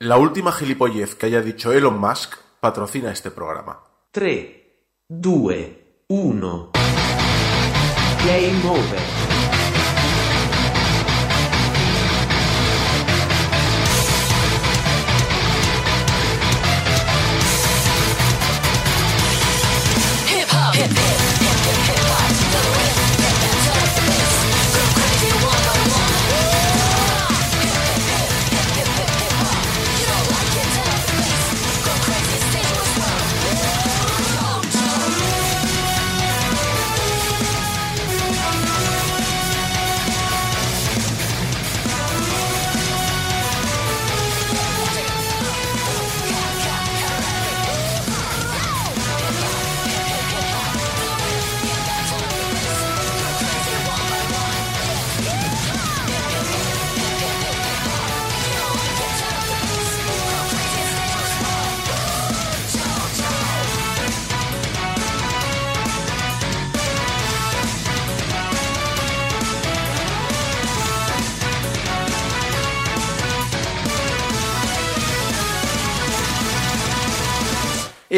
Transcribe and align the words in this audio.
La 0.00 0.16
última 0.16 0.52
gilipollez 0.52 1.16
que 1.16 1.26
haya 1.26 1.42
dicho 1.42 1.72
Elon 1.72 1.98
Musk 1.98 2.36
patrocina 2.60 3.10
este 3.10 3.32
programa. 3.32 3.82
3, 4.12 4.46
2, 5.08 5.54
1. 6.06 6.70
Game 8.24 8.68
over. 8.68 9.37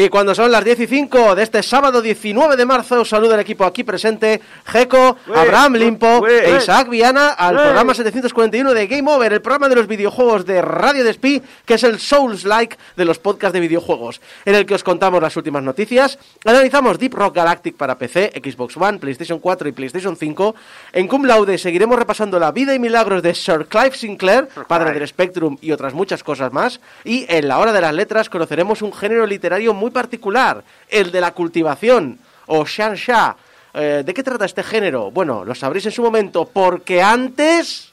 Y 0.03 0.09
cuando 0.09 0.33
son 0.33 0.51
las 0.51 0.65
10 0.65 0.79
y 0.79 0.87
5 0.87 1.35
de 1.35 1.43
este 1.43 1.61
sábado 1.61 2.01
19 2.01 2.55
de 2.55 2.65
marzo, 2.65 3.01
os 3.01 3.09
saluda 3.09 3.35
el 3.35 3.41
equipo 3.41 3.65
aquí 3.65 3.83
presente, 3.83 4.41
Jeco, 4.65 5.15
Abraham 5.31 5.75
Limpo 5.75 6.27
e 6.27 6.57
Isaac 6.57 6.89
Viana 6.89 7.29
al 7.29 7.53
programa 7.53 7.93
741 7.93 8.73
de 8.73 8.87
Game 8.87 9.11
Over, 9.11 9.33
el 9.33 9.43
programa 9.43 9.69
de 9.69 9.75
los 9.75 9.85
videojuegos 9.85 10.43
de 10.47 10.59
Radio 10.63 11.03
Despí, 11.03 11.43
que 11.67 11.75
es 11.75 11.83
el 11.83 11.99
Souls-like 11.99 12.77
de 12.97 13.05
los 13.05 13.19
podcasts 13.19 13.53
de 13.53 13.59
videojuegos, 13.59 14.21
en 14.43 14.55
el 14.55 14.65
que 14.65 14.73
os 14.73 14.83
contamos 14.83 15.21
las 15.21 15.37
últimas 15.37 15.61
noticias, 15.61 16.17
analizamos 16.45 16.97
Deep 16.97 17.13
Rock 17.13 17.35
Galactic 17.35 17.75
para 17.75 17.99
PC, 17.99 18.31
Xbox 18.43 18.77
One, 18.77 18.97
PlayStation 18.97 19.37
4 19.37 19.69
y 19.69 19.71
PlayStation 19.71 20.17
5. 20.17 20.55
En 20.93 21.07
Cum 21.07 21.25
Laude 21.25 21.59
seguiremos 21.59 21.99
repasando 21.99 22.39
la 22.39 22.51
vida 22.51 22.73
y 22.73 22.79
milagros 22.79 23.21
de 23.21 23.35
Sir 23.35 23.67
Clive 23.67 23.95
Sinclair, 23.95 24.47
padre 24.67 24.93
del 24.93 25.07
Spectrum 25.07 25.59
y 25.61 25.71
otras 25.71 25.93
muchas 25.93 26.23
cosas 26.23 26.51
más. 26.51 26.81
Y 27.03 27.27
en 27.29 27.47
la 27.47 27.59
hora 27.59 27.71
de 27.71 27.81
las 27.81 27.93
letras 27.93 28.31
conoceremos 28.31 28.81
un 28.81 28.93
género 28.93 29.27
literario 29.27 29.75
muy 29.75 29.90
particular, 29.91 30.63
el 30.89 31.11
de 31.11 31.21
la 31.21 31.31
cultivación, 31.33 32.19
o 32.47 32.65
Shansha. 32.65 33.35
Eh, 33.73 34.03
¿De 34.05 34.13
qué 34.13 34.23
trata 34.23 34.45
este 34.45 34.63
género? 34.63 35.11
Bueno, 35.11 35.45
lo 35.45 35.55
sabréis 35.55 35.85
en 35.85 35.91
su 35.91 36.01
momento, 36.01 36.45
porque 36.45 37.01
antes... 37.01 37.89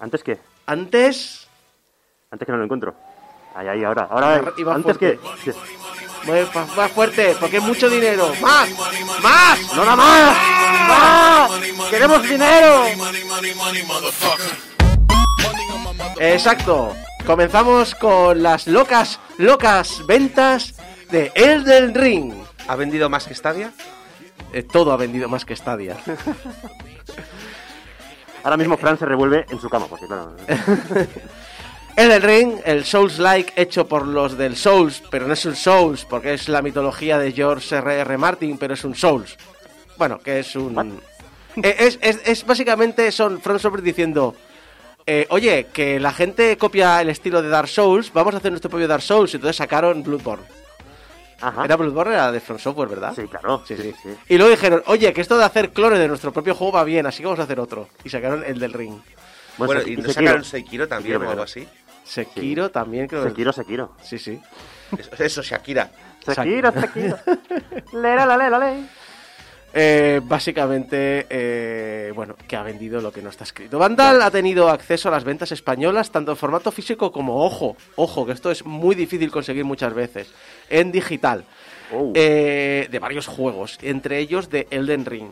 ¿Antes 0.00 0.22
qué? 0.22 0.38
Antes... 0.66 1.46
Antes 2.30 2.46
que 2.46 2.52
no 2.52 2.58
lo 2.58 2.64
encuentro. 2.64 2.94
Ahí, 3.54 3.68
ahí, 3.68 3.84
ahora. 3.84 4.06
Ahora, 4.10 4.52
Y 4.56 4.62
va 4.62 4.74
antes 4.74 4.96
fuerte. 4.96 5.18
que... 5.44 5.52
Más, 6.30 6.54
más- 6.54 6.76
más 6.76 6.90
fuerte, 6.92 7.36
porque 7.40 7.58
es 7.58 7.62
mucho 7.62 7.88
dinero. 7.88 8.32
¡Más! 8.40 8.68
¡Más! 9.22 9.58
¡No, 9.74 9.84
no, 9.84 9.96
más! 9.96 10.36
¡Más! 10.88 11.50
¡Queremos 11.90 12.22
dinero! 12.22 12.84
Exacto. 16.20 16.94
Comenzamos 17.28 17.94
con 17.94 18.42
las 18.42 18.66
locas, 18.66 19.20
locas 19.36 20.00
ventas 20.06 20.74
de 21.10 21.30
Elden 21.34 21.94
Ring. 21.94 22.32
¿Ha 22.66 22.74
vendido 22.74 23.10
más 23.10 23.26
que 23.26 23.34
Stadia? 23.34 23.70
Eh, 24.54 24.62
todo 24.62 24.92
ha 24.92 24.96
vendido 24.96 25.28
más 25.28 25.44
que 25.44 25.54
Stadia. 25.54 25.98
Ahora 28.42 28.56
mismo 28.56 28.78
Fran 28.78 28.98
se 28.98 29.04
revuelve 29.04 29.44
en 29.50 29.60
su 29.60 29.68
cama, 29.68 29.84
porque 29.88 30.06
claro... 30.06 30.36
Elden 31.96 32.22
Ring, 32.22 32.52
el 32.64 32.86
Souls-like 32.86 33.52
hecho 33.56 33.86
por 33.86 34.06
los 34.06 34.38
del 34.38 34.56
Souls, 34.56 35.02
pero 35.10 35.26
no 35.26 35.34
es 35.34 35.44
un 35.44 35.54
Souls, 35.54 36.06
porque 36.06 36.32
es 36.32 36.48
la 36.48 36.62
mitología 36.62 37.18
de 37.18 37.32
George 37.32 37.76
R.R. 37.76 38.16
Martin, 38.16 38.56
pero 38.56 38.72
es 38.72 38.84
un 38.84 38.94
Souls. 38.94 39.36
Bueno, 39.98 40.18
que 40.18 40.38
es 40.38 40.56
un... 40.56 40.98
Eh, 41.56 41.76
Es, 41.78 41.98
es- 42.00 42.22
es 42.24 42.46
básicamente, 42.46 43.12
son 43.12 43.38
From 43.42 43.58
Software 43.58 43.82
diciendo, 43.82 44.34
eh, 45.10 45.26
oye, 45.30 45.68
que 45.72 45.98
la 45.98 46.12
gente 46.12 46.58
copia 46.58 47.00
el 47.00 47.08
estilo 47.08 47.40
de 47.40 47.48
Dark 47.48 47.68
Souls, 47.68 48.12
vamos 48.12 48.34
a 48.34 48.36
hacer 48.36 48.52
nuestro 48.52 48.68
propio 48.68 48.86
Dark 48.86 49.00
Souls, 49.00 49.32
y 49.32 49.36
entonces 49.36 49.56
sacaron 49.56 50.02
Bloodborne. 50.02 50.44
Ajá. 51.40 51.64
Era 51.64 51.76
Bloodborne, 51.76 52.12
era 52.12 52.30
de 52.30 52.40
From 52.40 52.58
Software, 52.58 52.90
¿verdad? 52.90 53.14
Sí, 53.16 53.22
claro. 53.22 53.62
Sí, 53.66 53.74
sí. 53.78 53.94
sí. 54.02 54.10
Y 54.28 54.36
luego 54.36 54.50
dijeron, 54.50 54.82
oye, 54.84 55.10
que 55.14 55.22
esto 55.22 55.38
de 55.38 55.44
hacer 55.44 55.70
clones 55.70 55.98
de 55.98 56.08
nuestro 56.08 56.30
propio 56.30 56.54
juego 56.54 56.74
va 56.74 56.84
bien, 56.84 57.06
así 57.06 57.20
que 57.20 57.24
vamos 57.24 57.40
a 57.40 57.44
hacer 57.44 57.58
otro. 57.58 57.88
Y 58.04 58.10
sacaron 58.10 58.44
el 58.46 58.58
del 58.58 58.74
Ring. 58.74 59.00
Bueno, 59.56 59.80
y 59.80 59.96
se 59.96 60.02
no 60.02 60.12
sacaron. 60.12 60.44
Sekiro 60.44 60.86
también 60.86 61.14
Sekiro, 61.14 61.26
o 61.26 61.30
algo 61.30 61.42
así. 61.42 61.66
Sekiro 62.04 62.70
también 62.70 63.08
creo 63.08 63.22
que... 63.22 63.30
Sekiro, 63.30 63.52
Sekiro. 63.54 63.92
Sí, 64.02 64.18
sí. 64.18 64.38
Eso, 64.98 65.24
eso, 65.24 65.42
Shakira. 65.42 65.90
Sekiro, 66.22 66.70
Sekiro. 66.70 67.18
Lera, 67.94 68.26
la, 68.26 68.36
le, 68.36 68.50
la, 68.50 68.58
le. 68.58 68.97
Eh, 69.74 70.20
básicamente, 70.24 71.26
eh, 71.28 72.12
bueno, 72.14 72.34
que 72.48 72.56
ha 72.56 72.62
vendido 72.62 73.00
lo 73.00 73.12
que 73.12 73.20
no 73.20 73.28
está 73.28 73.44
escrito. 73.44 73.78
Vandal 73.78 74.22
ha 74.22 74.30
tenido 74.30 74.70
acceso 74.70 75.08
a 75.08 75.12
las 75.12 75.24
ventas 75.24 75.52
españolas, 75.52 76.10
tanto 76.10 76.32
en 76.32 76.36
formato 76.36 76.72
físico 76.72 77.12
como, 77.12 77.44
ojo, 77.44 77.76
ojo, 77.96 78.24
que 78.24 78.32
esto 78.32 78.50
es 78.50 78.64
muy 78.64 78.94
difícil 78.94 79.30
conseguir 79.30 79.64
muchas 79.64 79.92
veces, 79.92 80.28
en 80.70 80.90
digital, 80.90 81.44
Oh. 81.90 82.12
eh, 82.14 82.86
de 82.90 82.98
varios 82.98 83.26
juegos, 83.26 83.78
entre 83.80 84.18
ellos 84.18 84.50
de 84.50 84.66
Elden 84.70 85.06
Ring. 85.06 85.30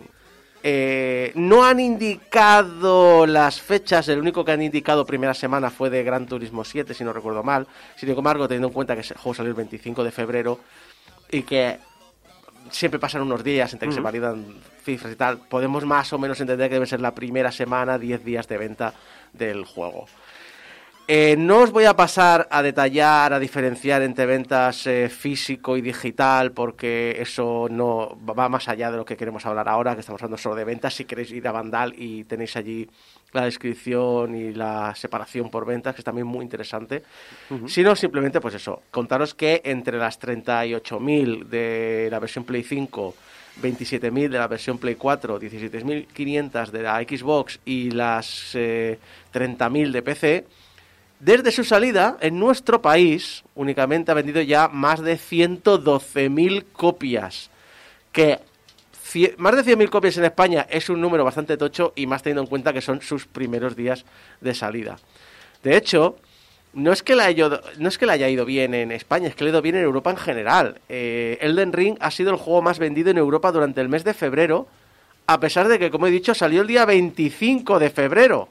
Eh, 0.62 1.32
no 1.34 1.64
han 1.64 1.80
indicado 1.80 3.26
las 3.26 3.60
fechas, 3.60 4.08
el 4.08 4.18
único 4.18 4.44
que 4.44 4.52
han 4.52 4.62
indicado 4.62 5.04
primera 5.04 5.34
semana 5.34 5.70
fue 5.70 5.90
de 5.90 6.02
Gran 6.02 6.26
Turismo 6.26 6.64
7, 6.64 6.94
si 6.94 7.04
no 7.04 7.12
recuerdo 7.12 7.42
mal. 7.42 7.66
Sin 7.96 8.08
embargo, 8.08 8.48
teniendo 8.48 8.68
en 8.68 8.74
cuenta 8.74 8.94
que 8.94 9.02
ese 9.02 9.14
juego 9.14 9.34
salió 9.34 9.50
el 9.50 9.56
25 9.56 10.02
de 10.02 10.10
febrero 10.10 10.60
y 11.30 11.42
que 11.42 11.78
siempre 12.70 12.98
pasan 13.00 13.22
unos 13.22 13.42
días 13.42 13.72
entre 13.72 13.88
que 13.88 13.94
se 13.94 14.00
validan 14.00 14.44
cifras 14.82 15.12
y 15.12 15.16
tal, 15.16 15.38
podemos 15.38 15.84
más 15.84 16.12
o 16.12 16.18
menos 16.18 16.40
entender 16.40 16.68
que 16.68 16.74
debe 16.74 16.86
ser 16.86 17.00
la 17.00 17.14
primera 17.14 17.50
semana, 17.52 17.98
10 17.98 18.24
días 18.24 18.48
de 18.48 18.58
venta 18.58 18.94
del 19.32 19.64
juego. 19.64 20.06
Eh, 21.08 21.36
no 21.38 21.60
os 21.60 21.70
voy 21.70 21.84
a 21.84 21.94
pasar 21.94 22.48
a 22.50 22.62
detallar, 22.62 23.32
a 23.32 23.38
diferenciar 23.38 24.02
entre 24.02 24.26
ventas 24.26 24.88
eh, 24.88 25.08
físico 25.08 25.76
y 25.76 25.80
digital, 25.80 26.50
porque 26.50 27.16
eso 27.20 27.68
no 27.70 28.18
va 28.28 28.48
más 28.48 28.68
allá 28.68 28.90
de 28.90 28.96
lo 28.96 29.04
que 29.04 29.16
queremos 29.16 29.46
hablar 29.46 29.68
ahora, 29.68 29.94
que 29.94 30.00
estamos 30.00 30.20
hablando 30.20 30.36
solo 30.36 30.56
de 30.56 30.64
ventas. 30.64 30.94
Si 30.94 31.04
queréis 31.04 31.30
ir 31.30 31.46
a 31.46 31.52
Vandal 31.52 31.94
y 31.96 32.24
tenéis 32.24 32.56
allí 32.56 32.88
la 33.32 33.44
descripción 33.44 34.34
y 34.34 34.52
la 34.52 34.96
separación 34.96 35.48
por 35.48 35.64
ventas, 35.64 35.94
que 35.94 36.00
es 36.00 36.04
también 36.04 36.26
muy 36.26 36.42
interesante. 36.42 37.04
Si 37.68 37.84
no, 37.84 37.94
simplemente, 37.94 38.40
pues 38.40 38.54
eso, 38.54 38.82
contaros 38.90 39.34
que 39.34 39.62
entre 39.64 39.98
las 39.98 40.20
38.000 40.20 41.44
de 41.44 42.08
la 42.10 42.18
versión 42.18 42.44
Play 42.44 42.64
5, 42.64 43.14
27.000 43.62 44.28
de 44.28 44.38
la 44.38 44.48
versión 44.48 44.78
Play 44.78 44.96
4, 44.96 45.40
17.500 45.40 46.70
de 46.70 46.82
la 46.82 47.00
Xbox 47.00 47.60
y 47.64 47.92
las 47.92 48.54
eh, 48.54 48.98
30.000 49.32 49.92
de 49.92 50.02
PC, 50.02 50.44
desde 51.18 51.50
su 51.50 51.64
salida, 51.64 52.18
en 52.20 52.38
nuestro 52.38 52.82
país, 52.82 53.42
únicamente 53.54 54.10
ha 54.10 54.14
vendido 54.14 54.42
ya 54.42 54.68
más 54.68 55.00
de 55.00 55.18
112.000 55.18 56.64
copias. 56.72 57.50
Que 58.12 58.38
más 59.38 59.56
de 59.56 59.76
100.000 59.76 59.88
copias 59.88 60.16
en 60.18 60.24
España 60.24 60.66
es 60.68 60.90
un 60.90 61.00
número 61.00 61.24
bastante 61.24 61.56
tocho 61.56 61.92
y 61.96 62.06
más 62.06 62.22
teniendo 62.22 62.42
en 62.42 62.48
cuenta 62.48 62.72
que 62.72 62.80
son 62.80 63.00
sus 63.00 63.26
primeros 63.26 63.76
días 63.76 64.04
de 64.40 64.54
salida. 64.54 64.98
De 65.62 65.76
hecho, 65.76 66.16
no 66.74 66.92
es 66.92 67.02
que 67.02 67.16
le 67.16 67.22
haya 67.22 68.28
ido 68.28 68.44
bien 68.44 68.74
en 68.74 68.92
España, 68.92 69.28
es 69.28 69.34
que 69.34 69.44
le 69.44 69.50
ha 69.50 69.52
ido 69.52 69.62
bien 69.62 69.76
en 69.76 69.84
Europa 69.84 70.10
en 70.10 70.18
general. 70.18 70.80
Eh, 70.90 71.38
Elden 71.40 71.72
Ring 71.72 71.96
ha 72.00 72.10
sido 72.10 72.30
el 72.30 72.36
juego 72.36 72.60
más 72.60 72.78
vendido 72.78 73.10
en 73.10 73.16
Europa 73.16 73.52
durante 73.52 73.80
el 73.80 73.88
mes 73.88 74.04
de 74.04 74.12
febrero, 74.12 74.68
a 75.26 75.40
pesar 75.40 75.68
de 75.68 75.78
que, 75.78 75.90
como 75.90 76.06
he 76.06 76.10
dicho, 76.10 76.34
salió 76.34 76.60
el 76.60 76.66
día 76.66 76.84
25 76.84 77.78
de 77.78 77.90
febrero. 77.90 78.48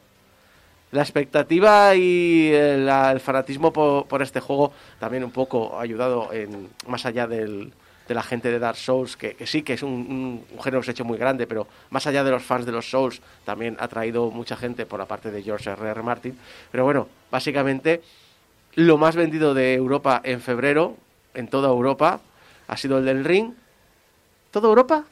La 0.91 1.01
expectativa 1.01 1.93
y 1.95 2.51
el, 2.53 2.85
la- 2.85 3.11
el 3.11 3.19
fanatismo 3.19 3.73
por, 3.73 4.05
por 4.07 4.21
este 4.21 4.39
juego 4.39 4.71
también 4.99 5.23
un 5.23 5.31
poco 5.31 5.77
ha 5.77 5.81
ayudado 5.81 6.31
en, 6.31 6.69
más 6.87 7.05
allá 7.05 7.27
del, 7.27 7.73
de 8.07 8.13
la 8.15 8.23
gente 8.23 8.49
de 8.49 8.59
Dark 8.59 8.77
Souls, 8.77 9.17
que, 9.17 9.35
que 9.35 9.45
sí 9.47 9.61
que 9.63 9.73
es 9.73 9.83
un, 9.83 9.91
un- 9.91 10.45
un 10.55 10.61
género 10.63 10.79
que 10.81 10.85
se 10.85 10.91
ha 10.91 10.93
hecho 10.93 11.03
muy 11.03 11.17
grande, 11.17 11.47
pero 11.47 11.67
más 11.89 12.07
allá 12.07 12.23
de 12.23 12.31
los 12.31 12.43
fans 12.43 12.65
de 12.65 12.71
los 12.71 12.89
Souls, 12.89 13.21
también 13.43 13.75
ha 13.79 13.87
traído 13.87 14.31
mucha 14.31 14.55
gente 14.55 14.85
por 14.85 14.99
la 14.99 15.05
parte 15.05 15.31
de 15.31 15.43
George 15.43 15.69
R.R. 15.69 16.01
Martin. 16.01 16.37
Pero 16.71 16.83
bueno, 16.85 17.07
básicamente 17.31 18.01
lo 18.75 18.97
más 18.97 19.15
vendido 19.15 19.53
de 19.53 19.73
Europa 19.73 20.21
en 20.23 20.39
febrero, 20.39 20.95
en 21.33 21.47
toda 21.49 21.69
Europa, 21.69 22.21
ha 22.67 22.77
sido 22.77 22.99
el 22.99 23.05
del 23.05 23.25
Ring. 23.25 23.51
¿Toda 24.51 24.69
Europa? 24.69 25.03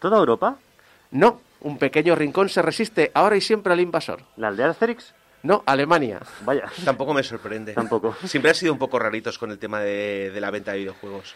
¿Toda 0.00 0.18
Europa? 0.18 0.56
No, 1.12 1.40
un 1.62 1.78
pequeño 1.78 2.14
rincón 2.14 2.48
se 2.48 2.62
resiste 2.62 3.10
ahora 3.14 3.36
y 3.36 3.40
siempre 3.40 3.72
al 3.72 3.80
invasor. 3.80 4.22
¿La 4.36 4.48
aldea 4.48 4.66
de 4.66 4.72
Asterix? 4.72 5.14
No, 5.42 5.62
Alemania. 5.66 6.20
Vaya. 6.44 6.70
Tampoco 6.84 7.14
me 7.14 7.22
sorprende. 7.22 7.72
Tampoco. 7.72 8.14
Siempre 8.24 8.50
han 8.50 8.54
sido 8.54 8.72
un 8.72 8.78
poco 8.78 8.98
raritos 8.98 9.38
con 9.38 9.50
el 9.50 9.58
tema 9.58 9.80
de, 9.80 10.30
de 10.32 10.40
la 10.40 10.50
venta 10.50 10.72
de 10.72 10.78
videojuegos. 10.78 11.34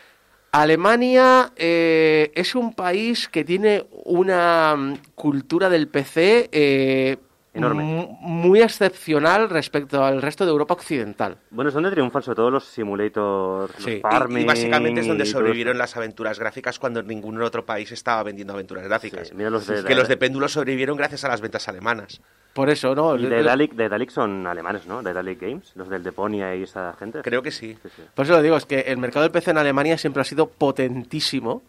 Alemania 0.52 1.52
eh, 1.56 2.32
es 2.34 2.54
un 2.54 2.72
país 2.72 3.28
que 3.28 3.44
tiene 3.44 3.84
una 4.04 4.74
mm, 4.74 4.98
cultura 5.14 5.68
del 5.68 5.88
PC 5.88 6.48
eh, 6.50 7.18
Enorme. 7.58 7.82
mu- 7.82 8.16
muy 8.20 8.60
excepcional 8.60 9.48
respecto 9.50 10.04
al 10.04 10.20
resto 10.22 10.44
de 10.44 10.50
Europa 10.50 10.74
occidental. 10.74 11.38
Bueno, 11.50 11.68
es 11.68 11.74
donde 11.74 11.90
triunfan 11.90 12.22
sobre 12.22 12.36
todo 12.36 12.50
los 12.50 12.64
simulators, 12.64 13.72
Sí. 13.78 13.90
Y- 13.90 13.92
los 13.94 14.02
farming... 14.02 14.38
Y, 14.38 14.42
y 14.42 14.46
básicamente 14.46 15.00
es 15.00 15.06
donde 15.08 15.26
sobrevivieron 15.26 15.78
las 15.78 15.96
aventuras 15.96 16.38
gráficas 16.38 16.78
cuando 16.78 17.02
ningún 17.02 17.40
otro 17.42 17.64
país 17.64 17.90
estaba 17.92 18.22
vendiendo 18.22 18.52
aventuras 18.54 18.84
gráficas. 18.84 19.28
Sí, 19.28 19.34
mira 19.34 19.50
los 19.50 19.66
de- 19.66 19.84
que 19.84 19.94
los 19.94 20.08
de 20.08 20.16
péndulo 20.16 20.48
sobrevivieron 20.48 20.96
gracias 20.96 21.24
a 21.24 21.28
las 21.28 21.40
ventas 21.40 21.68
alemanas. 21.68 22.20
Por 22.52 22.70
eso, 22.70 22.94
¿no? 22.94 23.16
Y 23.16 23.26
de 23.26 23.42
Dalek, 23.42 23.74
de 23.74 23.88
Dalek 23.88 24.08
son 24.10 24.46
alemanes, 24.46 24.86
¿no? 24.86 25.02
De 25.02 25.12
Dalek 25.12 25.38
Games, 25.40 25.72
los 25.74 25.90
del 25.90 26.02
Deponia 26.02 26.54
y 26.54 26.62
esa 26.62 26.94
gente. 26.98 27.20
Creo 27.22 27.42
que 27.42 27.50
sí. 27.50 27.76
Sí, 27.82 27.88
sí. 27.94 28.02
Por 28.14 28.24
eso 28.24 28.34
lo 28.34 28.40
digo, 28.42 28.56
es 28.56 28.64
que 28.64 28.80
el 28.80 28.96
mercado 28.96 29.24
del 29.24 29.30
PC 29.30 29.50
en 29.50 29.58
Alemania 29.58 29.98
siempre 29.98 30.22
ha 30.22 30.24
sido 30.24 30.48
potentísimo. 30.48 31.62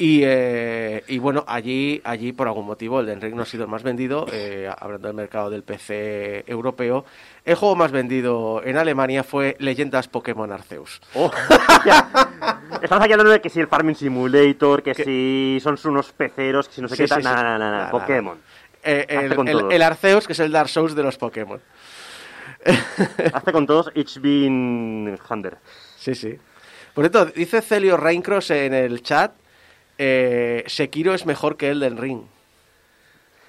Y, 0.00 0.20
eh, 0.22 1.02
y 1.08 1.18
bueno, 1.18 1.44
allí, 1.48 2.00
allí 2.04 2.32
por 2.32 2.46
algún 2.46 2.66
motivo 2.66 3.00
el 3.00 3.20
Ring 3.20 3.34
no 3.34 3.42
ha 3.42 3.46
sido 3.46 3.64
el 3.64 3.70
más 3.70 3.82
vendido, 3.82 4.26
eh, 4.30 4.70
hablando 4.78 5.08
del 5.08 5.16
mercado 5.16 5.50
del 5.50 5.64
PC 5.64 6.44
europeo. 6.46 7.04
El 7.44 7.56
juego 7.56 7.74
más 7.74 7.90
vendido 7.90 8.62
en 8.64 8.76
Alemania 8.76 9.24
fue 9.24 9.56
Leyendas 9.58 10.06
Pokémon 10.06 10.52
Arceus. 10.52 11.00
¡Oh! 11.14 11.32
Estamos 12.80 13.04
hablando 13.04 13.28
de 13.30 13.40
que 13.40 13.50
si 13.50 13.58
el 13.58 13.66
Farming 13.66 13.96
Simulator, 13.96 14.84
que 14.84 14.94
si 14.94 15.58
son 15.60 15.76
unos 15.86 16.12
peceros, 16.12 16.68
que 16.68 16.74
si 16.74 16.80
no 16.80 16.86
sé 16.88 16.94
Sí, 16.94 17.02
qué 17.02 17.08
tal. 17.08 17.22
sí, 17.22 17.28
sí. 17.28 17.34
Nada. 17.34 17.58
Nada, 17.58 17.90
Pokémon. 17.90 18.38
Eh, 18.84 19.06
el, 19.08 19.82
Arceus, 19.82 20.28
que 20.28 20.32
es 20.32 20.38
el 20.38 20.52
Dark 20.52 20.68
Souls 20.68 20.94
de 20.94 21.02
los 21.02 21.18
Pokémon. 21.18 21.60
Hazte 23.32 23.50
con 23.52 23.66
todos, 23.66 23.90
each 23.94 24.20
been 24.20 25.18
Hunter. 25.28 25.58
Sí, 25.96 26.14
sí. 26.14 26.38
Por 26.94 27.04
cierto, 27.04 27.26
dice 27.26 27.62
Celio 27.62 27.96
Reincross 27.96 28.50
en 28.52 28.74
el 28.74 29.02
chat, 29.02 29.32
eh, 29.98 30.64
Sekiro 30.66 31.12
es 31.14 31.26
mejor 31.26 31.56
que 31.56 31.70
Elden 31.70 31.96
Ring. 31.98 32.22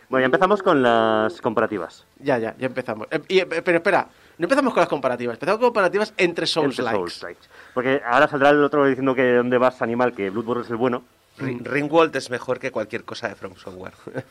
Bueno, 0.10 0.24
ya 0.24 0.26
empezamos 0.26 0.64
con 0.64 0.82
las 0.82 1.40
comparativas. 1.42 2.06
Ya, 2.20 2.38
ya, 2.40 2.56
ya 2.58 2.66
empezamos. 2.66 3.08
Eh, 3.12 3.22
y, 3.28 3.40
eh, 3.40 3.46
pero 3.46 3.78
espera, 3.78 4.08
no 4.40 4.46
empezamos 4.46 4.74
con 4.74 4.82
las 4.82 4.90
comparativas, 4.90 5.36
empezamos 5.36 5.60
con 5.60 5.68
comparativas 5.68 6.14
entre 6.18 6.48
Souls 6.48 6.80
Entre 6.80 6.86
likes. 6.86 6.98
Souls-likes. 7.12 7.48
Porque 7.74 8.02
ahora 8.04 8.28
saldrá 8.28 8.50
el 8.50 8.64
otro 8.64 8.86
diciendo 8.88 9.14
que 9.14 9.34
dónde 9.34 9.58
vas, 9.60 9.82
animal, 9.84 10.14
que 10.14 10.30
Bloodborne 10.32 10.64
es 10.64 10.70
el 10.72 10.78
bueno. 10.78 11.04
Ring- 11.38 11.64
Ringworld 11.64 12.16
es 12.16 12.30
mejor 12.32 12.60
que 12.60 12.72
cualquier 12.72 13.04
cosa 13.06 13.30
de 13.30 13.36
From 13.36 13.56
Software. 13.56 13.94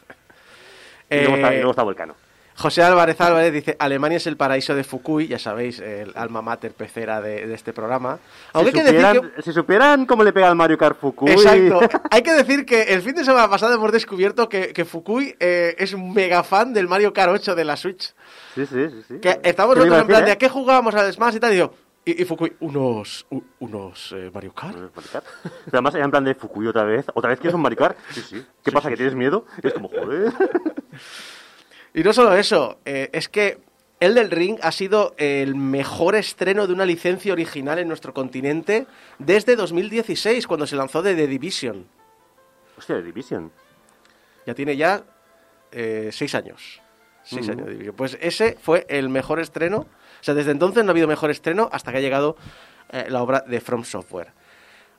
Y, 1.10 1.20
luego 1.22 1.36
está, 1.36 1.52
y 1.54 1.56
luego 1.56 1.70
está 1.70 1.82
Volcano. 1.84 2.14
José 2.58 2.82
Álvarez 2.82 3.20
Álvarez 3.20 3.52
dice, 3.52 3.76
Alemania 3.78 4.16
es 4.16 4.26
el 4.26 4.36
paraíso 4.36 4.74
de 4.74 4.82
Fukui, 4.82 5.28
ya 5.28 5.38
sabéis, 5.38 5.78
el 5.78 6.12
alma 6.16 6.42
mater 6.42 6.72
pecera 6.72 7.20
de, 7.20 7.46
de 7.46 7.54
este 7.54 7.72
programa. 7.72 8.18
Aunque 8.52 8.72
si, 8.72 8.78
hay 8.78 8.84
que 8.84 8.92
decir 8.92 9.06
supieran, 9.06 9.30
que... 9.36 9.42
si 9.42 9.52
supieran 9.52 10.06
cómo 10.06 10.24
le 10.24 10.32
pega 10.32 10.48
al 10.48 10.56
Mario 10.56 10.76
Kart 10.76 10.98
Fukui... 10.98 11.30
Exacto. 11.30 11.80
Hay 12.10 12.22
que 12.22 12.32
decir 12.32 12.66
que 12.66 12.82
el 12.82 13.02
fin 13.02 13.14
de 13.14 13.24
semana 13.24 13.48
pasado 13.48 13.74
hemos 13.74 13.92
descubierto 13.92 14.48
que, 14.48 14.72
que 14.72 14.84
Fukui 14.84 15.36
eh, 15.38 15.76
es 15.78 15.92
un 15.94 16.12
mega 16.12 16.42
fan 16.42 16.72
del 16.74 16.88
Mario 16.88 17.12
Kart 17.12 17.30
8 17.32 17.54
de 17.54 17.64
la 17.64 17.76
Switch. 17.76 18.12
sí, 18.56 18.66
sí, 18.66 18.88
sí, 18.90 19.02
sí. 19.06 19.18
Que 19.20 19.38
estamos 19.44 19.74
¿Qué 19.76 19.80
me 19.82 19.86
iba 19.86 19.96
nosotros 19.98 20.00
en 20.00 20.06
plan 20.08 20.24
de 20.24 20.30
eh? 20.30 20.32
¿a 20.32 20.38
qué 20.38 20.48
jugábamos 20.48 20.94
al 20.96 21.12
Smash 21.12 21.36
y 21.36 21.40
tal? 21.40 21.52
Y 21.52 21.54
digo, 21.54 21.74
y, 22.04 22.22
y 22.22 22.24
Fukui, 22.24 22.52
unos, 22.58 23.24
u- 23.30 23.42
unos 23.60 24.12
eh, 24.16 24.30
Mario 24.34 24.52
Kart. 24.52 24.74
Mario 24.74 25.10
Kart. 25.12 25.24
Pero 25.44 25.54
además 25.74 25.94
era 25.94 26.04
en 26.06 26.10
plan 26.10 26.24
de 26.24 26.34
Fukui 26.34 26.66
otra 26.66 26.82
vez. 26.82 27.06
¿Otra 27.14 27.30
vez 27.30 27.38
quieres 27.38 27.54
un 27.54 27.62
Mario 27.62 27.78
Kart? 27.78 27.96
Sí, 28.10 28.20
sí. 28.20 28.44
¿Qué 28.64 28.72
pasa, 28.72 28.88
que 28.88 28.96
tienes 28.96 29.14
miedo? 29.14 29.44
Y 29.62 29.68
es 29.68 29.74
como, 29.74 29.88
joder... 29.88 30.32
Y 31.98 32.04
no 32.04 32.12
solo 32.12 32.32
eso, 32.36 32.78
eh, 32.84 33.10
es 33.12 33.28
que 33.28 33.58
el 33.98 34.14
del 34.14 34.30
Ring 34.30 34.60
ha 34.62 34.70
sido 34.70 35.16
el 35.18 35.56
mejor 35.56 36.14
estreno 36.14 36.68
de 36.68 36.72
una 36.72 36.86
licencia 36.86 37.32
original 37.32 37.80
en 37.80 37.88
nuestro 37.88 38.14
continente 38.14 38.86
desde 39.18 39.56
2016, 39.56 40.46
cuando 40.46 40.64
se 40.64 40.76
lanzó 40.76 41.02
de 41.02 41.16
The 41.16 41.26
Division. 41.26 41.88
Hostia, 42.76 42.94
de 42.94 43.02
Division. 43.02 43.50
Ya 44.46 44.54
tiene 44.54 44.76
ya 44.76 45.02
eh, 45.72 46.10
seis 46.12 46.36
años. 46.36 46.80
Seis 47.24 47.48
años 47.48 47.66
de 47.66 47.72
Division. 47.72 47.96
Pues 47.96 48.16
ese 48.20 48.56
fue 48.62 48.86
el 48.88 49.08
mejor 49.08 49.40
estreno. 49.40 49.78
O 49.78 50.22
sea, 50.22 50.34
desde 50.34 50.52
entonces 50.52 50.84
no 50.84 50.90
ha 50.90 50.92
habido 50.92 51.08
mejor 51.08 51.32
estreno 51.32 51.68
hasta 51.72 51.90
que 51.90 51.98
ha 51.98 52.00
llegado 52.00 52.36
eh, 52.90 53.06
la 53.08 53.24
obra 53.24 53.40
de 53.40 53.60
From 53.60 53.82
Software. 53.82 54.34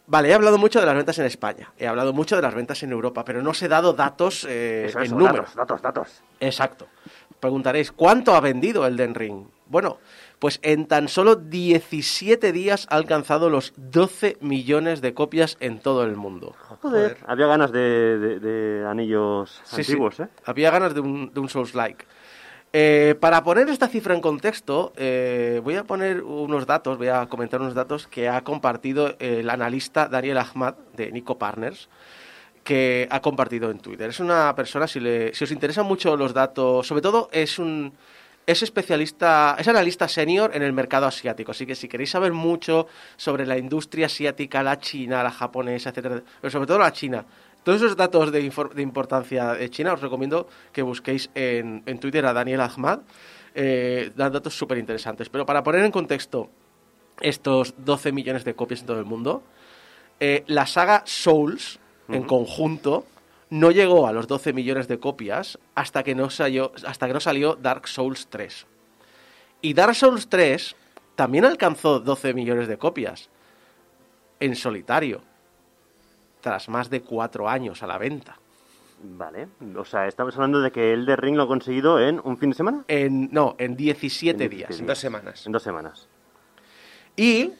Vale, 0.10 0.30
he 0.30 0.34
hablado 0.34 0.58
mucho 0.58 0.80
de 0.80 0.86
las 0.88 0.96
ventas 0.96 1.18
en 1.20 1.26
España, 1.26 1.72
he 1.78 1.88
hablado 1.88 2.14
mucho 2.14 2.36
de 2.36 2.42
las 2.42 2.54
ventas 2.56 2.82
en 2.84 2.92
Europa, 2.92 3.24
pero 3.24 3.42
no 3.44 3.52
os 3.52 3.62
he 3.62 3.68
dado 3.68 3.94
datos 3.94 4.44
eh, 4.50 4.86
Eso, 4.90 4.98
en 5.00 5.06
eso, 5.06 5.16
números. 5.16 5.54
datos, 5.56 5.56
datos, 5.56 5.82
datos. 5.82 6.24
Exacto. 6.40 6.88
Preguntaréis, 7.40 7.92
¿cuánto 7.92 8.34
ha 8.36 8.42
vendido 8.42 8.86
el 8.88 8.98
Den 8.98 9.14
Ring? 9.16 9.46
Bueno, 9.68 10.00
pues 10.40 10.60
en 10.64 10.88
tan 10.88 11.08
solo 11.10 11.36
17 11.36 12.52
días 12.52 12.88
ha 12.90 12.96
alcanzado 12.96 13.50
los 13.50 13.72
12 13.78 14.38
millones 14.42 15.02
de 15.02 15.14
copias 15.14 15.58
en 15.60 15.80
todo 15.80 16.04
el 16.04 16.16
mundo. 16.16 16.56
Joder. 16.82 17.18
Había 17.28 17.46
ganas 17.48 17.72
de, 17.72 18.18
de- 18.18 18.40
de 18.40 18.88
anillos 18.88 19.62
Sí, 19.64 19.84
sí. 19.84 19.92
antiguos, 19.92 20.20
¿eh? 20.22 20.28
Había 20.46 20.72
ganas 20.72 20.94
de 20.96 21.02
un, 21.02 21.32
de 21.34 21.40
un 21.40 21.50
Souls-like. 21.50 22.06
Eh, 22.72 23.16
para 23.20 23.44
poner 23.44 23.68
esta 23.70 23.88
cifra 23.88 24.14
en 24.14 24.22
contexto, 24.22 24.94
eh, 24.96 25.60
voy 25.64 25.76
a 25.76 25.84
poner 25.86 26.22
unos 26.22 26.68
datos, 26.68 27.00
voy 27.00 27.08
a 27.08 27.26
comentar 27.26 27.60
unos 27.62 27.74
datos 27.74 28.06
que 28.08 28.30
ha 28.30 28.44
compartido 28.44 29.16
el 29.18 29.50
analista 29.50 30.08
Daniel 30.08 30.38
Ahmad 30.38 30.76
de 30.96 31.12
Nico 31.12 31.40
Partners, 31.40 31.90
que 32.64 33.08
ha 33.10 33.22
compartido 33.22 33.72
en 33.72 33.80
Twitter. 33.80 34.12
Es 34.12 34.20
una 34.20 34.54
persona, 34.56 34.86
si, 34.88 35.00
le- 35.00 35.30
os 35.32 35.52
interesan 35.52 35.86
mucho 35.88 36.16
los 36.16 36.32
datos, 36.34 36.86
sobre 36.86 37.02
todo 37.02 37.30
es 37.32 37.58
un 37.58 37.92
es 38.46 38.64
especialista, 38.64 39.56
es 39.60 39.68
analista 39.68 40.08
senior 40.08 40.50
en 40.56 40.64
el 40.64 40.74
mercado 40.74 41.06
asiático, 41.06 41.52
así 41.52 41.68
que 41.68 41.76
si 41.76 41.88
queréis 41.88 42.10
saber 42.10 42.34
mucho 42.34 42.88
sobre 43.16 43.46
la 43.46 43.60
industria 43.60 44.08
asiática, 44.08 44.64
la 44.64 44.80
china, 44.80 45.22
la 45.22 45.30
japonesa, 45.30 45.90
etcétera, 45.92 46.24
pero 46.42 46.50
sobre 46.50 46.66
todo 46.66 46.80
la 46.80 46.92
china, 46.92 47.24
todos 47.70 47.84
esos 47.84 47.96
datos 47.96 48.32
de, 48.32 48.42
importancia 48.82 49.54
de 49.54 49.70
China 49.70 49.94
os 49.94 50.02
recomiendo 50.02 50.48
que 50.74 50.82
busquéis 50.82 51.30
en, 51.36 51.84
en 51.86 52.00
Twitter 52.00 52.26
a 52.26 52.34
Daniel 52.34 52.62
Ahmad, 52.62 53.02
eh, 53.54 54.10
dan 54.16 54.34
datos 54.34 54.58
súper 54.58 54.80
interesantes. 54.80 55.30
Pero 55.30 55.46
para 55.46 55.62
poner 55.62 55.86
en 55.86 55.92
contexto 55.92 56.50
estos 57.22 57.76
12 57.78 58.12
millones 58.12 58.44
de 58.44 58.56
copias 58.56 58.82
en 58.82 58.88
todo 58.88 58.98
el 58.98 59.06
mundo, 59.06 59.44
eh, 60.20 60.44
la 60.48 60.66
saga 60.66 61.04
Souls, 61.06 61.78
en 62.08 62.24
conjunto, 62.24 63.06
no 63.52 63.70
llegó 63.70 64.08
a 64.08 64.14
los 64.14 64.26
12 64.26 64.52
millones 64.52 64.88
de 64.88 64.98
copias 64.98 65.60
hasta 65.76 66.02
que 66.02 66.16
no 66.16 66.32
salió, 66.32 66.72
hasta 66.88 67.06
que 67.06 67.14
no 67.14 67.20
salió 67.20 67.54
Dark 67.54 67.88
Souls 67.88 68.30
3. 68.32 68.66
Y 69.62 69.76
Dark 69.76 69.94
Souls 69.94 70.28
3 70.28 70.76
también 71.14 71.46
alcanzó 71.46 72.00
12 72.00 72.34
millones 72.34 72.68
de 72.68 72.80
copias 72.80 73.30
en 74.40 74.56
solitario, 74.56 75.22
tras 76.42 76.70
más 76.70 76.90
de 76.90 77.02
cuatro 77.02 77.50
años 77.50 77.84
a 77.84 77.88
la 77.88 77.98
venta. 77.98 78.38
Vale. 79.02 79.48
O 79.78 79.86
sea, 79.86 80.08
estamos 80.08 80.36
hablando 80.36 80.60
de 80.62 80.72
que 80.72 80.92
el 80.94 81.06
de 81.06 81.16
Ring 81.16 81.38
lo 81.38 81.44
ha 81.44 81.48
conseguido 81.48 82.00
en 82.02 82.20
un 82.24 82.38
fin 82.38 82.50
de 82.50 82.56
semana. 82.56 82.84
En, 82.88 83.30
no, 83.32 83.56
en 83.58 83.76
17 83.78 84.44
En 84.44 84.50
días. 84.50 84.68
17 84.70 84.82
En 84.84 84.88
dos 84.88 85.00
semanas. 85.00 85.46
En 85.46 85.52
dos 85.54 85.64
semanas. 85.64 86.08
Y 87.16 87.52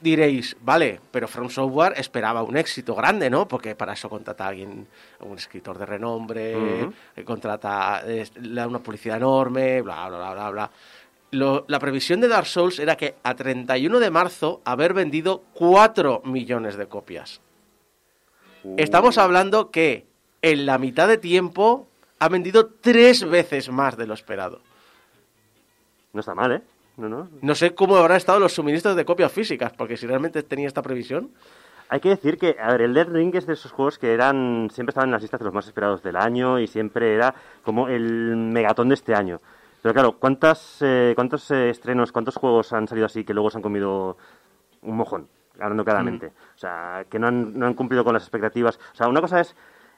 diréis, 0.00 0.56
vale, 0.60 1.00
pero 1.12 1.28
From 1.28 1.48
Software 1.48 1.94
esperaba 1.96 2.42
un 2.42 2.56
éxito 2.56 2.94
grande, 2.94 3.30
¿no? 3.30 3.46
Porque 3.46 3.76
para 3.76 3.92
eso 3.92 4.08
contrata 4.08 4.44
a 4.44 4.48
alguien, 4.48 4.86
un 5.20 5.36
escritor 5.38 5.78
de 5.78 5.86
renombre, 5.86 6.88
eh, 7.14 7.24
contrata 7.24 8.02
eh, 8.04 8.28
le 8.40 8.54
da 8.54 8.66
una 8.66 8.80
publicidad 8.80 9.18
enorme, 9.18 9.80
bla, 9.82 10.08
bla, 10.08 10.18
bla, 10.18 10.32
bla, 10.34 10.50
bla. 10.50 10.70
Lo- 11.32 11.64
la 11.68 11.78
previsión 11.78 12.20
de 12.20 12.26
Dark 12.28 12.46
Souls 12.46 12.78
era 12.80 12.96
que 12.96 13.14
a 13.22 13.34
31 13.34 14.00
de 14.00 14.10
marzo 14.10 14.60
haber 14.64 14.92
vendido 14.92 15.44
4 15.54 16.22
millones 16.24 16.76
de 16.76 16.86
copias. 16.86 17.40
Estamos 18.76 19.18
hablando 19.18 19.70
que 19.70 20.06
en 20.40 20.66
la 20.66 20.78
mitad 20.78 21.08
de 21.08 21.18
tiempo 21.18 21.86
ha 22.18 22.28
vendido 22.28 22.66
tres 22.80 23.24
veces 23.24 23.70
más 23.70 23.96
de 23.96 24.06
lo 24.06 24.14
esperado. 24.14 24.60
No 26.12 26.20
está 26.20 26.34
mal, 26.34 26.52
¿eh? 26.52 26.62
No, 26.96 27.08
no. 27.08 27.28
No 27.40 27.54
sé 27.54 27.74
cómo 27.74 27.96
habrán 27.96 28.18
estado 28.18 28.38
los 28.38 28.52
suministros 28.52 28.94
de 28.96 29.04
copias 29.04 29.32
físicas, 29.32 29.72
porque 29.72 29.96
si 29.96 30.06
realmente 30.06 30.42
tenía 30.42 30.68
esta 30.68 30.82
previsión, 30.82 31.30
Hay 31.92 32.00
que 32.00 32.08
decir 32.08 32.38
que, 32.38 32.56
a 32.58 32.72
ver, 32.72 32.80
el 32.80 32.94
Dead 32.94 33.06
Ring 33.06 33.34
es 33.34 33.46
de 33.46 33.52
esos 33.52 33.70
juegos 33.70 33.98
que 33.98 34.14
eran 34.14 34.70
siempre 34.72 34.92
estaban 34.92 35.10
en 35.10 35.12
las 35.12 35.20
listas 35.20 35.38
de 35.40 35.44
los 35.44 35.52
más 35.52 35.66
esperados 35.66 36.02
del 36.02 36.16
año 36.16 36.58
y 36.58 36.66
siempre 36.66 37.14
era 37.14 37.34
como 37.62 37.86
el 37.88 38.34
megatón 38.34 38.88
de 38.88 38.94
este 38.94 39.14
año. 39.14 39.42
Pero 39.82 39.92
claro, 39.92 40.12
¿cuántas, 40.18 40.78
eh, 40.80 41.12
¿cuántos 41.14 41.50
eh, 41.50 41.68
estrenos, 41.68 42.10
cuántos 42.10 42.36
juegos 42.36 42.72
han 42.72 42.88
salido 42.88 43.04
así 43.04 43.24
que 43.24 43.34
luego 43.34 43.50
se 43.50 43.58
han 43.58 43.62
comido 43.62 44.16
un 44.80 44.96
mojón? 44.96 45.28
Hablando 45.60 45.84
claramente. 45.84 46.26
O 46.54 46.58
sea, 46.58 47.04
que 47.10 47.18
no 47.18 47.26
han, 47.28 47.58
no 47.58 47.66
han 47.66 47.74
cumplido 47.74 48.04
con 48.04 48.14
las 48.14 48.22
expectativas. 48.22 48.78
O 48.92 48.96
sea, 48.96 49.08
una 49.08 49.20
cosa 49.20 49.40
es, 49.40 49.54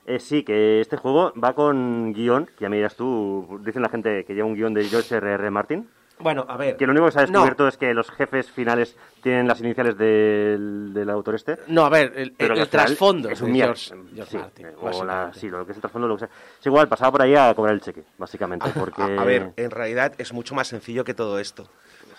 eh, 0.06 0.18
sí, 0.18 0.42
que 0.42 0.80
este 0.80 0.96
juego 0.96 1.32
va 1.42 1.54
con 1.54 2.12
guion, 2.12 2.46
que 2.46 2.62
ya 2.64 2.68
me 2.68 2.76
dirás 2.76 2.96
tú, 2.96 3.60
dicen 3.64 3.82
la 3.82 3.88
gente 3.88 4.24
que 4.24 4.34
lleva 4.34 4.46
un 4.48 4.54
guion 4.54 4.74
de 4.74 4.84
George 4.84 5.14
R.R. 5.16 5.50
Martin. 5.50 5.88
Bueno, 6.18 6.46
a 6.48 6.56
ver. 6.56 6.76
Que 6.76 6.86
lo 6.86 6.92
único 6.92 7.06
que 7.06 7.12
se 7.12 7.18
ha 7.18 7.22
No. 7.26 7.30
descubierto 7.32 7.66
es 7.66 7.76
que 7.76 7.92
los 7.92 8.08
jefes 8.10 8.48
finales 8.48 8.96
tienen 9.20 9.48
las 9.48 9.60
iniciales 9.60 9.98
del, 9.98 10.92
del 10.94 11.10
autor 11.10 11.34
este. 11.34 11.58
No, 11.66 11.84
a 11.84 11.88
ver, 11.88 12.12
el, 12.14 12.36
trasfondo 12.68 13.30
es 13.30 13.40
de 13.40 13.44
un 13.44 13.50
mierda. 13.52 13.74
George, 13.74 14.14
George 14.14 14.30
Sí, 14.30 14.38
Martin, 14.38 14.66
eh, 14.66 14.74
o 14.80 15.04
la, 15.04 15.32
sí, 15.34 15.48
lo 15.50 15.64
que 15.66 15.72
es 15.72 15.78
el 15.78 15.80
trasfondo, 15.80 16.06
lo 16.06 16.14
que 16.14 16.20
sea. 16.20 16.28
Es 16.60 16.66
igual, 16.66 16.86
pasaba 16.88 17.10
por 17.10 17.22
ahí 17.22 17.34
a 17.34 17.52
cobrar 17.54 17.74
el 17.74 17.80
cheque, 17.80 18.04
básicamente. 18.16 18.70
Porque... 18.78 19.02
A, 19.02 19.06
a 19.22 19.24
ver, 19.24 19.54
en 19.56 19.70
realidad 19.72 20.12
es 20.18 20.32
mucho 20.32 20.54
más 20.54 20.68
sencillo 20.68 21.02
que 21.04 21.14
todo 21.14 21.40
esto. 21.40 21.68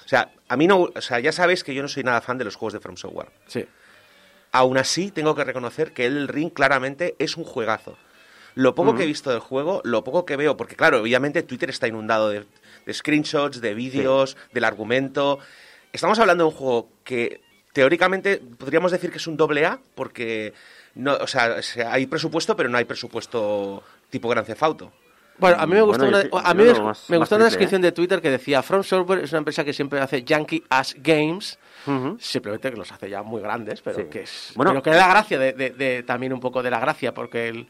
O 0.06 0.08
sea, 0.08 0.32
a 0.48 0.58
mí 0.58 0.68
no, 0.68 0.90
o 0.96 1.02
sea, 1.02 1.20
ya 1.20 1.32
sabéis 1.32 1.64
que 1.64 1.74
yo 1.74 1.82
no 1.82 1.88
soy 1.88 2.04
nada 2.04 2.22
fan 2.22 2.38
de 2.38 2.46
los 2.46 2.56
juegos 2.56 2.74
de 2.74 2.80
From 2.80 2.96
Software. 2.96 3.30
Sí. 3.48 3.66
Aún 4.52 4.78
así, 4.78 5.12
tengo 5.12 5.36
que 5.36 5.44
reconocer 5.44 5.94
que 5.94 6.06
el 6.06 6.28
Ring 6.28 6.52
claramente 6.52 7.16
es 7.20 7.38
un 7.38 7.44
juegazo. 7.44 7.98
Lo 8.54 8.74
poco 8.74 8.96
que 8.96 9.04
he 9.04 9.08
visto 9.08 9.32
del 9.32 9.40
juego, 9.40 9.82
lo 9.84 10.06
poco 10.06 10.26
que 10.26 10.38
veo, 10.38 10.56
porque 10.56 10.78
claro, 10.78 11.02
obviamente 11.02 11.44
Twitter 11.44 11.70
está 11.70 11.90
inundado 11.90 12.30
de, 12.30 12.46
de 12.86 12.94
screenshots, 12.94 13.60
de 13.60 13.74
vídeos, 13.74 14.38
del 14.54 14.64
argumento. 14.64 15.40
Estamos 15.92 16.20
hablando 16.20 16.46
de 16.46 16.50
un 16.52 16.56
juego 16.56 16.90
que 17.04 17.42
teóricamente 17.74 18.38
podríamos 18.38 18.94
decir 18.94 19.12
que 19.12 19.18
es 19.18 19.28
un 19.28 19.36
doble 19.36 19.66
A, 19.66 19.80
porque 19.96 20.54
no, 20.94 21.16
o 21.16 21.28
sea, 21.28 21.58
hay 21.88 22.06
presupuesto, 22.06 22.56
pero 22.56 22.70
no 22.70 22.78
hay 22.78 22.86
presupuesto 22.86 23.84
tipo 24.10 24.30
Gran 24.30 24.46
Theft 24.46 24.64
Auto. 24.64 24.94
Bueno, 25.38 25.58
a 25.60 25.66
mí 25.66 25.74
me 25.74 25.82
gustó 25.82 26.06
bueno, 26.06 26.18
una, 26.32 26.42
a 26.50 26.54
mí 26.54 26.64
me, 26.64 26.74
más- 26.80 27.10
me 27.10 27.18
más 27.18 27.20
gustó 27.30 27.36
una 27.36 27.46
triple, 27.46 27.46
descripción 27.46 27.82
¿eh? 27.82 27.88
de 27.88 27.92
Twitter 27.92 28.22
que 28.22 28.30
decía 28.32 28.64
From 28.64 28.84
Software 28.84 29.20
es 29.24 29.32
una 29.32 29.40
empresa 29.40 29.64
que 29.66 29.74
siempre 29.74 30.00
hace 30.00 30.24
Yankee 30.24 30.64
Ass 30.70 30.96
Games, 31.00 31.60
simplemente 32.20 32.72
que 32.72 32.78
los 32.78 32.92
hace 32.92 33.10
ya 33.10 33.22
muy 33.22 33.42
grandes, 33.42 33.82
pero 33.82 33.98
Sí. 34.00 34.06
que 34.06 34.22
es 34.22 34.52
Bueno. 34.56 34.72
pero 34.72 34.82
que 34.84 34.92
la 34.92 35.08
gracia 35.10 35.38
de, 35.38 35.54
de- 35.54 35.70
de- 35.72 36.04
también 36.04 36.32
un 36.34 36.40
poco 36.40 36.64
de 36.64 36.70
la 36.72 36.80
gracia, 36.80 37.14
porque 37.14 37.50
el- 37.50 37.68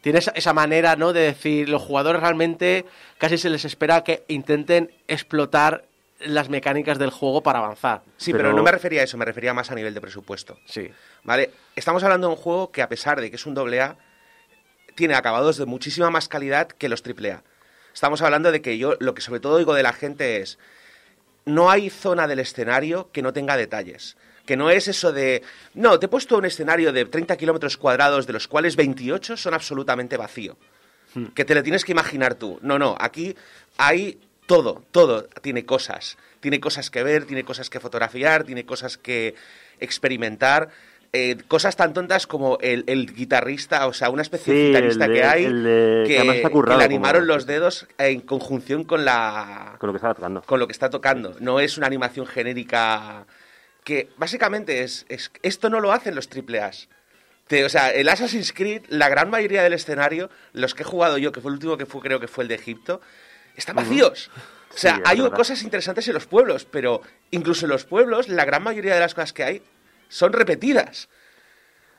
tiene 0.00 0.18
esa, 0.18 0.30
esa 0.32 0.52
manera, 0.52 0.94
¿no? 0.96 1.12
De 1.12 1.20
decir 1.20 1.68
los 1.68 1.82
jugadores 1.82 2.20
realmente 2.20 2.84
casi 3.18 3.38
se 3.38 3.50
les 3.50 3.64
espera 3.64 4.02
que 4.04 4.24
intenten 4.28 4.92
explotar 5.08 5.84
las 6.20 6.48
mecánicas 6.48 6.98
del 6.98 7.10
juego 7.10 7.42
para 7.42 7.58
avanzar. 7.58 8.02
Sí, 8.16 8.32
pero, 8.32 8.44
Pero- 8.44 8.56
no 8.56 8.62
me 8.62 8.70
refería 8.72 9.02
a 9.02 9.04
eso, 9.04 9.16
me 9.18 9.24
refería 9.24 9.52
más 9.54 9.70
a 9.70 9.74
nivel 9.74 9.94
de 9.94 10.00
presupuesto. 10.00 10.58
Sí. 10.66 10.90
¿Vale? 11.24 11.50
Estamos 11.74 12.02
hablando 12.04 12.28
de 12.28 12.34
un 12.34 12.40
juego 12.40 12.70
que, 12.70 12.82
a 12.82 12.88
pesar 12.88 13.20
de 13.20 13.30
que 13.30 13.36
es 13.36 13.46
un 13.46 13.54
doble 13.54 13.80
A, 13.80 13.96
tiene 14.96 15.14
acabados 15.14 15.58
de 15.58 15.66
muchísima 15.66 16.10
más 16.10 16.26
calidad 16.26 16.66
que 16.66 16.88
los 16.88 17.02
triple 17.02 17.30
A. 17.30 17.44
Estamos 17.94 18.20
hablando 18.22 18.50
de 18.50 18.60
que 18.60 18.76
yo 18.76 18.96
lo 18.98 19.14
que 19.14 19.22
sobre 19.22 19.40
todo 19.40 19.54
oigo 19.54 19.74
de 19.74 19.84
la 19.84 19.92
gente 19.92 20.38
es 20.38 20.58
no 21.44 21.70
hay 21.70 21.88
zona 21.88 22.26
del 22.26 22.40
escenario 22.40 23.10
que 23.12 23.22
no 23.22 23.32
tenga 23.32 23.56
detalles. 23.56 24.16
Que 24.44 24.56
no 24.56 24.70
es 24.70 24.88
eso 24.88 25.12
de, 25.12 25.42
no, 25.74 25.98
te 25.98 26.06
he 26.06 26.08
puesto 26.08 26.36
un 26.36 26.44
escenario 26.44 26.92
de 26.92 27.04
30 27.04 27.36
kilómetros 27.36 27.76
cuadrados, 27.76 28.26
de 28.26 28.32
los 28.32 28.48
cuales 28.48 28.76
28 28.76 29.36
son 29.36 29.54
absolutamente 29.54 30.16
vacío. 30.16 30.56
Que 31.34 31.44
te 31.44 31.54
lo 31.54 31.62
tienes 31.62 31.84
que 31.84 31.92
imaginar 31.92 32.34
tú. 32.34 32.58
No, 32.62 32.78
no, 32.78 32.94
aquí 33.00 33.34
hay 33.78 34.20
todo, 34.46 34.84
todo 34.90 35.28
tiene 35.40 35.64
cosas. 35.64 36.18
Tiene 36.40 36.60
cosas 36.60 36.90
que 36.90 37.02
ver, 37.02 37.24
tiene 37.24 37.44
cosas 37.44 37.70
que 37.70 37.80
fotografiar, 37.80 38.44
tiene 38.44 38.66
cosas 38.66 38.98
que 38.98 39.34
experimentar. 39.80 40.68
Eh, 41.16 41.36
cosas 41.48 41.76
tan 41.76 41.92
tontas 41.94 42.26
como 42.26 42.58
el, 42.60 42.84
el 42.88 43.14
guitarrista, 43.14 43.86
o 43.86 43.92
sea, 43.92 44.10
una 44.10 44.22
especie 44.22 44.52
de 44.52 44.66
guitarrista 44.68 45.08
de- 45.08 45.14
que 45.14 45.24
hay 45.24 45.44
de- 45.44 46.04
que 46.06 46.16
que, 46.22 46.30
está 46.42 46.76
le 46.76 46.84
animaron 46.84 47.22
como- 47.22 47.32
los 47.34 47.46
dedos 47.46 47.86
en 47.98 48.20
conjunción 48.20 48.84
con 48.84 49.04
la 49.04 49.76
Con 49.78 49.86
lo 49.88 49.92
que 49.92 49.96
estaba 49.98 50.14
tocando. 50.14 50.42
con 50.42 50.60
lo 50.60 50.66
que 50.66 50.72
está 50.72 50.90
tocando. 50.90 51.34
No 51.40 51.60
es 51.60 51.78
una 51.78 51.86
animación 51.86 52.26
genérica 52.26 53.26
que 53.84 54.08
básicamente 54.16 54.82
es, 54.82 55.06
es 55.08 55.30
esto 55.42 55.70
no 55.70 55.80
lo 55.80 55.92
hacen 55.92 56.14
los 56.14 56.28
triple 56.28 56.60
A's. 56.60 56.88
Te- 57.46 57.64
o 57.64 57.68
sea, 57.68 57.90
el 57.90 58.08
Assassin's 58.08 58.52
Creed, 58.52 58.82
la 58.88 59.08
gran 59.08 59.30
mayoría 59.30 59.62
del 59.62 59.72
escenario, 59.72 60.28
los 60.52 60.74
que 60.74 60.82
he 60.82 60.86
jugado 60.86 61.16
yo, 61.18 61.30
que 61.32 61.40
fue 61.40 61.50
el 61.50 61.54
último 61.54 61.76
que 61.78 61.86
fue, 61.86 62.00
creo 62.00 62.18
que 62.20 62.26
fue 62.28 62.42
el 62.44 62.48
de 62.48 62.56
Egipto, 62.56 63.00
están 63.56 63.76
vacíos. 63.76 64.30
O 64.74 64.76
sea, 64.76 64.96
Sí, 64.96 65.02
hay 65.06 65.20
verdad. 65.20 65.36
cosas 65.36 65.62
interesantes 65.62 66.06
en 66.08 66.14
los 66.14 66.26
pueblos, 66.26 66.66
pero 66.70 67.00
incluso 67.30 67.64
en 67.66 67.70
los 67.70 67.84
pueblos, 67.84 68.28
la 68.28 68.44
gran 68.44 68.62
mayoría 68.64 68.94
de 68.94 69.00
las 69.00 69.14
cosas 69.14 69.32
que 69.32 69.44
hay 69.44 69.62
son 70.08 70.32
repetidas. 70.32 71.08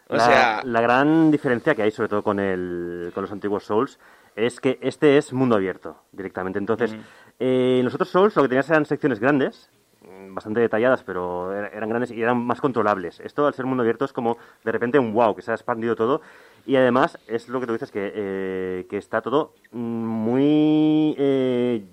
O 0.10 0.16
la, 0.16 0.26
sea, 0.26 0.62
la 0.64 0.82
gran 0.82 1.32
diferencia 1.32 1.76
que 1.76 1.82
hay, 1.84 1.92
sobre 1.92 2.08
todo 2.10 2.24
con, 2.24 2.40
el, 2.40 3.12
con 3.14 3.24
los 3.24 3.32
antiguos 3.32 3.66
Souls, 3.66 4.00
es 4.36 4.60
que 4.62 4.80
este 4.82 5.18
es 5.18 5.34
mundo 5.34 5.56
abierto 5.56 6.02
directamente. 6.12 6.60
Entonces, 6.60 6.96
eh, 7.40 7.78
en 7.80 7.86
los 7.86 7.94
otros 7.94 8.10
Souls 8.10 8.36
lo 8.36 8.44
que 8.44 8.50
tenías 8.50 8.70
eran 8.70 8.86
secciones 8.86 9.20
grandes, 9.20 9.70
mm, 10.02 10.34
bastante 10.34 10.62
detalladas, 10.62 11.04
pero 11.04 11.52
er- 11.54 11.72
eran 11.74 11.90
grandes 11.90 12.12
y 12.12 12.22
eran 12.22 12.38
más 12.38 12.62
controlables. 12.62 13.20
Esto, 13.20 13.48
al 13.48 13.54
ser 13.54 13.66
mundo 13.66 13.82
abierto, 13.82 14.06
es 14.06 14.14
como 14.14 14.38
de 14.64 14.72
repente 14.72 14.98
un 14.98 15.12
wow, 15.14 15.36
que 15.36 15.42
se 15.42 15.52
ha 15.52 15.56
expandido 15.56 15.96
todo. 15.96 16.22
Y 16.66 16.76
además, 16.78 17.18
es 17.28 17.50
lo 17.50 17.60
que 17.60 17.66
tú 17.68 17.74
dices, 17.74 17.92
que, 17.92 18.12
eh, 18.16 18.88
que 18.90 18.98
está 18.98 19.22
todo 19.22 19.54
mm, 19.72 19.78
muy 19.78 21.16
eh, 21.18 21.84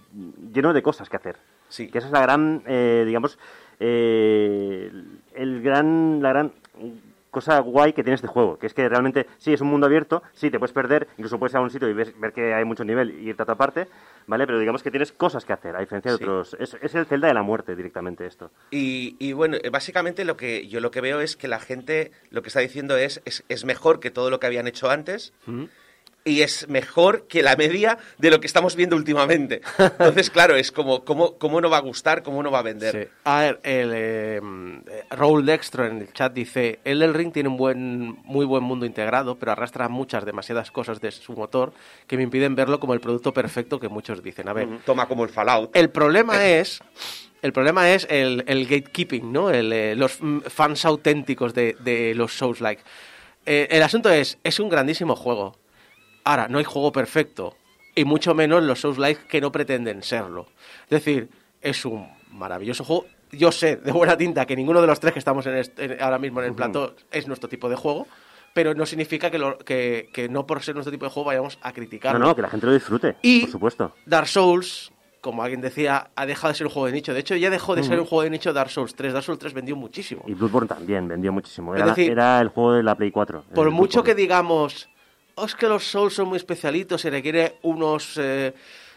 lleno 0.52 0.73
de 0.73 0.83
cosas 0.83 1.09
que 1.09 1.16
hacer. 1.16 1.37
Sí. 1.68 1.90
Que 1.90 1.99
esa 1.99 2.06
es 2.09 2.12
la 2.12 2.21
gran, 2.21 2.62
eh, 2.66 3.02
digamos, 3.06 3.38
eh, 3.80 4.92
el 5.34 5.62
gran, 5.62 6.20
la 6.22 6.30
gran 6.30 6.52
cosa 7.30 7.58
guay 7.58 7.92
que 7.92 8.04
tiene 8.04 8.14
este 8.14 8.28
juego, 8.28 8.58
que 8.60 8.68
es 8.68 8.74
que 8.74 8.88
realmente 8.88 9.26
sí 9.38 9.52
es 9.52 9.60
un 9.60 9.66
mundo 9.66 9.86
abierto, 9.86 10.22
sí 10.34 10.52
te 10.52 10.58
puedes 10.60 10.72
perder, 10.72 11.08
incluso 11.16 11.36
puedes 11.36 11.52
ir 11.52 11.56
a 11.58 11.62
un 11.62 11.70
sitio 11.70 11.88
y 11.88 11.92
ves- 11.92 12.14
ver 12.20 12.32
que 12.32 12.54
hay 12.54 12.64
mucho 12.64 12.84
nivel 12.84 13.10
y 13.20 13.30
irte 13.30 13.42
a 13.42 13.44
otra 13.44 13.56
parte, 13.56 13.88
¿vale? 14.28 14.46
Pero 14.46 14.60
digamos 14.60 14.84
que 14.84 14.90
tienes 14.92 15.10
cosas 15.10 15.44
que 15.44 15.52
hacer, 15.52 15.74
a 15.74 15.80
diferencia 15.80 16.12
de 16.12 16.18
Sí. 16.18 16.22
otros. 16.22 16.56
Es, 16.60 16.76
es 16.80 16.94
el 16.94 17.06
Zelda 17.06 17.26
de 17.26 17.34
la 17.34 17.42
muerte 17.42 17.74
directamente 17.74 18.24
esto. 18.24 18.52
Y, 18.70 19.16
y 19.18 19.32
bueno, 19.32 19.56
básicamente 19.72 20.24
lo 20.24 20.36
que 20.36 20.68
yo 20.68 20.78
lo 20.80 20.92
que 20.92 21.00
veo 21.00 21.20
es 21.20 21.34
que 21.36 21.48
la 21.48 21.58
gente 21.58 22.12
lo 22.30 22.42
que 22.42 22.48
está 22.48 22.60
diciendo 22.60 22.96
es, 22.96 23.20
es, 23.24 23.42
es 23.48 23.64
mejor 23.64 23.98
que 23.98 24.12
todo 24.12 24.30
lo 24.30 24.38
que 24.38 24.46
habían 24.46 24.68
hecho 24.68 24.88
antes 24.88 25.32
y 26.25 26.40
es 26.40 26.69
mejor 26.69 27.26
que 27.26 27.43
la 27.43 27.54
media 27.54 27.99
de 28.19 28.31
lo 28.31 28.40
que 28.40 28.47
estamos 28.47 28.76
viendo 28.76 28.97
últimamente. 28.97 29.61
Entonces, 29.78 30.31
claro, 30.31 30.57
es 30.57 30.73
como, 30.73 31.04
¿cómo, 31.04 31.37
cómo 31.37 31.61
no 31.61 31.69
va 31.69 31.76
a 31.76 31.81
gustar, 31.81 32.23
cómo 32.23 32.43
no 32.43 32.50
va 32.50 32.61
a 32.61 32.62
vender? 32.62 32.93
Sí. 32.93 33.12
A 33.25 33.40
ver, 33.40 33.61
el, 33.62 33.90
eh, 33.95 34.40
eh, 34.90 35.04
Raúl 35.11 35.45
Dextro 35.45 35.87
en 35.87 35.99
el 35.99 36.12
chat 36.12 36.33
dice, 36.33 36.81
el 36.85 37.00
del 37.00 37.12
Ring 37.12 37.33
tiene 37.33 37.50
un 37.50 37.59
buen, 37.59 38.16
muy 38.25 38.47
buen 38.47 38.64
mundo 38.64 38.87
integrado, 38.87 39.37
pero 39.37 39.52
arrastra 39.52 39.88
muchas, 39.88 40.25
demasiadas 40.25 40.71
cosas 40.71 41.00
de 41.00 41.11
su 41.11 41.35
motor 41.35 41.75
que 42.07 42.16
me 42.16 42.23
impiden 42.23 42.54
verlo 42.54 42.81
como 42.81 42.95
el 42.95 43.00
producto 43.00 43.35
perfecto 43.35 43.78
que 43.78 43.88
muchos 43.88 44.23
dicen. 44.23 44.49
A 44.49 44.54
ver, 44.54 44.69
Toma 44.87 45.07
como 45.07 45.25
el 45.25 45.31
Fallout. 45.31 45.76
el 45.76 45.90
problema 45.90 46.47
es... 46.47 46.81
El 47.43 47.52
problema 47.52 47.90
es 47.90 48.07
el, 48.09 48.43
el 48.47 48.64
gatekeeping, 48.64 49.31
¿no? 49.31 49.50
El, 49.50 49.71
eh, 49.71 49.95
los 49.95 50.16
mm, 50.19 50.45
fans 50.49 50.87
auténticos 50.87 51.52
de, 51.52 51.76
de 51.81 52.14
los 52.14 52.33
Souls-like. 52.38 52.83
Eh, 53.45 53.69
el 53.71 53.83
asunto 53.83 54.09
es, 54.09 54.38
es 54.43 54.59
un 54.61 54.71
grandísimo 54.71 55.14
juego. 55.14 55.54
Ahora, 56.25 56.49
no 56.49 56.59
hay 56.59 56.64
juego 56.64 56.90
perfecto. 56.93 57.57
Y 57.95 58.04
mucho 58.04 58.35
menos 58.35 58.62
los 58.62 58.81
Souls-like 58.81 59.26
que 59.28 59.40
no 59.40 59.52
pretenden 59.52 60.02
serlo. 60.02 60.47
Es 60.85 60.90
decir, 60.90 61.28
es 61.61 61.85
un 61.85 62.09
maravilloso 62.33 62.83
juego. 62.85 63.07
Yo 63.31 63.52
sé 63.52 63.76
de 63.76 63.93
buena 63.93 64.16
tinta 64.16 64.47
que 64.47 64.57
ninguno 64.57 64.81
de 64.81 64.87
los 64.87 64.99
tres 65.00 65.12
que 65.12 65.19
estamos 65.19 65.47
en 65.47 65.57
este- 65.57 65.85
en- 65.85 66.02
ahora 66.02 66.19
mismo 66.19 66.40
en 66.40 66.47
el 66.47 66.54
plato 66.54 66.95
es 67.11 67.26
nuestro 67.28 67.49
tipo 67.49 67.69
de 67.69 67.76
juego. 67.76 68.07
Pero 68.52 68.73
no 68.75 68.87
significa 68.87 69.31
que, 69.31 69.38
lo- 69.38 69.59
que, 69.59 70.09
que 70.12 70.28
no 70.28 70.47
por 70.47 70.62
ser 70.62 70.75
nuestro 70.76 70.93
tipo 70.93 71.04
de 71.07 71.11
juego 71.11 71.26
vayamos 71.26 71.59
a 71.61 71.73
criticarlo. 71.73 72.19
No, 72.21 72.26
no, 72.26 72.37
que 72.37 72.43
la 72.43 72.49
gente 72.49 72.66
lo 72.66 72.73
disfrute, 72.73 73.16
Y- 73.23 73.40
por 73.43 73.50
supuesto. 73.50 73.95
Dark 74.07 74.28
Souls, 74.28 74.93
como 75.21 75.43
alguien 75.43 75.61
decía, 75.61 76.11
ha 76.14 76.26
dejado 76.26 76.52
de 76.52 76.59
ser 76.59 76.66
un 76.69 76.73
juego 76.73 76.87
de 76.87 76.93
nicho. 76.93 77.12
De 77.14 77.21
hecho, 77.21 77.35
ya 77.35 77.50
dejó 77.50 77.75
de 77.75 77.83
ser 77.83 77.99
un 77.99 78.07
juego 78.07 78.23
de 78.23 78.31
nicho 78.31 78.52
Dark 78.52 78.71
Souls 78.71 78.95
3. 78.95 79.12
Dark 79.12 79.25
Souls 79.25 79.40
3 79.40 79.54
vendió 79.54 79.75
muchísimo. 79.75 80.23
Y 80.28 80.35
Bloodborne 80.35 80.69
también 80.69 81.09
vendió 81.09 81.33
muchísimo. 81.33 81.75
Era, 81.75 81.87
decir, 81.87 82.12
era 82.12 82.40
el 82.40 82.49
juego 82.49 82.75
de 82.75 82.83
la 82.85 82.95
Play 82.95 83.11
4. 83.11 83.45
Por 83.54 83.71
mucho 83.73 84.04
que 84.04 84.14
digamos, 84.14 84.88
"Oh, 84.88 84.93
es 85.36 85.54
que 85.54 85.68
los 85.68 85.84
Souls 85.84 86.14
son 86.14 86.28
muy 86.28 86.36
especialitos, 86.36 87.00
se 87.00 87.10
requiere 87.10 87.58
unos 87.62 88.16
eh, 88.18 88.54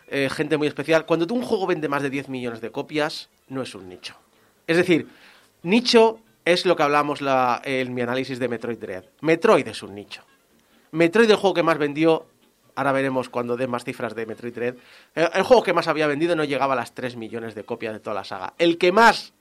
eh, 0.07 0.29
gente 0.31 0.57
muy 0.57 0.67
especial. 0.67 1.05
Cuando 1.05 1.27
tú 1.27 1.35
un 1.35 1.41
juego 1.41 1.67
vende 1.67 1.87
más 1.87 2.03
de 2.03 2.09
10 2.09 2.29
millones 2.29 2.61
de 2.61 2.71
copias, 2.71 3.29
no 3.49 3.61
es 3.61 3.73
un 3.75 3.89
nicho. 3.89 4.15
Es 4.65 4.77
decir, 4.77 5.07
nicho 5.63 6.19
es 6.45 6.65
lo 6.65 6.75
que 6.75 6.83
hablamos 6.83 7.21
la, 7.21 7.61
en 7.65 7.93
mi 7.93 8.01
análisis 8.01 8.39
de 8.39 8.47
Metroid 8.47 8.77
Dread. 8.77 9.03
Metroid 9.21 9.67
es 9.67 9.83
un 9.83 9.95
nicho. 9.95 10.23
Metroid 10.91 11.29
el 11.29 11.35
juego 11.35 11.53
que 11.53 11.63
más 11.63 11.77
vendió, 11.77 12.25
ahora 12.75 12.91
veremos 12.91 13.29
cuando 13.29 13.57
den 13.57 13.69
más 13.69 13.83
cifras 13.83 14.15
de 14.15 14.25
Metroid 14.25 14.53
Dread, 14.53 14.75
el, 15.15 15.29
el 15.33 15.43
juego 15.43 15.63
que 15.63 15.73
más 15.73 15.87
había 15.87 16.07
vendido 16.07 16.35
no 16.35 16.43
llegaba 16.43 16.73
a 16.73 16.77
las 16.77 16.93
3 16.93 17.15
millones 17.17 17.55
de 17.55 17.63
copias 17.63 17.93
de 17.93 17.99
toda 17.99 18.13
la 18.13 18.23
saga. 18.23 18.53
El 18.57 18.77
que 18.77 18.91
más... 18.91 19.33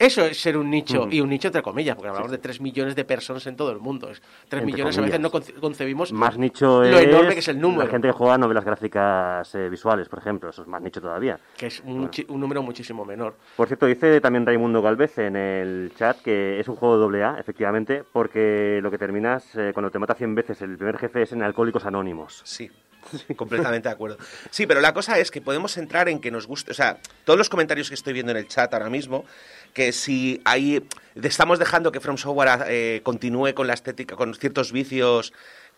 Eso 0.00 0.24
es 0.24 0.40
ser 0.40 0.56
un 0.56 0.70
nicho, 0.70 1.08
y 1.10 1.20
un 1.20 1.28
nicho 1.28 1.48
entre 1.48 1.60
comillas, 1.60 1.96
porque 1.96 2.08
hablamos 2.10 2.30
de 2.30 2.38
3 2.38 2.60
millones 2.60 2.94
de 2.94 3.04
personas 3.04 3.44
en 3.48 3.56
todo 3.56 3.72
el 3.72 3.80
mundo. 3.80 4.08
Es- 4.08 4.20
3 4.48 4.62
Entre 4.62 4.66
millones 4.66 4.96
a 4.96 5.00
veces 5.00 5.18
no 5.18 5.28
conce- 5.28 5.54
concebimos 5.54 6.12
Más 6.12 6.38
nicho 6.38 6.84
lo 6.84 6.98
es 6.98 7.04
enorme 7.06 7.32
que 7.34 7.40
es 7.40 7.48
el 7.48 7.60
número. 7.60 7.82
la 7.84 7.90
gente 7.90 8.06
que 8.06 8.12
juega 8.12 8.38
novelas 8.38 8.64
gráficas 8.64 9.52
eh, 9.56 9.68
visuales, 9.68 10.08
por 10.08 10.20
ejemplo. 10.20 10.50
Eso 10.50 10.62
es 10.62 10.68
más 10.68 10.80
nicho 10.82 11.00
todavía. 11.00 11.40
que 11.56 11.66
es 11.66 11.80
un, 11.84 12.08
chi- 12.10 12.24
un 12.28 12.38
número 12.40 12.62
muchísimo 12.62 13.04
menor. 13.04 13.34
Por 13.56 13.66
cierto, 13.66 13.86
dice 13.86 14.20
también 14.20 14.46
Raimundo 14.46 14.80
Galvez 14.82 15.18
en 15.18 15.34
el 15.34 15.92
chat 15.96 16.18
que 16.22 16.60
es 16.60 16.68
un 16.68 16.76
juego 16.76 16.96
doble 16.96 17.24
A, 17.24 17.40
efectivamente, 17.40 18.04
porque 18.12 18.78
lo 18.80 18.92
que 18.92 18.98
terminas 18.98 19.52
eh, 19.56 19.72
cuando 19.74 19.90
te 19.90 19.98
mata 19.98 20.14
100 20.14 20.32
veces 20.36 20.62
el 20.62 20.76
primer 20.76 20.96
jefe 20.98 21.22
es 21.22 21.32
en 21.32 21.42
Alcohólicos 21.42 21.84
Anónimos. 21.86 22.40
Sí, 22.44 22.70
completamente 23.36 23.88
de 23.88 23.92
acuerdo. 23.94 24.18
Sí, 24.50 24.66
pero 24.66 24.80
la 24.80 24.94
cosa 24.94 25.18
es 25.18 25.30
que 25.30 25.40
podemos 25.40 25.76
entrar 25.76 26.08
en 26.08 26.20
que 26.20 26.30
nos 26.30 26.46
guste, 26.46 26.70
o 26.70 26.74
sea, 26.74 26.98
todos 27.24 27.38
los 27.38 27.48
comentarios 27.48 27.88
que 27.88 27.94
estoy 27.94 28.12
viendo 28.12 28.32
en 28.32 28.38
el 28.38 28.48
chat 28.48 28.72
ahora 28.72 28.90
mismo, 28.90 29.24
que 29.72 29.92
si 29.92 30.40
ahí 30.44 30.86
estamos 31.22 31.58
dejando 31.58 31.92
que 31.92 32.00
From 32.00 32.16
Software 32.16 32.64
eh, 32.68 33.00
continúe 33.02 33.54
con 33.54 33.66
la 33.66 33.74
estética, 33.74 34.16
con 34.16 34.34
ciertos 34.34 34.72
vicios, 34.72 35.32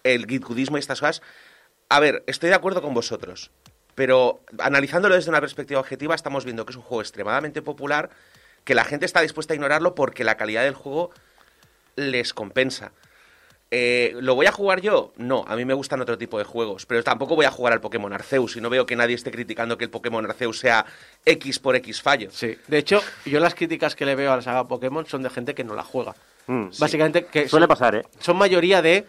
el 0.05 0.27
gitgudismo 0.27 0.77
y 0.77 0.81
estas 0.81 1.01
cosas, 1.01 1.23
a 1.89 2.01
ver, 2.01 2.23
estoy 2.27 2.49
de 2.49 2.55
acuerdo 2.55 2.83
con 2.83 2.95
vosotros. 2.95 3.51
Pero 3.95 4.41
analizándolo 4.59 5.15
desde 5.15 5.31
una 5.31 5.41
perspectiva 5.41 5.81
objetiva, 5.81 6.15
estamos 6.15 6.45
viendo 6.45 6.65
que 6.65 6.71
es 6.71 6.77
un 6.77 6.83
juego 6.83 7.03
extremadamente 7.03 7.63
popular, 7.63 8.11
que 8.65 8.75
la 8.75 8.85
gente 8.85 9.07
está 9.07 9.21
dispuesta 9.21 9.53
a 9.53 9.57
ignorarlo 9.57 9.95
porque 9.95 10.25
la 10.25 10.37
calidad 10.37 10.63
del 10.63 10.75
juego 10.75 11.11
les 11.97 12.33
compensa. 12.33 12.93
Eh, 13.73 14.17
¿Lo 14.21 14.35
voy 14.35 14.47
a 14.47 14.53
jugar 14.53 14.81
yo? 14.81 15.12
No, 15.17 15.45
a 15.47 15.55
mí 15.55 15.65
me 15.65 15.75
gustan 15.75 16.00
otro 16.00 16.19
tipo 16.19 16.39
de 16.39 16.45
juegos, 16.45 16.87
pero 16.87 17.05
tampoco 17.05 17.37
voy 17.37 17.47
a 17.47 17.53
jugar 17.53 17.73
al 17.73 17.81
Pokémon 17.81 18.12
Arceus 18.12 18.57
y 18.57 18.61
no 18.61 18.69
veo 18.69 18.85
que 18.85 18.97
nadie 18.97 19.15
esté 19.15 19.31
criticando 19.31 19.79
que 19.79 19.85
el 19.85 19.91
Pokémon 19.91 20.25
Arceus 20.25 20.59
sea 20.59 20.85
X 21.25 21.61
por 21.61 21.77
X 21.77 22.03
fallo. 22.03 22.31
Sí. 22.33 22.57
De 22.67 22.79
hecho, 22.79 23.00
yo 23.25 23.39
las 23.39 23.55
críticas 23.55 23.95
que 23.95 24.05
le 24.05 24.17
veo 24.17 24.33
a 24.33 24.37
la 24.37 24.43
saga 24.43 24.67
Pokémon 24.67 25.07
son 25.07 25.23
de 25.23 25.31
gente 25.31 25.55
que 25.55 25.62
no 25.62 25.77
la 25.77 25.85
juega. 25.85 26.17
Mm. 26.49 26.71
Básicamente, 26.81 27.27
que 27.27 27.49
Suele 27.49 27.65
son, 27.65 27.69
pasar, 27.69 27.95
¿eh? 27.95 28.03
son 28.19 28.37
mayoría 28.37 28.83
de. 28.83 29.07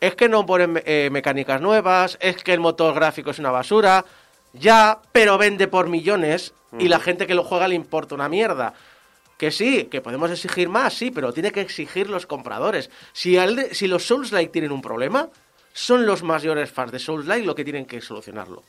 Es 0.00 0.14
que 0.14 0.28
no 0.28 0.46
ponen 0.46 0.80
eh, 0.84 1.08
mecánicas 1.10 1.60
nuevas, 1.60 2.16
es 2.20 2.36
que 2.44 2.52
el 2.52 2.60
motor 2.60 2.94
gráfico 2.94 3.30
es 3.30 3.40
una 3.40 3.50
basura. 3.50 4.04
Ya, 4.52 5.00
pero 5.10 5.38
vende 5.38 5.66
por 5.66 5.88
millones 5.88 6.54
y 6.78 6.86
la 6.86 7.00
gente 7.00 7.26
que 7.26 7.34
lo 7.34 7.42
juega 7.42 7.66
le 7.66 7.74
importa 7.74 8.14
una 8.14 8.28
mierda. 8.28 8.74
Que 9.44 9.50
sí, 9.50 9.88
que 9.90 10.00
podemos 10.00 10.30
exigir 10.30 10.70
más, 10.70 10.94
sí, 10.94 11.10
pero 11.10 11.30
tiene 11.30 11.52
que 11.52 11.60
exigir 11.60 12.08
los 12.08 12.24
compradores. 12.24 12.88
Si, 13.12 13.36
al 13.36 13.74
si 13.74 13.86
los 13.86 14.06
Souls-like 14.06 14.50
tienen 14.50 14.72
un 14.72 14.80
problema, 14.80 15.28
son 15.74 16.06
los 16.06 16.22
mayores 16.22 16.70
fans 16.70 16.92
de 16.92 16.98
Souls-like 16.98 17.44
lo 17.44 17.54
que 17.54 17.62
tienen 17.62 17.84
que 17.84 18.00
solucionarlo. 18.00 18.62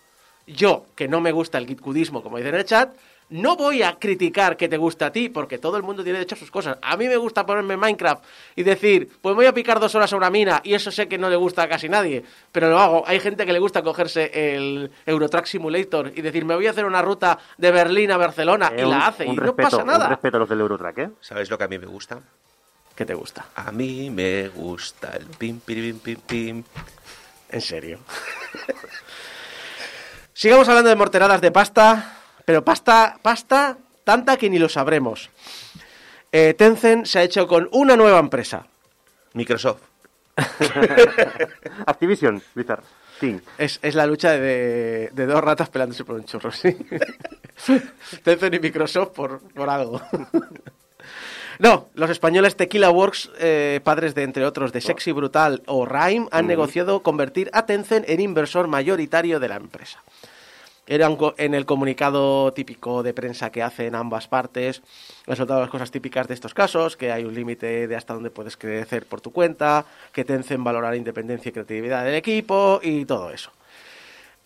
Yo, 0.45 0.87
que 0.93 1.07
no 1.07 1.21
me 1.21 1.31
gusta 1.31 1.59
el 1.59 1.65
gitcudismo, 1.65 2.21
como 2.21 2.35
dice 2.35 2.49
en 2.49 2.55
el 2.55 2.65
chat, 2.65 2.93
no 3.29 3.55
voy 3.57 3.81
a 3.81 3.97
criticar 3.97 4.55
que 4.55 4.69
te 4.69 4.77
gusta 4.77 5.07
a 5.07 5.11
ti, 5.11 5.29
porque 5.29 5.57
todo 5.57 5.77
el 5.77 5.83
mundo 5.83 6.03
tiene 6.03 6.19
derecho 6.19 6.35
a 6.35 6.37
sus 6.37 6.51
cosas. 6.51 6.77
A 6.81 6.95
mí 6.95 7.07
me 7.07 7.17
gusta 7.17 7.45
ponerme 7.45 7.73
en 7.73 7.79
Minecraft 7.79 8.23
y 8.55 8.61
decir, 8.63 9.09
pues 9.21 9.35
voy 9.35 9.47
a 9.47 9.53
picar 9.53 9.79
dos 9.79 9.95
horas 9.95 10.13
a 10.13 10.17
una 10.17 10.29
mina, 10.29 10.61
y 10.63 10.75
eso 10.75 10.91
sé 10.91 11.07
que 11.07 11.17
no 11.17 11.27
le 11.29 11.35
gusta 11.35 11.63
a 11.63 11.67
casi 11.67 11.89
nadie, 11.89 12.23
pero 12.51 12.69
lo 12.69 12.79
hago. 12.79 13.03
Hay 13.07 13.19
gente 13.19 13.45
que 13.45 13.53
le 13.53 13.59
gusta 13.59 13.81
cogerse 13.81 14.29
el 14.55 14.91
Eurotrack 15.07 15.45
Simulator 15.47 16.11
y 16.15 16.21
decir, 16.21 16.45
me 16.45 16.55
voy 16.55 16.67
a 16.67 16.71
hacer 16.71 16.85
una 16.85 17.01
ruta 17.01 17.39
de 17.57 17.71
Berlín 17.71 18.11
a 18.11 18.17
Barcelona, 18.17 18.71
Eh, 18.75 18.81
y 18.81 18.83
un- 18.83 18.91
la 18.91 19.07
hace, 19.07 19.25
y 19.25 19.29
un 19.29 19.35
no 19.37 19.41
respeto, 19.43 19.69
pasa 19.69 19.77
Un 19.81 19.87
nada. 19.87 20.07
respeto 20.07 20.37
a 20.37 20.39
los 20.41 20.49
del 20.49 20.59
Eurotrack, 20.61 20.97
¿eh? 20.99 21.09
¿Sabes 21.21 21.49
lo 21.49 21.57
que 21.57 21.63
a 21.63 21.67
mí 21.67 21.79
me 21.79 21.87
gusta? 21.87 22.19
¿Qué 22.95 23.05
te 23.05 23.15
gusta? 23.15 23.47
A 23.55 23.71
mí 23.71 24.09
me 24.11 24.47
gusta 24.49 25.11
el 25.17 25.25
pim, 25.25 25.59
pim, 25.59 25.99
pim, 25.99 26.19
pim. 26.21 26.63
En 27.49 27.61
serio. 27.61 27.99
Sigamos 30.33 30.67
hablando 30.67 30.89
de 30.89 30.95
morteradas 30.95 31.41
de 31.41 31.51
pasta, 31.51 32.17
pero 32.45 32.63
pasta, 32.63 33.17
pasta 33.21 33.77
tanta 34.03 34.37
que 34.37 34.49
ni 34.49 34.59
lo 34.59 34.69
sabremos. 34.69 35.29
Eh, 36.31 36.53
Tencent 36.53 37.05
se 37.05 37.19
ha 37.19 37.23
hecho 37.23 37.47
con 37.47 37.67
una 37.71 37.97
nueva 37.97 38.19
empresa. 38.19 38.65
Microsoft. 39.33 39.81
Activision, 41.85 42.41
Blizzard, 42.53 42.83
King. 43.19 43.39
Es, 43.57 43.79
es 43.81 43.95
la 43.95 44.05
lucha 44.05 44.31
de, 44.31 45.09
de 45.13 45.25
dos 45.25 45.41
ratas 45.41 45.69
pelándose 45.69 46.03
por 46.03 46.15
un 46.15 46.25
churro, 46.25 46.51
sí. 46.51 46.75
Tencent 48.23 48.53
y 48.53 48.59
Microsoft 48.59 49.09
por, 49.09 49.39
por 49.53 49.69
algo. 49.69 50.01
No, 51.57 51.87
los 51.93 52.09
españoles 52.09 52.57
Tequila 52.57 52.89
Works, 52.89 53.31
eh, 53.39 53.79
padres 53.83 54.13
de 54.13 54.23
entre 54.23 54.45
otros 54.45 54.73
de 54.73 54.81
Sexy 54.81 55.13
Brutal 55.13 55.63
o 55.67 55.85
Rhyme, 55.85 56.27
han 56.31 56.47
negociado 56.47 57.01
convertir 57.01 57.49
a 57.53 57.65
Tencent 57.65 58.09
en 58.09 58.19
inversor 58.19 58.67
mayoritario 58.67 59.39
de 59.39 59.47
la 59.47 59.55
empresa. 59.55 60.03
Era 60.87 61.09
un 61.09 61.15
co- 61.15 61.33
en 61.37 61.55
el 61.55 61.65
comunicado 61.65 62.53
típico 62.53 63.01
de 63.01 63.13
prensa 63.13 63.51
que 63.51 63.63
hacen 63.63 63.95
ambas 63.95 64.27
partes, 64.27 64.83
han 65.25 65.35
soltado 65.35 65.61
las 65.61 65.69
cosas 65.69 65.89
típicas 65.89 66.27
de 66.27 66.35
estos 66.35 66.53
casos, 66.53 66.95
que 66.95 67.11
hay 67.11 67.25
un 67.25 67.33
límite 67.33 67.87
de 67.87 67.95
hasta 67.95 68.13
dónde 68.13 68.29
puedes 68.29 68.55
crecer 68.55 69.05
por 69.07 69.19
tu 69.19 69.31
cuenta, 69.31 69.85
que 70.11 70.23
Tencent 70.23 70.63
valora 70.63 70.91
la 70.91 70.95
independencia 70.95 71.49
y 71.49 71.53
creatividad 71.53 72.05
del 72.05 72.13
equipo 72.15 72.79
y 72.83 73.05
todo 73.05 73.31
eso. 73.31 73.51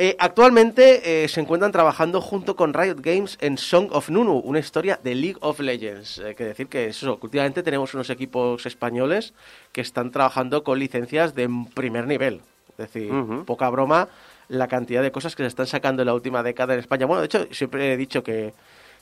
Eh, 0.01 0.15
actualmente 0.17 1.25
eh, 1.25 1.27
se 1.27 1.41
encuentran 1.41 1.73
trabajando 1.73 2.21
junto 2.21 2.55
con 2.55 2.73
Riot 2.73 3.01
Games 3.01 3.37
en 3.41 3.57
Song 3.57 3.89
of 3.91 4.09
Nunu, 4.09 4.37
una 4.39 4.59
historia 4.59 4.97
de 5.03 5.13
League 5.13 5.37
of 5.41 5.59
Legends. 5.59 6.19
Hay 6.19 6.35
que 6.35 6.45
decir 6.45 6.67
que 6.67 6.85
eso, 6.87 7.19
últimamente 7.21 7.63
tenemos 7.63 7.93
unos 7.93 8.09
equipos 8.09 8.65
españoles 8.65 9.33
que 9.73 9.81
están 9.81 10.11
trabajando 10.11 10.63
con 10.63 10.79
licencias 10.79 11.35
de 11.35 11.49
primer 11.73 12.07
nivel. 12.07 12.39
Es 12.77 12.77
decir, 12.77 13.11
poca 13.45 13.69
broma 13.69 14.07
la 14.49 14.67
cantidad 14.67 15.01
de 15.01 15.11
cosas 15.11 15.35
que 15.35 15.43
se 15.43 15.47
están 15.47 15.67
sacando 15.67 16.01
en 16.01 16.07
la 16.07 16.13
última 16.13 16.43
década 16.43 16.73
en 16.73 16.79
España. 16.79 17.05
Bueno, 17.05 17.21
de 17.21 17.27
hecho, 17.27 17.47
siempre 17.51 17.93
he 17.93 17.97
dicho 17.97 18.23
que, 18.23 18.53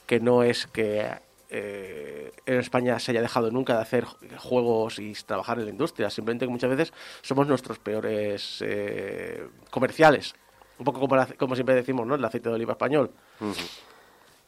que 0.05 0.19
no 0.19 0.43
es 0.43 0.67
que 0.67 1.09
eh, 1.49 2.31
en 2.45 2.59
España 2.59 2.99
se 2.99 3.11
haya 3.11 3.21
dejado 3.21 3.49
nunca 3.49 3.75
de 3.75 3.81
hacer 3.81 4.05
juegos 4.37 4.99
y 4.99 5.13
trabajar 5.25 5.57
en 5.59 5.65
la 5.65 5.71
industria. 5.71 6.09
Simplemente 6.09 6.45
que 6.45 6.51
muchas 6.51 6.69
veces 6.69 6.93
somos 7.21 7.47
nuestros 7.47 7.79
peores 7.79 8.61
eh, 8.61 9.47
comerciales. 9.71 10.35
Un 10.79 10.85
poco 10.85 10.99
como, 10.99 11.15
como 11.37 11.55
siempre 11.55 11.75
decimos, 11.75 12.05
¿no? 12.05 12.15
El 12.15 12.25
aceite 12.25 12.49
de 12.49 12.55
oliva 12.55 12.73
español. 12.73 13.09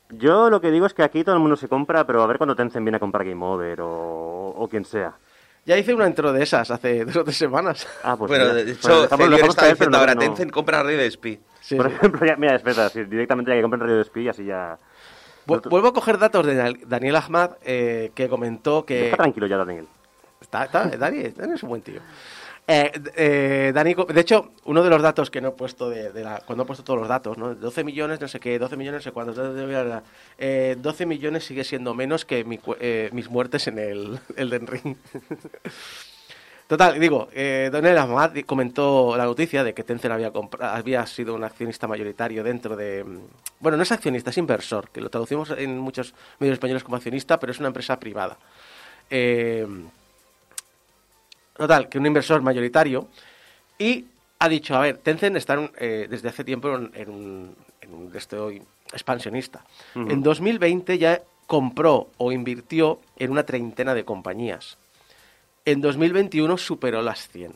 Yo 0.10 0.50
lo 0.50 0.60
que 0.60 0.70
digo 0.70 0.86
es 0.86 0.94
que 0.94 1.04
aquí 1.04 1.24
todo 1.24 1.36
el 1.36 1.42
mundo 1.42 1.56
se 1.56 1.68
compra, 1.68 2.06
pero 2.06 2.22
a 2.22 2.28
ver 2.28 2.38
cuando 2.38 2.56
Tencent 2.56 2.84
viene 2.84 2.98
a 2.98 3.00
comprar 3.00 3.26
Game 3.26 3.44
Over 3.44 3.82
o, 3.82 4.54
o 4.56 4.68
quien 4.68 4.86
sea. 4.86 5.16
Ya 5.70 5.78
hice 5.78 5.94
una 5.94 6.08
intro 6.08 6.34
de 6.34 6.42
esas 6.42 6.72
hace 6.72 7.06
dos 7.06 7.16
o 7.18 7.24
tres 7.24 7.38
semanas. 7.38 7.88
Ah, 8.04 8.16
pues 8.18 8.28
bueno, 8.28 8.46
mira, 8.46 8.56
de 8.56 8.64
pues 8.74 8.78
hecho, 8.80 9.02
dejamos- 9.04 9.10
Celior 9.10 9.30
dejamos 9.36 9.56
está 9.56 9.68
diciendo 9.70 9.98
ahora 10.00 10.16
no- 10.16 10.20
Tencent 10.22 10.52
compra 10.52 10.82
Red 10.82 11.12
Spy. 11.12 11.40
Sí, 11.62 11.76
Por 11.76 11.90
sí. 11.90 11.96
ejemplo, 11.96 12.26
ya, 12.26 12.36
mira, 12.38 12.56
espera, 12.56 12.90
si 12.90 13.04
directamente 13.04 13.52
ya 13.52 13.56
que 13.58 13.62
compren 13.62 13.82
Radio 13.82 13.98
Despí 13.98 14.22
y 14.22 14.30
así 14.30 14.46
ya... 14.46 14.80
Vu- 15.46 15.62
Vuelvo 15.70 15.90
a 15.90 15.94
coger 15.94 16.18
datos 16.18 16.44
de 16.44 16.56
Daniel- 16.56 16.82
Daniel 16.88 17.16
Ahmad, 17.18 17.52
eh, 17.64 18.12
que 18.16 18.28
comentó 18.28 18.84
que... 18.84 19.04
Deja 19.04 19.18
tranquilo 19.18 19.46
ya, 19.46 19.58
Daniel. 19.58 19.88
Está, 20.42 20.66
está- 20.66 20.88
Dani, 20.88 21.22
Dani 21.30 21.54
es 21.54 21.62
un 21.62 21.70
buen 21.70 21.82
tío. 21.84 22.02
Eh, 22.72 22.92
eh, 23.16 23.72
Dani, 23.74 23.96
de 23.96 24.22
hecho, 24.22 24.52
uno 24.66 24.84
de 24.84 24.92
los 24.92 25.02
datos 25.02 25.32
que 25.32 25.42
no 25.42 25.48
he 25.48 25.52
puesto 25.54 25.90
de, 25.90 26.14
la, 26.24 26.44
cuando 26.46 26.64
he 26.64 26.68
puesto 26.68 26.84
todos 26.84 27.00
los 27.00 27.10
datos, 27.10 27.36
¿no? 27.36 27.56
12 27.56 27.84
millones, 27.84 28.22
no 28.22 28.28
sé 28.28 28.40
qué, 28.40 28.60
12 28.60 28.78
millones, 28.78 29.00
no 29.00 29.04
sé 29.06 29.12
cuántos, 29.12 29.36
12, 29.36 30.04
eh, 30.38 30.76
12 30.78 31.06
millones 31.08 31.46
sigue 31.46 31.64
siendo 31.64 31.96
menos 31.96 32.26
que 32.26 32.44
mi 32.44 32.60
eh, 32.80 33.10
mis 33.12 33.28
muertes 33.28 33.68
en 33.70 33.80
el 33.80 34.20
Elden 34.36 34.68
Ring. 34.68 34.96
Total, 36.68 37.00
digo, 37.00 37.30
eh, 37.34 37.72
Daniel 37.74 37.98
Ahmad 37.98 38.34
comentó 38.46 39.18
la 39.18 39.26
noticia 39.26 39.64
de 39.64 39.74
que 39.74 39.84
Tencent 39.84 40.14
había, 40.14 40.32
había 40.60 41.08
sido 41.08 41.34
un 41.34 41.44
accionista 41.44 41.88
mayoritario 41.88 42.44
dentro 42.44 42.76
de... 42.76 43.04
mm, 43.04 43.20
Bueno, 43.62 43.78
no 43.78 43.84
es 43.84 43.92
accionista, 43.92 44.30
es 44.30 44.38
inversor, 44.38 44.92
que 44.92 45.02
lo 45.02 45.10
traducimos 45.10 45.50
en 45.58 45.80
muchos 45.80 46.14
medios 46.38 46.54
españoles 46.54 46.84
como 46.84 46.98
accionista, 46.98 47.40
pero 47.40 47.52
es 47.52 47.58
una 47.58 47.70
empresa 47.70 48.00
privada. 48.00 48.38
Eh, 49.10 49.66
Total, 51.60 51.90
que 51.90 51.98
un 51.98 52.06
inversor 52.06 52.42
mayoritario 52.42 53.10
y 53.78 54.06
ha 54.40 54.48
dicho, 54.48 54.76
a 54.76 54.80
ver, 54.80 54.98
Tencent 55.00 55.36
está 55.36 55.56
en 55.56 55.70
eh, 55.78 56.08
desde 56.10 56.30
hace 56.30 56.46
tiempo 56.46 56.74
en, 56.74 56.90
en 56.94 57.10
un, 57.10 57.56
en 57.82 57.94
un 57.94 58.16
esto 58.16 58.50
expansionista. 58.94 59.66
En 59.94 60.24
2020 60.24 60.98
ya 60.98 61.22
compró 61.48 62.12
o 62.16 62.32
invirtió 62.32 63.02
en 63.18 63.32
una 63.32 63.44
treintena 63.44 63.94
de 63.94 64.06
compañías. 64.06 64.78
En 65.66 65.82
2021 65.82 66.58
superó 66.58 67.02
las 67.02 67.28
100. 67.28 67.54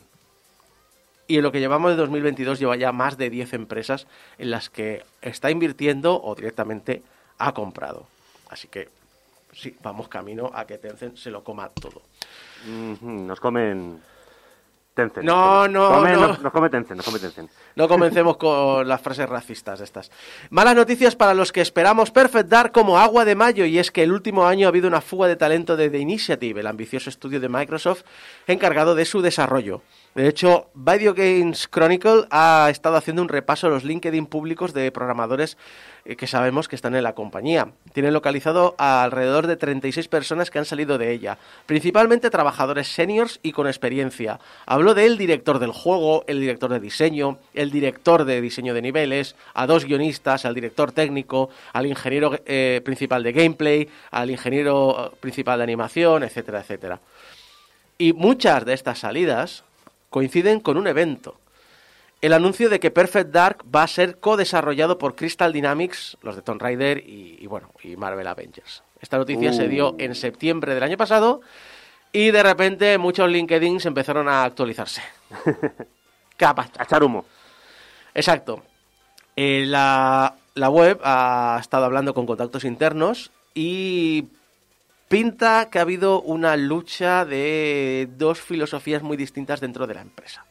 Y 1.26 1.38
en 1.38 1.42
lo 1.42 1.50
que 1.50 1.60
llevamos 1.60 1.92
de 1.92 1.96
2022 1.96 2.58
lleva 2.58 2.76
ya 2.76 2.92
más 2.92 3.16
de 3.16 3.30
10 3.30 3.54
empresas 3.54 4.06
en 4.36 4.50
las 4.50 4.68
que 4.68 5.02
está 5.22 5.50
invirtiendo 5.50 6.22
o 6.22 6.34
directamente 6.34 7.02
ha 7.38 7.54
comprado. 7.54 8.06
Así 8.50 8.68
que 8.68 8.90
sí, 9.54 9.74
vamos 9.82 10.08
camino 10.08 10.50
a 10.52 10.66
que 10.66 10.76
Tencent 10.76 11.16
se 11.16 11.30
lo 11.30 11.42
coma 11.42 11.70
todo. 11.70 12.02
Nos 12.66 13.40
comen 13.40 14.00
Tencent. 14.94 15.26
No, 15.26 15.66
no, 15.66 15.90
Comen- 15.90 16.12
no. 16.14 16.28
Nos, 16.28 16.40
nos 16.40 16.52
come 16.52 16.70
Tencent, 16.70 16.96
nos 16.98 17.04
come 17.06 17.18
Tencent. 17.18 17.50
No 17.74 17.88
comencemos 17.88 18.36
con 18.36 18.86
las 18.86 19.00
frases 19.00 19.28
racistas 19.28 19.80
estas. 19.80 20.10
Malas 20.50 20.76
noticias 20.76 21.16
para 21.16 21.34
los 21.34 21.50
que 21.50 21.60
esperamos 21.60 22.12
Perfect 22.12 22.48
Dark 22.48 22.70
como 22.72 22.96
agua 22.98 23.24
de 23.24 23.34
mayo, 23.34 23.64
y 23.64 23.78
es 23.80 23.90
que 23.90 24.04
el 24.04 24.12
último 24.12 24.46
año 24.46 24.66
ha 24.66 24.70
habido 24.70 24.86
una 24.86 25.00
fuga 25.00 25.26
de 25.26 25.34
talento 25.34 25.76
de 25.76 25.90
The 25.90 25.98
Initiative, 25.98 26.60
el 26.60 26.66
ambicioso 26.68 27.10
estudio 27.10 27.40
de 27.40 27.48
Microsoft 27.48 28.02
encargado 28.46 28.94
de 28.94 29.04
su 29.04 29.20
desarrollo. 29.20 29.82
De 30.14 30.28
hecho, 30.28 30.68
Video 30.74 31.12
Games 31.12 31.66
Chronicle 31.68 32.26
ha 32.30 32.68
estado 32.70 32.96
haciendo 32.96 33.20
un 33.20 33.28
repaso 33.28 33.66
a 33.66 33.70
los 33.70 33.82
LinkedIn 33.82 34.26
públicos 34.26 34.72
de 34.72 34.92
programadores 34.92 35.58
que 36.04 36.26
sabemos 36.26 36.68
que 36.68 36.76
están 36.76 36.94
en 36.94 37.02
la 37.02 37.14
compañía. 37.14 37.68
Tienen 37.94 38.12
localizado 38.12 38.74
a 38.76 39.02
alrededor 39.02 39.46
de 39.46 39.56
36 39.56 40.08
personas 40.08 40.50
que 40.50 40.58
han 40.58 40.66
salido 40.66 40.98
de 40.98 41.12
ella, 41.12 41.38
principalmente 41.64 42.28
trabajadores 42.28 42.88
seniors 42.88 43.40
y 43.42 43.52
con 43.52 43.66
experiencia. 43.66 44.38
Habló 44.66 44.92
del 44.92 45.16
director 45.16 45.58
del 45.58 45.72
juego, 45.72 46.24
el 46.26 46.40
director 46.40 46.70
de 46.70 46.80
diseño, 46.80 47.38
el 47.54 47.70
director 47.70 48.24
de 48.26 48.40
diseño 48.42 48.74
de 48.74 48.82
niveles, 48.82 49.34
a 49.54 49.66
dos 49.66 49.86
guionistas, 49.86 50.44
al 50.44 50.54
director 50.54 50.92
técnico, 50.92 51.48
al 51.72 51.86
ingeniero 51.86 52.38
eh, 52.44 52.82
principal 52.84 53.22
de 53.22 53.32
gameplay, 53.32 53.88
al 54.10 54.30
ingeniero 54.30 55.12
eh, 55.12 55.16
principal 55.20 55.58
de 55.58 55.64
animación, 55.64 56.22
etcétera, 56.22 56.60
etcétera. 56.60 57.00
Y 57.96 58.12
muchas 58.12 58.64
de 58.64 58.74
estas 58.74 58.98
salidas 58.98 59.64
coinciden 60.10 60.60
con 60.60 60.76
un 60.76 60.86
evento. 60.86 61.38
El 62.24 62.32
anuncio 62.32 62.70
de 62.70 62.80
que 62.80 62.90
Perfect 62.90 63.32
Dark 63.32 63.64
va 63.70 63.82
a 63.82 63.86
ser 63.86 64.18
co-desarrollado 64.18 64.96
por 64.96 65.14
Crystal 65.14 65.52
Dynamics, 65.52 66.16
los 66.22 66.34
de 66.34 66.40
Tomb 66.40 66.58
Raider 66.58 67.06
y, 67.06 67.36
y, 67.38 67.46
bueno, 67.46 67.70
y 67.82 67.96
Marvel 67.96 68.26
Avengers. 68.26 68.82
Esta 68.98 69.18
noticia 69.18 69.52
se 69.52 69.68
dio 69.68 69.94
en 69.98 70.14
septiembre 70.14 70.72
del 70.72 70.84
año 70.84 70.96
pasado 70.96 71.42
y 72.14 72.30
de 72.30 72.42
repente 72.42 72.96
muchos 72.96 73.28
LinkedIn 73.28 73.78
empezaron 73.84 74.26
a 74.30 74.44
actualizarse. 74.44 75.02
Capa. 76.38 76.70
A 76.78 76.84
echar 76.84 77.04
humo. 77.04 77.26
Exacto. 78.14 78.62
Eh, 79.36 79.64
la, 79.66 80.34
la 80.54 80.70
web 80.70 80.98
ha 81.04 81.58
estado 81.60 81.84
hablando 81.84 82.14
con 82.14 82.24
contactos 82.24 82.64
internos 82.64 83.32
y 83.52 84.28
pinta 85.08 85.68
que 85.70 85.78
ha 85.78 85.82
habido 85.82 86.22
una 86.22 86.56
lucha 86.56 87.26
de 87.26 88.08
dos 88.16 88.40
filosofías 88.40 89.02
muy 89.02 89.18
distintas 89.18 89.60
dentro 89.60 89.86
de 89.86 89.92
la 89.92 90.00
empresa. 90.00 90.46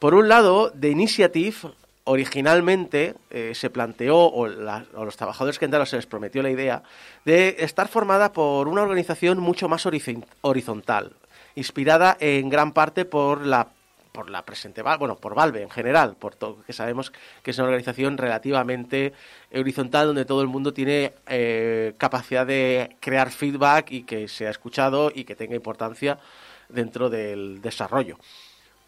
Por 0.00 0.14
un 0.14 0.28
lado, 0.28 0.72
The 0.72 0.88
Initiative 0.88 1.56
originalmente 2.04 3.14
eh, 3.30 3.52
se 3.54 3.68
planteó, 3.68 4.16
o, 4.16 4.48
la- 4.48 4.86
los 4.94 5.16
trabajadores 5.16 5.58
que 5.58 5.66
entraron 5.66 5.86
se 5.86 5.96
les 5.96 6.06
prometió 6.06 6.42
la 6.42 6.50
idea, 6.50 6.82
de 7.26 7.56
estar 7.58 7.86
formada 7.86 8.32
por 8.32 8.66
una 8.66 8.82
organización 8.82 9.38
mucho 9.38 9.68
más 9.68 9.84
horizon- 9.84 10.24
horizontal, 10.40 11.12
inspirada 11.54 12.16
en 12.18 12.48
gran 12.48 12.72
parte 12.72 13.04
por 13.04 13.44
la 13.46 13.68
por 14.12 14.28
la 14.28 14.44
presente 14.44 14.82
bueno 14.82 15.14
por 15.14 15.36
Valve 15.36 15.62
en 15.62 15.70
general 15.70 16.16
por 16.18 16.34
todo 16.34 16.64
que 16.66 16.72
sabemos 16.72 17.12
que 17.44 17.52
es 17.52 17.58
una 17.58 17.68
organización 17.68 18.18
relativamente 18.18 19.12
horizontal 19.54 20.08
donde 20.08 20.24
todo 20.24 20.42
el 20.42 20.48
mundo 20.48 20.72
tiene 20.74 21.12
eh, 21.28 21.92
capacidad 21.96 22.44
de 22.44 22.96
crear 22.98 23.30
feedback 23.30 23.92
y 23.92 24.02
que 24.02 24.26
sea 24.26 24.50
escuchado 24.50 25.12
y 25.14 25.22
que 25.22 25.36
tenga 25.36 25.54
importancia 25.54 26.18
dentro 26.68 27.08
del 27.08 27.62
desarrollo 27.62 28.18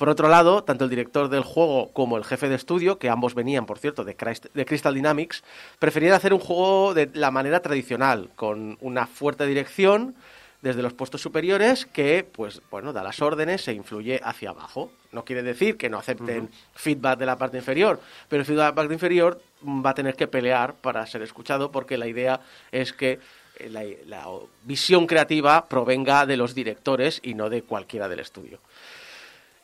por 0.03 0.09
otro 0.09 0.29
lado, 0.29 0.65
tanto 0.65 0.83
el 0.83 0.91
director 0.91 1.29
del 1.29 1.45
juego 1.45 1.93
como 1.93 2.17
el 2.17 2.25
jefe 2.25 2.49
de 2.49 2.57
estudio, 2.57 2.99
que 2.99 3.09
ambos 3.09 3.37
venían, 3.37 3.67
por 3.67 3.79
cierto, 3.79 4.03
de, 4.03 4.17
Crystal 4.17 4.93
Dynamics, 4.93 5.45
preferían 5.79 6.15
hacer 6.15 6.35
un 6.35 6.41
juego 6.41 6.93
de 6.93 7.09
la 7.15 7.31
manera 7.31 7.61
tradicional, 7.61 8.29
con 8.35 8.79
una 8.81 9.07
fuerte 9.07 9.47
dirección 9.47 10.17
desde 10.61 10.83
los 10.83 10.93
puestos 10.93 11.21
superiores 11.21 11.87
que, 11.87 12.25
pues, 12.25 12.63
bueno, 12.69 12.93
da 12.93 13.05
las 13.05 13.23
órdenes 13.23 13.69
e 13.69 13.75
influye 13.75 14.21
hacia 14.25 14.51
abajo. 14.51 14.91
No 15.13 15.25
quiere 15.25 15.45
decir 15.45 15.77
que 15.77 15.89
no 15.89 15.99
acepten 15.99 16.51
feedback 16.75 17.21
de 17.21 17.27
la 17.27 17.39
parte 17.39 17.59
inferior, 17.59 18.01
pero 18.29 18.41
el 18.41 18.47
feedback 18.47 18.65
de 18.65 18.71
la 18.71 18.75
parte 18.75 18.95
inferior 18.95 19.41
va 19.65 19.91
a 19.91 19.95
tener 19.95 20.17
que 20.17 20.27
pelear 20.27 20.75
para 20.75 21.07
ser 21.07 21.23
escuchado 21.23 21.71
porque 21.71 21.97
la 21.97 22.09
idea 22.09 22.41
es 22.73 22.93
que 22.93 23.21
eh, 23.61 23.69
la, 23.71 23.85
la 24.07 24.27
visión 24.65 25.07
creativa 25.07 25.69
provenga 25.69 26.27
de 26.27 26.37
los 26.37 26.57
directores 26.57 27.21
y 27.23 27.35
no 27.35 27.49
de 27.49 27.63
cualquiera 27.63 28.09
del 28.09 28.19
estudio. 28.19 28.59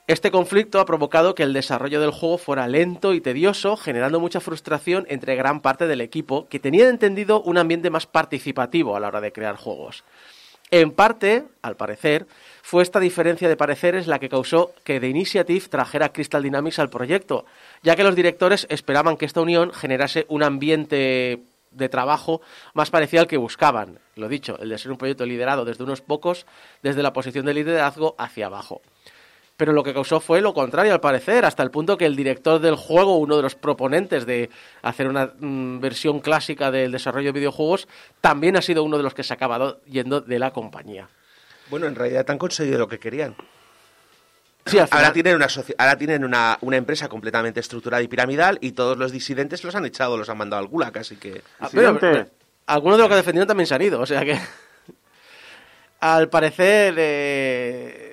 Este 0.08 0.30
conflicto 0.30 0.80
ha 0.80 0.86
provocado 0.86 1.34
que 1.34 1.42
el 1.42 1.52
desarrollo 1.52 2.00
del 2.00 2.12
juego 2.12 2.38
fuera 2.38 2.66
lento 2.66 3.12
y 3.12 3.20
tedioso, 3.20 3.76
generando 3.76 4.20
mucha 4.20 4.40
frustración 4.40 5.04
entre 5.10 5.36
gran 5.36 5.60
parte 5.60 5.86
del 5.86 6.00
equipo, 6.00 6.48
que 6.48 6.58
tenía 6.58 6.88
entendido 6.88 7.42
un 7.42 7.58
ambiente 7.58 7.90
más 7.90 8.06
participativo 8.06 8.96
a 8.96 9.00
la 9.00 9.08
hora 9.08 9.20
de 9.20 9.32
crear 9.32 9.56
juegos. 9.56 10.04
En 10.70 10.92
parte, 10.92 11.44
al 11.60 11.76
parecer, 11.76 12.26
fue 12.62 12.82
esta 12.82 13.00
diferencia 13.00 13.50
de 13.50 13.58
pareceres 13.58 14.06
la 14.06 14.18
que 14.18 14.30
causó 14.30 14.72
que 14.82 14.98
The 14.98 15.08
Initiative 15.08 15.68
trajera 15.68 16.10
Crystal 16.10 16.42
Dynamics 16.42 16.78
al 16.78 16.88
proyecto, 16.88 17.44
ya 17.82 17.94
que 17.94 18.04
los 18.04 18.16
directores 18.16 18.66
esperaban 18.70 19.18
que 19.18 19.26
esta 19.26 19.42
unión 19.42 19.74
generase 19.74 20.24
un 20.30 20.42
ambiente 20.42 21.42
de 21.70 21.88
trabajo 21.90 22.40
más 22.72 22.88
parecido 22.88 23.20
al 23.20 23.28
que 23.28 23.36
buscaban. 23.36 23.98
Lo 24.16 24.30
dicho, 24.30 24.58
el 24.58 24.70
de 24.70 24.78
ser 24.78 24.90
un 24.90 24.96
proyecto 24.96 25.26
liderado 25.26 25.66
desde 25.66 25.84
unos 25.84 26.00
pocos, 26.00 26.46
desde 26.82 27.02
la 27.02 27.12
posición 27.12 27.44
de 27.44 27.52
liderazgo 27.52 28.14
hacia 28.16 28.46
abajo. 28.46 28.80
Pero 29.58 29.72
lo 29.72 29.82
que 29.82 29.92
causó 29.92 30.20
fue 30.20 30.40
lo 30.40 30.54
contrario, 30.54 30.92
al 30.94 31.00
parecer, 31.00 31.44
hasta 31.44 31.64
el 31.64 31.72
punto 31.72 31.98
que 31.98 32.06
el 32.06 32.14
director 32.14 32.60
del 32.60 32.76
juego, 32.76 33.18
uno 33.18 33.36
de 33.36 33.42
los 33.42 33.56
proponentes 33.56 34.24
de 34.24 34.50
hacer 34.82 35.08
una 35.08 35.32
mm, 35.36 35.80
versión 35.80 36.20
clásica 36.20 36.70
del 36.70 36.92
desarrollo 36.92 37.32
de 37.32 37.40
videojuegos, 37.40 37.88
también 38.20 38.56
ha 38.56 38.62
sido 38.62 38.84
uno 38.84 38.96
de 38.96 39.02
los 39.02 39.14
que 39.14 39.24
se 39.24 39.32
ha 39.32 39.36
acabado 39.36 39.80
yendo 39.84 40.20
de 40.20 40.38
la 40.38 40.52
compañía. 40.52 41.08
Bueno, 41.70 41.86
en 41.86 41.96
realidad 41.96 42.24
han 42.30 42.38
conseguido 42.38 42.78
lo 42.78 42.86
que 42.86 43.00
querían. 43.00 43.34
Sí, 44.64 44.78
al 44.78 44.86
final- 44.86 45.02
Ahora 45.04 45.12
tienen, 45.12 45.34
una, 45.34 45.48
ahora 45.78 45.98
tienen 45.98 46.24
una, 46.24 46.56
una 46.60 46.76
empresa 46.76 47.08
completamente 47.08 47.58
estructurada 47.58 48.00
y 48.00 48.06
piramidal 48.06 48.58
y 48.60 48.72
todos 48.72 48.96
los 48.96 49.10
disidentes 49.10 49.64
los 49.64 49.74
han 49.74 49.84
echado, 49.86 50.16
los 50.16 50.28
han 50.28 50.38
mandado 50.38 50.62
al 50.62 50.68
gulag, 50.68 50.96
así 50.98 51.16
que... 51.16 51.42
Ah, 51.58 51.68
pero- 51.72 51.98
pero 51.98 52.26
algunos 52.66 52.96
de 52.98 53.02
los 53.02 53.08
que 53.10 53.16
defendieron 53.16 53.48
también 53.48 53.66
se 53.66 53.74
han 53.74 53.82
ido, 53.82 53.98
o 54.00 54.06
sea 54.06 54.24
que. 54.24 54.38
Al 56.00 56.28
parecer, 56.28 56.94
eh, 56.96 58.07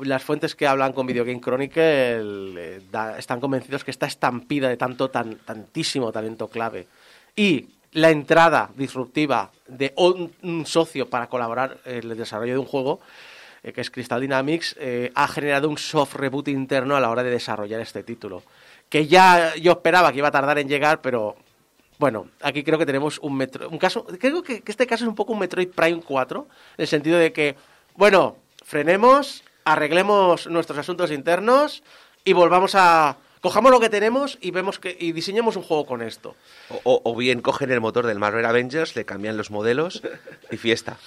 las 0.00 0.22
fuentes 0.22 0.54
que 0.54 0.66
hablan 0.66 0.92
con 0.92 1.06
Video 1.06 1.24
Game 1.24 1.40
Chronicle 1.40 1.82
eh, 1.82 2.80
da- 2.90 3.18
están 3.18 3.40
convencidos 3.40 3.84
que 3.84 3.90
esta 3.90 4.06
estampida 4.06 4.68
de 4.68 4.76
tanto, 4.76 5.10
tan, 5.10 5.36
tantísimo 5.36 6.12
talento 6.12 6.48
clave 6.48 6.86
y 7.36 7.66
la 7.92 8.10
entrada 8.10 8.70
disruptiva 8.76 9.50
de 9.66 9.94
un, 9.96 10.66
socio 10.66 11.08
para 11.08 11.28
colaborar 11.28 11.78
en 11.84 12.10
el 12.10 12.16
desarrollo 12.18 12.52
de 12.52 12.58
un 12.58 12.66
juego, 12.66 13.00
eh, 13.62 13.72
que 13.72 13.80
es 13.80 13.90
Crystal 13.90 14.20
Dynamics, 14.20 14.76
eh, 14.78 15.10
ha 15.14 15.26
generado 15.26 15.68
un 15.68 15.78
soft 15.78 16.14
reboot 16.14 16.48
interno 16.48 16.96
a 16.96 17.00
la 17.00 17.08
hora 17.10 17.22
de 17.22 17.30
desarrollar 17.30 17.80
este 17.80 18.02
título. 18.02 18.42
Que 18.90 19.06
ya 19.06 19.54
yo 19.56 19.72
esperaba 19.72 20.12
que 20.12 20.18
iba 20.18 20.28
a 20.28 20.32
tardar 20.32 20.58
en 20.58 20.68
llegar, 20.68 21.00
pero 21.00 21.36
bueno, 21.98 22.28
aquí 22.42 22.62
creo 22.62 22.78
que 22.78 22.86
tenemos 22.86 23.18
un 23.20 23.36
metro, 23.36 23.68
un 23.70 23.78
caso, 23.78 24.04
creo 24.04 24.42
que, 24.42 24.60
que 24.60 24.70
este 24.70 24.86
caso 24.86 25.04
es 25.04 25.08
un 25.08 25.14
poco 25.16 25.32
un 25.32 25.38
Metroid 25.40 25.68
Prime 25.68 26.02
4, 26.06 26.46
en 26.76 26.82
el 26.82 26.86
sentido 26.88 27.18
de 27.18 27.32
que, 27.32 27.56
bueno, 27.96 28.36
frenemos, 28.64 29.42
arreglemos 29.72 30.46
nuestros 30.48 30.78
asuntos 30.78 31.10
internos 31.10 31.82
y 32.24 32.32
volvamos 32.32 32.74
a 32.74 33.16
cojamos 33.40 33.70
lo 33.70 33.78
que 33.80 33.88
tenemos 33.88 34.36
y 34.40 34.50
vemos 34.50 34.78
que 34.78 34.96
y 34.98 35.12
diseñemos 35.12 35.56
un 35.56 35.62
juego 35.62 35.86
con 35.86 36.02
esto. 36.02 36.34
O, 36.84 37.00
o- 37.04 37.14
bien 37.16 37.40
cogen 37.40 37.70
el 37.70 37.80
motor 37.80 38.06
del 38.06 38.18
Marvel 38.18 38.44
Avengers, 38.44 38.96
le 38.96 39.04
cambian 39.04 39.36
los 39.36 39.50
modelos 39.50 40.02
y 40.50 40.56
fiesta. 40.56 40.96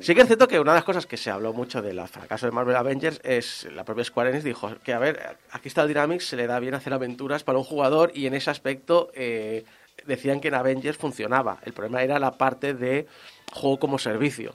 Sí 0.00 0.12
que 0.12 0.22
es 0.22 0.26
cierto 0.26 0.48
que 0.48 0.58
una 0.58 0.72
de 0.72 0.78
las 0.78 0.84
cosas 0.84 1.06
que 1.06 1.16
se 1.16 1.30
habló 1.30 1.52
mucho 1.52 1.80
del 1.80 2.04
fracaso 2.08 2.46
de 2.46 2.50
Marvel 2.50 2.74
Avengers 2.74 3.20
es 3.22 3.68
la 3.72 3.84
propia 3.84 4.02
Square 4.02 4.30
Enix 4.30 4.42
dijo 4.42 4.74
que, 4.82 4.92
a 4.92 4.98
ver, 4.98 5.36
aquí 5.52 5.68
está 5.68 5.82
el 5.82 5.88
Dynamics, 5.88 6.26
se 6.26 6.34
le 6.34 6.48
da 6.48 6.58
bien 6.58 6.74
hacer 6.74 6.92
aventuras 6.92 7.44
para 7.44 7.58
un 7.58 7.64
jugador 7.64 8.10
y 8.12 8.26
en 8.26 8.34
ese 8.34 8.50
aspecto 8.50 9.12
eh, 9.14 9.64
decían 10.04 10.40
que 10.40 10.48
en 10.48 10.54
Avengers 10.54 10.98
funcionaba. 10.98 11.58
El 11.64 11.74
problema 11.74 12.02
era 12.02 12.18
la 12.18 12.32
parte 12.32 12.74
de 12.74 13.06
juego 13.52 13.78
como 13.78 14.00
servicio. 14.00 14.52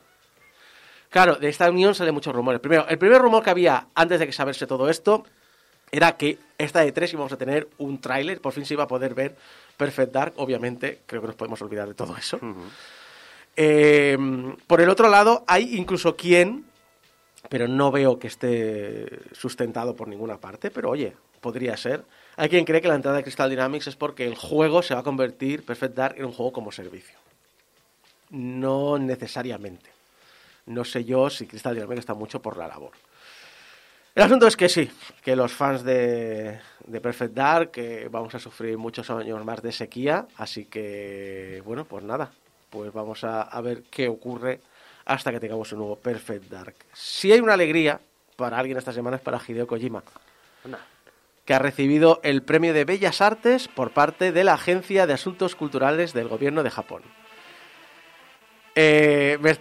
Claro, 1.14 1.36
de 1.36 1.48
esta 1.48 1.70
unión 1.70 1.94
salen 1.94 2.16
muchos 2.16 2.34
rumores. 2.34 2.60
Primero, 2.60 2.88
el 2.90 2.98
primer 2.98 3.22
rumor 3.22 3.44
que 3.44 3.52
había 3.52 3.86
antes 3.94 4.20
de 4.20 4.26
que 4.26 4.34
saberse 4.34 4.66
todo 4.66 4.90
esto 4.90 5.24
era 5.92 6.18
que 6.18 6.40
esta 6.58 6.80
de 6.80 6.92
tres 6.92 7.14
íbamos 7.14 7.32
a 7.32 7.38
tener 7.38 7.70
un 7.78 8.02
tráiler, 8.02 8.42
por 8.42 8.52
fin 8.52 8.66
se 8.66 8.74
iba 8.74 8.86
a 8.86 8.88
poder 8.88 9.14
ver 9.14 9.36
Perfect 9.78 10.12
Dark, 10.12 10.34
obviamente, 10.38 11.02
creo 11.06 11.22
que 11.22 11.28
nos 11.28 11.36
podemos 11.36 11.62
olvidar 11.62 11.88
de 11.88 11.94
todo 11.94 12.18
eso. 12.18 12.40
Eh, 13.56 14.18
por 14.66 14.82
el 14.82 14.90
otro 14.90 15.08
lado, 15.08 15.44
hay 15.46 15.78
incluso 15.78 16.16
quien, 16.16 16.66
pero 17.48 17.68
no 17.68 17.92
veo 17.92 18.18
que 18.18 18.26
esté 18.26 19.20
sustentado 19.34 19.96
por 19.96 20.08
ninguna 20.08 20.38
parte, 20.38 20.72
pero 20.72 20.90
oye, 20.90 21.14
podría 21.42 21.78
ser. 21.78 22.04
Hay 22.38 22.50
quien 22.50 22.66
cree 22.66 22.82
que 22.82 22.88
la 22.88 22.96
entrada 22.96 23.18
de 23.18 23.24
Crystal 23.24 23.52
Dynamics 23.52 23.86
es 23.86 23.96
porque 23.96 24.26
el 24.26 24.34
juego 24.34 24.82
se 24.82 24.96
va 24.96 25.02
a 25.02 25.04
convertir, 25.04 25.64
Perfect 25.64 25.94
Dark, 25.94 26.16
en 26.18 26.26
un 26.26 26.34
juego 26.34 26.52
como 26.52 26.72
servicio. 26.72 27.20
No 28.32 28.98
necesariamente. 28.98 29.93
No 30.66 30.84
sé 30.86 31.04
yo 31.04 31.30
si 31.30 31.48
Crystal 31.48 31.76
Dynamics 31.76 32.00
está 32.00 32.14
mucho 32.14 32.42
por 32.42 32.58
la 32.58 32.68
labor. 32.68 32.92
El 34.16 34.24
asunto 34.24 34.46
es 34.46 34.56
que 34.56 34.70
sí, 34.70 34.90
que 35.24 35.36
los 35.36 35.52
fans 35.52 35.84
de, 35.84 36.60
de 36.86 37.02
Perfect 37.02 37.34
Dark 37.34 37.72
que 37.72 38.08
vamos 38.10 38.36
a 38.36 38.40
sufrir 38.40 38.78
muchos 38.78 39.10
años 39.10 39.44
más 39.44 39.62
de 39.62 39.72
sequía, 39.72 40.28
así 40.38 40.66
que, 40.66 41.64
bueno, 41.66 41.86
pues 41.86 42.04
nada, 42.04 42.32
pues 42.70 42.94
vamos 42.94 43.24
a, 43.24 43.42
a 43.42 43.62
ver 43.62 43.84
qué 43.90 44.08
ocurre 44.08 44.60
hasta 45.06 45.32
que 45.32 45.40
tengamos 45.40 45.72
un 45.74 45.80
nuevo 45.80 45.96
Perfect 45.96 46.46
Dark. 46.46 46.76
Si 46.94 47.32
hay 47.32 47.40
una 47.40 47.54
alegría 47.54 48.00
para 48.36 48.58
alguien 48.60 48.78
esta 48.78 48.94
semana 48.94 49.18
es 49.18 49.22
para 49.24 49.42
Hideo 49.46 49.68
Kojima, 49.68 50.04
que 51.46 51.54
ha 51.54 51.60
recibido 51.60 52.20
el 52.24 52.44
premio 52.44 52.74
de 52.74 52.86
Bellas 52.86 53.20
Artes 53.22 53.68
por 53.68 53.92
parte 53.92 54.32
de 54.32 54.44
la 54.44 54.54
Agencia 54.54 55.08
de 55.08 55.14
Asuntos 55.14 55.56
Culturales 55.56 56.14
del 56.14 56.28
Gobierno 56.28 56.64
de 56.64 56.72
Japón. 56.72 57.04
Eh, 58.76 59.38
me, 59.42 59.58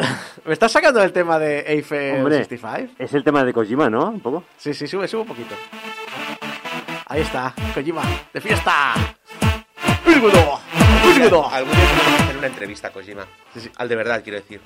¿Me 0.44 0.52
estás 0.52 0.72
sacando 0.72 1.02
el 1.02 1.12
tema 1.12 1.38
de 1.38 1.60
Eiffel 1.60 2.16
Hombre. 2.18 2.38
65? 2.38 2.94
Es 2.98 3.12
el 3.14 3.24
tema 3.24 3.44
de 3.44 3.52
Kojima, 3.52 3.90
¿no? 3.90 4.08
Un 4.08 4.20
poco. 4.20 4.44
Sí, 4.56 4.72
sí, 4.74 4.86
sube, 4.86 5.06
sube 5.08 5.22
un 5.22 5.28
poquito. 5.28 5.54
Ahí 7.06 7.22
está, 7.22 7.54
Kojima, 7.74 8.02
de 8.32 8.40
fiesta. 8.40 8.94
¡Único! 10.06 10.60
¡Único! 11.16 11.48
Algún 11.50 11.72
día 11.74 11.84
tenemos 11.88 12.16
que 12.16 12.22
hacer 12.22 12.36
una 12.38 12.46
entrevista 12.46 12.88
a 12.88 12.92
Kojima. 12.92 13.26
Sí, 13.54 13.60
sí. 13.60 13.70
Al 13.76 13.88
de 13.88 13.96
verdad, 13.96 14.22
quiero 14.22 14.38
decir. 14.40 14.60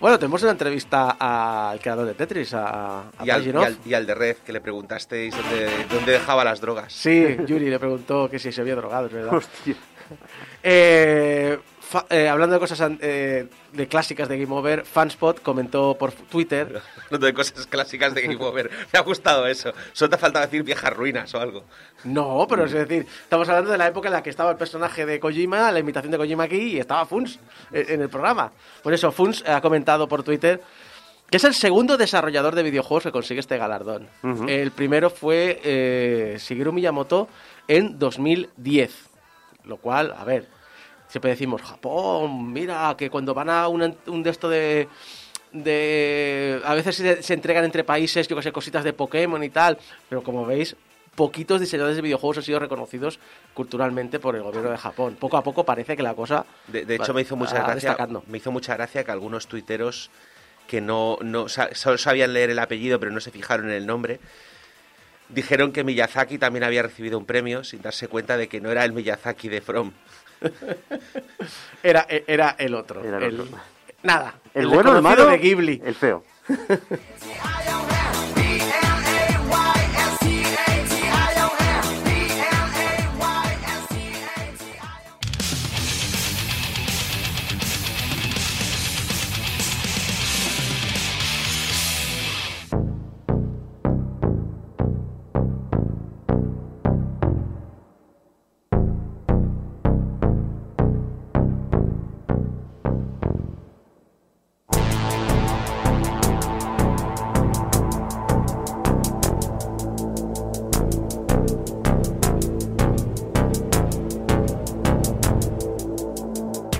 Bueno, 0.00 0.16
tenemos 0.16 0.40
una 0.42 0.52
entrevista 0.52 1.16
al 1.18 1.80
creador 1.80 2.06
de 2.06 2.14
Tetris, 2.14 2.54
a, 2.54 3.00
a 3.00 3.24
Y 3.24 3.30
al, 3.30 3.42
y, 3.42 3.44
Pajinov. 3.46 3.64
al, 3.64 3.78
y 3.84 3.94
al 3.94 4.06
de 4.06 4.14
Red, 4.14 4.36
que 4.46 4.52
le 4.52 4.60
preguntasteis 4.60 5.34
dónde, 5.36 5.68
dónde 5.92 6.12
dejaba 6.12 6.44
las 6.44 6.60
drogas. 6.60 6.92
Sí, 6.92 7.36
Yuri 7.46 7.68
le 7.68 7.80
preguntó 7.80 8.30
que 8.30 8.38
si 8.38 8.52
se 8.52 8.60
había 8.60 8.76
drogado, 8.76 9.06
es 9.06 9.12
verdad. 9.12 9.34
Hostia. 9.36 9.74
Eh, 10.62 11.58
fa- 11.88 12.06
eh, 12.10 12.28
hablando 12.28 12.54
de 12.54 12.60
cosas 12.60 12.90
eh, 13.00 13.48
de 13.72 13.88
clásicas 13.88 14.28
de 14.28 14.38
Game 14.38 14.54
Over, 14.54 14.84
Fanspot 14.84 15.40
comentó 15.42 15.96
por 15.98 16.12
Twitter 16.12 16.80
Hablando 17.06 17.26
de 17.26 17.34
cosas 17.34 17.66
clásicas 17.66 18.14
de 18.14 18.22
Game 18.22 18.36
Over. 18.36 18.70
Me 18.92 18.98
ha 18.98 19.02
gustado 19.02 19.46
eso. 19.46 19.72
Solo 19.92 20.10
te 20.10 20.16
ha 20.16 20.18
faltado 20.18 20.44
decir 20.44 20.62
viejas 20.62 20.92
ruinas 20.92 21.32
o 21.34 21.40
algo. 21.40 21.64
No, 22.04 22.46
pero 22.48 22.64
es 22.66 22.72
decir, 22.72 23.06
estamos 23.22 23.48
hablando 23.48 23.70
de 23.72 23.78
la 23.78 23.86
época 23.88 24.08
en 24.08 24.14
la 24.14 24.22
que 24.22 24.30
estaba 24.30 24.50
el 24.50 24.56
personaje 24.56 25.04
de 25.06 25.18
Kojima, 25.18 25.72
la 25.72 25.78
invitación 25.80 26.12
de 26.12 26.18
Kojima 26.18 26.44
aquí 26.44 26.74
y 26.76 26.78
estaba 26.78 27.04
Funs 27.06 27.38
eh, 27.72 27.86
en 27.88 28.02
el 28.02 28.08
programa. 28.08 28.52
Por 28.82 28.92
eso, 28.92 29.10
Funs 29.10 29.42
ha 29.48 29.60
comentado 29.60 30.06
por 30.08 30.22
Twitter 30.22 30.62
que 31.30 31.36
es 31.36 31.44
el 31.44 31.52
segundo 31.52 31.98
desarrollador 31.98 32.54
de 32.54 32.62
videojuegos 32.62 33.02
que 33.04 33.12
consigue 33.12 33.40
este 33.40 33.58
galardón. 33.58 34.08
El 34.48 34.70
primero 34.70 35.10
fue 35.10 35.60
eh, 35.62 36.36
Shigeru 36.40 36.72
Miyamoto 36.72 37.28
en 37.66 37.98
2010, 37.98 38.90
lo 39.64 39.76
cual, 39.76 40.14
a 40.18 40.24
ver, 40.24 40.46
siempre 41.08 41.30
decimos, 41.30 41.62
Japón, 41.62 42.52
mira, 42.52 42.94
que 42.96 43.10
cuando 43.10 43.34
van 43.34 43.50
a 43.50 43.66
un, 43.68 43.96
un 44.06 44.22
de 44.22 44.30
esto 44.30 44.48
de... 44.48 44.88
de 45.52 46.60
a 46.64 46.74
veces 46.74 46.96
se, 46.96 47.22
se 47.22 47.34
entregan 47.34 47.64
entre 47.64 47.84
países, 47.84 48.28
yo 48.28 48.36
que 48.36 48.42
sé, 48.42 48.52
cositas 48.52 48.84
de 48.84 48.92
Pokémon 48.92 49.42
y 49.42 49.50
tal, 49.50 49.78
pero 50.08 50.22
como 50.22 50.44
veis, 50.46 50.76
poquitos 51.14 51.60
diseñadores 51.60 51.96
de 51.96 52.02
videojuegos 52.02 52.38
han 52.38 52.42
sido 52.44 52.58
reconocidos 52.60 53.18
culturalmente 53.54 54.20
por 54.20 54.36
el 54.36 54.42
gobierno 54.42 54.70
de 54.70 54.78
Japón. 54.78 55.16
Poco 55.18 55.36
a 55.36 55.42
poco 55.42 55.64
parece 55.64 55.96
que 55.96 56.02
la 56.02 56.14
cosa 56.14 56.44
De, 56.66 56.84
de 56.84 56.94
hecho, 56.94 57.12
va- 57.12 57.14
me 57.14 57.22
hizo 57.22 57.36
mucha 57.36 57.62
gracia. 57.62 57.96
Me 58.28 58.38
hizo 58.38 58.52
mucha 58.52 58.74
gracia 58.76 59.02
que 59.04 59.10
algunos 59.10 59.46
tuiteros 59.48 60.10
que 60.68 60.80
no, 60.82 61.18
no 61.22 61.48
solo 61.48 61.96
sabían 61.98 62.34
leer 62.34 62.50
el 62.50 62.58
apellido, 62.58 63.00
pero 63.00 63.10
no 63.10 63.20
se 63.20 63.30
fijaron 63.30 63.66
en 63.70 63.74
el 63.76 63.86
nombre, 63.86 64.20
dijeron 65.28 65.72
que 65.72 65.84
Miyazaki 65.84 66.38
también 66.38 66.64
había 66.64 66.82
recibido 66.82 67.18
un 67.18 67.26
premio 67.26 67.64
sin 67.64 67.82
darse 67.82 68.08
cuenta 68.08 68.36
de 68.36 68.48
que 68.48 68.60
no 68.60 68.70
era 68.70 68.84
el 68.84 68.92
Miyazaki 68.92 69.48
de 69.48 69.60
From. 69.60 69.92
Era, 71.82 72.06
era 72.08 72.54
el 72.58 72.74
otro. 72.74 73.02
Era 73.04 73.18
el 73.18 73.40
otro. 73.40 73.58
Nada. 74.02 74.34
El, 74.54 74.66
bueno, 74.68 74.90
el 74.90 74.94
desconocido 74.96 75.02
malo, 75.02 75.26
de 75.30 75.38
Ghibli. 75.38 75.82
el 75.84 75.94
feo. 75.94 76.24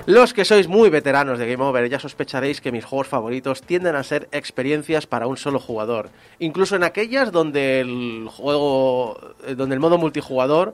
Los 0.09 0.33
que 0.33 0.43
sois 0.43 0.67
muy 0.67 0.89
veteranos 0.89 1.37
de 1.37 1.47
Game 1.47 1.63
Over 1.63 1.87
ya 1.87 1.99
sospecharéis 1.99 2.61
que 2.61 2.71
mis 2.71 2.83
juegos 2.83 3.07
favoritos 3.07 3.61
tienden 3.61 3.95
a 3.95 4.01
ser 4.01 4.27
experiencias 4.31 5.05
para 5.05 5.27
un 5.27 5.37
solo 5.37 5.59
jugador. 5.59 6.09
Incluso 6.39 6.75
en 6.75 6.83
aquellas 6.83 7.31
donde 7.31 7.81
el 7.81 8.27
juego, 8.27 9.35
eh, 9.45 9.53
donde 9.53 9.75
el 9.75 9.79
modo 9.79 9.99
multijugador 9.99 10.73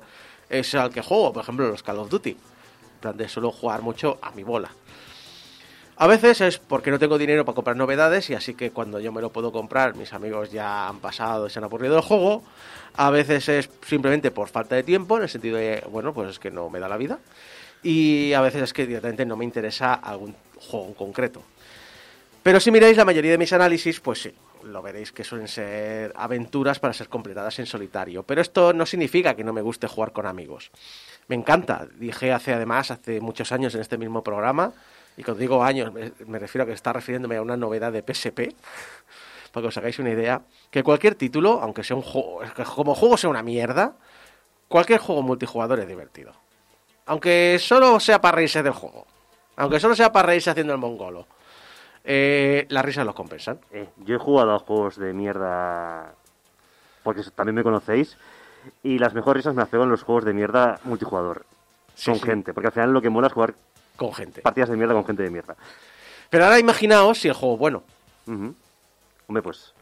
es 0.50 0.74
al 0.74 0.89
que 0.89 1.02
juego, 1.02 1.34
por 1.34 1.43
ejemplo 1.43 1.67
los 1.67 1.84
Call 1.84 2.00
of 2.00 2.10
Duty. 2.10 2.30
En 2.30 3.00
plan 3.02 3.17
de 3.17 3.28
suelo 3.28 3.52
jugar 3.52 3.82
mucho 3.82 4.19
a 4.21 4.32
mi 4.32 4.43
bola. 4.43 4.69
A 5.98 6.08
veces 6.08 6.39
es 6.39 6.58
porque 6.58 6.89
no 6.89 6.98
tengo 6.98 7.17
dinero 7.17 7.43
para 7.43 7.56
comprar 7.56 7.76
novedades 7.76 8.30
y 8.30 8.36
así 8.36 8.54
que 8.54 8.71
cuando 8.71 9.02
yo 9.02 9.12
me 9.12 9.19
lo 9.19 9.34
puedo 9.34 9.52
comprar, 9.52 9.98
mis 9.98 10.13
amigos 10.13 10.50
ya 10.50 10.88
han 10.88 11.00
pasado 11.02 11.48
y 11.48 11.50
se 11.50 11.60
han 11.60 11.65
aburrido 11.65 11.95
del 11.95 12.04
juego. 12.04 12.41
A 12.95 13.10
veces 13.10 13.50
es 13.50 13.69
simplemente 13.86 14.32
por 14.32 14.48
falta 14.48 14.76
de 14.76 14.84
tiempo, 14.84 15.17
en 15.17 15.24
el 15.24 15.30
sentido 15.30 15.58
de, 15.58 15.84
bueno, 15.91 16.13
pues 16.13 16.30
es 16.30 16.39
que 16.39 16.52
no 16.52 16.69
me 16.69 16.80
da 16.80 16.88
la 16.88 16.95
vida. 16.95 17.19
Y 17.86 18.34
a 18.34 18.41
veces 18.41 18.63
es 18.63 18.74
que 18.74 18.88
directamente 18.88 19.28
no 19.28 19.38
me 19.38 19.45
interesa 19.45 19.93
algún 19.93 20.34
juego 20.58 20.88
en 20.88 20.95
concreto. 20.95 21.43
Pero 22.41 22.60
si 22.60 22.71
miráis 22.71 22.98
la 22.98 23.06
mayoría 23.06 23.30
de 23.30 23.38
mis 23.38 23.54
análisis, 23.54 24.00
pues 24.00 24.24
sí, 24.24 24.34
lo 24.63 24.82
veréis 24.82 25.12
que 25.12 25.24
suelen 25.24 25.48
ser 25.48 26.12
aventuras 26.15 26.80
para 26.80 26.95
ser 26.95 27.10
completadas 27.10 27.60
en 27.60 27.67
solitario. 27.67 28.24
Pero 28.24 28.41
esto 28.41 28.74
no 28.74 28.88
significa 28.88 29.36
que 29.36 29.43
no 29.43 29.54
me 29.54 29.62
guste 29.62 29.86
jugar 29.86 30.13
con 30.13 30.26
amigos. 30.26 30.71
Me 31.28 31.36
encanta. 31.36 31.88
Dije 32.00 32.34
hace 32.34 32.56
además, 32.56 32.89
hace 32.89 33.21
muchos 33.21 33.52
años 33.52 33.76
en 33.76 33.82
este 33.82 34.00
mismo 34.00 34.24
programa, 34.24 34.74
y 35.15 35.21
cuando 35.21 35.41
digo 35.41 35.63
años 35.63 35.93
me, 35.93 36.39
refiero 36.39 36.63
a 36.63 36.65
que 36.65 36.74
está 36.74 36.91
refiriéndome 36.91 37.38
a 37.38 37.43
una 37.43 37.56
novedad 37.56 37.91
de 37.91 38.02
PSP, 38.02 38.56
para 39.52 39.63
que 39.63 39.67
os 39.67 39.78
hagáis 39.78 40.00
una 40.00 40.10
idea, 40.10 40.41
que 40.71 40.82
cualquier 40.82 41.13
título, 41.13 41.60
aunque 41.62 41.84
sea 41.84 41.95
un 41.95 42.02
juego, 42.02 42.39
como 42.76 42.95
juego 42.95 43.15
sea 43.15 43.30
una 43.30 43.43
mierda, 43.43 43.95
cualquier 44.67 44.98
juego 44.98 45.21
multijugador 45.21 45.80
es 45.82 45.88
divertido. 45.88 46.44
Aunque 47.08 47.58
solo 47.60 48.00
sea 48.00 48.20
para 48.22 48.36
reírse 48.38 48.63
del 48.63 48.74
juego. 48.74 49.06
Aunque 49.58 49.80
solo 49.80 49.96
sea 49.96 50.12
para 50.12 50.28
reírse 50.28 50.50
haciendo 50.50 50.74
el 50.74 50.80
mongolo. 50.80 51.28
Eh, 52.04 52.65
las 52.70 52.86
risas 52.86 53.06
los 53.06 53.15
compensan. 53.15 53.60
Eh, 53.72 53.88
yo 53.98 54.15
he 54.15 54.20
jugado 54.20 54.54
a 54.54 54.60
juegos 54.60 54.98
de 54.98 55.13
mierda 55.13 56.13
porque 57.04 57.22
también 57.36 57.56
me 57.56 57.63
conocéis 57.63 58.18
y 58.84 59.00
las 59.00 59.13
mejores 59.13 59.41
risas 59.44 59.56
me 59.56 59.62
las 59.62 59.70
pego 59.70 59.84
en 59.84 59.89
los 59.91 60.04
juegos 60.04 60.26
de 60.26 60.34
mierda 60.34 60.80
multijugador 60.84 61.46
Sí, 61.96 62.12
con 62.12 62.20
sí. 62.20 62.26
gente, 62.26 62.54
porque 62.54 62.68
al 62.68 62.74
final 62.74 62.91
lo 62.91 63.02
que 63.02 63.10
mola 63.10 63.28
es 63.28 63.34
jugar 63.34 63.54
Con 63.96 64.13
gente. 64.13 64.41
partidas 64.41 64.70
de 64.70 64.76
mierda 64.78 64.94
con 64.94 65.06
gente 65.06 65.24
de 65.24 65.30
mierda. 65.30 65.56
Pero 66.30 66.44
ahora 66.46 66.60
imaginaos 66.60 67.20
si 67.20 67.28
el 67.28 67.34
juego 67.36 67.54
es 67.56 67.60
bueno. 67.60 67.84
Hombre, 68.28 69.41
pues 69.44 69.74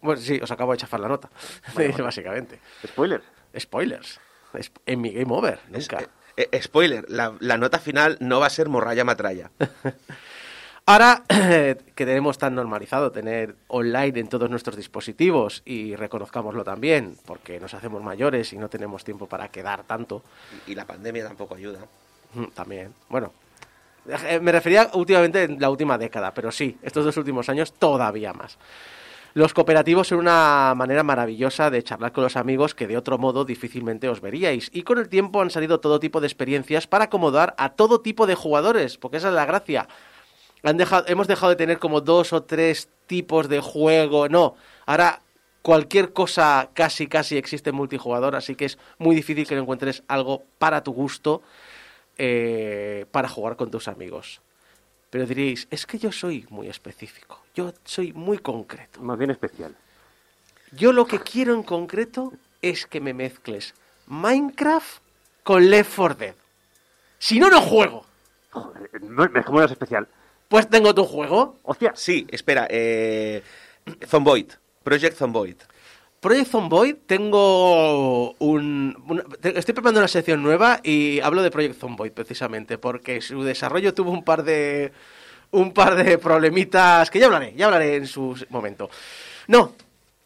Bueno, 0.00 0.20
sí, 0.20 0.40
os 0.42 0.50
acabo 0.50 0.72
de 0.72 0.78
chafar 0.78 1.00
la 1.00 1.08
nota. 1.08 1.28
Básicamente. 1.98 2.60
spoiler. 2.86 3.22
Spoilers. 3.58 4.20
En 4.86 5.00
mi 5.00 5.10
game 5.12 5.32
over. 5.34 5.58
Nunca. 5.68 6.00
eh, 6.00 6.08
eh, 6.36 6.60
spoiler, 6.62 7.04
la, 7.08 7.34
la 7.40 7.56
nota 7.58 7.78
final 7.78 8.16
no 8.20 8.40
va 8.40 8.46
a 8.46 8.50
ser 8.50 8.68
morralla 8.68 9.04
matralla. 9.04 9.50
Ahora 10.86 11.22
que 11.28 11.76
tenemos 11.94 12.36
tan 12.36 12.54
normalizado 12.54 13.10
tener 13.10 13.56
online 13.68 14.20
en 14.20 14.28
todos 14.28 14.50
nuestros 14.50 14.76
dispositivos 14.76 15.62
y 15.64 15.96
reconozcámoslo 15.96 16.62
también, 16.62 17.16
porque 17.24 17.58
nos 17.58 17.72
hacemos 17.72 18.02
mayores 18.02 18.52
y 18.52 18.58
no 18.58 18.68
tenemos 18.68 19.02
tiempo 19.02 19.26
para 19.26 19.48
quedar 19.48 19.84
tanto, 19.84 20.22
Y, 20.66 20.72
y 20.72 20.74
la 20.74 20.84
pandemia 20.84 21.26
tampoco 21.26 21.54
ayuda. 21.54 21.80
Mm, 22.34 22.44
También. 22.48 22.92
Bueno, 23.08 23.32
eh, 24.28 24.40
me 24.40 24.52
refería 24.52 24.90
últimamente 24.92 25.44
en 25.44 25.58
la 25.58 25.70
última 25.70 25.96
década, 25.96 26.34
pero 26.34 26.52
sí, 26.52 26.76
estos 26.82 27.04
dos 27.04 27.16
últimos 27.16 27.48
años 27.48 27.72
todavía 27.72 28.34
más. 28.34 28.58
Los 29.34 29.52
cooperativos 29.52 30.06
son 30.06 30.20
una 30.20 30.74
manera 30.76 31.02
maravillosa 31.02 31.68
de 31.68 31.82
charlar 31.82 32.12
con 32.12 32.22
los 32.22 32.36
amigos 32.36 32.72
que 32.76 32.86
de 32.86 32.96
otro 32.96 33.18
modo 33.18 33.44
difícilmente 33.44 34.08
os 34.08 34.20
veríais. 34.20 34.70
Y 34.72 34.82
con 34.82 34.98
el 34.98 35.08
tiempo 35.08 35.42
han 35.42 35.50
salido 35.50 35.80
todo 35.80 35.98
tipo 35.98 36.20
de 36.20 36.28
experiencias 36.28 36.86
para 36.86 37.06
acomodar 37.06 37.52
a 37.58 37.70
todo 37.70 38.00
tipo 38.00 38.28
de 38.28 38.36
jugadores, 38.36 38.96
porque 38.96 39.16
esa 39.16 39.30
es 39.30 39.34
la 39.34 39.44
gracia. 39.44 39.88
Han 40.62 40.76
dejado, 40.76 41.06
hemos 41.08 41.26
dejado 41.26 41.50
de 41.50 41.56
tener 41.56 41.80
como 41.80 42.00
dos 42.00 42.32
o 42.32 42.44
tres 42.44 42.88
tipos 43.08 43.48
de 43.48 43.58
juego. 43.58 44.28
No, 44.28 44.54
ahora 44.86 45.20
cualquier 45.62 46.12
cosa 46.12 46.70
casi 46.72 47.08
casi 47.08 47.36
existe 47.36 47.70
en 47.70 47.76
multijugador, 47.76 48.36
así 48.36 48.54
que 48.54 48.66
es 48.66 48.78
muy 48.98 49.16
difícil 49.16 49.48
que 49.48 49.56
encuentres 49.56 50.04
algo 50.06 50.44
para 50.58 50.84
tu 50.84 50.92
gusto 50.92 51.42
eh, 52.18 53.06
para 53.10 53.28
jugar 53.28 53.56
con 53.56 53.68
tus 53.68 53.88
amigos. 53.88 54.40
Pero 55.14 55.26
diréis, 55.26 55.68
es 55.70 55.86
que 55.86 55.96
yo 55.96 56.10
soy 56.10 56.44
muy 56.50 56.66
específico, 56.66 57.38
yo 57.54 57.72
soy 57.84 58.12
muy 58.12 58.38
concreto. 58.38 59.00
Más 59.00 59.16
bien 59.16 59.30
especial. 59.30 59.72
Yo 60.72 60.92
lo 60.92 61.06
que 61.06 61.20
quiero 61.20 61.54
en 61.54 61.62
concreto 61.62 62.32
es 62.60 62.84
que 62.84 63.00
me 63.00 63.14
mezcles 63.14 63.74
Minecraft 64.08 65.00
con 65.44 65.70
Left 65.70 65.94
4 65.94 66.14
Dead. 66.16 66.34
Si 67.20 67.38
no, 67.38 67.48
no 67.48 67.60
juego. 67.60 68.04
Joder, 68.50 68.90
no, 69.04 69.64
es 69.64 69.70
especial. 69.70 70.08
Pues 70.48 70.68
tengo 70.68 70.92
tu 70.92 71.04
juego. 71.04 71.60
Hostia, 71.62 71.92
Sí, 71.94 72.26
espera, 72.28 72.66
eh, 72.68 73.40
Zomboid, 74.08 74.50
Project 74.82 75.16
Zomboid. 75.16 75.58
Project 76.24 76.52
Zomboid, 76.52 76.94
tengo 77.06 78.32
un, 78.38 78.96
estoy 79.42 79.74
preparando 79.74 80.00
una 80.00 80.08
sección 80.08 80.42
nueva 80.42 80.80
y 80.82 81.20
hablo 81.20 81.42
de 81.42 81.50
Project 81.50 81.78
Zomboid 81.78 82.12
precisamente 82.12 82.78
porque 82.78 83.20
su 83.20 83.42
desarrollo 83.42 83.92
tuvo 83.92 84.10
un 84.10 84.24
par 84.24 84.42
de 84.42 84.90
un 85.50 85.74
par 85.74 86.02
de 86.02 86.16
problemitas 86.16 87.10
que 87.10 87.18
ya 87.18 87.26
hablaré, 87.26 87.52
ya 87.54 87.66
hablaré 87.66 87.96
en 87.96 88.06
su 88.06 88.42
momento. 88.48 88.88
No, 89.48 89.74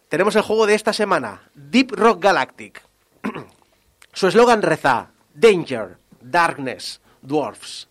tenemos 0.09 0.37
el 0.37 0.43
juego 0.43 0.69
de 0.69 0.77
esta 0.77 0.93
semana, 0.93 1.51
Deep 1.57 1.91
Rock 1.91 2.23
Galactic. 2.23 2.81
Su 4.13 4.29
eslogan 4.29 4.63
reza 4.63 5.11
Danger, 5.35 5.97
Darkness, 6.21 7.01
Dwarfs, 7.23 7.89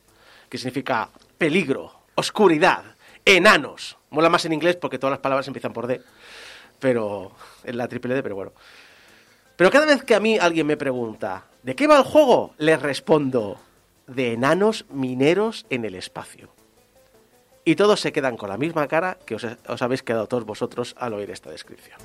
que 0.47 0.57
significa 0.57 1.09
peligro, 1.37 2.03
oscuridad, 2.15 2.85
enanos. 3.25 3.97
Mola 4.11 4.29
más 4.29 4.45
en 4.45 4.53
inglés 4.53 4.77
porque 4.77 4.97
todas 4.97 5.11
las 5.11 5.19
palabras 5.19 5.45
empiezan 5.47 5.73
por 5.73 5.87
D 5.87 6.01
pero 6.79 7.31
en 7.63 7.77
la 7.77 7.87
triple 7.87 8.15
D, 8.15 8.23
pero 8.23 8.35
bueno. 8.35 8.53
Pero 9.55 9.71
cada 9.71 9.85
vez 9.85 10.03
que 10.03 10.15
a 10.15 10.19
mí 10.19 10.37
alguien 10.37 10.67
me 10.67 10.77
pregunta, 10.77 11.45
¿de 11.63 11.75
qué 11.75 11.87
va 11.87 11.97
el 11.97 12.03
juego? 12.03 12.53
Les 12.57 12.81
respondo, 12.81 13.59
de 14.05 14.33
enanos 14.33 14.85
mineros 14.89 15.65
en 15.69 15.85
el 15.85 15.95
espacio. 15.95 16.49
Y 17.65 17.75
todos 17.75 17.99
se 17.99 18.13
quedan 18.13 18.37
con 18.37 18.49
la 18.49 18.57
misma 18.57 18.87
cara 18.87 19.17
que 19.25 19.35
os, 19.35 19.45
os 19.67 19.81
habéis 19.81 20.03
quedado 20.03 20.27
todos 20.27 20.45
vosotros 20.45 20.95
al 20.97 21.13
oír 21.13 21.31
esta 21.31 21.49
descripción. 21.49 21.99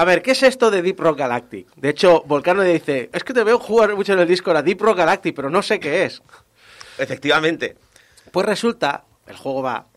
A 0.00 0.04
ver, 0.06 0.22
¿qué 0.22 0.30
es 0.30 0.42
esto 0.42 0.70
de 0.70 0.80
Deep 0.80 0.98
Rock 0.98 1.18
Galactic? 1.18 1.74
De 1.76 1.90
hecho, 1.90 2.22
Volcano 2.22 2.62
le 2.62 2.72
dice, 2.72 3.10
es 3.12 3.22
que 3.22 3.34
te 3.34 3.44
veo 3.44 3.58
jugar 3.58 3.94
mucho 3.94 4.14
en 4.14 4.20
el 4.20 4.26
Discord 4.26 4.56
a 4.56 4.62
Deep 4.62 4.80
Rock 4.80 4.96
Galactic, 4.96 5.36
pero 5.36 5.50
no 5.50 5.60
sé 5.60 5.78
qué 5.78 6.04
es. 6.04 6.22
Efectivamente. 6.96 7.76
Pues 8.30 8.46
resulta, 8.46 9.04
el 9.26 9.36
juego 9.36 9.60
va, 9.60 9.88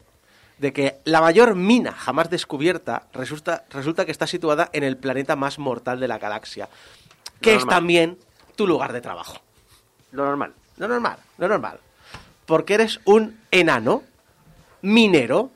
de 0.57 0.73
que 0.73 0.97
la 1.05 1.21
mayor 1.21 1.55
mina 1.55 1.93
jamás 1.93 2.29
descubierta 2.29 3.07
resulta, 3.13 3.63
resulta 3.69 4.03
que 4.03 4.11
está 4.11 4.27
situada 4.27 4.69
en 4.73 4.83
el 4.83 4.97
planeta 4.97 5.37
más 5.37 5.57
mortal 5.57 6.01
de 6.01 6.09
la 6.09 6.17
galaxia, 6.17 6.67
que 7.39 7.51
Lo 7.51 7.57
es 7.59 7.61
normal. 7.61 7.77
también 7.77 8.17
tu 8.57 8.67
lugar 8.67 8.91
de 8.91 8.99
trabajo. 8.99 9.39
Lo 10.11 10.25
normal. 10.25 10.53
Lo 10.75 10.89
normal, 10.89 11.15
lo 11.37 11.47
normal. 11.47 11.79
Porque 12.45 12.73
eres 12.73 12.99
un 13.05 13.39
enano 13.51 14.03
minero 14.81 15.49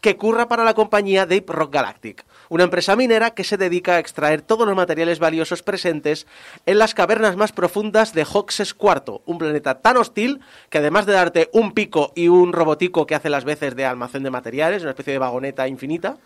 que 0.00 0.16
curra 0.16 0.48
para 0.48 0.64
la 0.64 0.74
compañía 0.74 1.24
Deep 1.24 1.48
Rock 1.50 1.72
Galactic, 1.72 2.24
una 2.48 2.64
empresa 2.64 2.96
minera 2.96 3.30
que 3.30 3.44
se 3.44 3.56
dedica 3.56 3.96
a 3.96 3.98
extraer 3.98 4.42
todos 4.42 4.66
los 4.66 4.76
materiales 4.76 5.18
valiosos 5.18 5.62
presentes 5.62 6.26
en 6.66 6.78
las 6.78 6.94
cavernas 6.94 7.36
más 7.36 7.52
profundas 7.52 8.12
de 8.12 8.24
Hoxes 8.24 8.74
IV, 8.78 9.20
un 9.26 9.38
planeta 9.38 9.80
tan 9.80 9.96
hostil 9.96 10.40
que 10.70 10.78
además 10.78 11.06
de 11.06 11.12
darte 11.12 11.50
un 11.52 11.72
pico 11.72 12.12
y 12.14 12.28
un 12.28 12.52
robotico 12.52 13.06
que 13.06 13.14
hace 13.14 13.30
las 13.30 13.44
veces 13.44 13.76
de 13.76 13.84
almacén 13.84 14.22
de 14.22 14.30
materiales, 14.30 14.82
una 14.82 14.90
especie 14.90 15.12
de 15.12 15.18
vagoneta 15.18 15.68
infinita, 15.68 16.16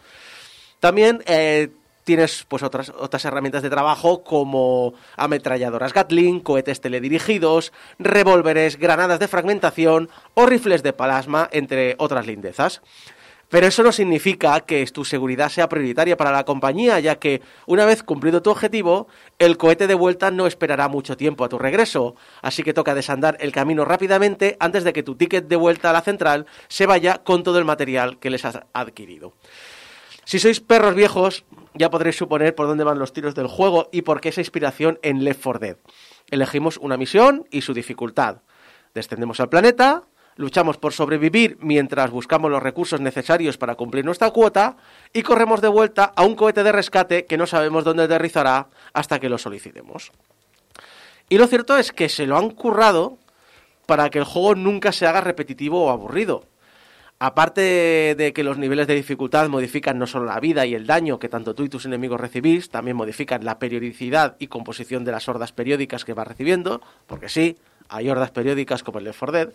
también 0.80 1.22
eh, 1.26 1.70
tienes 2.04 2.44
pues 2.48 2.62
otras, 2.62 2.90
otras 2.90 3.24
herramientas 3.24 3.62
de 3.62 3.70
trabajo 3.70 4.24
como 4.24 4.94
ametralladoras 5.16 5.92
Gatling, 5.92 6.40
cohetes 6.40 6.80
teledirigidos, 6.80 7.72
revólveres, 7.98 8.78
granadas 8.78 9.18
de 9.20 9.28
fragmentación 9.28 10.09
o 10.35 10.46
rifles 10.46 10.83
de 10.83 10.92
plasma, 10.92 11.48
entre 11.52 11.94
otras 11.98 12.26
lindezas. 12.26 12.83
Pero 13.50 13.66
eso 13.66 13.82
no 13.82 13.90
significa 13.90 14.60
que 14.60 14.86
tu 14.86 15.04
seguridad 15.04 15.48
sea 15.48 15.68
prioritaria 15.68 16.16
para 16.16 16.30
la 16.30 16.44
compañía, 16.44 17.00
ya 17.00 17.16
que 17.16 17.42
una 17.66 17.84
vez 17.84 18.04
cumplido 18.04 18.42
tu 18.42 18.50
objetivo, 18.50 19.08
el 19.40 19.56
cohete 19.56 19.88
de 19.88 19.94
vuelta 19.94 20.30
no 20.30 20.46
esperará 20.46 20.86
mucho 20.86 21.16
tiempo 21.16 21.44
a 21.44 21.48
tu 21.48 21.58
regreso, 21.58 22.14
así 22.42 22.62
que 22.62 22.72
toca 22.72 22.94
desandar 22.94 23.36
el 23.40 23.50
camino 23.50 23.84
rápidamente 23.84 24.56
antes 24.60 24.84
de 24.84 24.92
que 24.92 25.02
tu 25.02 25.16
ticket 25.16 25.48
de 25.48 25.56
vuelta 25.56 25.90
a 25.90 25.92
la 25.92 26.00
central 26.00 26.46
se 26.68 26.86
vaya 26.86 27.18
con 27.24 27.42
todo 27.42 27.58
el 27.58 27.64
material 27.64 28.18
que 28.20 28.30
les 28.30 28.44
has 28.44 28.60
adquirido. 28.72 29.34
Si 30.24 30.38
sois 30.38 30.60
perros 30.60 30.94
viejos, 30.94 31.44
ya 31.74 31.90
podréis 31.90 32.16
suponer 32.16 32.54
por 32.54 32.68
dónde 32.68 32.84
van 32.84 33.00
los 33.00 33.12
tiros 33.12 33.34
del 33.34 33.48
juego 33.48 33.88
y 33.90 34.02
por 34.02 34.20
qué 34.20 34.28
esa 34.28 34.40
inspiración 34.40 35.00
en 35.02 35.24
Left 35.24 35.42
4 35.42 35.58
Dead. 35.58 35.76
Elegimos 36.30 36.76
una 36.76 36.96
misión 36.96 37.48
y 37.50 37.62
su 37.62 37.74
dificultad. 37.74 38.42
Descendemos 38.94 39.40
al 39.40 39.48
planeta, 39.48 40.04
luchamos 40.40 40.79
por 40.79 40.92
sobrevivir 40.92 41.59
mientras 41.61 42.11
buscamos 42.11 42.50
los 42.50 42.62
recursos 42.62 43.00
necesarios 43.00 43.59
para 43.59 43.74
cumplir 43.74 44.05
nuestra 44.05 44.31
cuota 44.31 44.76
y 45.12 45.22
corremos 45.22 45.61
de 45.61 45.68
vuelta 45.68 46.12
a 46.16 46.24
un 46.24 46.35
cohete 46.35 46.64
de 46.64 46.72
rescate 46.72 47.26
que 47.26 47.37
no 47.37 47.46
sabemos 47.46 47.85
dónde 47.85 48.05
aterrizará 48.05 48.68
hasta 48.94 49.20
que 49.20 49.29
lo 49.29 49.37
solicitemos. 49.37 50.12
Y 51.29 51.37
lo 51.37 51.46
cierto 51.46 51.76
es 51.76 51.92
que 51.92 52.09
se 52.09 52.26
lo 52.26 52.38
han 52.38 52.50
currado 52.50 53.18
para 53.87 54.09
que 54.09 54.18
el 54.18 54.24
juego 54.24 54.55
nunca 54.55 54.92
se 54.92 55.07
haga 55.07 55.20
repetitivo 55.20 55.85
o 55.85 55.90
aburrido. 55.90 56.46
Aparte 57.18 58.14
de 58.16 58.33
que 58.33 58.42
los 58.42 58.57
niveles 58.57 58.87
de 58.87 58.94
dificultad 58.94 59.46
modifican 59.50 59.98
no 59.98 60.07
solo 60.07 60.24
la 60.24 60.40
vida 60.40 60.64
y 60.64 60.74
el 60.74 60.87
daño 60.87 61.18
que 61.18 61.29
tanto 61.29 61.55
tú 61.55 61.64
y 61.64 61.68
tus 61.68 61.85
enemigos 61.85 62.18
recibís, 62.18 62.70
también 62.70 62.96
modifican 62.96 63.44
la 63.44 63.59
periodicidad 63.59 64.37
y 64.38 64.46
composición 64.46 65.05
de 65.05 65.12
las 65.12 65.29
hordas 65.29 65.53
periódicas 65.53 66.07
que 66.07 66.14
vas 66.14 66.26
recibiendo, 66.26 66.81
porque 67.07 67.29
sí, 67.29 67.59
hay 67.90 68.09
hordas 68.09 68.31
periódicas 68.31 68.83
como 68.83 69.00
el 69.00 69.05
de 69.05 69.12
4 69.12 69.33
Dead, 69.33 69.48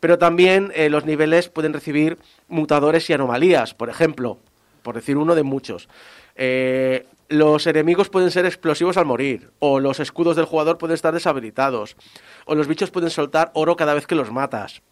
pero 0.00 0.18
también 0.18 0.72
eh, 0.74 0.88
los 0.90 1.04
niveles 1.04 1.48
pueden 1.48 1.72
recibir 1.72 2.18
mutadores 2.48 3.08
y 3.08 3.12
anomalías, 3.12 3.74
por 3.74 3.88
ejemplo, 3.88 4.38
por 4.82 4.94
decir 4.94 5.16
uno 5.16 5.34
de 5.34 5.42
muchos. 5.42 5.88
Eh, 6.36 7.06
los 7.28 7.66
enemigos 7.66 8.08
pueden 8.08 8.30
ser 8.30 8.46
explosivos 8.46 8.96
al 8.96 9.06
morir, 9.06 9.50
o 9.58 9.80
los 9.80 9.98
escudos 10.00 10.36
del 10.36 10.44
jugador 10.44 10.78
pueden 10.78 10.94
estar 10.94 11.12
deshabilitados, 11.12 11.96
o 12.44 12.54
los 12.54 12.68
bichos 12.68 12.90
pueden 12.90 13.10
soltar 13.10 13.50
oro 13.54 13.76
cada 13.76 13.94
vez 13.94 14.06
que 14.06 14.14
los 14.14 14.30
matas. 14.30 14.82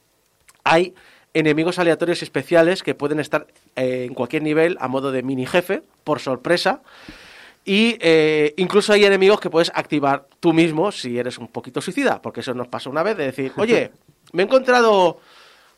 Hay 0.65 0.95
enemigos 1.35 1.79
aleatorios 1.79 2.23
y 2.23 2.25
especiales 2.25 2.83
que 2.83 2.95
pueden 2.95 3.21
estar 3.21 3.47
eh, 3.77 4.07
en 4.09 4.15
cualquier 4.15 4.43
nivel 4.43 4.77
a 4.81 4.89
modo 4.89 5.13
de 5.13 5.23
mini 5.23 5.47
jefe, 5.47 5.83
por 6.05 6.21
sorpresa. 6.21 6.81
Y 7.65 7.97
eh, 8.01 8.55
incluso 8.57 8.93
hay 8.93 9.05
enemigos 9.05 9.41
que 9.41 9.51
puedes 9.51 9.73
activar 9.75 10.27
tú 10.41 10.53
mismo 10.53 10.93
si 10.93 11.19
eres 11.19 11.39
un 11.39 11.49
poquito 11.49 11.81
suicida, 11.81 12.21
porque 12.23 12.41
eso 12.41 12.55
nos 12.55 12.69
pasó 12.69 12.91
una 12.91 13.03
vez 13.03 13.17
de 13.17 13.25
decir, 13.25 13.53
oye, 13.57 13.91
me 14.35 14.43
he 14.43 14.47
encontrado 14.47 15.21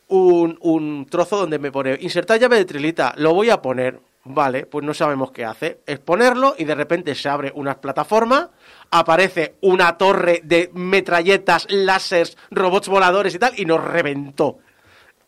un, 0.08 0.58
un 0.60 1.06
trozo 1.08 1.36
donde 1.36 1.58
me 1.58 1.70
pone 1.70 1.96
insertar 2.00 2.40
llave 2.40 2.56
de 2.56 2.64
trilita, 2.64 3.14
lo 3.16 3.32
voy 3.34 3.50
a 3.50 3.62
poner. 3.62 4.00
Vale, 4.28 4.66
pues 4.66 4.84
no 4.84 4.92
sabemos 4.92 5.30
qué 5.30 5.44
hace. 5.44 5.78
Es 5.86 6.00
ponerlo 6.00 6.56
y 6.58 6.64
de 6.64 6.74
repente 6.74 7.14
se 7.14 7.28
abre 7.28 7.52
una 7.54 7.80
plataforma, 7.80 8.50
aparece 8.90 9.54
una 9.60 9.96
torre 9.96 10.40
de 10.42 10.68
metralletas, 10.74 11.68
láseres, 11.70 12.36
robots 12.50 12.88
voladores 12.88 13.36
y 13.36 13.38
tal, 13.38 13.52
y 13.56 13.64
nos 13.64 13.84
reventó 13.84 14.58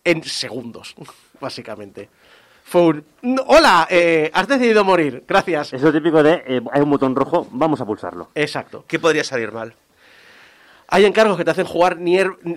en 0.02 0.24
segundos, 0.24 0.96
básicamente. 1.40 2.08
Fue 2.64 2.82
un... 2.82 3.04
"No, 3.22 3.44
Hola, 3.46 3.86
eh, 3.88 4.30
has 4.34 4.48
decidido 4.48 4.82
morir, 4.82 5.22
gracias. 5.28 5.72
Es 5.74 5.80
lo 5.82 5.92
típico 5.92 6.20
de, 6.20 6.42
eh, 6.44 6.60
hay 6.72 6.80
un 6.82 6.90
botón 6.90 7.14
rojo, 7.14 7.46
vamos 7.52 7.80
a 7.80 7.86
pulsarlo. 7.86 8.30
Exacto. 8.34 8.84
¿Qué 8.88 8.98
podría 8.98 9.22
salir 9.22 9.52
mal? 9.52 9.74
Hay 10.90 11.04
encargos 11.04 11.36
que 11.36 11.44
te 11.44 11.50
hacen 11.50 11.66
jugar 11.66 11.98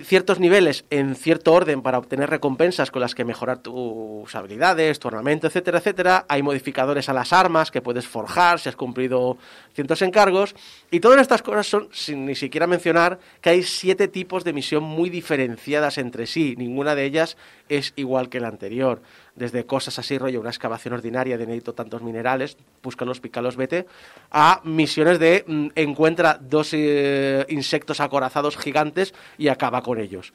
ciertos 0.04 0.40
niveles 0.40 0.86
en 0.88 1.16
cierto 1.16 1.52
orden 1.52 1.82
para 1.82 1.98
obtener 1.98 2.30
recompensas 2.30 2.90
con 2.90 3.02
las 3.02 3.14
que 3.14 3.26
mejorar 3.26 3.58
tus 3.58 4.34
habilidades, 4.34 4.98
tu 4.98 5.08
armamento, 5.08 5.48
etcétera, 5.48 5.80
etcétera. 5.80 6.24
Hay 6.30 6.42
modificadores 6.42 7.10
a 7.10 7.12
las 7.12 7.34
armas 7.34 7.70
que 7.70 7.82
puedes 7.82 8.06
forjar 8.06 8.58
si 8.58 8.70
has 8.70 8.74
cumplido 8.74 9.36
ciertos 9.74 10.00
encargos. 10.00 10.54
Y 10.90 11.00
todas 11.00 11.20
estas 11.20 11.42
cosas 11.42 11.66
son, 11.66 11.90
sin 11.92 12.24
ni 12.24 12.34
siquiera 12.34 12.66
mencionar, 12.66 13.18
que 13.42 13.50
hay 13.50 13.62
siete 13.64 14.08
tipos 14.08 14.44
de 14.44 14.54
misión 14.54 14.82
muy 14.82 15.10
diferenciadas 15.10 15.98
entre 15.98 16.26
sí. 16.26 16.54
Ninguna 16.56 16.94
de 16.94 17.04
ellas 17.04 17.36
es 17.68 17.92
igual 17.96 18.30
que 18.30 18.40
la 18.40 18.48
anterior. 18.48 19.02
Desde 19.34 19.64
cosas 19.64 19.98
así, 19.98 20.18
rollo, 20.18 20.40
una 20.40 20.50
excavación 20.50 20.92
ordinaria 20.92 21.38
de 21.38 21.46
necesito 21.46 21.72
tantos 21.72 22.02
minerales, 22.02 22.58
búscalos, 22.82 23.18
pícalos, 23.20 23.56
vete, 23.56 23.86
a 24.30 24.60
misiones 24.64 25.18
de 25.18 25.44
mm, 25.46 25.68
encuentra 25.74 26.38
dos 26.38 26.70
eh, 26.74 27.46
insectos 27.48 28.00
acorazados 28.00 28.58
gigantes 28.58 29.14
y 29.38 29.48
acaba 29.48 29.80
con 29.80 29.98
ellos. 29.98 30.34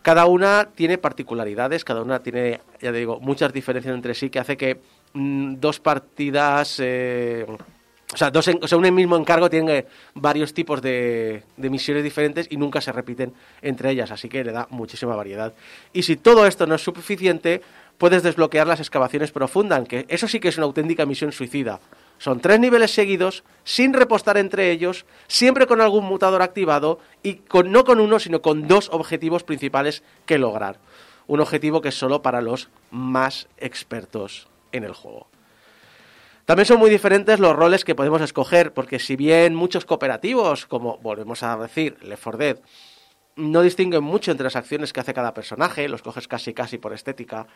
Cada 0.00 0.24
una 0.24 0.70
tiene 0.74 0.96
particularidades, 0.96 1.84
cada 1.84 2.00
una 2.00 2.20
tiene, 2.22 2.60
ya 2.80 2.90
te 2.90 2.98
digo, 2.98 3.20
muchas 3.20 3.52
diferencias 3.52 3.94
entre 3.94 4.14
sí 4.14 4.30
que 4.30 4.38
hace 4.38 4.56
que 4.56 4.80
mm, 5.12 5.56
dos 5.60 5.78
partidas, 5.78 6.78
eh, 6.82 7.44
o, 8.12 8.16
sea, 8.16 8.30
dos 8.30 8.48
en- 8.48 8.64
o 8.64 8.66
sea, 8.66 8.78
un 8.78 8.94
mismo 8.94 9.16
encargo 9.16 9.48
tiene 9.50 9.84
varios 10.14 10.54
tipos 10.54 10.80
de, 10.82 11.42
de 11.56 11.70
misiones 11.70 12.02
diferentes 12.02 12.46
y 12.50 12.56
nunca 12.56 12.80
se 12.80 12.92
repiten 12.92 13.32
entre 13.60 13.90
ellas, 13.90 14.10
así 14.10 14.28
que 14.30 14.42
le 14.42 14.52
da 14.52 14.66
muchísima 14.70 15.14
variedad. 15.14 15.52
Y 15.92 16.02
si 16.02 16.16
todo 16.16 16.46
esto 16.46 16.66
no 16.66 16.74
es 16.74 16.82
suficiente, 16.82 17.60
puedes 17.98 18.22
desbloquear 18.22 18.66
las 18.66 18.80
excavaciones 18.80 19.32
profundas, 19.32 19.86
que 19.86 20.06
eso 20.08 20.28
sí 20.28 20.40
que 20.40 20.48
es 20.48 20.56
una 20.56 20.66
auténtica 20.66 21.06
misión 21.06 21.32
suicida. 21.32 21.80
Son 22.18 22.40
tres 22.40 22.60
niveles 22.60 22.92
seguidos, 22.92 23.42
sin 23.64 23.92
repostar 23.92 24.36
entre 24.36 24.70
ellos, 24.70 25.06
siempre 25.26 25.66
con 25.66 25.80
algún 25.80 26.04
mutador 26.04 26.42
activado 26.42 27.00
y 27.22 27.34
con, 27.34 27.72
no 27.72 27.84
con 27.84 28.00
uno, 28.00 28.18
sino 28.18 28.42
con 28.42 28.68
dos 28.68 28.90
objetivos 28.92 29.42
principales 29.42 30.02
que 30.26 30.38
lograr. 30.38 30.78
Un 31.26 31.40
objetivo 31.40 31.80
que 31.80 31.88
es 31.88 31.98
solo 31.98 32.22
para 32.22 32.40
los 32.40 32.68
más 32.90 33.48
expertos 33.58 34.48
en 34.70 34.84
el 34.84 34.92
juego. 34.92 35.26
También 36.44 36.66
son 36.66 36.78
muy 36.78 36.90
diferentes 36.90 37.38
los 37.38 37.54
roles 37.54 37.84
que 37.84 37.94
podemos 37.94 38.20
escoger, 38.20 38.72
porque 38.72 38.98
si 38.98 39.14
bien 39.16 39.54
muchos 39.54 39.84
cooperativos, 39.84 40.66
como 40.66 40.98
volvemos 40.98 41.42
a 41.42 41.56
decir, 41.56 41.96
Left 42.02 42.22
4 42.22 42.38
Dead, 42.38 42.58
no 43.36 43.62
distinguen 43.62 44.02
mucho 44.02 44.30
entre 44.30 44.44
las 44.44 44.56
acciones 44.56 44.92
que 44.92 45.00
hace 45.00 45.14
cada 45.14 45.34
personaje, 45.34 45.88
los 45.88 46.02
coges 46.02 46.28
casi 46.28 46.52
casi 46.52 46.78
por 46.78 46.92
estética. 46.92 47.46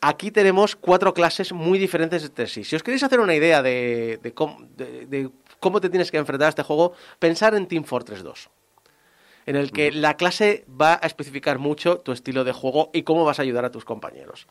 Aquí 0.00 0.30
tenemos 0.30 0.76
cuatro 0.76 1.12
clases 1.12 1.52
muy 1.52 1.78
diferentes 1.78 2.24
entre 2.24 2.46
sí. 2.46 2.64
Si 2.64 2.74
os 2.74 2.82
queréis 2.82 3.02
hacer 3.02 3.20
una 3.20 3.34
idea 3.34 3.62
de, 3.62 4.18
de 4.22 4.32
cómo, 4.32 4.58
de- 4.76 5.06
de 5.06 5.30
cómo 5.58 5.80
te 5.80 5.90
tienes 5.90 6.10
que 6.10 6.16
enfrentar 6.16 6.46
a 6.46 6.48
este 6.50 6.62
juego, 6.62 6.94
pensar 7.18 7.54
en 7.54 7.66
Team 7.66 7.84
Fortress 7.84 8.22
2, 8.22 8.48
en 9.46 9.56
el 9.56 9.72
que 9.72 9.92
la 9.92 10.16
clase 10.16 10.64
va 10.68 10.98
a 11.02 11.06
especificar 11.06 11.58
mucho 11.58 11.98
tu 11.98 12.12
estilo 12.12 12.44
de 12.44 12.52
juego 12.52 12.90
y 12.94 13.02
cómo 13.02 13.24
vas 13.26 13.38
a 13.38 13.42
ayudar 13.42 13.64
a 13.66 13.70
tus 13.70 13.84
compañeros. 13.84 14.46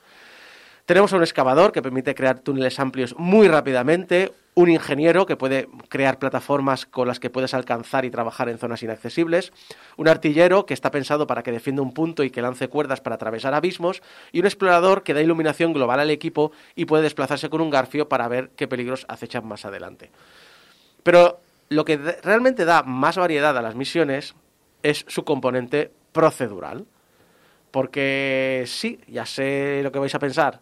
Tenemos 0.86 1.12
un 1.14 1.22
excavador 1.22 1.72
que 1.72 1.82
permite 1.82 2.14
crear 2.16 2.40
túneles 2.40 2.80
amplios 2.80 3.16
muy 3.18 3.48
rápidamente, 3.48 4.32
un 4.60 4.70
ingeniero 4.70 5.26
que 5.26 5.38
puede 5.38 5.70
crear 5.88 6.20
plataformas 6.20 6.86
con 6.86 7.08
las 7.08 7.22
que 7.22 7.30
puedes 7.30 7.54
alcanzar 7.54 8.04
y 8.04 8.12
trabajar 8.12 8.50
en 8.50 8.58
zonas 8.58 8.84
inaccesibles, 8.84 9.54
un 9.96 10.10
artillero 10.10 10.66
que 10.66 10.74
está 10.74 10.92
pensado 10.92 11.28
para 11.28 11.44
que 11.44 11.54
defienda 11.54 11.82
un 11.82 11.94
punto 11.94 12.26
y 12.26 12.30
que 12.30 12.42
lance 12.42 12.68
cuerdas 12.68 13.00
para 13.00 13.16
atravesar 13.16 13.54
abismos, 13.54 14.02
y 14.34 14.42
un 14.42 14.48
explorador 14.48 15.04
que 15.04 15.14
da 15.14 15.22
iluminación 15.22 15.72
global 15.72 16.02
al 16.02 16.12
equipo 16.12 16.52
y 16.76 16.84
puede 16.84 17.04
desplazarse 17.04 17.50
con 17.50 17.62
un 17.62 17.70
garfio 17.70 18.10
para 18.10 18.28
ver 18.28 18.50
qué 18.58 18.68
peligros 18.68 19.06
acechan 19.08 19.48
más 19.48 19.64
adelante. 19.64 20.12
Pero 21.04 21.40
lo 21.70 21.86
que 21.86 21.96
realmente 22.22 22.66
da 22.66 22.84
más 22.84 23.16
variedad 23.16 23.58
a 23.58 23.62
las 23.62 23.76
misiones 23.76 24.36
es 24.84 25.06
su 25.08 25.24
componente 25.24 25.90
procedural. 26.12 26.86
Porque 27.72 28.66
sí, 28.68 29.00
ya 29.08 29.26
sé 29.26 29.82
lo 29.84 29.92
que 29.94 30.00
vais 30.00 30.16
a 30.16 30.20
pensar. 30.20 30.60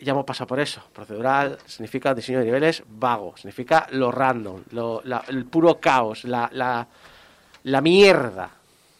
Ya 0.00 0.12
hemos 0.12 0.24
pasado 0.24 0.46
por 0.46 0.60
eso. 0.60 0.82
Procedural 0.92 1.58
significa 1.66 2.14
diseño 2.14 2.40
de 2.40 2.44
niveles 2.46 2.82
vago, 2.88 3.34
significa 3.36 3.86
lo 3.92 4.10
random, 4.12 4.62
lo- 4.70 5.00
la- 5.04 5.24
el 5.28 5.44
puro 5.46 5.78
caos, 5.80 6.24
la, 6.24 6.48
la, 6.52 6.86
la 7.64 7.80
mierda. 7.80 8.50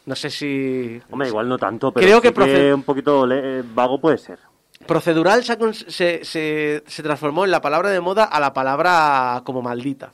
No 0.07 0.15
sé 0.15 0.31
si... 0.31 1.01
Hombre, 1.11 1.29
igual 1.29 1.49
no 1.49 1.59
tanto, 1.59 1.93
pero 1.93 2.07
Creo 2.07 2.19
sí 2.19 2.23
que 2.23 2.73
un 2.75 2.83
poquito 2.85 3.27
le- 3.27 3.59
eh, 3.61 3.63
vago 3.75 4.01
puede 4.01 4.19
ser. 4.19 4.39
Procedural 4.87 5.43
se, 5.43 5.57
se, 5.91 6.25
se- 6.25 6.85
se 6.87 7.03
transformó 7.03 7.45
en 7.45 7.51
la 7.51 7.61
palabra 7.61 7.91
de 7.91 8.01
moda 8.01 8.25
a 8.25 8.39
la 8.39 8.53
palabra 8.55 9.43
como 9.45 9.63
maldita. 9.63 10.13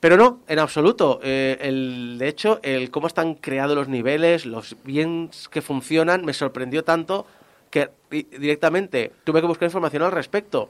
Pero 0.00 0.16
no, 0.16 0.40
en 0.48 0.58
absoluto. 0.58 1.20
Eh, 1.22 1.58
el, 1.60 2.16
de 2.18 2.28
hecho, 2.28 2.58
el 2.62 2.90
cómo 2.90 3.06
están 3.06 3.34
creados 3.34 3.76
los 3.76 3.88
niveles, 3.88 4.46
los 4.46 4.76
bien 4.84 5.30
que 5.50 5.60
funcionan, 5.62 6.24
me 6.24 6.32
sorprendió 6.32 6.84
tanto 6.84 7.26
que 7.70 7.90
di- 8.10 8.24
directamente 8.24 9.12
tuve 9.24 9.40
que 9.40 9.46
buscar 9.46 9.66
información 9.66 10.02
al 10.02 10.12
respecto. 10.12 10.68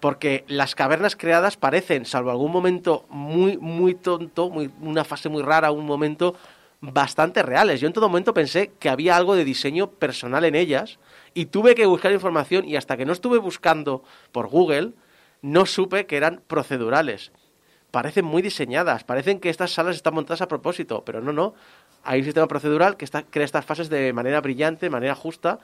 Porque 0.00 0.44
las 0.46 0.74
cavernas 0.74 1.16
creadas 1.16 1.56
parecen, 1.56 2.04
salvo 2.04 2.30
algún 2.30 2.52
momento 2.52 3.06
muy, 3.08 3.56
muy 3.56 3.94
tonto, 3.94 4.44
una 4.44 5.04
fase 5.04 5.30
muy 5.30 5.42
rara, 5.42 5.70
un 5.70 5.86
momento 5.86 6.36
bastante 6.82 7.42
reales. 7.42 7.80
Yo 7.80 7.86
en 7.86 7.94
todo 7.94 8.08
momento 8.08 8.34
pensé 8.34 8.72
que 8.78 8.90
había 8.90 9.16
algo 9.16 9.34
de 9.34 9.44
diseño 9.46 9.88
personal 9.88 10.44
en 10.44 10.54
ellas 10.54 10.98
y 11.32 11.46
tuve 11.46 11.74
que 11.74 11.86
buscar 11.86 12.12
información 12.12 12.68
y 12.68 12.76
hasta 12.76 12.98
que 12.98 13.06
no 13.06 13.14
estuve 13.14 13.38
buscando 13.38 14.04
por 14.32 14.48
Google, 14.48 14.92
no 15.40 15.64
supe 15.64 16.04
que 16.04 16.18
eran 16.18 16.42
procedurales. 16.46 17.32
Parecen 17.90 18.26
muy 18.26 18.42
diseñadas, 18.42 19.04
parecen 19.04 19.40
que 19.40 19.48
estas 19.48 19.72
salas 19.72 19.96
están 19.96 20.12
montadas 20.12 20.42
a 20.42 20.48
propósito, 20.48 21.02
pero 21.06 21.22
no, 21.22 21.32
no. 21.32 21.54
Hay 22.04 22.18
un 22.18 22.24
sistema 22.26 22.46
procedural 22.46 22.98
que 22.98 23.06
está, 23.06 23.22
crea 23.22 23.46
estas 23.46 23.64
fases 23.64 23.88
de 23.88 24.12
manera 24.12 24.42
brillante, 24.42 24.86
de 24.86 24.90
manera 24.90 25.14
justa, 25.14 25.58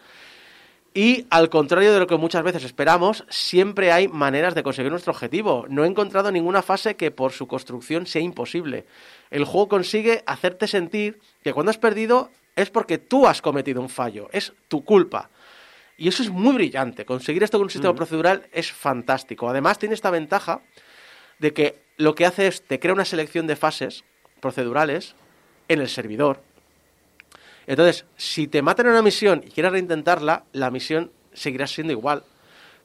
y 0.94 1.26
al 1.30 1.48
contrario 1.48 1.92
de 1.92 1.98
lo 1.98 2.06
que 2.06 2.16
muchas 2.16 2.42
veces 2.42 2.64
esperamos, 2.64 3.24
siempre 3.30 3.92
hay 3.92 4.08
maneras 4.08 4.54
de 4.54 4.62
conseguir 4.62 4.90
nuestro 4.90 5.12
objetivo. 5.12 5.64
No 5.68 5.84
he 5.84 5.86
encontrado 5.86 6.30
ninguna 6.30 6.60
fase 6.60 6.96
que 6.96 7.10
por 7.10 7.32
su 7.32 7.46
construcción 7.46 8.06
sea 8.06 8.20
imposible. 8.20 8.84
El 9.30 9.44
juego 9.44 9.68
consigue 9.68 10.22
hacerte 10.26 10.66
sentir 10.66 11.18
que 11.42 11.54
cuando 11.54 11.70
has 11.70 11.78
perdido 11.78 12.30
es 12.56 12.68
porque 12.68 12.98
tú 12.98 13.26
has 13.26 13.40
cometido 13.40 13.80
un 13.80 13.88
fallo, 13.88 14.28
es 14.32 14.52
tu 14.68 14.84
culpa. 14.84 15.30
Y 15.96 16.08
eso 16.08 16.22
es 16.22 16.30
muy 16.30 16.54
brillante. 16.54 17.06
Conseguir 17.06 17.42
esto 17.42 17.58
con 17.58 17.64
un 17.64 17.70
sistema 17.70 17.94
procedural 17.94 18.48
es 18.52 18.70
fantástico. 18.70 19.48
Además, 19.48 19.78
tiene 19.78 19.94
esta 19.94 20.10
ventaja 20.10 20.60
de 21.38 21.54
que 21.54 21.82
lo 21.96 22.14
que 22.14 22.26
hace 22.26 22.48
es 22.48 22.62
te 22.62 22.80
crea 22.80 22.92
una 22.94 23.04
selección 23.04 23.46
de 23.46 23.56
fases 23.56 24.04
procedurales 24.40 25.14
en 25.68 25.80
el 25.80 25.88
servidor. 25.88 26.42
Entonces, 27.66 28.04
si 28.16 28.48
te 28.48 28.62
matan 28.62 28.86
en 28.86 28.92
una 28.92 29.02
misión 29.02 29.42
y 29.46 29.50
quieres 29.50 29.72
reintentarla, 29.72 30.44
la 30.52 30.70
misión 30.70 31.12
seguirá 31.32 31.66
siendo 31.66 31.92
igual, 31.92 32.24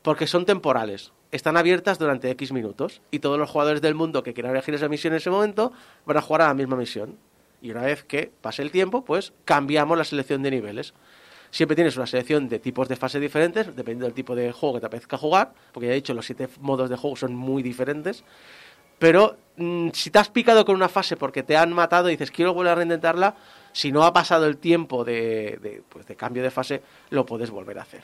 porque 0.01 0.28
son 0.28 0.45
temporales. 0.45 1.11
Están 1.32 1.57
abiertas 1.57 1.99
durante 1.99 2.30
X 2.32 2.53
minutos 2.53 3.01
y 3.11 3.19
todos 3.19 3.38
los 3.38 3.49
jugadores 3.49 3.82
del 3.82 3.95
mundo 3.95 4.23
que 4.23 4.34
quieran 4.34 4.53
elegir 4.53 4.75
esa 4.75 4.88
misión 4.88 5.13
en 5.13 5.17
ese 5.17 5.30
momento 5.30 5.73
van 6.05 6.17
a 6.17 6.21
jugar 6.21 6.43
a 6.43 6.47
la 6.47 6.53
misma 6.53 6.78
misión. 6.78 7.17
Y 7.61 7.71
una 7.71 7.82
vez 7.82 8.03
que 8.03 8.32
pase 8.41 8.61
el 8.61 8.71
tiempo, 8.71 9.03
pues 9.03 9.34
cambiamos 9.43 9.97
la 9.97 10.03
selección 10.03 10.41
de 10.43 10.51
niveles. 10.51 10.93
Siempre 11.49 11.75
tienes 11.75 11.97
una 11.97 12.05
selección 12.05 12.47
de 12.47 12.59
tipos 12.59 12.88
de 12.88 12.95
fase 12.95 13.19
diferentes, 13.19 13.67
dependiendo 13.67 14.05
del 14.05 14.13
tipo 14.13 14.36
de 14.36 14.51
juego 14.51 14.75
que 14.75 14.82
te 14.82 14.86
apetezca 14.86 15.17
jugar, 15.17 15.53
porque 15.71 15.88
ya 15.88 15.93
he 15.93 15.95
dicho, 15.95 16.13
los 16.13 16.25
siete 16.25 16.47
modos 16.59 16.89
de 16.89 16.97
juego 16.97 17.15
son 17.15 17.36
muy 17.36 17.63
diferentes. 17.63 18.23
Pero 18.99 19.38
mm, 19.57 19.89
si 19.93 20.09
te 20.09 20.19
has 20.19 20.30
picado 20.30 20.65
con 20.65 20.75
una 20.75 20.89
fase 20.89 21.17
porque 21.17 21.43
te 21.43 21.55
han 21.55 21.71
matado 21.73 22.09
y 22.09 22.13
dices 22.13 22.32
quiero 22.32 22.53
volver 22.53 22.71
a 22.73 22.75
reintentarla, 22.75 23.36
si 23.78 23.91
no 23.91 24.03
ha 24.05 24.11
pasado 24.11 24.47
el 24.47 24.57
tiempo 24.57 25.03
de, 25.03 25.59
de, 25.61 25.84
pues, 25.88 26.07
de 26.07 26.15
cambio 26.15 26.41
de 26.41 26.49
fase, 26.49 26.82
lo 27.11 27.28
puedes 27.28 27.51
volver 27.51 27.78
a 27.78 27.84
hacer. 27.84 28.01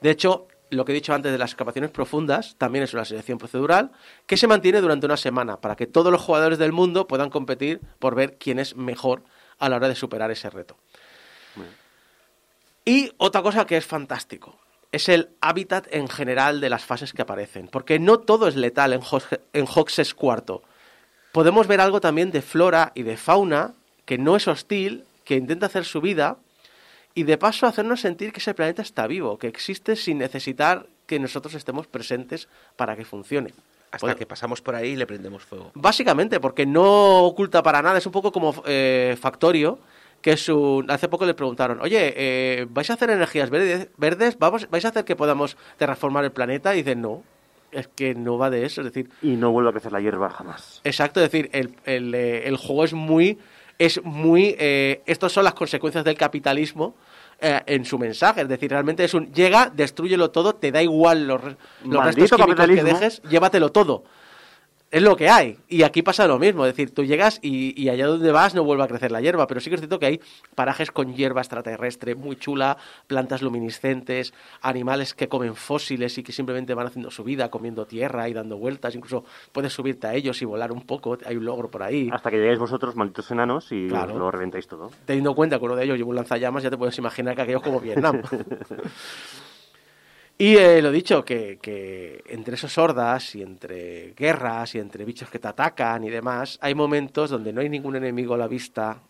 De 0.00 0.10
hecho, 0.10 0.48
lo 0.70 0.84
que 0.84 0.90
he 0.90 0.94
dicho 0.96 1.14
antes 1.14 1.30
de 1.30 1.38
las 1.38 1.50
excavaciones 1.52 1.92
profundas 1.92 2.56
también 2.58 2.82
es 2.82 2.92
una 2.92 3.04
selección 3.04 3.38
procedural 3.38 3.92
que 4.26 4.36
se 4.36 4.48
mantiene 4.48 4.80
durante 4.80 5.06
una 5.06 5.16
semana 5.16 5.60
para 5.60 5.76
que 5.76 5.86
todos 5.86 6.10
los 6.10 6.20
jugadores 6.20 6.58
del 6.58 6.72
mundo 6.72 7.06
puedan 7.06 7.30
competir 7.30 7.80
por 8.00 8.16
ver 8.16 8.36
quién 8.36 8.58
es 8.58 8.74
mejor 8.74 9.22
a 9.60 9.68
la 9.68 9.76
hora 9.76 9.88
de 9.88 9.94
superar 9.94 10.32
ese 10.32 10.50
reto. 10.50 10.76
Y 12.84 13.12
otra 13.18 13.42
cosa 13.42 13.64
que 13.64 13.76
es 13.76 13.86
fantástico 13.86 14.58
es 14.90 15.08
el 15.08 15.30
hábitat 15.40 15.86
en 15.94 16.08
general 16.08 16.60
de 16.60 16.68
las 16.68 16.84
fases 16.84 17.12
que 17.12 17.22
aparecen, 17.22 17.68
porque 17.68 18.00
no 18.00 18.18
todo 18.18 18.48
es 18.48 18.56
letal 18.56 18.92
en, 18.92 19.02
Ho- 19.08 19.22
en 19.52 19.66
Hoxes 19.72 20.14
cuarto. 20.14 20.64
Podemos 21.30 21.68
ver 21.68 21.80
algo 21.80 22.00
también 22.00 22.32
de 22.32 22.42
flora 22.42 22.90
y 22.96 23.04
de 23.04 23.16
fauna 23.16 23.74
que 24.04 24.18
no 24.18 24.36
es 24.36 24.48
hostil, 24.48 25.04
que 25.24 25.36
intenta 25.36 25.66
hacer 25.66 25.84
su 25.84 26.00
vida 26.00 26.36
y 27.14 27.24
de 27.24 27.38
paso 27.38 27.66
hacernos 27.66 28.00
sentir 28.00 28.32
que 28.32 28.40
ese 28.40 28.54
planeta 28.54 28.82
está 28.82 29.06
vivo, 29.06 29.38
que 29.38 29.46
existe 29.46 29.96
sin 29.96 30.18
necesitar 30.18 30.86
que 31.06 31.18
nosotros 31.18 31.54
estemos 31.54 31.86
presentes 31.86 32.48
para 32.76 32.96
que 32.96 33.04
funcione. 33.04 33.52
Hasta 33.90 34.06
Bueno, 34.06 34.16
que 34.16 34.26
pasamos 34.26 34.62
por 34.62 34.74
ahí 34.74 34.90
y 34.90 34.96
le 34.96 35.06
prendemos 35.06 35.44
fuego. 35.44 35.70
Básicamente, 35.74 36.40
porque 36.40 36.64
no 36.64 37.24
oculta 37.24 37.62
para 37.62 37.82
nada, 37.82 37.98
es 37.98 38.06
un 38.06 38.12
poco 38.12 38.32
como 38.32 38.62
eh, 38.66 39.16
Factorio, 39.20 39.78
que 40.22 40.32
es 40.32 40.48
un... 40.48 40.90
hace 40.90 41.08
poco 41.08 41.26
le 41.26 41.34
preguntaron, 41.34 41.80
oye, 41.82 42.14
eh, 42.16 42.66
¿vais 42.70 42.88
a 42.88 42.94
hacer 42.94 43.10
energías 43.10 43.50
verdes? 43.50 43.88
verdes? 43.98 44.38
¿Vamos, 44.38 44.70
¿Vais 44.70 44.84
a 44.86 44.88
hacer 44.88 45.04
que 45.04 45.16
podamos 45.16 45.58
terraformar 45.76 46.24
el 46.24 46.32
planeta? 46.32 46.72
Y 46.74 46.78
dicen, 46.78 47.02
no, 47.02 47.22
es 47.72 47.88
que 47.88 48.14
no 48.14 48.38
va 48.38 48.48
de 48.48 48.64
eso, 48.64 48.80
es 48.80 48.86
decir, 48.86 49.10
Y 49.20 49.36
no 49.36 49.50
vuelve 49.50 49.70
a 49.70 49.72
crecer 49.72 49.92
la 49.92 50.00
hierba 50.00 50.30
jamás. 50.30 50.80
Exacto, 50.84 51.20
es 51.20 51.30
decir, 51.30 51.50
el, 51.52 51.74
el, 51.84 52.14
eh, 52.14 52.46
el 52.46 52.56
juego 52.56 52.84
es 52.84 52.94
muy. 52.94 53.38
Es 53.82 54.00
muy. 54.04 54.54
Eh, 54.60 55.02
Estas 55.06 55.32
son 55.32 55.42
las 55.42 55.54
consecuencias 55.54 56.04
del 56.04 56.16
capitalismo 56.16 56.94
eh, 57.40 57.60
en 57.66 57.84
su 57.84 57.98
mensaje. 57.98 58.42
Es 58.42 58.48
decir, 58.48 58.70
realmente 58.70 59.02
es 59.02 59.12
un. 59.12 59.32
Llega, 59.32 59.72
destruyelo 59.74 60.30
todo, 60.30 60.54
te 60.54 60.70
da 60.70 60.80
igual 60.80 61.26
los, 61.26 61.40
los 61.84 62.04
restos 62.04 62.30
químicos 62.30 62.66
que 62.66 62.84
dejes, 62.84 63.22
llévatelo 63.22 63.72
todo. 63.72 64.04
Es 64.92 65.00
lo 65.02 65.16
que 65.16 65.30
hay. 65.30 65.56
Y 65.68 65.84
aquí 65.84 66.02
pasa 66.02 66.26
lo 66.28 66.38
mismo. 66.38 66.66
Es 66.66 66.76
decir, 66.76 66.94
tú 66.94 67.02
llegas 67.02 67.38
y, 67.40 67.80
y 67.82 67.88
allá 67.88 68.06
donde 68.06 68.30
vas 68.30 68.54
no 68.54 68.62
vuelve 68.62 68.84
a 68.84 68.88
crecer 68.88 69.10
la 69.10 69.22
hierba. 69.22 69.46
Pero 69.46 69.58
sí 69.58 69.70
que 69.70 69.76
es 69.76 69.80
cierto 69.80 69.98
que 69.98 70.04
hay 70.04 70.20
parajes 70.54 70.90
con 70.90 71.14
hierba 71.14 71.40
extraterrestre 71.40 72.14
muy 72.14 72.36
chula, 72.36 72.76
plantas 73.06 73.40
luminiscentes, 73.40 74.34
animales 74.60 75.14
que 75.14 75.28
comen 75.28 75.54
fósiles 75.56 76.18
y 76.18 76.22
que 76.22 76.32
simplemente 76.32 76.74
van 76.74 76.88
haciendo 76.88 77.10
su 77.10 77.24
vida, 77.24 77.50
comiendo 77.50 77.86
tierra 77.86 78.28
y 78.28 78.34
dando 78.34 78.58
vueltas. 78.58 78.94
Incluso 78.94 79.24
puedes 79.52 79.72
subirte 79.72 80.08
a 80.08 80.14
ellos 80.14 80.42
y 80.42 80.44
volar 80.44 80.70
un 80.72 80.82
poco. 80.82 81.16
Hay 81.24 81.36
un 81.38 81.46
logro 81.46 81.70
por 81.70 81.82
ahí. 81.82 82.10
Hasta 82.12 82.30
que 82.30 82.36
llegáis 82.36 82.58
vosotros, 82.58 82.94
malditos 82.94 83.30
enanos, 83.30 83.72
y 83.72 83.88
Claro. 83.88 84.18
lo 84.18 84.30
reventáis 84.30 84.66
todo. 84.68 84.90
Teniendo 85.06 85.30
en 85.30 85.36
cuenta 85.36 85.58
que 85.58 85.64
uno 85.64 85.74
de 85.74 85.84
ellos 85.84 85.96
lleva 85.96 86.10
un 86.10 86.16
lanzallamas, 86.16 86.62
ya 86.62 86.68
te 86.70 86.76
puedes 86.76 86.98
imaginar 86.98 87.34
que 87.34 87.40
aquello 87.40 87.58
es 87.58 87.64
como 87.64 87.80
Vietnam. 87.80 88.20
y 90.42 90.56
eh, 90.56 90.82
lo 90.82 90.90
dicho, 90.90 91.24
que, 91.24 92.20
entre 92.26 92.56
esos 92.56 92.76
hordas 92.76 93.36
y 93.36 93.42
entre 93.42 94.12
guerras 94.14 94.74
y 94.74 94.80
entre 94.80 95.04
bichos 95.04 95.30
que 95.30 95.38
te 95.38 95.46
atacan 95.46 96.02
y 96.02 96.10
demás, 96.10 96.58
hay 96.60 96.74
momentos 96.74 97.30
donde 97.30 97.52
no 97.52 97.60
hay 97.60 97.68
ningún 97.68 97.94
enemigo 97.94 98.34
a 98.34 98.38
la 98.38 98.48
vista, 98.48 99.02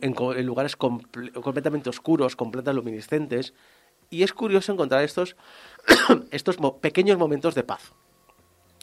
en, 0.00 0.46
lugares 0.46 0.78
comple- 0.78 1.38
completamente 1.42 1.90
oscuros, 1.90 2.34
con 2.34 2.50
plantas 2.50 2.74
luminiscentes, 2.74 3.52
y 4.08 4.22
es 4.22 4.32
curioso 4.32 4.72
encontrar 4.72 5.04
estos, 5.04 5.36
estos 6.30 6.56
pequeños 6.80 7.18
momentos 7.18 7.54
de 7.54 7.64
paz. 7.64 7.92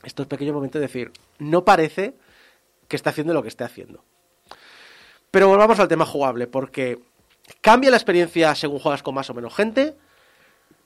Estos 0.03 0.27
pequeños 0.27 0.53
momentos 0.53 0.81
de 0.81 0.85
decir, 0.85 1.11
no 1.39 1.65
parece 1.65 2.13
que 2.87 2.95
está 2.95 3.09
haciendo 3.09 3.33
lo 3.33 3.41
que 3.41 3.49
esté 3.49 3.63
haciendo. 3.63 4.05
Pero 5.31 5.47
volvamos 5.47 5.79
al 5.79 5.87
tema 5.87 6.05
jugable, 6.05 6.45
porque 6.45 6.99
cambia 7.61 7.89
la 7.89 7.97
experiencia 7.97 8.53
según 8.53 8.77
juegas 8.77 9.01
con 9.01 9.15
más 9.15 9.31
o 9.31 9.33
menos 9.33 9.55
gente. 9.55 9.95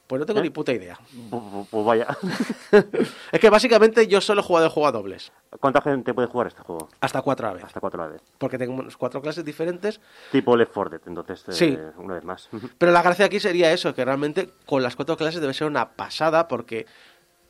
Pues 0.08 0.20
no 0.22 0.26
tengo 0.26 0.40
¿Eh? 0.40 0.44
ni 0.44 0.50
puta 0.50 0.72
idea. 0.72 0.98
Pu- 1.30 1.42
pu- 1.52 1.68
Pues 1.70 1.86
vaya. 1.86 2.08
Es 3.32 3.40
que 3.42 3.50
básicamente 3.50 4.08
yo 4.08 4.22
solo 4.22 4.40
he 4.42 4.44
jugado 4.44 4.64
de 4.66 4.70
juego 4.72 4.88
a 4.88 4.92
dobles, 4.94 5.32
¿Cuánta 5.60 5.82
gente 5.82 6.14
puede 6.14 6.28
jugar 6.30 6.48
este 6.48 6.62
juego? 6.62 6.88
hasta 7.02 7.22
cuatro 7.22 7.48
a 7.48 7.50
la 7.50 7.56
vez. 7.56 7.64
Hasta 7.66 7.80
cuatro 7.82 8.02
a 8.02 8.06
la 8.08 8.14
vez. 8.14 8.22
Porque 8.38 8.58
tengo 8.58 8.74
unas 8.74 8.96
cuatro 8.96 9.22
clases 9.22 9.44
diferentes. 9.44 10.00
Tipo 10.32 10.56
Left 10.56 10.72
4 10.74 10.90
Dead, 10.98 11.02
entonces, 11.08 11.44
eh, 11.50 11.52
Sí. 11.52 11.78
una 11.98 12.14
vez 12.16 12.24
más. 12.24 12.50
Pero 12.78 12.92
la 12.92 13.02
gracia 13.02 13.26
aquí 13.26 13.40
sería 13.40 13.72
eso, 13.74 13.94
que 13.94 14.06
realmente 14.06 14.50
con 14.66 14.82
las 14.82 14.96
cuatro 14.96 15.18
clases 15.18 15.42
debe 15.42 15.54
ser 15.54 15.68
una 15.68 15.92
pasada, 15.96 16.48
porque 16.48 16.86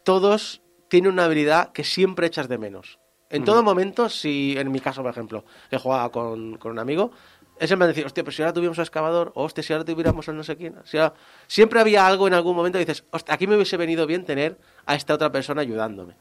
todos 0.03 0.61
tienen 0.87 1.11
una 1.13 1.25
habilidad 1.25 1.71
que 1.73 1.83
siempre 1.83 2.27
echas 2.27 2.47
de 2.47 2.57
menos. 2.57 2.97
En 3.29 3.43
todo 3.43 3.61
momento, 3.61 4.07
si 4.07 4.55
en 4.57 4.71
mi 4.71 4.79
caso, 4.79 5.01
por 5.01 5.11
ejemplo, 5.11 5.43
que 5.69 5.77
jugaba 5.77 6.09
con, 6.13 6.57
con 6.57 6.71
un 6.71 6.79
amigo, 6.79 7.11
es 7.59 7.71
en 7.71 7.79
vez 7.79 7.87
de 7.87 7.93
decir, 7.93 8.05
hostia, 8.05 8.23
pero 8.23 8.31
si 8.35 8.41
ahora 8.41 8.53
tuviéramos 8.53 8.77
un 8.77 8.83
excavador, 8.83 9.31
o 9.35 9.43
hostia, 9.43 9.63
si 9.63 9.73
ahora 9.73 9.85
tuviéramos 9.85 10.27
a 10.29 10.33
no 10.33 10.43
sé 10.43 10.55
quién. 10.57 10.77
O 10.77 10.85
sea, 10.85 11.13
siempre 11.47 11.79
había 11.79 12.05
algo 12.07 12.27
en 12.27 12.33
algún 12.33 12.55
momento 12.55 12.77
que 12.77 12.85
dices, 12.85 13.03
hostia, 13.11 13.33
aquí 13.35 13.47
me 13.47 13.55
hubiese 13.55 13.77
venido 13.77 14.05
bien 14.05 14.25
tener 14.25 14.57
a 14.85 14.95
esta 14.95 15.13
otra 15.13 15.31
persona 15.31 15.61
ayudándome. 15.61 16.15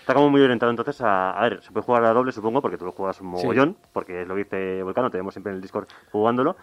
Está 0.00 0.14
como 0.14 0.30
muy 0.30 0.40
orientado 0.40 0.70
entonces 0.70 1.00
a... 1.00 1.30
A 1.30 1.42
ver, 1.42 1.62
se 1.62 1.70
puede 1.72 1.84
jugar 1.84 2.04
a 2.04 2.12
doble, 2.12 2.32
supongo, 2.32 2.60
porque 2.62 2.76
tú 2.78 2.84
lo 2.84 2.92
juegas 2.92 3.20
un 3.20 3.28
mogollón, 3.28 3.76
porque 3.92 4.22
es 4.22 4.28
lo 4.28 4.34
que 4.34 4.44
dice 4.44 4.82
Volcano, 4.82 5.10
tenemos 5.10 5.34
siempre 5.34 5.50
en 5.52 5.56
el 5.56 5.62
Discord 5.62 5.86
jugándolo, 6.10 6.56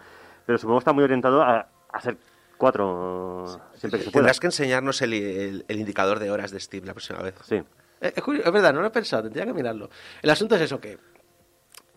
pero 0.44 0.58
supongo 0.58 0.78
que 0.78 0.82
está 0.82 0.92
muy 0.92 1.04
orientado 1.04 1.42
a, 1.42 1.68
a 1.92 2.00
ser 2.00 2.16
cuatro 2.58 3.44
siempre 3.74 3.98
que 3.98 4.04
se 4.06 4.10
pueda. 4.10 4.22
Tendrás 4.22 4.40
que 4.40 4.46
enseñarnos 4.46 5.00
el, 5.02 5.12
el- 5.14 5.64
el 5.68 5.78
indicador 5.80 6.18
de 6.18 6.30
horas 6.30 6.50
de 6.50 6.60
Steam 6.60 6.84
la 6.84 6.92
próxima 6.94 7.20
vez. 7.20 7.34
Sí. 7.44 7.56
Eh, 8.00 8.12
Es, 8.14 8.22
curio- 8.22 8.42
es 8.44 8.52
verdad, 8.52 8.72
no 8.74 8.80
lo 8.80 8.86
he 8.88 8.90
pensado, 8.90 9.22
tendría 9.24 9.44
que 9.46 9.52
mirarlo. 9.52 9.88
El 10.22 10.30
asunto 10.30 10.54
es 10.56 10.60
eso, 10.62 10.80
que, 10.80 10.98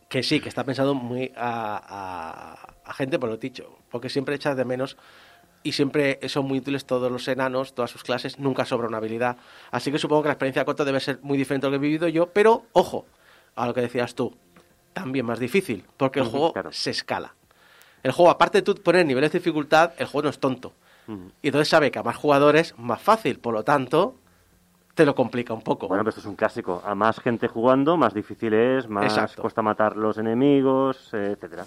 que 0.10 0.24
sí, 0.24 0.39
que 0.41 0.49
está 0.49 0.64
pensado 0.66 0.93
muy 0.95 1.32
a, 1.38 1.78
a- 1.78 2.76
a 2.89 2.93
gente 2.93 3.18
por 3.20 3.30
lo 3.30 3.38
dicho, 3.38 3.78
porque 3.89 4.10
siempre 4.10 4.36
echas 4.36 4.57
de 4.57 4.66
menos 4.66 4.97
y 5.64 5.74
siempre 5.74 6.20
son 6.30 6.45
muy 6.45 6.57
útiles 6.60 6.86
todos 6.86 7.12
los 7.12 7.28
enanos, 7.28 7.74
todas 7.76 7.91
sus 7.91 8.03
clases, 8.03 8.39
nunca 8.39 8.66
sobra 8.66 8.88
una 8.88 8.97
habilidad. 8.97 9.38
Así 9.72 9.91
que 9.91 9.99
supongo 9.99 10.24
que 10.24 10.30
la 10.30 10.34
experiencia 10.34 10.62
de 10.62 10.66
Coto 10.66 10.84
debe 10.86 10.99
ser 10.99 11.20
muy 11.22 11.38
diferente 11.38 11.68
a 11.68 11.70
lo 11.70 11.74
que 11.80 11.86
he 11.86 11.88
vivido 11.89 12.07
yo, 12.07 12.28
pero 12.32 12.66
ojo, 12.74 13.05
a 13.55 13.68
lo 13.68 13.74
que 13.74 13.82
decías 13.82 14.16
tú, 14.16 14.36
también 14.93 15.26
más 15.26 15.38
difícil, 15.39 15.86
porque 15.97 16.20
el 16.20 16.26
juego 16.26 16.53
claro. 16.53 16.72
se 16.72 16.89
escala. 16.91 17.36
El 18.01 18.14
juego, 18.14 18.32
aparte 18.32 18.60
de 18.60 18.62
tú 18.62 18.76
poner 18.76 19.05
niveles 19.05 19.32
de 19.32 19.39
dificultad, 19.39 19.91
el 19.97 20.05
juego 20.07 20.24
no 20.24 20.30
es 20.30 20.39
tonto. 20.39 20.74
Y 21.41 21.47
entonces 21.47 21.68
sabe 21.68 21.89
que 21.91 21.97
a 21.99 22.03
más 22.03 22.16
jugadores, 22.16 22.76
más 22.78 23.01
fácil, 23.01 23.39
por 23.39 23.53
lo 23.53 23.64
tanto, 23.64 24.16
te 25.00 25.06
lo 25.06 25.16
complica 25.16 25.54
un 25.54 25.62
poco. 25.62 25.88
Bueno, 25.88 26.04
pero 26.04 26.10
esto 26.10 26.20
es 26.20 26.26
un 26.28 26.36
clásico. 26.36 26.84
A 26.86 26.93
más 26.93 27.22
gente 27.22 27.47
jugando, 27.47 27.95
más 27.95 28.14
difícil 28.14 28.54
es, 28.54 28.89
más 28.89 29.06
Exacto. 29.06 29.41
cuesta 29.41 29.62
matar 29.62 29.95
los 29.95 30.18
enemigos, 30.18 31.14
eh, 31.14 31.36
etcétera. 31.38 31.64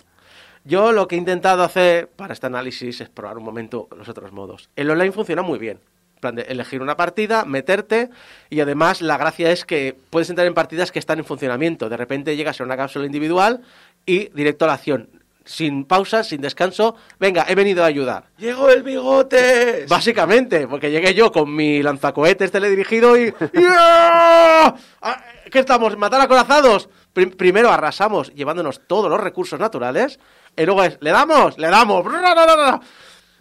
Yo 0.64 0.92
lo 0.92 1.08
que 1.08 1.14
he 1.14 1.18
intentado 1.18 1.62
hacer 1.62 2.08
para 2.08 2.34
este 2.34 2.44
análisis 2.44 3.00
es 3.00 3.08
probar 3.08 3.38
un 3.38 3.44
momento 3.44 3.88
los 3.96 4.06
otros 4.06 4.32
modos. 4.32 4.68
El 4.76 4.90
online 4.90 5.12
funciona 5.12 5.40
muy 5.40 5.58
bien. 5.58 5.80
En 6.16 6.20
plan 6.20 6.34
de 6.34 6.42
elegir 6.42 6.82
una 6.82 6.98
partida, 6.98 7.46
meterte 7.46 8.10
y 8.50 8.60
además 8.60 9.00
la 9.00 9.16
gracia 9.16 9.50
es 9.50 9.64
que 9.64 9.96
puedes 10.10 10.28
entrar 10.28 10.46
en 10.46 10.52
partidas 10.52 10.92
que 10.92 10.98
están 10.98 11.18
en 11.18 11.24
funcionamiento. 11.24 11.88
De 11.88 11.96
repente 11.96 12.36
llegas 12.36 12.60
a 12.60 12.64
una 12.64 12.76
cápsula 12.76 13.06
individual 13.06 13.62
y 14.04 14.28
directo 14.34 14.66
a 14.66 14.68
la 14.68 14.74
acción. 14.74 15.21
Sin 15.44 15.84
pausas, 15.84 16.28
sin 16.28 16.40
descanso. 16.40 16.94
Venga, 17.18 17.44
he 17.48 17.54
venido 17.54 17.82
a 17.82 17.86
ayudar. 17.86 18.24
¡Llegó 18.38 18.70
el 18.70 18.82
bigotes! 18.82 19.88
Básicamente, 19.88 20.68
porque 20.68 20.90
llegué 20.90 21.14
yo 21.14 21.32
con 21.32 21.54
mi 21.54 21.82
lanzacohetes 21.82 22.50
teledirigido 22.52 23.16
y... 23.16 23.34
¡Ya! 23.52 24.74
Ah, 25.02 25.24
¿Qué 25.50 25.58
estamos? 25.58 25.96
¿Matar 25.96 26.20
acorazados? 26.20 26.88
Prim- 27.12 27.32
primero 27.32 27.70
arrasamos 27.70 28.32
llevándonos 28.34 28.80
todos 28.86 29.10
los 29.10 29.20
recursos 29.20 29.58
naturales 29.60 30.18
y 30.56 30.64
luego 30.64 30.82
es, 30.84 30.96
¿le 31.00 31.10
damos? 31.10 31.58
¡Le 31.58 31.68
damos! 31.68 32.04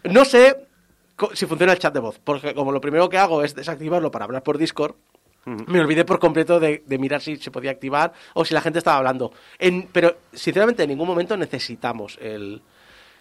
No 0.04 0.26
sé 0.26 0.68
si 1.34 1.46
funciona 1.46 1.74
el 1.74 1.80
chat 1.80 1.94
de 1.94 2.00
voz, 2.00 2.20
porque 2.24 2.56
como 2.56 2.72
lo 2.72 2.82
primero 2.82 3.08
que 3.10 3.18
hago 3.18 3.44
es 3.44 3.54
desactivarlo 3.56 4.10
para 4.12 4.26
hablar 4.26 4.42
por 4.44 4.58
Discord, 4.58 4.96
me 5.46 5.80
olvidé 5.80 6.06
por 6.06 6.20
completo 6.20 6.60
de, 6.60 6.84
de 6.86 6.98
mirar 6.98 7.22
si 7.22 7.38
se 7.38 7.50
podía 7.52 7.72
activar 7.72 8.14
o 8.34 8.46
si 8.46 8.54
la 8.54 8.62
gente 8.62 8.78
estaba 8.80 8.98
hablando. 8.98 9.32
En- 9.60 9.88
pero, 9.92 10.16
sinceramente, 10.34 10.84
en 10.84 10.90
ningún 10.90 11.08
momento 11.08 11.36
necesitamos 11.38 12.18
el... 12.22 12.62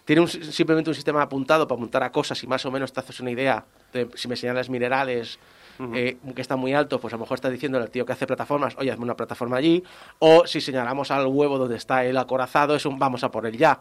Tiene 0.05 0.21
un- 0.21 0.27
simplemente 0.27 0.89
un 0.89 0.95
sistema 0.95 1.21
apuntado 1.21 1.67
para 1.67 1.77
apuntar 1.77 2.03
a 2.03 2.11
cosas 2.11 2.41
y 2.43 2.47
más 2.47 2.65
o 2.65 2.71
menos 2.71 2.91
te 2.93 2.99
haces 2.99 3.19
una 3.19 3.31
idea 3.31 3.63
de 3.93 4.07
si 4.15 4.27
me 4.27 4.35
señalas 4.35 4.69
minerales 4.69 5.39
eh, 5.95 6.17
que 6.35 6.41
están 6.41 6.59
muy 6.59 6.73
altos, 6.73 7.01
pues 7.01 7.11
a 7.13 7.17
lo 7.17 7.21
mejor 7.21 7.35
está 7.35 7.49
diciendo 7.49 7.79
al 7.79 7.89
tío 7.89 8.05
que 8.05 8.11
hace 8.13 8.27
plataformas, 8.27 8.75
oye, 8.77 8.91
hazme 8.91 9.03
una 9.05 9.15
plataforma 9.15 9.57
allí. 9.57 9.83
O 10.19 10.45
si 10.45 10.61
señalamos 10.61 11.09
al 11.09 11.25
huevo 11.25 11.57
donde 11.57 11.77
está 11.77 12.05
el 12.05 12.17
acorazado, 12.17 12.75
es 12.75 12.85
un 12.85 12.99
vamos 12.99 13.23
a 13.23 13.31
por 13.31 13.47
él 13.47 13.57
ya. 13.57 13.79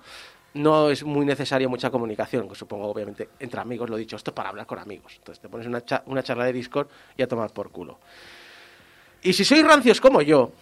No 0.54 0.90
es 0.90 1.04
muy 1.04 1.24
necesaria 1.24 1.68
mucha 1.68 1.90
comunicación, 1.90 2.48
que 2.48 2.54
supongo, 2.54 2.88
obviamente, 2.88 3.28
entre 3.38 3.60
amigos, 3.60 3.88
lo 3.88 3.96
he 3.96 4.00
dicho, 4.00 4.16
esto 4.16 4.30
es 4.30 4.34
para 4.34 4.48
hablar 4.48 4.66
con 4.66 4.78
amigos. 4.78 5.14
Entonces 5.16 5.40
te 5.40 5.48
pones 5.48 5.66
una, 5.66 5.82
una 6.06 6.22
charla 6.22 6.44
de 6.44 6.52
Discord 6.52 6.88
y 7.16 7.22
a 7.22 7.28
tomar 7.28 7.52
por 7.52 7.70
culo. 7.70 7.98
Y 9.22 9.32
si 9.32 9.44
sois 9.44 9.64
rancios 9.64 10.00
como 10.00 10.22
yo, 10.22 10.52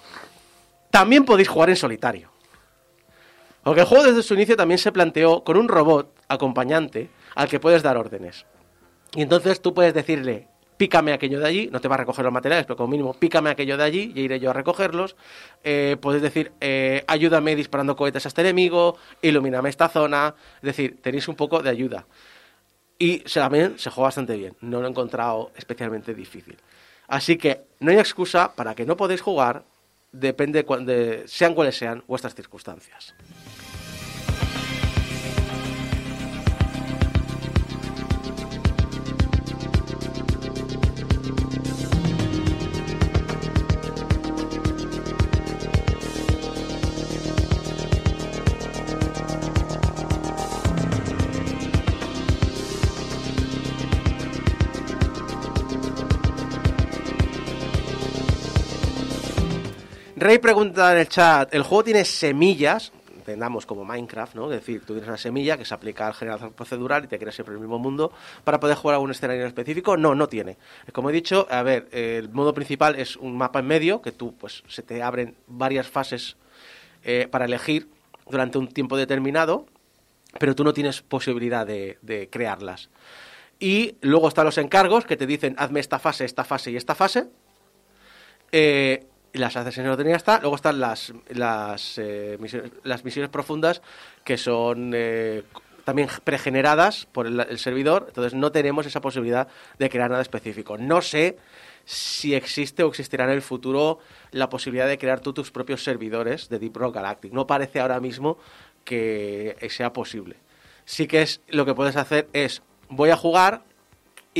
también 0.90 1.24
podéis 1.24 1.48
jugar 1.48 1.70
en 1.70 1.76
solitario. 1.76 2.30
Porque 3.62 3.82
el 3.82 3.86
juego 3.86 4.04
desde 4.04 4.22
su 4.22 4.34
inicio 4.34 4.56
también 4.56 4.78
se 4.78 4.92
planteó 4.92 5.44
con 5.44 5.56
un 5.56 5.68
robot 5.68 6.14
acompañante 6.28 7.10
al 7.34 7.48
que 7.48 7.60
puedes 7.60 7.82
dar 7.82 7.96
órdenes. 7.96 8.46
Y 9.14 9.22
entonces 9.22 9.60
tú 9.60 9.74
puedes 9.74 9.94
decirle, 9.94 10.48
pícame 10.78 11.12
aquello 11.12 11.40
de 11.40 11.46
allí, 11.46 11.68
no 11.70 11.80
te 11.80 11.88
va 11.88 11.96
a 11.96 11.98
recoger 11.98 12.24
los 12.24 12.32
materiales, 12.32 12.64
pero 12.64 12.76
como 12.76 12.88
mínimo 12.88 13.12
pícame 13.12 13.50
aquello 13.50 13.76
de 13.76 13.84
allí 13.84 14.12
y 14.14 14.22
iré 14.22 14.40
yo 14.40 14.50
a 14.50 14.52
recogerlos. 14.54 15.16
Eh, 15.64 15.96
puedes 16.00 16.22
decir, 16.22 16.52
eh, 16.60 17.04
ayúdame 17.06 17.54
disparando 17.56 17.96
cohetes 17.96 18.24
a 18.24 18.28
este 18.28 18.40
enemigo, 18.40 18.96
ilumíname 19.20 19.68
esta 19.68 19.88
zona. 19.88 20.34
Es 20.56 20.62
decir, 20.62 20.98
tenéis 21.02 21.28
un 21.28 21.34
poco 21.34 21.60
de 21.60 21.68
ayuda. 21.68 22.06
Y 22.98 23.18
también 23.18 23.78
se 23.78 23.90
juega 23.90 24.06
bastante 24.06 24.36
bien, 24.36 24.56
no 24.60 24.80
lo 24.80 24.86
he 24.86 24.90
encontrado 24.90 25.52
especialmente 25.56 26.14
difícil. 26.14 26.56
Así 27.08 27.36
que 27.36 27.62
no 27.80 27.90
hay 27.90 27.98
excusa 27.98 28.54
para 28.54 28.74
que 28.74 28.86
no 28.86 28.96
podéis 28.96 29.20
jugar, 29.20 29.64
depende 30.12 30.62
de, 30.62 31.24
sean 31.26 31.54
cuales 31.54 31.76
sean 31.76 32.02
vuestras 32.06 32.34
circunstancias. 32.34 33.14
Rey 60.20 60.38
pregunta 60.38 60.92
en 60.92 60.98
el 60.98 61.08
chat, 61.08 61.52
¿el 61.54 61.62
juego 61.62 61.84
tiene 61.84 62.04
semillas? 62.04 62.92
Entendamos 63.14 63.66
como 63.66 63.84
Minecraft, 63.84 64.34
¿no? 64.34 64.50
Es 64.50 64.60
decir, 64.60 64.80
tú 64.80 64.94
tienes 64.94 65.06
una 65.06 65.18
semilla 65.18 65.58
que 65.58 65.64
se 65.64 65.74
aplica 65.74 66.06
al 66.06 66.14
generador 66.14 66.52
procedural 66.52 67.04
y 67.04 67.08
te 67.08 67.18
creas 67.18 67.34
siempre 67.34 67.54
el 67.54 67.60
mismo 67.60 67.78
mundo 67.78 68.10
para 68.42 68.58
poder 68.58 68.76
jugar 68.76 68.96
a 68.96 68.98
un 69.00 69.10
escenario 69.10 69.42
en 69.42 69.48
específico. 69.48 69.96
No, 69.98 70.14
no 70.14 70.28
tiene. 70.28 70.56
Como 70.92 71.10
he 71.10 71.12
dicho, 71.12 71.46
a 71.50 71.62
ver, 71.62 71.88
el 71.92 72.30
modo 72.30 72.54
principal 72.54 72.94
es 72.96 73.16
un 73.16 73.36
mapa 73.36 73.58
en 73.58 73.66
medio 73.66 74.00
que 74.00 74.12
tú, 74.12 74.34
pues, 74.34 74.62
se 74.66 74.82
te 74.82 75.02
abren 75.02 75.34
varias 75.46 75.88
fases 75.88 76.36
eh, 77.04 77.28
para 77.30 77.44
elegir 77.44 77.88
durante 78.30 78.56
un 78.58 78.68
tiempo 78.68 78.96
determinado, 78.96 79.66
pero 80.38 80.54
tú 80.54 80.64
no 80.64 80.72
tienes 80.72 81.02
posibilidad 81.02 81.66
de, 81.66 82.28
crearlas. 82.30 82.88
Y 83.60 83.96
luego 84.00 84.28
están 84.28 84.46
los 84.46 84.56
encargos 84.58 85.04
que 85.04 85.16
te 85.16 85.26
dicen, 85.26 85.54
hazme 85.58 85.80
esta 85.80 85.98
fase, 85.98 86.24
esta 86.24 86.44
fase 86.44 86.70
y 86.70 86.76
esta 86.76 86.94
fase. 86.94 87.28
Eh, 88.52 89.06
las 89.38 89.56
orden 89.56 90.06
y 90.06 90.10
ya 90.10 90.16
está. 90.16 90.40
Luego 90.40 90.56
están 90.56 90.80
las, 90.80 91.12
las, 91.30 91.98
eh, 91.98 92.36
misiones, 92.40 92.72
las 92.82 93.04
misiones 93.04 93.30
profundas 93.30 93.82
que 94.24 94.36
son 94.36 94.92
eh, 94.94 95.42
también 95.84 96.08
pregeneradas 96.24 97.06
por 97.06 97.26
el, 97.26 97.40
el 97.40 97.58
servidor. 97.58 98.06
Entonces 98.08 98.34
no 98.34 98.52
tenemos 98.52 98.86
esa 98.86 99.00
posibilidad 99.00 99.48
de 99.78 99.88
crear 99.88 100.10
nada 100.10 100.22
específico. 100.22 100.76
No 100.76 101.00
sé 101.02 101.38
si 101.84 102.34
existe 102.34 102.82
o 102.82 102.88
existirá 102.88 103.24
en 103.24 103.30
el 103.30 103.42
futuro 103.42 103.98
la 104.30 104.50
posibilidad 104.50 104.86
de 104.86 104.98
crear 104.98 105.20
tú 105.20 105.32
tus 105.32 105.50
propios 105.50 105.82
servidores 105.82 106.48
de 106.50 106.58
Deep 106.58 106.76
Rock 106.76 106.96
Galactic. 106.96 107.32
No 107.32 107.46
parece 107.46 107.80
ahora 107.80 107.98
mismo 107.98 108.36
que 108.84 109.56
sea 109.70 109.92
posible. 109.92 110.36
Sí 110.84 111.06
que 111.06 111.22
es 111.22 111.40
lo 111.48 111.64
que 111.64 111.74
puedes 111.74 111.96
hacer 111.96 112.28
es 112.32 112.62
voy 112.88 113.10
a 113.10 113.16
jugar 113.16 113.62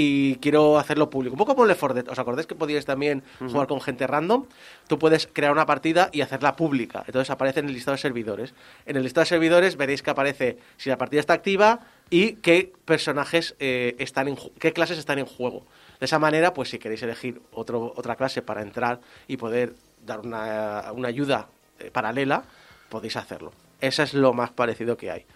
y 0.01 0.37
quiero 0.37 0.79
hacerlo 0.79 1.11
público. 1.11 1.35
Un 1.35 1.39
poco 1.39 1.57
como 1.57 1.67
Left 1.67 1.81
4 1.81 1.95
Dead. 1.95 2.09
¿Os 2.09 2.21
acordáis 2.21 2.47
que 2.47 2.55
podíais 2.55 2.87
también 2.87 3.25
jugar 3.41 3.67
con 3.67 3.81
gente 3.81 4.07
random? 4.07 4.45
Tú 4.87 4.97
puedes 4.97 5.27
crear 5.27 5.51
una 5.51 5.67
partida 5.67 6.09
y 6.13 6.21
hacerla 6.21 6.55
pública. 6.55 7.03
Entonces 7.05 7.31
aparece 7.31 7.59
en 7.59 7.67
el 7.67 7.75
listado 7.75 7.97
de 7.97 8.03
servidores. 8.03 8.55
En 8.87 8.97
el 8.97 9.03
listado 9.03 9.23
de 9.23 9.27
servidores 9.27 9.77
veréis 9.77 10.03
que 10.03 10.11
aparece 10.11 10.59
si 10.77 10.89
la 10.89 10.99
partida 10.99 11.19
está 11.19 11.33
activa 11.33 11.81
y 12.11 12.35
qué 12.35 12.73
personajes 12.85 13.57
eh, 13.59 13.97
están 13.99 14.29
en 14.29 14.39
qué 14.61 14.73
clases 14.73 14.99
están 14.99 15.19
en 15.19 15.27
juego. 15.27 15.67
De 15.99 16.07
esa 16.07 16.21
manera, 16.21 16.55
pues 16.55 16.71
si 16.71 16.79
queréis 16.79 17.03
elegir 17.03 17.43
otro, 17.53 17.93
otra 17.97 18.15
clase 18.15 18.41
para 18.41 18.63
entrar 18.63 19.01
y 19.27 19.37
poder 19.37 19.75
dar 20.07 20.21
una, 20.21 20.93
una 20.93 21.09
ayuda 21.09 21.49
eh, 21.81 21.91
paralela, 21.91 22.45
podéis 22.89 23.17
hacerlo. 23.17 23.53
Eso 23.81 24.05
es 24.05 24.15
lo 24.15 24.33
más 24.33 24.51
parecido 24.51 24.97
que 24.97 25.11
hay. 25.11 25.27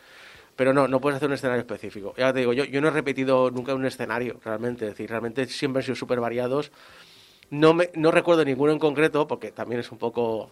Pero 0.56 0.72
no, 0.72 0.86
no 0.86 1.00
puedes 1.00 1.16
hacer 1.16 1.28
un 1.28 1.34
escenario 1.34 1.60
específico. 1.60 2.14
Ya 2.16 2.32
te 2.32 2.40
digo, 2.40 2.52
yo, 2.52 2.64
yo 2.64 2.80
no 2.80 2.88
he 2.88 2.90
repetido 2.90 3.50
nunca 3.50 3.74
un 3.74 3.86
escenario, 3.86 4.38
realmente. 4.44 4.86
Es 4.86 4.92
decir, 4.92 5.08
realmente 5.08 5.46
siempre 5.46 5.80
han 5.80 5.84
sido 5.84 5.96
súper 5.96 6.20
variados. 6.20 6.72
No, 7.50 7.74
me, 7.74 7.90
no 7.94 8.10
recuerdo 8.10 8.44
ninguno 8.44 8.72
en 8.72 8.78
concreto, 8.78 9.26
porque 9.26 9.52
también 9.52 9.80
es 9.80 9.90
un 9.92 9.98
poco 9.98 10.50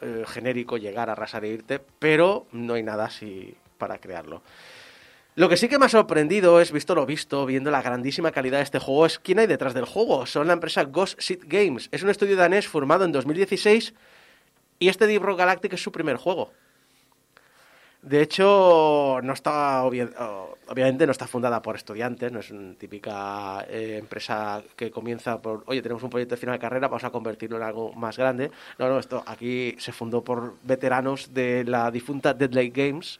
eh, 0.00 0.24
genérico 0.26 0.76
llegar 0.76 1.08
a 1.08 1.12
arrasar 1.12 1.44
e 1.44 1.48
irte, 1.48 1.80
pero 1.98 2.46
no 2.52 2.74
hay 2.74 2.82
nada 2.82 3.06
así 3.06 3.56
para 3.78 3.98
crearlo. 3.98 4.42
Lo 5.34 5.48
que 5.48 5.56
sí 5.56 5.68
que 5.68 5.78
me 5.78 5.86
ha 5.86 5.88
sorprendido 5.88 6.60
es, 6.60 6.72
visto 6.72 6.94
lo 6.96 7.06
visto, 7.06 7.46
viendo 7.46 7.70
la 7.70 7.82
grandísima 7.82 8.32
calidad 8.32 8.58
de 8.58 8.64
este 8.64 8.80
juego, 8.80 9.06
es 9.06 9.18
quién 9.18 9.38
hay 9.38 9.46
detrás 9.46 9.74
del 9.74 9.84
juego. 9.84 10.26
Son 10.26 10.46
la 10.48 10.52
empresa 10.52 10.82
Ghost 10.84 11.20
Seed 11.20 11.44
Games. 11.46 11.88
Es 11.92 12.02
un 12.02 12.10
estudio 12.10 12.36
danés 12.36 12.66
formado 12.66 13.04
en 13.04 13.12
2016 13.12 13.94
y 14.80 14.88
este 14.88 15.06
Deep 15.06 15.22
Rock 15.22 15.38
Galactic 15.38 15.72
es 15.72 15.82
su 15.82 15.92
primer 15.92 16.16
juego. 16.16 16.52
De 18.00 18.22
hecho, 18.22 19.18
no 19.22 19.32
está 19.32 19.82
obvi- 19.84 20.08
obviamente 20.68 21.04
no 21.04 21.12
está 21.12 21.26
fundada 21.26 21.60
por 21.60 21.74
estudiantes, 21.74 22.30
no 22.30 22.38
es 22.38 22.50
una 22.52 22.74
típica 22.74 23.66
eh, 23.68 23.96
empresa 23.98 24.62
que 24.76 24.90
comienza 24.90 25.42
por, 25.42 25.64
oye, 25.66 25.82
tenemos 25.82 26.04
un 26.04 26.10
proyecto 26.10 26.36
de 26.36 26.40
final 26.40 26.54
de 26.54 26.60
carrera, 26.60 26.86
vamos 26.86 27.02
a 27.02 27.10
convertirlo 27.10 27.56
en 27.56 27.64
algo 27.64 27.92
más 27.94 28.16
grande. 28.16 28.52
No, 28.78 28.88
no, 28.88 28.98
esto 29.00 29.24
aquí 29.26 29.74
se 29.78 29.92
fundó 29.92 30.22
por 30.22 30.54
veteranos 30.62 31.34
de 31.34 31.64
la 31.64 31.90
difunta 31.90 32.34
Deadlight 32.34 32.74
Games 32.74 33.18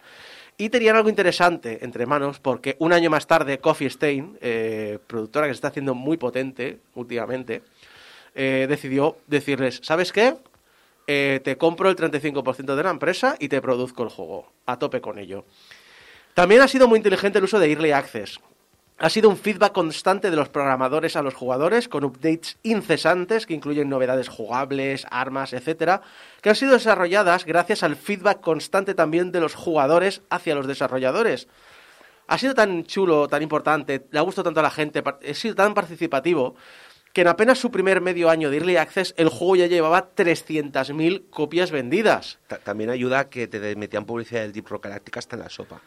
y 0.57 0.69
tenían 0.71 0.95
algo 0.97 1.09
interesante 1.09 1.85
entre 1.85 2.07
manos 2.07 2.39
porque 2.39 2.77
un 2.79 2.93
año 2.93 3.11
más 3.11 3.27
tarde 3.27 3.59
Coffee 3.59 3.89
Stain, 3.91 4.39
eh, 4.41 4.99
productora 5.09 5.47
que 5.49 5.55
se 5.55 5.57
está 5.57 5.69
haciendo 5.69 5.95
muy 5.97 6.17
potente 6.17 6.79
últimamente, 6.95 7.63
eh, 8.35 8.67
decidió 8.69 9.17
decirles, 9.27 9.81
¿sabes 9.83 10.13
qué? 10.13 10.37
Eh, 11.11 11.41
te 11.43 11.57
compro 11.57 11.89
el 11.89 11.97
35% 11.97 12.77
de 12.77 12.83
la 12.83 12.91
empresa 12.91 13.35
y 13.39 13.49
te 13.49 13.63
produzco 13.63 14.03
el 14.03 14.11
juego. 14.11 14.53
A 14.67 14.79
tope 14.79 15.01
con 15.01 15.19
ello. 15.19 15.47
También 16.35 16.61
ha 16.61 16.69
sido 16.69 16.87
muy 16.87 16.99
inteligente 16.99 17.39
el 17.39 17.45
uso 17.45 17.59
de 17.59 17.73
Early 17.73 17.93
Access. 17.93 18.39
Ha 18.99 19.09
sido 19.09 19.31
un 19.31 19.39
feedback 19.39 19.73
constante 19.73 20.29
de 20.31 20.37
los 20.37 20.51
programadores 20.51 21.17
a 21.17 21.23
los 21.23 21.33
jugadores, 21.33 21.89
con 21.89 22.05
updates 22.05 22.59
incesantes 22.63 23.47
que 23.47 23.55
incluyen 23.55 23.89
novedades 23.89 24.29
jugables, 24.29 25.07
armas, 25.11 25.55
etcétera, 25.55 26.03
que 26.43 26.51
han 26.51 26.57
sido 26.57 26.73
desarrolladas 26.73 27.47
gracias 27.47 27.83
al 27.83 27.97
feedback 27.97 28.43
constante 28.43 28.95
también 28.95 29.33
de 29.33 29.41
los 29.41 29.55
jugadores 29.55 30.21
hacia 30.29 30.57
los 30.57 30.67
desarrolladores. 30.67 31.49
Ha 32.27 32.37
sido 32.37 32.55
tan 32.55 32.85
chulo, 32.85 33.29
tan 33.29 33.41
importante, 33.41 34.05
le 34.11 34.19
ha 34.19 34.23
gustado 34.23 34.45
tanto 34.45 34.61
a 34.61 34.65
la 34.65 34.71
gente, 34.71 35.03
ha 35.03 35.35
sido 35.35 35.55
tan 35.55 35.73
participativo, 35.73 36.57
que 37.19 37.23
en 37.23 37.27
apenas 37.27 37.59
su 37.59 37.73
primer 37.73 38.01
medio 38.01 38.31
año 38.31 38.49
de 38.49 38.59
Early 38.59 38.77
Access 38.77 39.13
el 39.17 39.29
juego 39.29 39.57
ya 39.57 39.67
llevaba 39.67 40.11
300.000 40.15 41.25
copias 41.31 41.73
vendidas. 41.73 42.39
Ta- 42.47 42.59
También 42.59 42.91
ayuda 42.91 43.19
a 43.19 43.29
que 43.29 43.49
te 43.49 43.75
metían 43.75 44.05
publicidad 44.05 44.43
del 44.43 44.53
Deep 44.53 44.69
Rock 44.69 44.85
Galactic 44.85 45.17
hasta 45.17 45.35
en 45.35 45.43
la 45.43 45.51
sopa. 45.51 45.81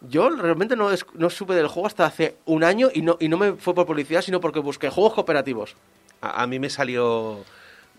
Yo 0.00 0.30
realmente 0.30 0.76
no, 0.76 0.88
no 1.12 1.28
supe 1.28 1.52
del 1.52 1.66
juego 1.66 1.86
hasta 1.86 2.06
hace 2.06 2.36
un 2.46 2.64
año 2.64 2.88
y 2.94 3.02
no, 3.02 3.18
y 3.20 3.28
no 3.28 3.36
me 3.36 3.52
fue 3.56 3.74
por 3.74 3.84
publicidad, 3.84 4.22
sino 4.22 4.40
porque 4.40 4.60
busqué 4.60 4.88
juegos 4.88 5.12
cooperativos. 5.12 5.76
A, 6.22 6.42
a 6.42 6.46
mí 6.46 6.58
me 6.58 6.70
salió 6.70 7.44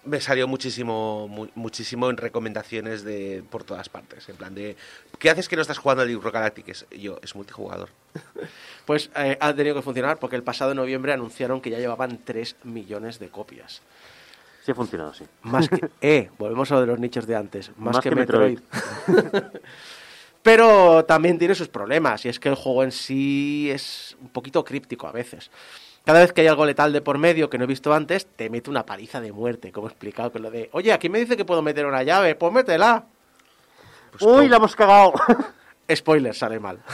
me 0.04 0.20
salió 0.20 0.48
muchísimo 0.48 1.28
mu- 1.28 1.50
muchísimo 1.56 2.10
en 2.10 2.18
recomendaciones 2.18 3.04
de 3.04 3.44
por 3.50 3.64
todas 3.64 3.88
partes 3.90 4.28
en 4.30 4.36
plan 4.36 4.56
de 4.56 4.76
¿qué 5.20 5.30
haces 5.30 5.48
que 5.48 5.56
no 5.56 5.62
estás 5.62 5.78
jugando 5.78 6.02
al 6.04 6.22
Rock 6.22 6.34
Galactic? 6.34 6.70
Es- 6.70 6.86
yo 6.92 7.20
es 7.22 7.36
multijugador 7.36 7.90
Pues 8.86 9.10
eh, 9.16 9.38
ha 9.40 9.54
tenido 9.54 9.76
que 9.76 9.82
funcionar 9.82 10.18
porque 10.18 10.36
el 10.36 10.44
pasado 10.44 10.74
noviembre 10.74 11.14
anunciaron 11.14 11.62
que 11.62 11.70
ya 11.70 11.78
llevaban 11.78 12.20
3 12.24 12.56
millones 12.64 13.20
de 13.20 13.30
copias. 13.30 13.82
Sí 14.66 14.72
ha 14.72 14.76
funcionado, 14.76 15.14
sí. 15.14 15.26
Más 15.44 15.70
que. 15.70 15.90
Eh, 16.02 16.30
volvemos 16.38 16.70
a 16.72 16.76
lo 16.76 16.82
de 16.82 16.88
los 16.88 17.00
nichos 17.00 17.26
de 17.28 17.36
antes. 17.36 17.70
Más, 17.78 17.96
Más 17.96 18.04
que, 18.04 18.10
que 18.10 18.16
Metroid. 18.16 18.60
Pero 20.44 21.06
también 21.06 21.38
tiene 21.38 21.54
sus 21.54 21.68
problemas, 21.68 22.26
y 22.26 22.30
es 22.30 22.40
que 22.40 22.50
el 22.50 22.56
juego 22.56 22.84
en 22.84 22.92
sí 22.92 23.70
es 23.72 24.18
un 24.20 24.30
poquito 24.30 24.64
críptico 24.66 25.08
a 25.08 25.12
veces. 25.12 25.52
Cada 26.06 26.20
vez 26.20 26.34
que 26.34 26.42
hay 26.42 26.48
algo 26.48 26.66
letal 26.66 26.94
de 26.94 27.02
por 27.02 27.18
medio 27.18 27.50
que 27.50 27.58
no 27.58 27.66
he 27.66 27.68
visto 27.68 27.94
antes, 27.94 28.26
te 28.26 28.50
mete 28.50 28.70
una 28.70 28.86
paliza 28.86 29.22
de 29.22 29.32
muerte, 29.32 29.72
como 29.72 29.88
he 29.88 29.92
explicado 29.92 30.32
con 30.32 30.42
lo 30.42 30.50
de, 30.50 30.70
oye, 30.74 30.92
aquí 30.92 31.10
me 31.10 31.20
dice 31.20 31.38
que 31.38 31.46
puedo 31.46 31.62
meter 31.62 31.86
una 31.86 32.04
llave, 32.04 32.36
pues 32.36 32.52
métela. 32.52 33.06
Pues 34.12 34.24
¡Uy, 34.24 34.50
la 34.50 34.58
hemos 34.58 34.76
cagado! 34.76 35.14
Spoiler, 35.96 36.34
sale 36.34 36.60
mal. 36.60 36.80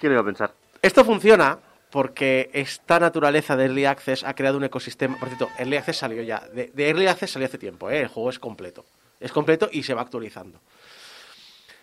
¿Quién 0.00 0.12
iba 0.12 0.20
a 0.20 0.24
pensar? 0.24 0.52
Esto 0.82 1.04
funciona 1.04 1.58
porque 1.90 2.50
esta 2.52 3.00
naturaleza 3.00 3.56
de 3.56 3.64
Early 3.64 3.84
Access 3.84 4.24
ha 4.24 4.34
creado 4.34 4.56
un 4.56 4.64
ecosistema. 4.64 5.18
Por 5.18 5.28
cierto, 5.28 5.48
Early 5.58 5.76
Access 5.76 5.98
salió 5.98 6.22
ya. 6.22 6.40
De, 6.52 6.70
de 6.72 6.88
Early 6.88 7.06
Access 7.06 7.32
salió 7.32 7.46
hace 7.46 7.58
tiempo, 7.58 7.90
¿eh? 7.90 8.00
el 8.00 8.08
juego 8.08 8.30
es 8.30 8.38
completo. 8.38 8.84
Es 9.18 9.32
completo 9.32 9.68
y 9.70 9.82
se 9.82 9.94
va 9.94 10.02
actualizando. 10.02 10.60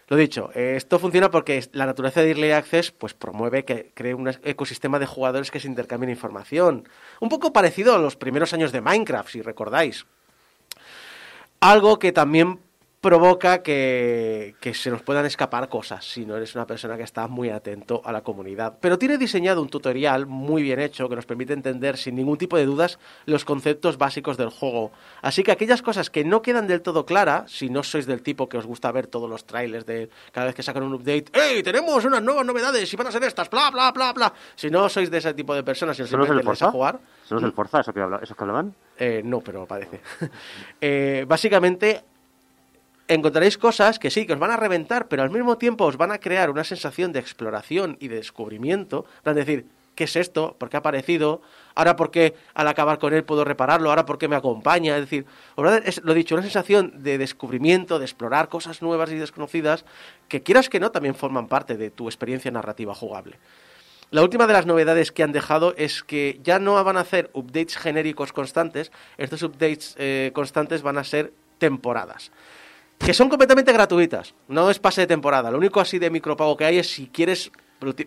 Lo 0.10 0.16
dicho, 0.16 0.52
eh, 0.56 0.76
esto 0.78 1.00
funciona 1.00 1.30
porque 1.30 1.68
la 1.74 1.86
naturaleza 1.86 2.22
de 2.22 2.30
Early 2.30 2.52
Access 2.52 2.92
pues, 2.92 3.14
promueve 3.14 3.66
que 3.66 3.92
cree 3.94 4.14
un 4.14 4.30
ecosistema 4.44 5.00
de 5.00 5.06
jugadores 5.06 5.52
que 5.52 5.60
se 5.60 5.68
intercambien 5.68 6.10
información. 6.10 6.88
Un 7.20 7.28
poco 7.28 7.52
parecido 7.52 7.94
a 7.94 7.98
los 7.98 8.16
primeros 8.16 8.54
años 8.54 8.72
de 8.72 8.80
Minecraft, 8.80 9.30
si 9.30 9.42
recordáis. 9.42 10.06
Algo 11.60 12.00
que 12.00 12.14
también 12.14 12.60
provoca 13.08 13.64
que, 13.64 14.56
que 14.60 14.74
se 14.74 14.92
nos 14.92 15.02
puedan 15.02 15.26
escapar 15.26 15.70
cosas 15.70 16.04
si 16.04 16.26
no 16.26 16.36
eres 16.36 16.56
una 16.56 16.68
persona 16.68 16.98
que 16.98 17.04
está 17.04 17.30
muy 17.30 17.50
atento 17.50 18.02
a 18.04 18.12
la 18.12 18.22
comunidad. 18.22 18.80
Pero 18.82 18.98
tiene 19.00 19.18
diseñado 19.18 19.62
un 19.62 19.70
tutorial 19.70 20.26
muy 20.26 20.62
bien 20.62 20.82
hecho 20.82 21.08
que 21.08 21.16
nos 21.16 21.26
permite 21.26 21.54
entender 21.54 21.96
sin 21.96 22.16
ningún 22.18 22.38
tipo 22.38 22.58
de 22.58 22.66
dudas 22.66 23.00
los 23.26 23.46
conceptos 23.46 23.98
básicos 23.98 24.36
del 24.36 24.50
juego. 24.50 24.92
Así 25.22 25.42
que 25.42 25.54
aquellas 25.54 25.82
cosas 25.82 26.10
que 26.10 26.26
no 26.26 26.42
quedan 26.42 26.68
del 26.68 26.82
todo 26.82 27.06
claras, 27.06 27.50
si 27.50 27.70
no 27.70 27.82
sois 27.82 28.06
del 28.08 28.22
tipo 28.22 28.50
que 28.50 28.58
os 28.58 28.66
gusta 28.66 28.92
ver 28.92 29.08
todos 29.08 29.30
los 29.30 29.46
trailers 29.46 29.86
de 29.86 30.10
cada 30.34 30.48
vez 30.48 30.56
que 30.56 30.64
sacan 30.64 30.84
un 30.84 30.94
update, 30.96 31.32
¡Hey! 31.32 31.64
Tenemos 31.64 32.04
unas 32.04 32.22
nuevas 32.22 32.46
novedades 32.46 32.92
y 32.92 32.98
van 32.98 33.08
a 33.08 33.12
ser 33.14 33.24
estas, 33.24 33.50
bla, 33.50 33.72
bla, 33.72 33.94
bla, 33.94 34.12
bla. 34.12 34.34
Si 34.56 34.70
no 34.70 34.90
sois 34.90 35.10
de 35.10 35.20
ese 35.20 35.34
tipo 35.34 35.56
de 35.56 35.64
personas 35.64 35.98
y 35.98 36.02
os 36.02 36.10
¿Eso 36.10 36.18
no 36.18 36.44
Forza? 36.44 36.72
jugar, 36.72 37.00
¿Eso 37.26 37.36
no 37.36 37.40
es 37.40 37.46
el 37.46 37.54
Forza, 37.54 37.80
eso 37.80 37.94
que, 37.94 38.02
habla, 38.02 38.20
esos 38.22 38.36
que 38.36 38.44
hablaban? 38.44 38.76
eh, 38.98 39.22
no, 39.24 39.40
pero 39.40 39.66
parece. 39.66 40.02
Eh, 40.82 41.26
básicamente, 41.28 42.04
encontraréis 43.08 43.58
cosas 43.58 44.00
que 44.00 44.12
sí, 44.12 44.26
que 44.26 44.34
os 44.34 44.40
van 44.40 44.52
a 44.52 44.58
reventar, 44.58 45.08
pero 45.08 45.24
al 45.24 45.30
mismo 45.30 45.58
tiempo 45.58 45.86
os 45.86 45.98
van 45.98 46.12
a 46.12 46.20
crear 46.20 46.50
una 46.50 46.64
sensación 46.64 47.14
de 47.14 47.20
exploración 47.20 47.98
y 48.00 48.08
de 48.08 48.18
descubrimiento. 48.18 49.06
Van 49.24 49.36
decir, 49.36 49.66
¿qué 49.96 50.06
es 50.06 50.16
esto? 50.16 50.56
¿Por 50.58 50.70
qué 50.70 50.78
ha 50.78 50.80
aparecido? 50.80 51.42
Ahora, 51.76 51.96
¿por 51.96 52.12
qué 52.12 52.36
al 52.54 52.68
acabar 52.68 53.00
con 53.00 53.14
él 53.14 53.24
puedo 53.24 53.44
repararlo? 53.44 53.90
Ahora, 53.90 54.06
¿por 54.06 54.18
qué 54.18 54.28
me 54.28 54.36
acompaña? 54.36 54.96
Es 54.96 55.02
decir, 55.02 55.26
es, 55.86 56.02
lo 56.04 56.14
dicho, 56.14 56.36
una 56.36 56.44
sensación 56.44 57.04
de 57.04 57.18
descubrimiento, 57.18 58.00
de 58.00 58.06
explorar 58.06 58.50
cosas 58.50 58.82
nuevas 58.82 59.12
y 59.12 59.16
desconocidas, 59.16 59.86
que 60.28 60.44
quieras 60.44 60.70
que 60.70 60.80
no, 60.80 60.92
también 60.92 61.16
forman 61.16 61.48
parte 61.48 61.76
de 61.76 61.90
tu 61.90 62.08
experiencia 62.08 62.52
narrativa 62.52 62.94
jugable. 62.94 63.38
La 64.10 64.22
última 64.22 64.48
de 64.48 64.54
las 64.54 64.66
novedades 64.66 65.12
que 65.12 65.24
han 65.24 65.34
dejado 65.34 65.74
es 65.76 66.02
que 66.02 66.40
ya 66.42 66.60
no 66.60 66.82
van 66.82 66.96
a 66.96 67.02
hacer 67.02 67.30
updates 67.34 67.76
genéricos 67.76 68.32
constantes, 68.32 68.92
estos 69.18 69.44
updates 69.44 69.96
eh, 69.98 70.32
constantes 70.34 70.82
van 70.82 70.98
a 70.98 71.04
ser 71.04 71.34
temporadas. 71.58 72.32
Que 73.00 73.14
son 73.14 73.30
completamente 73.30 73.72
gratuitas, 73.72 74.34
no 74.48 74.70
es 74.70 74.80
pase 74.80 75.02
de 75.02 75.08
temporada. 75.08 75.52
Lo 75.52 75.58
único 75.58 75.80
así 75.80 75.98
de 76.00 76.10
micropago 76.10 76.58
que 76.58 76.66
hay 76.66 76.78
es 76.80 76.90
si 76.92 77.08
quieres, 77.08 77.52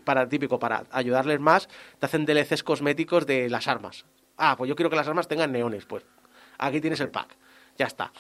para 0.04 0.28
típico, 0.28 0.58
para 0.58 0.84
ayudarles 0.90 1.40
más, 1.40 1.68
te 1.98 2.06
hacen 2.06 2.26
DLCs 2.26 2.62
cosméticos 2.62 3.24
de 3.26 3.48
las 3.48 3.66
armas. 3.68 4.04
Ah, 4.36 4.56
pues 4.56 4.68
yo 4.68 4.76
quiero 4.76 4.90
que 4.90 4.96
las 4.96 5.08
armas 5.08 5.28
tengan 5.28 5.52
neones, 5.52 5.84
pues 5.86 6.04
aquí 6.58 6.80
tienes 6.80 7.00
el 7.00 7.08
pack, 7.10 7.36
ya 7.78 7.86
está. 7.86 8.12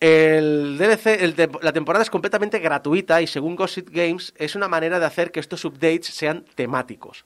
El 0.00 0.76
DLC, 0.76 1.22
el 1.24 1.34
tem- 1.36 1.58
la 1.62 1.72
temporada 1.72 2.02
es 2.02 2.10
completamente 2.10 2.58
gratuita 2.58 3.22
y 3.22 3.26
según 3.26 3.56
Gossip 3.56 3.88
Games 3.90 4.34
es 4.36 4.54
una 4.54 4.68
manera 4.68 4.98
de 4.98 5.06
hacer 5.06 5.30
que 5.30 5.40
estos 5.40 5.64
updates 5.64 6.06
sean 6.06 6.44
temáticos. 6.54 7.24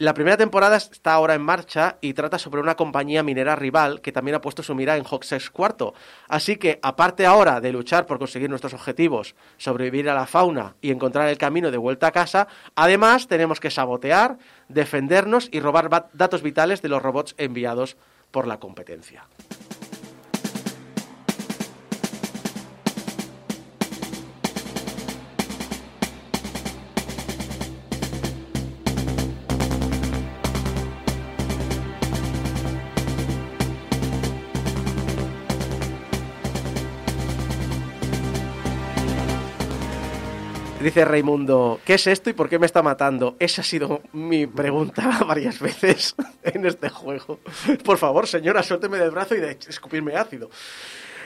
La 0.00 0.14
primera 0.14 0.38
temporada 0.38 0.78
está 0.78 1.12
ahora 1.12 1.34
en 1.34 1.42
marcha 1.42 1.98
y 2.00 2.14
trata 2.14 2.38
sobre 2.38 2.62
una 2.62 2.74
compañía 2.74 3.22
minera 3.22 3.54
rival 3.54 4.00
que 4.00 4.12
también 4.12 4.34
ha 4.34 4.40
puesto 4.40 4.62
su 4.62 4.74
mira 4.74 4.96
en 4.96 5.04
Hogshead 5.04 5.42
Cuarto. 5.52 5.92
Así 6.26 6.56
que, 6.56 6.78
aparte 6.80 7.26
ahora 7.26 7.60
de 7.60 7.70
luchar 7.70 8.06
por 8.06 8.18
conseguir 8.18 8.48
nuestros 8.48 8.72
objetivos, 8.72 9.34
sobrevivir 9.58 10.08
a 10.08 10.14
la 10.14 10.24
fauna 10.24 10.74
y 10.80 10.90
encontrar 10.90 11.28
el 11.28 11.36
camino 11.36 11.70
de 11.70 11.76
vuelta 11.76 12.06
a 12.06 12.12
casa, 12.12 12.48
además 12.76 13.28
tenemos 13.28 13.60
que 13.60 13.70
sabotear, 13.70 14.38
defendernos 14.68 15.50
y 15.52 15.60
robar 15.60 16.08
datos 16.14 16.40
vitales 16.40 16.80
de 16.80 16.88
los 16.88 17.02
robots 17.02 17.34
enviados 17.36 17.98
por 18.30 18.46
la 18.46 18.58
competencia. 18.58 19.26
Dice 40.80 41.04
Raimundo, 41.04 41.78
¿qué 41.84 41.94
es 41.94 42.06
esto 42.06 42.30
y 42.30 42.32
por 42.32 42.48
qué 42.48 42.58
me 42.58 42.64
está 42.64 42.82
matando? 42.82 43.36
Esa 43.38 43.60
ha 43.60 43.64
sido 43.64 44.00
mi 44.14 44.46
pregunta 44.46 45.20
varias 45.28 45.60
veces 45.60 46.16
en 46.42 46.64
este 46.64 46.88
juego. 46.88 47.38
Por 47.84 47.98
favor, 47.98 48.26
señora, 48.26 48.62
suélteme 48.62 48.96
del 48.96 49.10
brazo 49.10 49.34
y 49.34 49.40
de 49.40 49.58
escupirme 49.68 50.16
ácido. 50.16 50.48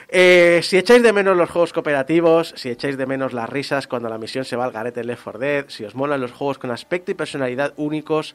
Eh, 0.09 0.59
si 0.65 0.77
echáis 0.77 1.05
de 1.05 1.13
menos 1.13 1.37
los 1.37 1.49
juegos 1.51 1.73
cooperativos, 1.73 2.53
si 2.57 2.69
echáis 2.69 2.97
de 2.97 3.07
menos 3.07 3.33
las 3.33 3.49
risas 3.49 3.87
cuando 3.87 4.09
la 4.09 4.19
misión 4.19 4.45
se 4.45 4.57
va 4.57 4.65
al 4.65 4.73
garete 4.73 5.01
en 5.03 5.07
Left 5.07 5.23
4 5.23 5.39
Dead, 5.39 5.65
si 5.69 5.85
os 5.85 5.95
molan 5.95 6.21
los 6.21 6.33
juegos 6.33 6.59
con 6.59 6.73
aspecto 6.73 7.13
y 7.13 7.15
personalidad 7.15 7.75
únicos, 7.77 8.35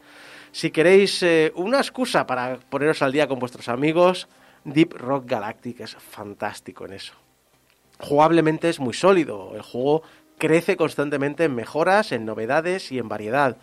si 0.54 0.72
queréis 0.72 1.22
eh, 1.22 1.52
una 1.56 1.80
excusa 1.80 2.26
para 2.26 2.60
poneros 2.70 3.02
al 3.02 3.12
día 3.12 3.28
con 3.28 3.40
vuestros 3.40 3.68
amigos, 3.68 4.30
Deep 4.64 4.94
Rock 4.94 5.26
Galactic 5.26 5.82
es 5.82 5.96
fantástico 5.96 6.86
en 6.86 6.94
eso. 6.94 7.14
Jugablemente 8.00 8.70
es 8.70 8.80
muy 8.80 8.94
sólido. 8.94 9.52
El 9.56 9.62
juego 9.62 10.04
crece 10.40 10.76
constantemente 10.76 11.44
en 11.44 11.54
mejoras, 11.54 12.12
en 12.12 12.26
novedades 12.26 12.92
y 12.92 12.98
en 12.98 13.08
variedad. 13.08 13.58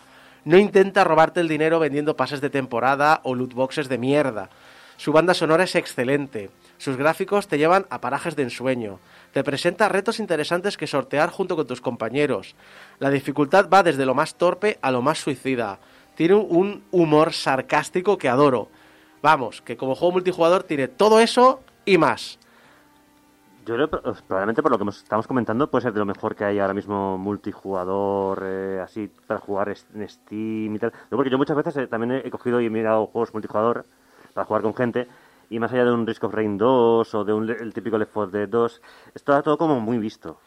No 0.44 0.58
intenta 0.58 1.02
robarte 1.02 1.40
el 1.40 1.48
dinero 1.48 1.80
vendiendo 1.80 2.16
pases 2.16 2.40
de 2.40 2.50
temporada 2.50 3.20
o 3.24 3.34
loot 3.34 3.52
boxes 3.54 3.88
de 3.88 3.98
mierda. 3.98 4.48
Su 4.96 5.12
banda 5.12 5.34
sonora 5.34 5.64
es 5.64 5.74
excelente. 5.74 6.50
Sus 6.78 6.96
gráficos 6.96 7.48
te 7.48 7.58
llevan 7.58 7.86
a 7.90 8.00
parajes 8.00 8.36
de 8.36 8.44
ensueño. 8.44 9.00
Te 9.32 9.42
presenta 9.42 9.88
retos 9.88 10.20
interesantes 10.20 10.76
que 10.76 10.86
sortear 10.86 11.30
junto 11.30 11.56
con 11.56 11.66
tus 11.66 11.80
compañeros. 11.80 12.54
La 13.00 13.10
dificultad 13.10 13.68
va 13.68 13.82
desde 13.82 14.06
lo 14.06 14.14
más 14.14 14.36
torpe 14.36 14.78
a 14.82 14.92
lo 14.92 15.02
más 15.02 15.18
suicida. 15.18 15.80
Tiene 16.14 16.34
un 16.34 16.84
humor 16.92 17.32
sarcástico 17.32 18.16
que 18.16 18.28
adoro. 18.28 18.68
Vamos, 19.20 19.62
que 19.62 19.76
como 19.76 19.94
juego 19.94 20.12
multijugador 20.12 20.62
tiene 20.62 20.88
todo 20.88 21.20
eso 21.20 21.60
y 21.84 21.98
más. 21.98 22.38
Yo 23.66 23.74
creo 23.74 23.90
que 23.90 23.96
pues, 23.96 24.22
probablemente 24.22 24.62
por 24.62 24.70
lo 24.70 24.78
que 24.78 24.88
estamos 24.90 25.26
comentando 25.26 25.68
puede 25.68 25.82
ser 25.82 25.92
de 25.92 25.98
lo 25.98 26.06
mejor 26.06 26.36
que 26.36 26.44
hay 26.44 26.60
ahora 26.60 26.72
mismo 26.72 27.18
multijugador, 27.18 28.40
eh, 28.44 28.80
así 28.80 29.10
para 29.26 29.40
jugar 29.40 29.74
en 29.92 30.08
Steam 30.08 30.76
y 30.76 30.78
tal. 30.78 30.92
Yo 31.10 31.16
porque 31.16 31.30
yo 31.30 31.36
muchas 31.36 31.56
veces 31.56 31.76
eh, 31.76 31.86
también 31.88 32.22
he, 32.24 32.30
cogido 32.30 32.60
y 32.60 32.66
he 32.66 32.70
mirado 32.70 33.06
juegos 33.06 33.32
multijugador 33.34 33.84
para 34.34 34.44
jugar 34.44 34.62
con 34.62 34.72
gente 34.72 35.08
y 35.50 35.58
más 35.58 35.72
allá 35.72 35.84
de 35.84 35.92
un 35.92 36.06
Risk 36.06 36.22
of 36.22 36.32
Rain 36.32 36.56
2 36.56 37.12
o 37.12 37.24
de 37.24 37.32
un 37.32 37.50
el 37.50 37.74
típico 37.74 37.98
Left 37.98 38.12
4 38.12 38.30
Dead 38.30 38.48
2, 38.48 38.82
está 39.16 39.42
todo 39.42 39.58
como 39.58 39.80
muy 39.80 39.98
visto. 39.98 40.38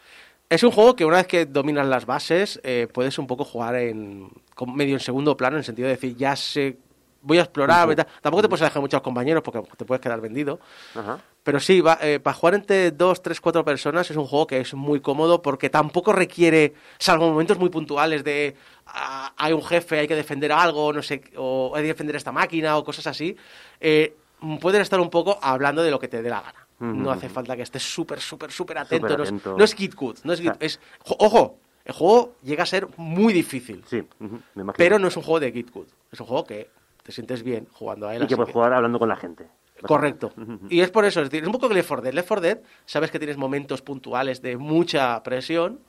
Es 0.47 0.63
un 0.63 0.71
juego 0.71 0.95
que 0.95 1.03
una 1.03 1.17
vez 1.17 1.27
que 1.27 1.45
dominas 1.45 1.87
las 1.87 2.05
bases, 2.05 2.61
eh, 2.63 2.87
puedes 2.91 3.19
un 3.19 3.27
poco 3.27 3.43
jugar 3.43 3.75
en 3.75 4.29
medio 4.65 4.93
en 4.93 5.01
segundo 5.01 5.35
plano, 5.35 5.57
en 5.57 5.59
el 5.59 5.65
sentido 5.65 5.89
de 5.89 5.95
decir, 5.95 6.15
ya 6.15 6.37
sé, 6.37 6.77
voy 7.21 7.37
a 7.37 7.41
explorar. 7.41 7.91
Y 7.91 7.95
tal. 7.95 8.07
Tampoco 8.21 8.43
te 8.43 8.49
puedes 8.49 8.61
alejar 8.61 8.81
mucho 8.81 8.97
a 8.97 8.99
los 8.99 9.03
compañeros 9.03 9.43
porque 9.43 9.61
te 9.75 9.85
puedes 9.85 10.01
quedar 10.01 10.21
vendido. 10.21 10.59
Ajá. 10.95 11.19
Pero 11.49 11.59
sí, 11.59 11.81
va, 11.81 11.97
eh, 12.01 12.19
para 12.19 12.33
jugar 12.35 12.53
entre 12.55 12.91
dos, 12.91 13.21
tres, 13.21 13.41
cuatro 13.41 13.63
personas 13.65 14.09
es 14.09 14.15
un 14.17 14.25
juego 14.25 14.47
que 14.47 14.59
es 14.59 14.73
muy 14.73 15.01
cómodo 15.01 15.41
porque 15.41 15.69
tampoco 15.69 16.13
requiere, 16.13 16.73
salvo 16.97 17.29
momentos 17.29 17.57
muy 17.57 17.69
puntuales 17.69 18.23
de 18.23 18.55
ah, 18.87 19.33
hay 19.37 19.53
un 19.53 19.63
jefe, 19.63 19.99
hay 19.99 20.07
que 20.07 20.15
defender 20.15 20.51
algo, 20.51 20.91
no 20.93 21.01
sé, 21.01 21.21
o 21.37 21.71
hay 21.75 21.83
que 21.83 21.87
defender 21.89 22.15
esta 22.15 22.31
máquina 22.31 22.77
o 22.77 22.83
cosas 22.83 23.07
así, 23.07 23.35
eh, 23.79 24.15
puedes 24.61 24.81
estar 24.81 24.99
un 24.99 25.09
poco 25.09 25.37
hablando 25.41 25.83
de 25.83 25.91
lo 25.91 25.99
que 25.99 26.07
te 26.07 26.21
dé 26.21 26.29
la 26.29 26.41
gana. 26.41 26.65
No 26.81 27.11
hace 27.11 27.27
falta 27.27 27.57
que 27.57 27.61
estés 27.63 27.83
súper, 27.83 28.21
súper, 28.21 28.51
súper 28.53 28.77
atento. 28.77 29.17
No 29.17 29.23
es-. 29.23 29.31
No 29.57 29.63
es 29.65 29.75
Kid 29.75 29.93
Good, 29.95 30.17
no 30.23 30.31
es 30.33 30.39
Kid- 30.41 30.55
es- 30.61 30.79
jo- 31.03 31.17
Ojo, 31.19 31.57
el 31.83 31.93
juego 31.93 32.35
llega 32.41 32.63
a 32.63 32.65
ser 32.65 32.87
muy 32.95 33.33
difícil, 33.33 33.83
Sí, 33.85 33.97
me 34.19 34.27
imagino. 34.61 34.73
pero 34.77 34.97
no 34.97 35.09
es 35.09 35.17
un 35.17 35.23
juego 35.23 35.41
de 35.41 35.51
Kid 35.51 35.69
Good. 35.73 35.87
Es 36.11 36.19
un 36.21 36.27
juego 36.27 36.45
que 36.45 36.69
te 37.03 37.11
sientes 37.11 37.43
bien 37.43 37.67
jugando 37.73 38.07
a 38.07 38.15
él. 38.15 38.23
Y 38.23 38.27
que 38.27 38.37
puedes 38.37 38.53
jugar 38.53 38.71
hablando 38.73 38.97
con 38.97 39.09
la 39.09 39.17
gente. 39.17 39.47
Correcto. 39.87 40.33
Y 40.69 40.81
es 40.81 40.89
por 40.89 41.05
eso, 41.05 41.21
es 41.21 41.29
decir, 41.29 41.43
es 41.43 41.47
un 41.47 41.53
poco 41.53 41.67
que 41.67 41.75
Left 41.75 41.87
4 41.87 42.03
Dead. 42.03 42.13
Left 42.13 42.27
4 42.27 42.41
Dead, 42.41 42.59
sabes 42.85 43.11
que 43.11 43.19
tienes 43.19 43.37
momentos 43.37 43.81
puntuales 43.81 44.41
de 44.41 44.57
mucha 44.57 45.21
presión, 45.23 45.79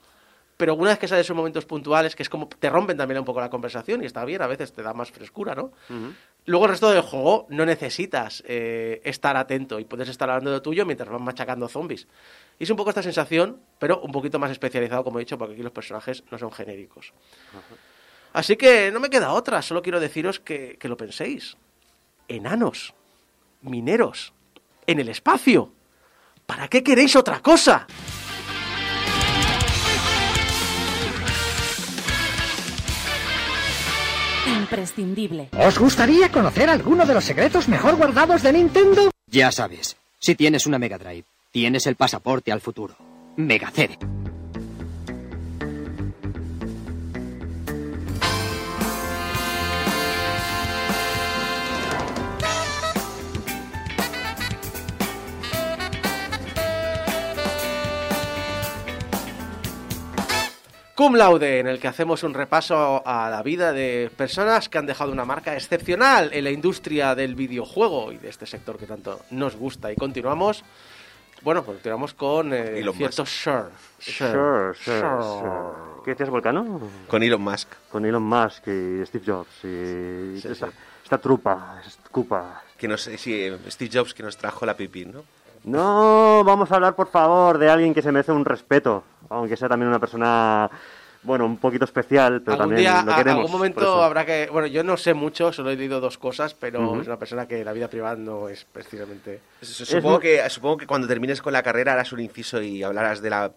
pero 0.57 0.75
una 0.75 0.91
vez 0.91 0.99
que 0.99 1.07
sales 1.07 1.25
esos 1.25 1.35
momentos 1.35 1.65
puntuales, 1.65 2.15
que 2.15 2.21
es 2.21 2.29
como 2.29 2.47
te 2.47 2.69
rompen 2.69 2.95
también 2.95 3.17
un 3.17 3.25
poco 3.25 3.41
la 3.41 3.49
conversación 3.49 4.03
y 4.03 4.05
está 4.05 4.23
bien, 4.25 4.43
a 4.43 4.47
veces 4.47 4.71
te 4.71 4.83
da 4.83 4.93
más 4.93 5.09
frescura, 5.09 5.55
¿no? 5.55 5.71
Luego 6.45 6.65
el 6.65 6.71
resto 6.71 6.91
del 6.91 7.01
juego 7.01 7.47
no 7.49 7.65
necesitas 7.65 8.43
eh, 8.47 9.01
estar 9.03 9.37
atento 9.37 9.79
y 9.79 9.85
puedes 9.85 10.07
estar 10.07 10.29
hablando 10.29 10.51
de 10.51 10.57
lo 10.57 10.61
tuyo 10.61 10.85
mientras 10.85 11.09
vas 11.09 11.19
machacando 11.19 11.67
zombies. 11.67 12.07
Y 12.59 12.65
es 12.65 12.69
un 12.69 12.77
poco 12.77 12.89
esta 12.89 13.01
sensación, 13.01 13.59
pero 13.79 14.01
un 14.01 14.11
poquito 14.11 14.37
más 14.37 14.51
especializado, 14.51 15.03
como 15.03 15.17
he 15.17 15.23
dicho, 15.23 15.37
porque 15.37 15.53
aquí 15.53 15.63
los 15.63 15.71
personajes 15.71 16.23
no 16.29 16.37
son 16.37 16.51
genéricos. 16.51 17.11
Así 18.33 18.55
que 18.55 18.91
no 18.91 18.99
me 18.99 19.09
queda 19.09 19.33
otra, 19.33 19.63
solo 19.63 19.81
quiero 19.81 19.99
deciros 19.99 20.39
que, 20.39 20.77
que 20.79 20.87
lo 20.87 20.95
penséis. 20.95 21.57
Enanos, 22.27 22.93
mineros, 23.61 24.33
en 24.87 24.99
el 24.99 25.09
espacio. 25.09 25.71
¿Para 26.45 26.67
qué 26.67 26.83
queréis 26.83 27.15
otra 27.15 27.41
cosa? 27.41 27.87
Imprescindible. 34.47 35.49
¿Os 35.57 35.77
gustaría 35.77 36.29
conocer 36.29 36.69
alguno 36.69 37.05
de 37.05 37.13
los 37.13 37.23
secretos 37.23 37.67
mejor 37.67 37.95
guardados 37.95 38.41
de 38.41 38.53
Nintendo? 38.53 39.11
Ya 39.27 39.51
sabes, 39.51 39.97
si 40.19 40.35
tienes 40.35 40.65
una 40.65 40.79
Mega 40.79 40.97
Drive, 40.97 41.25
tienes 41.51 41.87
el 41.87 41.95
pasaporte 41.95 42.51
al 42.51 42.61
futuro. 42.61 42.95
Mega 43.37 43.71
CD. 43.71 43.97
Cum 61.01 61.15
Laude, 61.15 61.57
en 61.57 61.65
el 61.65 61.79
que 61.79 61.87
hacemos 61.87 62.21
un 62.21 62.35
repaso 62.35 63.01
a 63.03 63.27
la 63.31 63.41
vida 63.41 63.73
de 63.73 64.11
personas 64.15 64.69
que 64.69 64.77
han 64.77 64.85
dejado 64.85 65.11
una 65.11 65.25
marca 65.25 65.55
excepcional 65.55 66.29
en 66.31 66.43
la 66.43 66.51
industria 66.51 67.15
del 67.15 67.33
videojuego 67.33 68.11
y 68.11 68.17
de 68.17 68.29
este 68.29 68.45
sector 68.45 68.77
que 68.77 68.85
tanto 68.85 69.21
nos 69.31 69.55
gusta. 69.55 69.91
Y 69.91 69.95
continuamos, 69.95 70.63
bueno, 71.41 71.63
pues 71.63 71.77
continuamos 71.77 72.13
con 72.13 72.53
eh, 72.53 72.77
Elon 72.77 72.93
cierto 72.93 73.23
Musk. 73.23 73.33
Sure. 73.33 73.63
Sure, 73.97 74.75
sure, 74.75 74.99
sure. 74.99 76.03
¿Qué 76.05 76.11
decías, 76.11 76.29
Volcano? 76.29 76.79
Con 77.07 77.23
Elon 77.23 77.41
Musk. 77.41 77.69
Con 77.89 78.05
Elon 78.05 78.21
Musk 78.21 78.67
y 78.67 79.03
Steve 79.07 79.23
Jobs 79.25 79.55
y 79.63 80.39
Sí, 80.39 80.49
esta, 80.51 80.67
sí. 80.67 80.73
esta 81.03 81.17
trupa, 81.17 81.81
esta 81.83 82.09
cupa. 82.11 82.61
Que 82.77 82.87
nos, 82.87 83.01
sí, 83.01 83.33
eh, 83.33 83.57
Steve 83.71 83.89
Jobs 83.91 84.13
que 84.13 84.21
nos 84.21 84.37
trajo 84.37 84.67
la 84.67 84.77
pipín, 84.77 85.13
¿no? 85.13 85.23
No, 85.63 86.43
vamos 86.43 86.71
a 86.71 86.75
hablar, 86.75 86.95
por 86.95 87.07
favor, 87.07 87.57
de 87.57 87.71
alguien 87.71 87.95
que 87.95 88.03
se 88.03 88.11
merece 88.11 88.31
un 88.31 88.45
respeto, 88.45 89.03
aunque 89.31 89.57
sea 89.57 89.69
también 89.69 89.89
una 89.89 89.99
persona, 89.99 90.69
bueno, 91.23 91.45
un 91.45 91.57
poquito 91.57 91.85
especial, 91.85 92.41
pero 92.41 92.53
algún 92.53 92.75
también 92.75 92.91
día, 92.91 93.03
lo 93.03 93.15
queremos. 93.15 93.39
algún 93.41 93.51
momento 93.51 94.03
habrá 94.03 94.25
que... 94.25 94.49
Bueno, 94.51 94.67
yo 94.67 94.83
no 94.83 94.97
sé 94.97 95.13
mucho, 95.13 95.51
solo 95.53 95.71
he 95.71 95.75
leído 95.75 95.99
dos 95.99 96.17
cosas, 96.17 96.53
pero 96.53 96.99
es 96.99 97.07
una 97.07 97.17
persona 97.17 97.47
que 97.47 97.63
la 97.63 97.73
vida 97.73 97.87
privada 97.87 98.15
no 98.15 98.49
es 98.49 98.65
precisamente... 98.65 99.41
Supongo, 99.61 100.19
que, 100.19 100.49
supongo 100.49 100.77
que 100.77 100.87
cuando 100.87 101.07
termines 101.07 101.41
con 101.41 101.53
la 101.53 101.63
carrera 101.63 101.93
harás 101.93 102.11
un 102.11 102.19
inciso 102.19 102.61
y 102.61 102.83
hablarás 102.83 103.21
de 103.21 103.29
la 103.29 103.51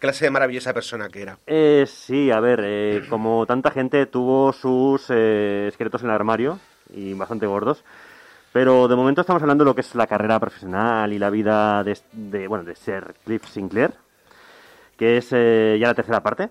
clase 0.00 0.24
de 0.24 0.30
maravillosa 0.30 0.74
persona 0.74 1.08
que 1.08 1.22
era. 1.22 1.38
Eh, 1.46 1.84
sí, 1.86 2.30
a 2.32 2.40
ver, 2.40 2.60
eh, 2.64 3.02
como 3.08 3.46
tanta 3.46 3.70
gente 3.70 4.06
tuvo 4.06 4.52
sus 4.52 5.06
eh, 5.10 5.68
esqueletos 5.68 6.02
en 6.02 6.08
el 6.08 6.14
armario 6.14 6.58
y 6.92 7.12
bastante 7.14 7.46
gordos, 7.46 7.84
pero 8.52 8.88
de 8.88 8.96
momento 8.96 9.20
estamos 9.20 9.42
hablando 9.42 9.62
de 9.62 9.70
lo 9.70 9.74
que 9.74 9.82
es 9.82 9.94
la 9.94 10.08
carrera 10.08 10.40
profesional 10.40 11.12
y 11.12 11.18
la 11.18 11.30
vida 11.30 11.84
de, 11.84 11.96
de, 12.12 12.48
bueno, 12.48 12.64
de 12.64 12.74
Sir 12.74 13.14
Cliff 13.24 13.46
Sinclair, 13.46 13.92
que 15.00 15.16
es 15.16 15.30
eh, 15.32 15.78
ya 15.80 15.88
la 15.88 15.94
tercera 15.94 16.22
parte 16.22 16.50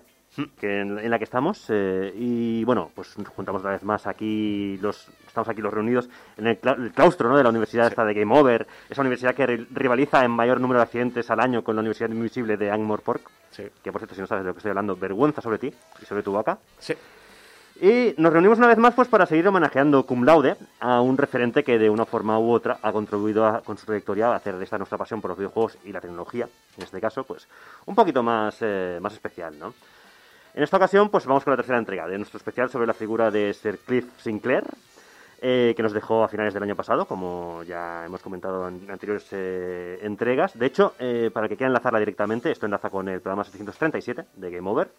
que 0.58 0.80
en, 0.80 0.98
en 0.98 1.10
la 1.10 1.18
que 1.18 1.24
estamos 1.24 1.66
eh, 1.70 2.12
y 2.16 2.62
bueno, 2.64 2.90
pues 2.94 3.16
nos 3.18 3.28
juntamos 3.28 3.62
una 3.62 3.72
vez 3.72 3.82
más 3.82 4.06
aquí 4.06 4.76
los 4.80 5.08
estamos 5.26 5.48
aquí 5.48 5.60
los 5.60 5.72
reunidos 5.72 6.08
en 6.36 6.46
el, 6.46 6.60
cla- 6.60 6.76
el 6.80 6.92
claustro 6.92 7.28
¿no? 7.28 7.36
de 7.36 7.42
la 7.42 7.48
universidad 7.50 7.86
esta 7.88 8.04
de 8.04 8.14
Game 8.14 8.38
Over, 8.38 8.66
esa 8.88 9.00
universidad 9.02 9.34
que 9.34 9.46
ri- 9.46 9.66
rivaliza 9.70 10.24
en 10.24 10.30
mayor 10.30 10.60
número 10.60 10.78
de 10.78 10.84
accidentes 10.84 11.30
al 11.30 11.40
año 11.40 11.64
con 11.64 11.74
la 11.76 11.80
Universidad 11.80 12.10
Invisible 12.10 12.56
de 12.56 12.70
Angmore 12.70 13.02
Park. 13.04 13.22
Sí. 13.50 13.64
Que 13.82 13.90
por 13.92 14.00
cierto, 14.00 14.14
si 14.14 14.20
no 14.20 14.26
sabes 14.28 14.44
de 14.44 14.48
lo 14.48 14.54
que 14.54 14.58
estoy 14.58 14.70
hablando, 14.70 14.94
vergüenza 14.96 15.40
sobre 15.40 15.58
ti 15.58 15.72
y 16.00 16.04
sobre 16.06 16.22
tu 16.22 16.32
vaca. 16.32 16.58
Sí. 16.78 16.94
Y 17.80 18.14
nos 18.18 18.30
reunimos 18.30 18.58
una 18.58 18.66
vez 18.66 18.76
más 18.76 18.92
pues 18.92 19.08
para 19.08 19.24
seguir 19.24 19.48
homenajeando 19.48 20.04
cum 20.04 20.24
laude 20.24 20.54
a 20.80 21.00
un 21.00 21.16
referente 21.16 21.64
que 21.64 21.78
de 21.78 21.88
una 21.88 22.04
forma 22.04 22.38
u 22.38 22.50
otra 22.52 22.78
ha 22.82 22.92
contribuido 22.92 23.62
con 23.64 23.78
su 23.78 23.86
trayectoria 23.86 24.28
a 24.28 24.36
hacer 24.36 24.58
de 24.58 24.64
esta 24.64 24.76
nuestra 24.76 24.98
pasión 24.98 25.22
por 25.22 25.30
los 25.30 25.38
videojuegos 25.38 25.78
y 25.86 25.90
la 25.90 26.02
tecnología, 26.02 26.46
en 26.76 26.82
este 26.84 27.00
caso, 27.00 27.24
pues 27.24 27.48
un 27.86 27.94
poquito 27.94 28.22
más, 28.22 28.58
eh, 28.60 28.98
más 29.00 29.14
especial, 29.14 29.58
¿no? 29.58 29.72
En 30.52 30.62
esta 30.62 30.76
ocasión, 30.76 31.08
pues 31.08 31.24
vamos 31.24 31.42
con 31.42 31.52
la 31.52 31.56
tercera 31.56 31.78
entrega 31.78 32.06
de 32.06 32.18
nuestro 32.18 32.36
especial 32.36 32.68
sobre 32.68 32.86
la 32.86 32.92
figura 32.92 33.30
de 33.30 33.54
Sir 33.54 33.78
Cliff 33.78 34.04
Sinclair, 34.18 34.64
eh, 35.40 35.72
que 35.74 35.82
nos 35.82 35.94
dejó 35.94 36.22
a 36.22 36.28
finales 36.28 36.52
del 36.52 36.64
año 36.64 36.76
pasado, 36.76 37.06
como 37.06 37.62
ya 37.62 38.04
hemos 38.04 38.20
comentado 38.20 38.68
en 38.68 38.90
anteriores 38.90 39.26
eh, 39.30 40.00
entregas. 40.02 40.58
De 40.58 40.66
hecho, 40.66 40.92
para 41.32 41.48
que 41.48 41.56
quiera 41.56 41.68
enlazarla 41.68 41.98
directamente, 41.98 42.50
esto 42.50 42.66
enlaza 42.66 42.90
con 42.90 43.08
el 43.08 43.22
programa 43.22 43.44
737 43.44 44.26
de 44.36 44.50
Game 44.50 44.68
Over, 44.68 44.90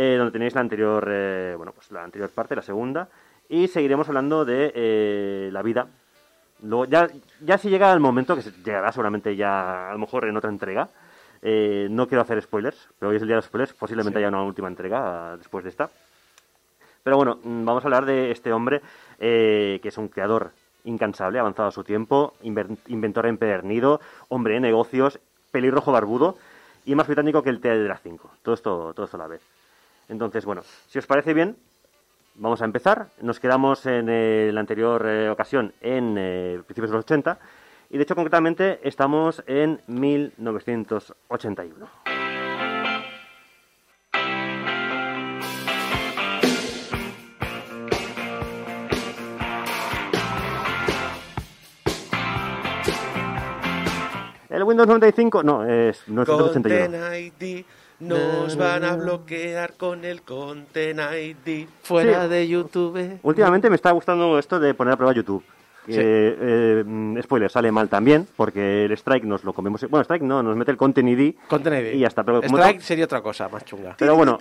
eh, 0.00 0.14
donde 0.16 0.30
tenéis 0.30 0.54
la 0.54 0.60
anterior, 0.60 1.08
eh, 1.10 1.54
bueno, 1.56 1.72
pues 1.72 1.90
la 1.90 2.04
anterior 2.04 2.30
parte, 2.30 2.54
la 2.54 2.62
segunda, 2.62 3.08
y 3.48 3.66
seguiremos 3.66 4.06
hablando 4.06 4.44
de 4.44 4.70
eh, 4.72 5.50
la 5.52 5.60
vida. 5.62 5.88
Luego, 6.62 6.84
ya, 6.84 7.08
ya 7.40 7.58
si 7.58 7.68
llega 7.68 7.92
el 7.92 7.98
momento, 7.98 8.36
que 8.36 8.42
llegará 8.64 8.92
seguramente 8.92 9.34
ya 9.34 9.90
a 9.90 9.92
lo 9.92 9.98
mejor 9.98 10.26
en 10.26 10.36
otra 10.36 10.50
entrega, 10.50 10.88
eh, 11.42 11.88
no 11.90 12.06
quiero 12.06 12.22
hacer 12.22 12.40
spoilers, 12.40 12.88
pero 12.96 13.10
hoy 13.10 13.16
es 13.16 13.22
el 13.22 13.28
día 13.28 13.34
de 13.34 13.38
los 13.38 13.46
spoilers, 13.46 13.72
posiblemente 13.72 14.20
haya 14.20 14.28
una 14.28 14.44
última 14.44 14.68
entrega 14.68 15.32
ah, 15.32 15.36
después 15.36 15.64
de 15.64 15.70
esta. 15.70 15.90
Pero 17.02 17.16
bueno, 17.16 17.40
mm, 17.42 17.64
vamos 17.64 17.82
a 17.82 17.88
hablar 17.88 18.06
de 18.06 18.30
este 18.30 18.52
hombre 18.52 18.80
eh, 19.18 19.80
que 19.82 19.88
es 19.88 19.98
un 19.98 20.06
creador 20.06 20.52
incansable, 20.84 21.40
avanzado 21.40 21.70
a 21.70 21.72
su 21.72 21.82
tiempo, 21.82 22.34
inventor 22.42 23.26
empedernido, 23.26 24.00
hombre 24.28 24.54
de 24.54 24.60
negocios, 24.60 25.18
pelirrojo 25.50 25.90
barbudo 25.90 26.38
y 26.86 26.94
más 26.94 27.08
británico 27.08 27.42
que 27.42 27.50
el 27.50 27.60
T 27.60 27.68
de 27.68 27.88
las 27.88 28.00
5. 28.00 28.30
Todo 28.42 28.54
esto, 28.54 28.92
todo 28.94 29.04
esto 29.04 29.16
a 29.16 29.20
la 29.20 29.26
vez. 29.26 29.57
Entonces, 30.08 30.44
bueno, 30.44 30.62
si 30.88 30.98
os 30.98 31.06
parece 31.06 31.32
bien, 31.34 31.56
vamos 32.34 32.62
a 32.62 32.64
empezar. 32.64 33.10
Nos 33.20 33.38
quedamos 33.40 33.84
en 33.86 34.08
eh, 34.08 34.50
la 34.52 34.60
anterior 34.60 35.06
eh, 35.06 35.28
ocasión 35.28 35.74
en 35.80 36.16
eh, 36.18 36.60
principios 36.64 36.90
de 36.90 36.96
los 36.96 37.04
80 37.04 37.38
y 37.90 37.98
de 37.98 38.02
hecho 38.02 38.14
concretamente 38.14 38.80
estamos 38.82 39.42
en 39.46 39.80
1981. 39.86 41.88
El 54.50 54.64
Windows 54.64 54.88
95, 54.88 55.42
no, 55.44 55.64
es 55.64 56.08
1981. 56.08 56.52
Content 56.52 56.94
ID, 57.40 57.64
nos 58.00 58.56
van 58.56 58.84
a 58.84 58.94
bloquear 58.96 59.74
con 59.74 60.04
el 60.04 60.22
Content 60.22 61.00
ID. 61.00 61.66
Fuera 61.82 62.24
Sí. 62.24 62.28
de 62.30 62.48
YouTube. 62.48 63.18
Últimamente 63.22 63.68
me 63.70 63.76
está 63.76 63.90
gustando 63.92 64.38
esto 64.38 64.60
de 64.60 64.74
poner 64.74 64.94
a 64.94 64.96
prueba 64.96 65.12
YouTube. 65.14 65.42
Sí. 65.94 66.00
Eh, 66.00 66.84
eh, 67.16 67.22
spoiler, 67.22 67.50
sale 67.50 67.70
mal 67.72 67.88
también, 67.88 68.26
porque 68.36 68.84
el 68.84 68.92
Strike 68.92 69.24
nos 69.24 69.44
lo 69.44 69.52
comemos. 69.52 69.80
Bueno, 69.88 70.02
Strike 70.04 70.22
no, 70.24 70.42
nos 70.42 70.56
mete 70.56 70.70
el 70.70 70.76
Content 70.76 71.08
ID 71.08 71.34
Content 71.48 71.76
ID. 71.76 71.94
y 71.94 71.98
ya 72.00 72.08
está. 72.08 72.22
Pero 72.24 72.42
como, 72.42 72.58
Strike 72.58 72.80
sería 72.80 73.04
otra 73.06 73.20
cosa 73.22 73.48
más 73.48 73.64
chunga. 73.64 73.94
pero 73.98 74.14
bueno, 74.16 74.38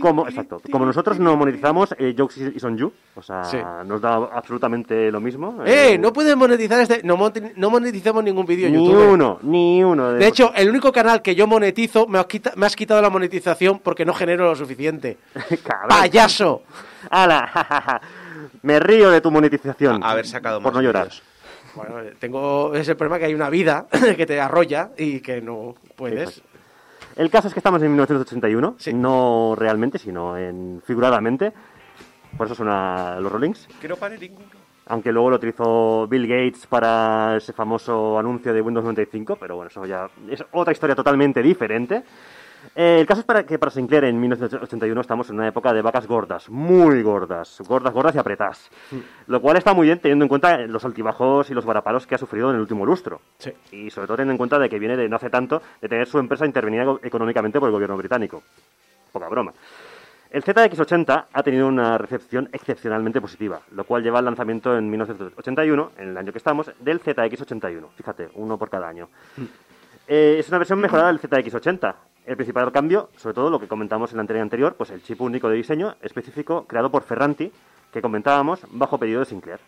como, 0.00 0.26
exacto, 0.28 0.60
como 0.70 0.84
nosotros 0.86 1.18
no 1.18 1.36
monetizamos, 1.36 1.94
eh, 1.98 2.14
Jokes 2.16 2.52
is 2.54 2.64
on 2.64 2.76
you, 2.76 2.92
o 3.14 3.22
sea, 3.22 3.44
Sí. 3.44 3.58
nos 3.86 4.00
da 4.00 4.14
absolutamente 4.16 5.10
lo 5.10 5.20
mismo. 5.20 5.62
¡Eh! 5.66 5.98
No 5.98 6.12
puedes 6.12 6.36
monetizar 6.36 6.80
este. 6.80 7.02
No, 7.02 7.16
mon- 7.16 7.32
no 7.56 7.70
monetizamos 7.70 8.22
ningún 8.24 8.46
vídeo 8.46 8.66
en 8.68 8.74
Ni 8.76 8.86
YouTube. 8.86 9.12
uno, 9.12 9.38
ni 9.42 9.82
uno. 9.82 10.12
De 10.12 10.26
hecho, 10.26 10.52
el 10.54 10.68
único 10.68 10.92
canal 10.92 11.22
que 11.22 11.34
yo 11.34 11.46
monetizo 11.46 12.06
me 12.06 12.18
has, 12.18 12.26
quita- 12.26 12.52
me 12.56 12.66
has 12.66 12.76
quitado 12.76 13.00
la 13.02 13.10
monetización 13.10 13.78
porque 13.78 14.04
no 14.04 14.12
genero 14.14 14.44
lo 14.46 14.54
suficiente. 14.56 15.16
¡Payaso! 15.88 16.62
¡Hala! 17.10 18.00
Me 18.62 18.78
río 18.80 19.10
de 19.10 19.20
tu 19.20 19.30
monetización. 19.30 20.02
A- 20.02 20.10
haber 20.12 20.26
sacado 20.26 20.60
Por 20.60 20.74
no 20.74 20.82
llorar. 20.82 21.08
Bueno, 21.74 21.96
tengo 22.18 22.74
ese 22.74 22.94
problema 22.96 23.18
que 23.18 23.26
hay 23.26 23.34
una 23.34 23.48
vida 23.48 23.86
que 24.16 24.26
te 24.26 24.40
arrolla 24.40 24.90
y 24.98 25.20
que 25.20 25.40
no 25.40 25.74
puedes. 25.96 26.42
El 27.16 27.30
caso 27.30 27.48
es 27.48 27.54
que 27.54 27.60
estamos 27.60 27.82
en 27.82 27.88
1981, 27.90 28.76
Sí. 28.78 28.92
no 28.92 29.54
realmente, 29.56 29.98
sino 29.98 30.36
en 30.36 30.82
figuradamente. 30.84 31.52
Por 32.36 32.46
eso 32.46 32.54
suena 32.54 33.18
los 33.20 33.30
Rollings. 33.30 33.68
Que 33.80 33.88
no 33.88 33.96
pare 33.96 34.16
ninguno. 34.18 34.46
Aunque 34.86 35.12
luego 35.12 35.30
lo 35.30 35.36
utilizó 35.36 36.06
Bill 36.08 36.26
Gates 36.26 36.66
para 36.66 37.36
ese 37.36 37.52
famoso 37.52 38.18
anuncio 38.18 38.52
de 38.52 38.60
Windows 38.60 38.84
95, 38.84 39.36
pero 39.36 39.56
bueno, 39.56 39.68
eso 39.70 39.84
ya 39.86 40.08
es 40.28 40.42
otra 40.52 40.72
historia 40.72 40.96
totalmente 40.96 41.42
diferente. 41.42 42.02
Eh, 42.82 43.00
el 43.00 43.06
caso 43.06 43.20
es 43.20 43.26
para 43.26 43.44
que 43.44 43.58
para 43.58 43.70
Sinclair 43.70 44.04
en 44.04 44.18
1981 44.18 44.98
estamos 45.02 45.28
en 45.28 45.36
una 45.36 45.46
época 45.46 45.70
de 45.74 45.82
vacas 45.82 46.06
gordas, 46.06 46.48
muy 46.48 47.02
gordas, 47.02 47.60
gordas, 47.68 47.92
gordas 47.92 48.14
y 48.14 48.18
apretadas. 48.18 48.70
Lo 49.26 49.42
cual 49.42 49.58
está 49.58 49.74
muy 49.74 49.86
bien 49.86 49.98
teniendo 49.98 50.24
en 50.24 50.30
cuenta 50.30 50.56
los 50.60 50.82
altibajos 50.86 51.50
y 51.50 51.52
los 51.52 51.66
varapalos 51.66 52.06
que 52.06 52.14
ha 52.14 52.18
sufrido 52.18 52.48
en 52.48 52.54
el 52.54 52.62
último 52.62 52.86
lustro. 52.86 53.20
Sí. 53.36 53.52
Y 53.70 53.90
sobre 53.90 54.06
todo 54.06 54.16
teniendo 54.16 54.32
en 54.32 54.38
cuenta 54.38 54.58
de 54.58 54.70
que 54.70 54.78
viene 54.78 54.96
de 54.96 55.10
no 55.10 55.16
hace 55.16 55.28
tanto 55.28 55.60
de 55.78 55.90
tener 55.90 56.06
su 56.06 56.18
empresa 56.18 56.46
intervenida 56.46 56.86
económicamente 57.02 57.60
por 57.60 57.68
el 57.68 57.74
gobierno 57.74 57.98
británico. 57.98 58.42
Poca 59.12 59.28
broma. 59.28 59.52
El 60.30 60.42
ZX80 60.42 61.24
ha 61.30 61.42
tenido 61.42 61.68
una 61.68 61.98
recepción 61.98 62.48
excepcionalmente 62.50 63.20
positiva, 63.20 63.60
lo 63.72 63.84
cual 63.84 64.02
lleva 64.02 64.20
al 64.20 64.24
lanzamiento 64.24 64.74
en 64.74 64.88
1981, 64.88 65.92
en 65.98 66.08
el 66.08 66.16
año 66.16 66.32
que 66.32 66.38
estamos, 66.38 66.72
del 66.80 67.02
ZX81. 67.02 67.88
Fíjate, 67.94 68.30
uno 68.36 68.56
por 68.56 68.70
cada 68.70 68.88
año. 68.88 69.10
Eh, 70.08 70.38
es 70.38 70.48
una 70.48 70.58
versión 70.58 70.80
mejorada 70.80 71.08
del 71.08 71.20
ZX80. 71.20 71.94
El 72.30 72.36
principal 72.36 72.70
cambio, 72.70 73.10
sobre 73.16 73.34
todo 73.34 73.50
lo 73.50 73.58
que 73.58 73.66
comentamos 73.66 74.12
en 74.12 74.18
la 74.18 74.20
anterior 74.20 74.44
anterior, 74.44 74.74
pues 74.76 74.90
el 74.90 75.02
chip 75.02 75.20
único 75.20 75.48
de 75.48 75.56
diseño 75.56 75.96
específico 76.00 76.64
creado 76.64 76.88
por 76.88 77.02
Ferranti, 77.02 77.50
que 77.92 78.00
comentábamos 78.00 78.60
bajo 78.70 78.98
pedido 78.98 79.18
de 79.18 79.26
Sinclair. 79.26 79.58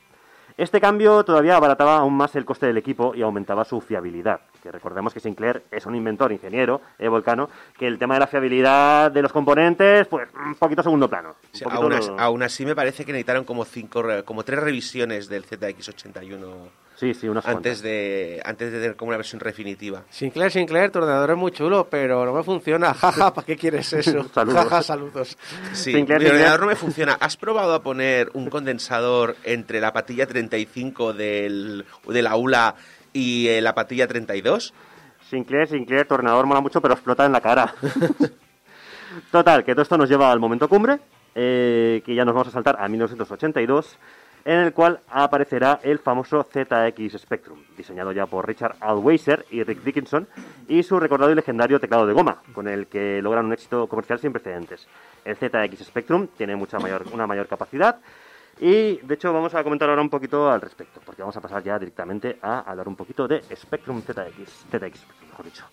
Este 0.57 0.81
cambio 0.81 1.25
todavía 1.25 1.57
abarataba 1.57 1.97
aún 1.97 2.17
más 2.17 2.37
el 2.37 2.45
coste 2.45 2.67
del 2.67 2.77
equipo 2.77 3.17
y 3.17 3.23
aumentaba 3.23 3.65
su 3.65 3.81
fiabilidad. 3.81 4.43
Que 4.63 4.71
recordemos 4.71 5.13
que 5.13 5.19
Sinclair 5.19 5.65
es 5.73 5.87
un 5.87 5.97
inventor, 5.97 6.31
ingeniero, 6.31 6.81
eh, 7.01 7.09
Volcano, 7.09 7.51
que 7.77 7.89
el 7.89 7.99
tema 7.99 8.15
de 8.15 8.21
la 8.21 8.27
fiabilidad 8.29 9.11
de 9.11 9.23
los 9.23 9.33
componentes, 9.33 10.07
pues 10.07 10.29
un 10.33 10.55
poquito 10.55 10.85
segundo 10.85 11.11
plano. 11.11 11.31
Un 11.31 11.35
Sí, 11.51 11.65
poquito 11.65 11.83
aún, 11.83 12.21
aún 12.21 12.43
así 12.45 12.65
me 12.65 12.77
parece 12.77 13.05
que 13.05 13.11
necesitaron 13.11 13.43
como 13.43 13.65
cinco, 13.65 14.05
como 14.25 14.45
tres 14.45 14.61
revisiones 14.61 15.29
del 15.29 15.45
ZX81 15.45 16.39
Sí, 17.03 17.15
sí, 17.15 17.29
unas 17.29 17.45
antes 17.47 17.79
cuantas. 17.79 17.83
de 17.83 18.41
antes 18.45 18.71
de 18.71 18.79
tener 18.81 18.95
como 18.95 19.09
una 19.09 19.17
versión 19.17 19.41
definitiva. 19.41 20.05
Sinclair, 20.09 20.53
Sinclair, 20.53 20.93
tu 20.93 21.01
ordenador 21.01 21.33
es 21.33 21.37
muy 21.37 21.51
chulo, 21.51 21.89
pero 21.91 22.25
no 22.25 22.33
me 22.33 22.45
funciona. 22.45 22.95
Jaja, 22.95 23.35
¿para 23.35 23.45
qué 23.45 23.57
quieres 23.57 23.93
eso? 23.93 24.23
Saludos. 24.33 24.63
Jaja, 24.63 24.83
saludos. 24.85 25.37
Sí, 25.73 25.93
Sinclair, 25.93 26.21
mi 26.21 26.27
Sinclair. 26.27 26.33
ordenador 26.33 26.61
no 26.61 26.67
me 26.69 26.77
funciona. 26.77 27.15
¿Has 27.19 27.37
probado 27.37 27.75
a 27.75 27.83
poner 27.83 28.31
un 28.35 28.49
condensador 28.49 29.35
entre 29.43 29.81
la 29.81 29.93
patilla 29.93 30.29
35 30.29 31.13
del, 31.13 31.85
de 32.07 32.23
la 32.23 32.37
ULA 32.37 32.77
y 33.13 33.49
eh, 33.49 33.61
la 33.61 33.75
patilla 33.75 34.07
32? 34.07 34.73
Sinclair, 35.29 35.67
Sinclair, 35.67 36.07
tu 36.07 36.15
ordenador 36.15 36.47
mola 36.47 36.61
mucho, 36.61 36.81
pero 36.81 36.95
explota 36.95 37.27
en 37.27 37.33
la 37.33 37.41
cara. 37.41 37.75
Total, 39.33 39.65
que 39.65 39.73
todo 39.73 39.83
esto 39.83 39.99
nos 39.99 40.09
lleva 40.09 40.31
al 40.31 40.39
momento 40.39 40.69
cumbre, 40.69 41.01
eh, 41.35 42.01
que 42.07 42.15
ya 42.15 42.25
nos 42.25 42.33
vamos 42.33 42.47
a 42.47 42.53
saltar 42.53 42.77
a 42.81 42.87
1982, 42.87 43.99
en 44.45 44.59
el 44.59 44.73
cual 44.73 45.01
aparecerá 45.09 45.81
el 45.83 45.99
famoso 45.99 46.43
ZX 46.45 47.19
Spectrum, 47.19 47.59
diseñado 47.77 48.13
ya 48.13 48.27
por 48.27 48.47
Richard 48.47 48.77
Alweiser 48.81 49.47
y 49.51 49.63
Rick 49.63 49.83
Dickinson, 49.83 50.27
y 50.69 50.83
su 50.83 50.99
recordado 50.99 51.31
y 51.33 51.35
legendario 51.35 51.81
teclado 51.81 52.07
de 52.07 52.13
goma, 52.13 52.39
con 52.55 52.69
el 52.69 52.87
que 52.87 53.21
logran 53.23 53.47
un 53.47 53.53
éxito 53.53 53.87
comercial 53.87 54.19
sin 54.19 54.33
precedentes. 54.33 54.89
El 55.25 55.37
ZX 55.37 55.85
Spectrum 55.85 56.29
tiene 56.37 56.57
mucha 56.57 56.79
mayor, 56.79 57.05
una 57.13 57.27
mayor 57.27 57.47
capacidad, 57.47 58.01
y 58.61 58.99
de 58.99 59.15
hecho 59.15 59.33
vamos 59.33 59.55
a 59.55 59.65
comentar 59.65 59.89
ahora 59.89 60.03
un 60.03 60.11
poquito 60.11 60.51
al 60.51 60.61
respecto, 60.61 61.01
porque 61.05 61.23
vamos 61.23 61.37
a 61.37 61.41
pasar 61.41 61.63
ya 61.63 61.79
directamente 61.79 62.39
a 62.43 62.61
hablar 62.61 62.89
un 62.89 62.97
poquito 62.97 63.27
de 63.27 63.43
Spectrum 63.55 64.03
ZX, 64.03 64.67
ZX 64.71 65.07
mejor 65.29 65.45
dicho. 65.45 65.65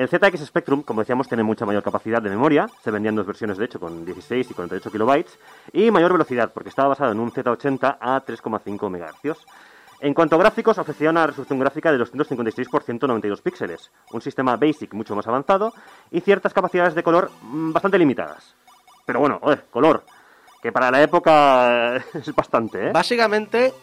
El 0.00 0.08
ZX 0.08 0.46
Spectrum, 0.46 0.82
como 0.82 1.02
decíamos, 1.02 1.28
tiene 1.28 1.42
mucha 1.42 1.66
mayor 1.66 1.82
capacidad 1.82 2.22
de 2.22 2.30
memoria. 2.30 2.66
Se 2.82 2.90
vendían 2.90 3.14
dos 3.14 3.26
versiones, 3.26 3.58
de 3.58 3.66
hecho, 3.66 3.78
con 3.78 4.02
16 4.06 4.50
y 4.50 4.54
48 4.54 4.90
kilobytes. 4.90 5.38
Y 5.74 5.90
mayor 5.90 6.12
velocidad, 6.12 6.50
porque 6.54 6.70
estaba 6.70 6.88
basado 6.88 7.12
en 7.12 7.20
un 7.20 7.30
Z80 7.30 7.98
a 8.00 8.24
3,5 8.24 8.88
MHz. 8.88 9.44
En 10.00 10.14
cuanto 10.14 10.36
a 10.36 10.38
gráficos, 10.38 10.78
ofrecía 10.78 11.10
una 11.10 11.26
resolución 11.26 11.58
gráfica 11.58 11.92
de 11.92 11.98
256 11.98 12.68
por 12.70 12.82
192 12.82 13.42
píxeles, 13.42 13.90
un 14.12 14.22
sistema 14.22 14.56
BASIC 14.56 14.94
mucho 14.94 15.14
más 15.14 15.26
avanzado 15.26 15.74
y 16.10 16.22
ciertas 16.22 16.54
capacidades 16.54 16.94
de 16.94 17.02
color 17.02 17.30
mm, 17.42 17.72
bastante 17.72 17.98
limitadas. 17.98 18.54
Pero 19.04 19.20
bueno, 19.20 19.38
oye, 19.42 19.60
color, 19.70 20.04
que 20.62 20.72
para 20.72 20.90
la 20.90 21.02
época 21.02 21.96
es 22.14 22.34
bastante, 22.34 22.86
¿eh? 22.86 22.92
Básicamente, 22.92 23.74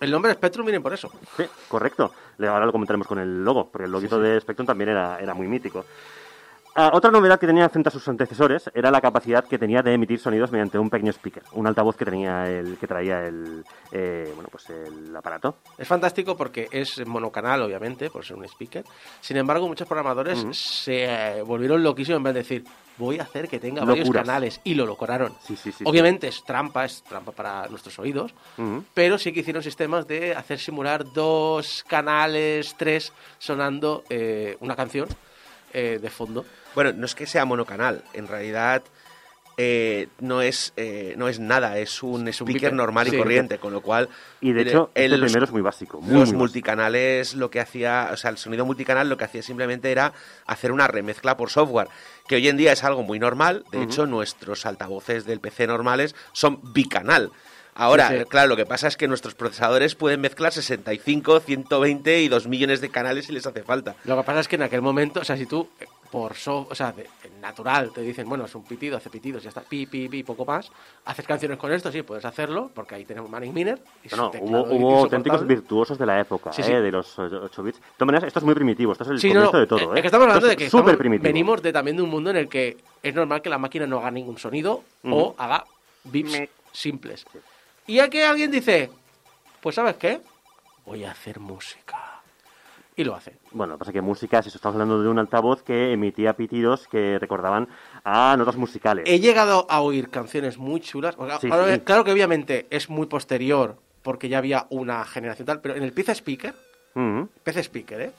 el 0.00 0.10
nombre 0.10 0.32
Spectrum 0.32 0.66
viene 0.66 0.80
por 0.80 0.92
eso. 0.92 1.10
Sí, 1.36 1.44
correcto. 1.68 2.12
Ahora 2.38 2.66
lo 2.66 2.72
comentaremos 2.72 3.06
con 3.06 3.18
el 3.18 3.44
logo, 3.44 3.70
porque 3.70 3.86
el 3.86 3.92
loguito 3.92 4.20
de 4.20 4.40
Spectrum 4.40 4.66
también 4.66 4.90
era, 4.90 5.18
era 5.18 5.34
muy 5.34 5.48
mítico. 5.48 5.84
Ah, 6.80 6.90
otra 6.92 7.10
novedad 7.10 7.40
que 7.40 7.46
tenía 7.48 7.68
frente 7.68 7.88
a 7.88 7.90
sus 7.90 8.06
antecesores 8.06 8.70
era 8.72 8.92
la 8.92 9.00
capacidad 9.00 9.44
que 9.44 9.58
tenía 9.58 9.82
de 9.82 9.94
emitir 9.94 10.20
sonidos 10.20 10.52
mediante 10.52 10.78
un 10.78 10.88
pequeño 10.88 11.10
speaker, 11.10 11.42
un 11.54 11.66
altavoz 11.66 11.96
que 11.96 12.04
tenía 12.04 12.48
el 12.48 12.76
que 12.76 12.86
traía 12.86 13.24
el 13.26 13.64
eh, 13.90 14.30
bueno 14.32 14.48
pues 14.48 14.70
el 14.70 15.16
aparato. 15.16 15.56
Es 15.76 15.88
fantástico 15.88 16.36
porque 16.36 16.68
es 16.70 17.04
monocanal, 17.04 17.62
obviamente, 17.62 18.10
por 18.10 18.24
ser 18.24 18.36
un 18.36 18.44
speaker. 18.44 18.84
Sin 19.20 19.36
embargo, 19.38 19.66
muchos 19.66 19.88
programadores 19.88 20.46
se 20.56 21.06
eh, 21.06 21.42
volvieron 21.42 21.82
loquísimos 21.82 22.18
en 22.18 22.22
vez 22.22 22.34
de 22.34 22.40
decir, 22.40 22.64
voy 22.98 23.18
a 23.18 23.22
hacer 23.22 23.48
que 23.48 23.58
tenga 23.58 23.84
varios 23.84 24.10
canales. 24.10 24.60
Y 24.64 24.74
lo 24.74 24.86
lograron. 24.86 25.34
Sí, 25.46 25.56
sí, 25.56 25.72
sí. 25.72 25.84
obviamente 25.86 26.28
es 26.28 26.44
trampa, 26.44 26.84
es 26.84 27.02
trampa 27.02 27.32
para 27.32 27.68
nuestros 27.68 27.98
oídos. 27.98 28.34
Pero 28.94 29.18
sí 29.18 29.32
que 29.32 29.40
hicieron 29.40 29.62
sistemas 29.62 30.06
de 30.06 30.34
hacer 30.34 30.58
simular 30.58 31.10
dos 31.12 31.84
canales, 31.88 32.74
tres, 32.76 33.12
sonando 33.38 34.04
eh, 34.10 34.56
una 34.60 34.76
canción 34.76 35.08
eh, 35.72 35.98
de 36.00 36.10
fondo. 36.10 36.44
Bueno, 36.74 36.92
no 36.92 37.06
es 37.06 37.14
que 37.14 37.26
sea 37.26 37.44
monocanal, 37.44 38.04
en 38.12 38.28
realidad 38.28 38.82
eh, 39.60 40.06
no, 40.20 40.40
es, 40.40 40.72
eh, 40.76 41.14
no 41.18 41.28
es 41.28 41.40
nada, 41.40 41.78
es 41.78 42.02
un 42.02 42.28
speaker 42.28 42.72
normal 42.72 43.08
y 43.08 43.10
sí. 43.10 43.16
corriente, 43.18 43.58
con 43.58 43.72
lo 43.72 43.80
cual... 43.82 44.08
Y 44.40 44.52
de 44.52 44.62
hecho, 44.62 44.90
el- 44.94 45.12
este 45.12 45.24
primero 45.26 45.44
es 45.46 45.50
muy 45.50 45.62
básico. 45.62 45.96
Muy, 46.00 46.04
los 46.06 46.12
muy 46.12 46.20
básico. 46.20 46.38
multicanales 46.38 47.34
lo 47.34 47.50
que 47.50 47.58
hacía, 47.60 48.10
o 48.12 48.16
sea, 48.16 48.30
el 48.30 48.38
sonido 48.38 48.64
multicanal 48.64 49.08
lo 49.08 49.16
que 49.16 49.24
hacía 49.24 49.42
simplemente 49.42 49.90
era 49.90 50.12
hacer 50.46 50.70
una 50.72 50.86
remezcla 50.86 51.36
por 51.36 51.50
software, 51.50 51.88
que 52.28 52.36
hoy 52.36 52.48
en 52.48 52.56
día 52.56 52.72
es 52.72 52.84
algo 52.84 53.02
muy 53.02 53.18
normal. 53.18 53.64
De 53.72 53.82
hecho, 53.82 54.06
nuestros 54.06 54.64
altavoces 54.64 55.26
del 55.26 55.40
PC 55.40 55.66
normales 55.66 56.14
son 56.32 56.60
bicanal. 56.72 57.32
Ahora, 57.74 58.08
Sí, 58.08 58.18
sí. 58.18 58.24
claro, 58.24 58.48
lo 58.48 58.56
que 58.56 58.66
pasa 58.66 58.88
es 58.88 58.96
que 58.96 59.06
nuestros 59.06 59.34
procesadores 59.36 59.94
pueden 59.94 60.20
mezclar 60.20 60.52
65, 60.52 61.38
120 61.40 62.20
y 62.22 62.28
2 62.28 62.46
millones 62.48 62.80
de 62.80 62.88
canales 62.90 63.26
si 63.26 63.32
les 63.32 63.46
hace 63.46 63.62
falta. 63.62 63.94
Lo 64.04 64.16
que 64.16 64.22
pasa 64.24 64.40
es 64.40 64.48
que 64.48 64.56
en 64.56 64.62
aquel 64.62 64.82
momento, 64.82 65.20
o 65.20 65.24
sea, 65.24 65.36
si 65.36 65.46
tú, 65.46 65.68
por 66.10 66.34
so, 66.34 66.66
o 66.70 66.74
sea, 66.74 66.92
de- 66.92 67.08
natural, 67.40 67.92
te 67.92 68.00
dicen, 68.00 68.28
bueno, 68.28 68.46
es 68.46 68.54
un 68.54 68.64
pitido, 68.64 68.96
hace 68.96 69.10
pitidos, 69.10 69.42
ya 69.42 69.50
está, 69.50 69.60
pi, 69.60 69.86
pi, 69.86 70.08
pi, 70.08 70.22
poco 70.22 70.44
más. 70.44 70.70
Haces 71.04 71.26
canciones 71.26 71.58
con 71.58 71.70
esto, 71.72 71.92
sí, 71.92 72.02
puedes 72.02 72.24
hacerlo, 72.24 72.70
porque 72.74 72.94
ahí 72.94 73.04
tenemos 73.04 73.30
Manning 73.30 73.52
Miner. 73.52 73.78
y 74.04 74.14
No, 74.16 74.30
hubo, 74.40 74.62
hubo 74.74 74.98
auténticos 75.00 75.46
virtuosos 75.46 75.98
de 75.98 76.06
la 76.06 76.18
época, 76.20 76.52
Sí, 76.52 76.62
sí. 76.62 76.72
¿eh? 76.72 76.80
de 76.80 76.90
los 76.90 77.18
8 77.18 77.62
bits. 77.62 77.78
De 77.78 77.84
todas 77.96 78.06
maneras, 78.06 78.24
esto 78.26 78.38
es 78.38 78.44
muy 78.44 78.54
primitivo, 78.54 78.92
esto 78.92 79.04
es 79.04 79.10
el 79.10 79.20
Sí, 79.20 79.28
no, 79.28 79.50
comienzo 79.50 79.52
no, 79.52 79.60
de 79.60 79.66
todo. 79.66 79.92
es 79.94 79.98
¿eh? 79.98 80.02
que 80.02 80.08
estamos 80.08 80.24
hablando 80.24 80.38
Esto 80.38 80.46
de 80.48 80.52
es 80.54 80.58
que 80.58 80.70
súper 80.70 80.80
estamos- 80.80 80.98
primitivo. 80.98 81.24
venimos 81.28 81.62
de, 81.62 81.72
también 81.72 81.96
de 81.96 82.02
un 82.02 82.10
mundo 82.10 82.30
en 82.30 82.36
el 82.36 82.48
que 82.48 82.76
es 83.02 83.14
normal 83.14 83.42
que 83.42 83.50
la 83.50 83.58
máquina 83.58 83.86
no 83.86 83.98
haga 83.98 84.10
ningún 84.10 84.38
sonido 84.38 84.82
o 85.04 85.34
haga 85.38 85.64
bips 86.04 86.32
Me- 86.32 86.48
simples. 86.72 87.26
Y 87.86 87.98
aquí 88.00 88.20
alguien 88.20 88.50
dice, 88.50 88.90
pues 89.60 89.74
¿sabes 89.76 89.96
qué? 89.96 90.20
Voy 90.86 91.04
a 91.04 91.10
hacer 91.10 91.38
música. 91.38 92.07
Y 92.98 93.04
lo 93.04 93.14
hace. 93.14 93.38
Bueno, 93.52 93.74
lo 93.74 93.76
que 93.76 93.78
pasa 93.78 93.90
es 93.92 93.94
que 93.94 94.00
música, 94.02 94.42
si 94.42 94.48
estamos 94.48 94.74
hablando 94.74 95.00
de 95.00 95.08
un 95.08 95.20
altavoz 95.20 95.62
que 95.62 95.92
emitía 95.92 96.32
pitidos 96.32 96.88
que 96.88 97.16
recordaban 97.20 97.68
a 98.02 98.34
notas 98.36 98.56
musicales. 98.56 99.04
He 99.06 99.20
llegado 99.20 99.68
a 99.70 99.82
oír 99.82 100.10
canciones 100.10 100.58
muy 100.58 100.80
chulas. 100.80 101.14
O 101.16 101.24
sea, 101.24 101.38
Sí, 101.38 101.48
ahora, 101.48 101.76
sí. 101.76 101.80
Claro 101.82 102.02
que 102.02 102.10
obviamente 102.10 102.66
es 102.70 102.90
muy 102.90 103.06
posterior, 103.06 103.76
porque 104.02 104.28
ya 104.28 104.38
había 104.38 104.66
una 104.70 105.04
generación 105.04 105.46
tal, 105.46 105.60
pero 105.60 105.76
en 105.76 105.84
el 105.84 105.92
PC 105.92 106.10
Speaker. 106.16 106.56
PC 107.44 107.60
Speaker, 107.60 108.00
¿eh? 108.00 108.12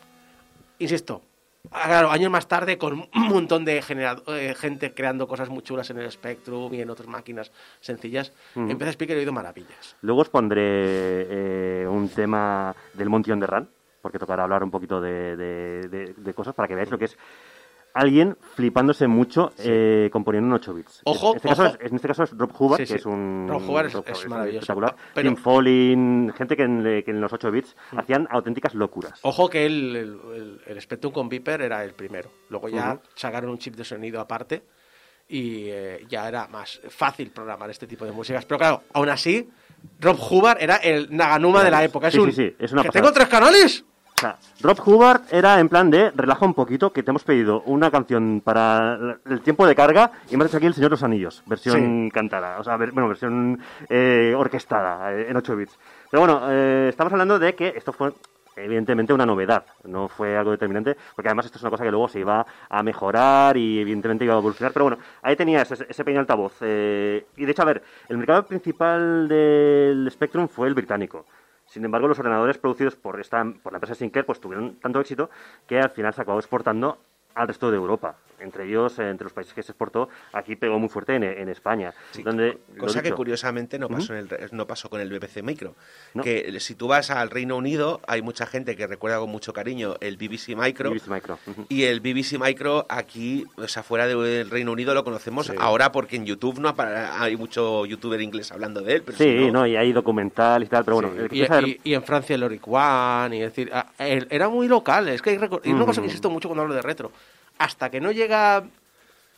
Insisto, 0.78 1.24
ah, 1.72 1.84
claro, 1.88 2.10
años 2.10 2.32
más 2.32 2.48
tarde 2.48 2.78
con 2.78 2.94
un 2.94 3.10
montón 3.14 3.66
de 3.66 3.84
eh, 4.28 4.56
gente 4.56 4.94
creando 4.94 5.28
cosas 5.28 5.50
muy 5.50 5.62
chulas 5.62 5.90
en 5.90 6.00
el 6.00 6.10
Spectrum 6.10 6.74
y 6.74 6.80
en 6.80 6.90
otras 6.90 7.10
máquinas 7.10 7.52
sencillas, 7.82 8.32
en 8.56 8.78
PC 8.78 8.92
Speaker 8.92 9.18
he 9.18 9.20
oído 9.20 9.34
maravillas. 9.34 9.98
Luego 10.00 10.22
os 10.22 10.30
pondré 10.30 10.62
eh, 10.64 11.86
un 11.86 12.08
tema 12.08 12.74
del 12.94 13.10
Monty 13.10 13.32
on 13.34 13.42
the 13.42 13.46
Run, 13.46 13.70
porque 14.02 14.20
tocará 14.20 14.44
hablar 14.44 14.64
un 14.64 14.72
poquito 14.72 15.00
de, 15.02 15.36
de- 15.38 15.88
de- 15.90 16.14
de 16.16 16.34
cosas 16.34 16.54
para 16.56 16.68
que 16.68 16.76
veáis 16.76 16.90
lo 16.92 16.98
que 16.98 17.06
es 17.06 17.18
alguien 17.94 18.38
flipándose 18.56 19.08
mucho 19.08 19.52
eh, 19.58 20.10
componiendo 20.14 20.48
en 20.48 20.54
8 20.54 20.74
bits. 20.76 21.02
Ojo, 21.06 21.32
en, 21.32 21.36
este 21.38 21.50
caso 21.50 21.64
ojo. 21.64 21.76
es, 21.82 21.90
en 21.90 21.96
este 21.96 22.08
caso 22.08 22.24
es 22.24 22.38
Rob 22.38 22.52
Hubbard, 22.58 22.78
Sí, 22.78 22.84
que 22.84 22.88
sí. 22.88 22.96
es 22.96 23.06
un... 23.08 23.48
Rob 23.50 23.68
Hubbard 23.68 23.88
es- 23.88 24.28
maravilloso. 24.28 24.60
espectacular. 24.60 24.96
Pero- 25.16 25.32
Mm. 25.32 25.34
Tim 25.34 25.44
Follin, 25.44 26.34
gente 26.38 26.56
que 26.56 26.64
en, 26.64 26.84
que 27.04 27.12
en 27.12 27.20
los 27.20 27.34
8 27.34 27.50
bits 27.52 27.76
hacían 27.98 28.28
auténticas 28.30 28.76
locuras. 28.76 29.20
Ojo 29.24 29.50
que 29.50 29.66
el, 29.66 29.96
el, 29.96 30.20
el- 30.36 30.62
el 30.68 30.82
Spectrum 30.82 31.12
con 31.12 31.28
Viper 31.30 31.62
era 31.62 31.84
el 31.84 31.94
primero. 31.94 32.30
Luego 32.50 32.70
ya 32.70 33.00
sacaron 33.16 33.50
un 33.50 33.58
chip 33.58 33.76
de 33.76 33.84
sonido 33.84 34.22
aparte 34.22 34.62
y 35.28 35.66
eh, 35.70 36.06
ya 36.08 36.28
era 36.28 36.48
más 36.48 36.80
fácil 36.90 37.32
programar 37.32 37.70
este 37.72 37.88
tipo 37.88 38.06
de 38.06 38.12
músicas. 38.12 38.46
Pero 38.46 38.60
claro, 38.60 38.84
aún 38.94 39.10
así, 39.10 39.50
Rob 40.00 40.18
Hubbard 40.30 40.58
era 40.62 40.78
el 40.78 41.08
Naganuma 41.16 41.64
de 41.64 41.72
la 41.72 41.84
época. 41.84 42.08
Es 42.08 42.14
Sí, 42.14 42.20
un, 42.20 42.32
sí, 42.32 42.36
sí, 42.50 42.56
es 42.60 42.72
una 42.72 42.82
¿Que 42.84 42.88
pasada. 42.90 43.02
tengo 43.04 43.14
tres 43.14 43.28
canales? 43.28 43.86
O 44.18 44.20
sea, 44.22 44.38
Rob 44.62 44.78
Hubbard 44.86 45.22
era 45.32 45.60
en 45.62 45.70
plan 45.70 45.90
de 45.90 46.12
relaja 46.12 46.46
un 46.46 46.54
poquito, 46.54 46.92
que 46.92 47.04
te 47.04 47.12
hemos 47.12 47.24
pedido 47.24 47.62
una 47.62 47.90
canción 47.90 48.42
para 48.44 49.18
el 49.26 49.40
tiempo 49.42 49.66
de 49.66 49.76
carga 49.76 50.12
y 50.30 50.34
hemos 50.36 50.48
hecho 50.48 50.58
aquí 50.58 50.66
El 50.66 50.74
Señor 50.74 50.90
de 50.90 50.96
los 50.96 51.04
Anillos, 51.04 51.42
versión 51.46 52.10
cantada, 52.10 52.60
o 52.60 52.64
sea, 52.66 52.76
ver- 52.76 52.92
bueno, 52.92 53.08
versión 53.08 53.62
eh, 53.88 54.34
orquestada 54.38 55.14
eh, 55.14 55.28
en 55.30 55.38
8 55.38 55.56
bits. 55.56 55.80
Pero 56.12 56.20
bueno, 56.22 56.42
eh, 56.50 56.88
estamos 56.90 57.14
hablando 57.14 57.40
de 57.40 57.56
que 57.56 57.74
esto 57.78 57.94
fue 57.94 58.12
evidentemente 58.56 59.14
una 59.14 59.26
novedad, 59.26 59.66
no 59.84 60.08
fue 60.08 60.38
algo 60.38 60.52
determinante, 60.52 60.98
porque 61.16 61.30
además 61.30 61.46
esto 61.46 61.58
es 61.58 61.64
una 61.64 61.72
cosa 61.72 61.84
que 61.84 61.92
luego 61.92 62.08
se 62.08 62.20
iba 62.20 62.46
a 62.70 62.84
mejorar 62.84 63.58
y 63.58 63.80
evidentemente 63.80 64.26
iba 64.26 64.36
a 64.36 64.40
evolucionar, 64.40 64.74
pero 64.74 64.86
bueno, 64.86 64.98
ahí 65.22 65.36
tenías 65.36 65.72
ese, 65.72 65.86
ese 65.90 66.04
pequeño 66.04 66.22
altavoz. 66.22 66.58
eh, 66.62 67.26
y 67.36 67.46
de 67.46 67.52
hecho, 67.52 67.62
a 67.62 67.66
ver, 67.66 67.84
el 68.08 68.18
mercado 68.18 68.46
principal 68.46 69.28
del 69.28 70.10
Spectrum 70.12 70.48
fue 70.48 70.68
el 70.68 70.74
británico. 70.74 71.26
Sin 71.66 71.86
embargo, 71.86 72.08
los 72.08 72.18
ordenadores 72.18 72.58
producidos 72.58 72.96
por, 72.96 73.20
esta, 73.20 73.44
por 73.62 73.72
la 73.72 73.78
empresa 73.78 73.94
Sinclair 73.94 74.26
pues 74.26 74.40
tuvieron 74.42 74.80
tanto 74.80 75.00
éxito 75.00 75.30
que 75.68 75.80
al 75.80 75.92
final 75.92 76.14
se 76.14 76.22
acabó 76.22 76.40
exportando 76.40 76.98
al 77.36 77.48
resto 77.48 77.70
de 77.70 77.78
Europa. 77.78 78.16
Entre 78.42 78.66
ellos, 78.68 78.98
eh, 79.00 79.10
entre 79.10 79.26
los 79.26 79.34
países 79.34 79.54
que 79.54 79.64
se 79.64 79.72
exportó, 79.72 80.10
aquí 80.34 80.56
pegó 80.56 80.80
muy 80.80 80.90
fuerte 80.90 81.16
en, 81.16 81.24
en 81.24 81.50
España. 81.50 81.94
Sí, 82.12 82.24
donde, 82.24 82.60
lo 82.74 82.86
cosa 82.86 83.02
que 83.02 83.12
curiosamente 83.12 83.78
no 83.80 83.90
pasó, 83.90 84.14
en 84.16 84.28
el, 84.32 84.50
no 84.52 84.66
pasó 84.68 84.90
con 84.90 85.02
el 85.02 85.10
BBC 85.10 85.42
Micro. 85.44 85.76
No. 86.14 86.24
Que 86.24 86.60
si 86.60 86.76
tú 86.76 86.88
vas 86.88 87.10
al 87.12 87.30
Reino 87.30 87.56
Unido, 87.58 88.02
hay 88.08 88.22
mucha 88.22 88.46
gente 88.46 88.76
que 88.76 88.88
recuerda 88.88 89.20
con 89.20 89.30
mucho 89.30 89.54
cariño 89.54 89.96
el 90.02 90.18
BBC 90.18 90.56
Micro. 90.56 90.92
BBC 90.92 91.08
Micro. 91.10 91.40
ujú. 91.46 91.66
Y 91.70 91.84
el 91.84 92.00
BBC 92.00 92.40
Micro 92.40 92.86
aquí, 92.90 93.46
o 93.58 93.68
sea, 93.68 93.84
fuera 93.84 94.08
del 94.08 94.50
Reino 94.50 94.72
Unido 94.72 94.94
lo 94.94 95.04
conocemos 95.04 95.52
ahora 95.58 95.92
porque 95.92 96.16
en 96.16 96.26
YouTube 96.26 96.60
no 96.60 96.74
hay 96.78 97.36
mucho 97.36 97.86
youtuber 97.86 98.20
inglés 98.22 98.52
hablando 98.52 98.82
de 98.82 98.96
él. 98.96 99.04
Pero 99.06 99.18
Sí, 99.18 99.24
si 99.46 99.52
no, 99.52 99.66
y 99.68 99.76
hay 99.76 99.92
documental 99.92 100.64
y 100.64 100.68
tal, 100.68 100.84
pero 100.86 100.96
bueno, 100.96 101.12
el 101.14 101.30
que 101.30 101.36
Y, 101.36 101.40
quiera 101.40 101.48
saber- 101.56 101.68
y- 101.70 101.80
y 101.84 101.94
en 101.94 102.04
Francia 102.04 102.36
el 102.36 102.44
Oric 102.44 102.68
One, 102.68 103.38
y 103.38 103.42
es 103.42 103.50
decir, 103.50 103.70
ah, 103.74 103.88
era 103.98 104.50
muy 104.50 104.68
local. 104.68 105.08
Es 105.10 105.22
que 105.22 105.32
hay 105.32 105.38
reco- 105.38 105.62
y 105.64 105.72
una 105.72 105.86
cosa 105.86 106.02
que 106.02 106.08
insisto 106.08 106.30
mucho 106.30 106.48
cuando 106.48 106.64
hablo 106.64 106.76
de 106.76 106.82
retro. 106.82 107.12
Hasta 107.60 107.90
que 107.92 108.02
no 108.02 108.12
llega 108.12 108.64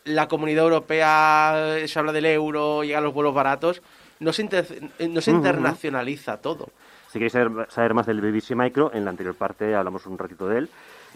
la 0.06 0.28
comunidad 0.28 0.64
europea, 0.64 1.76
se 1.86 2.00
habla 2.00 2.12
del 2.12 2.26
euro, 2.28 2.84
llegan 2.84 3.04
los 3.04 3.14
vuelos 3.14 3.34
baratos, 3.34 3.82
no 4.20 4.32
se, 4.32 4.44
inter- 4.44 4.66
no 5.10 5.22
se 5.22 5.32
Ujú. 5.32 5.38
internacionaliza 5.38 6.38
todo. 6.38 6.70
Si 7.12 7.20
queréis 7.20 7.34
saber, 7.34 7.68
saber 7.70 7.94
más 7.94 8.06
del 8.06 8.22
BBC 8.22 8.56
Micro, 8.56 8.92
en 8.94 9.04
la 9.04 9.10
anterior 9.10 9.36
parte 9.36 9.76
hablamos 9.76 10.06
un 10.06 10.18
ratito 10.18 10.48
de 10.48 10.60
él. 10.60 10.70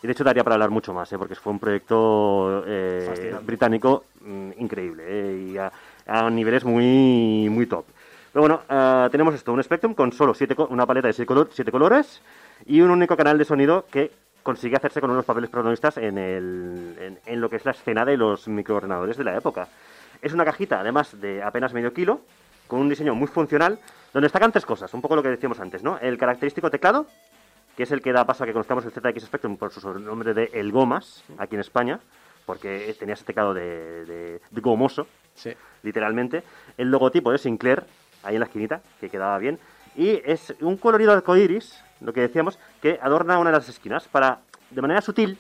Y 0.04 0.08
de 0.08 0.12
hecho 0.14 0.24
daría 0.26 0.44
para 0.44 0.56
hablar 0.56 0.70
mucho 0.72 0.94
más, 0.94 1.12
¿eh? 1.14 1.18
porque 1.18 1.36
fue 1.36 1.54
un 1.54 1.60
proyecto 1.60 2.64
eh, 2.68 3.34
británico 3.44 4.06
mm, 4.22 4.52
increíble 4.58 5.04
¿eh? 5.08 5.52
y 5.54 5.58
a, 5.58 5.72
a 6.06 6.30
niveles 6.30 6.66
muy, 6.66 7.48
muy 7.50 7.66
top. 7.66 7.86
Pero 8.34 8.42
bueno, 8.42 8.62
ah, 8.68 9.08
tenemos 9.10 9.34
esto, 9.34 9.54
un 9.54 9.64
Spectrum 9.64 9.94
con 9.94 10.12
solo 10.12 10.34
siete, 10.34 10.54
una 10.70 10.86
paleta 10.86 11.08
de 11.08 11.14
siete, 11.14 11.28
color- 11.34 11.50
siete 11.54 11.72
colores 11.72 12.22
y 12.66 12.82
un 12.82 12.92
único 12.92 13.16
canal 13.16 13.38
de 13.38 13.46
sonido 13.46 13.86
que 13.90 14.12
consigue 14.46 14.76
hacerse 14.76 15.02
con 15.02 15.10
unos 15.10 15.26
papeles 15.26 15.50
protagonistas 15.50 15.98
en, 15.98 16.20
el, 16.20 16.96
en, 17.00 17.20
en 17.26 17.42
lo 17.42 17.50
que 17.50 17.56
es 17.56 17.66
la 17.66 17.72
escena 17.72 18.06
de 18.06 18.16
los 18.16 18.48
microordenadores 18.48 19.18
de 19.18 19.24
la 19.24 19.36
época. 19.36 19.68
Es 20.22 20.34
una 20.34 20.46
cajita, 20.46 20.80
además 20.82 21.20
de 21.20 21.42
apenas 21.42 21.74
medio 21.74 21.92
kilo, 21.94 22.22
con 22.68 22.80
un 22.80 22.88
diseño 22.88 23.16
muy 23.16 23.28
funcional, 23.28 23.80
donde 24.14 24.26
destacan 24.28 24.52
tres 24.52 24.64
cosas, 24.66 24.94
un 24.94 25.02
poco 25.02 25.16
lo 25.16 25.24
que 25.24 25.30
decíamos 25.30 25.60
antes, 25.60 25.82
¿no? 25.82 25.98
El 26.00 26.20
característico 26.20 26.70
teclado, 26.70 27.08
que 27.76 27.84
es 27.84 27.92
el 27.92 28.02
que 28.04 28.14
da 28.14 28.24
paso 28.26 28.44
a 28.44 28.48
que 28.48 28.54
conozcamos 28.54 28.86
el 28.86 28.92
ZX 28.92 29.24
Spectrum 29.26 29.58
por 29.58 29.72
su 29.72 29.82
sobrenombre 29.82 30.36
de 30.36 30.52
El 30.54 30.72
Gomas, 30.72 31.24
aquí 31.40 31.56
en 31.56 31.62
España, 31.62 32.00
porque 32.46 32.96
tenía 33.00 33.16
ese 33.16 33.26
teclado 33.26 33.54
de, 33.56 34.06
de- 34.06 34.42
de 34.52 34.62
gomoso, 34.62 35.08
Sí. 35.34 35.54
literalmente. 35.82 36.44
El 36.78 36.92
logotipo 36.92 37.32
de 37.32 37.40
Sinclair, 37.40 37.84
ahí 38.24 38.36
en 38.36 38.42
la 38.42 38.46
esquinita, 38.46 38.82
que 39.00 39.10
quedaba 39.10 39.38
bien. 39.40 39.58
Y 39.96 40.22
es 40.24 40.54
un 40.62 40.78
colorido 40.78 41.12
arcoiris, 41.12 41.84
lo 42.02 42.14
que 42.14 42.22
decíamos, 42.22 42.60
que 42.82 43.00
adorna 43.02 43.40
una 43.40 43.52
de 43.52 43.58
las 43.58 43.70
esquinas 43.70 44.08
para, 44.08 44.40
de 44.70 44.82
manera 44.82 45.02
sutil, 45.02 45.38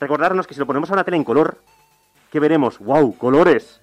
recordarnos 0.00 0.46
que 0.46 0.54
si 0.54 0.60
lo 0.60 0.66
ponemos 0.66 0.90
a 0.90 0.94
una 0.94 1.04
tele 1.04 1.16
en 1.16 1.24
color, 1.24 1.58
que 2.30 2.40
veremos, 2.40 2.78
wow, 2.78 3.16
colores, 3.16 3.80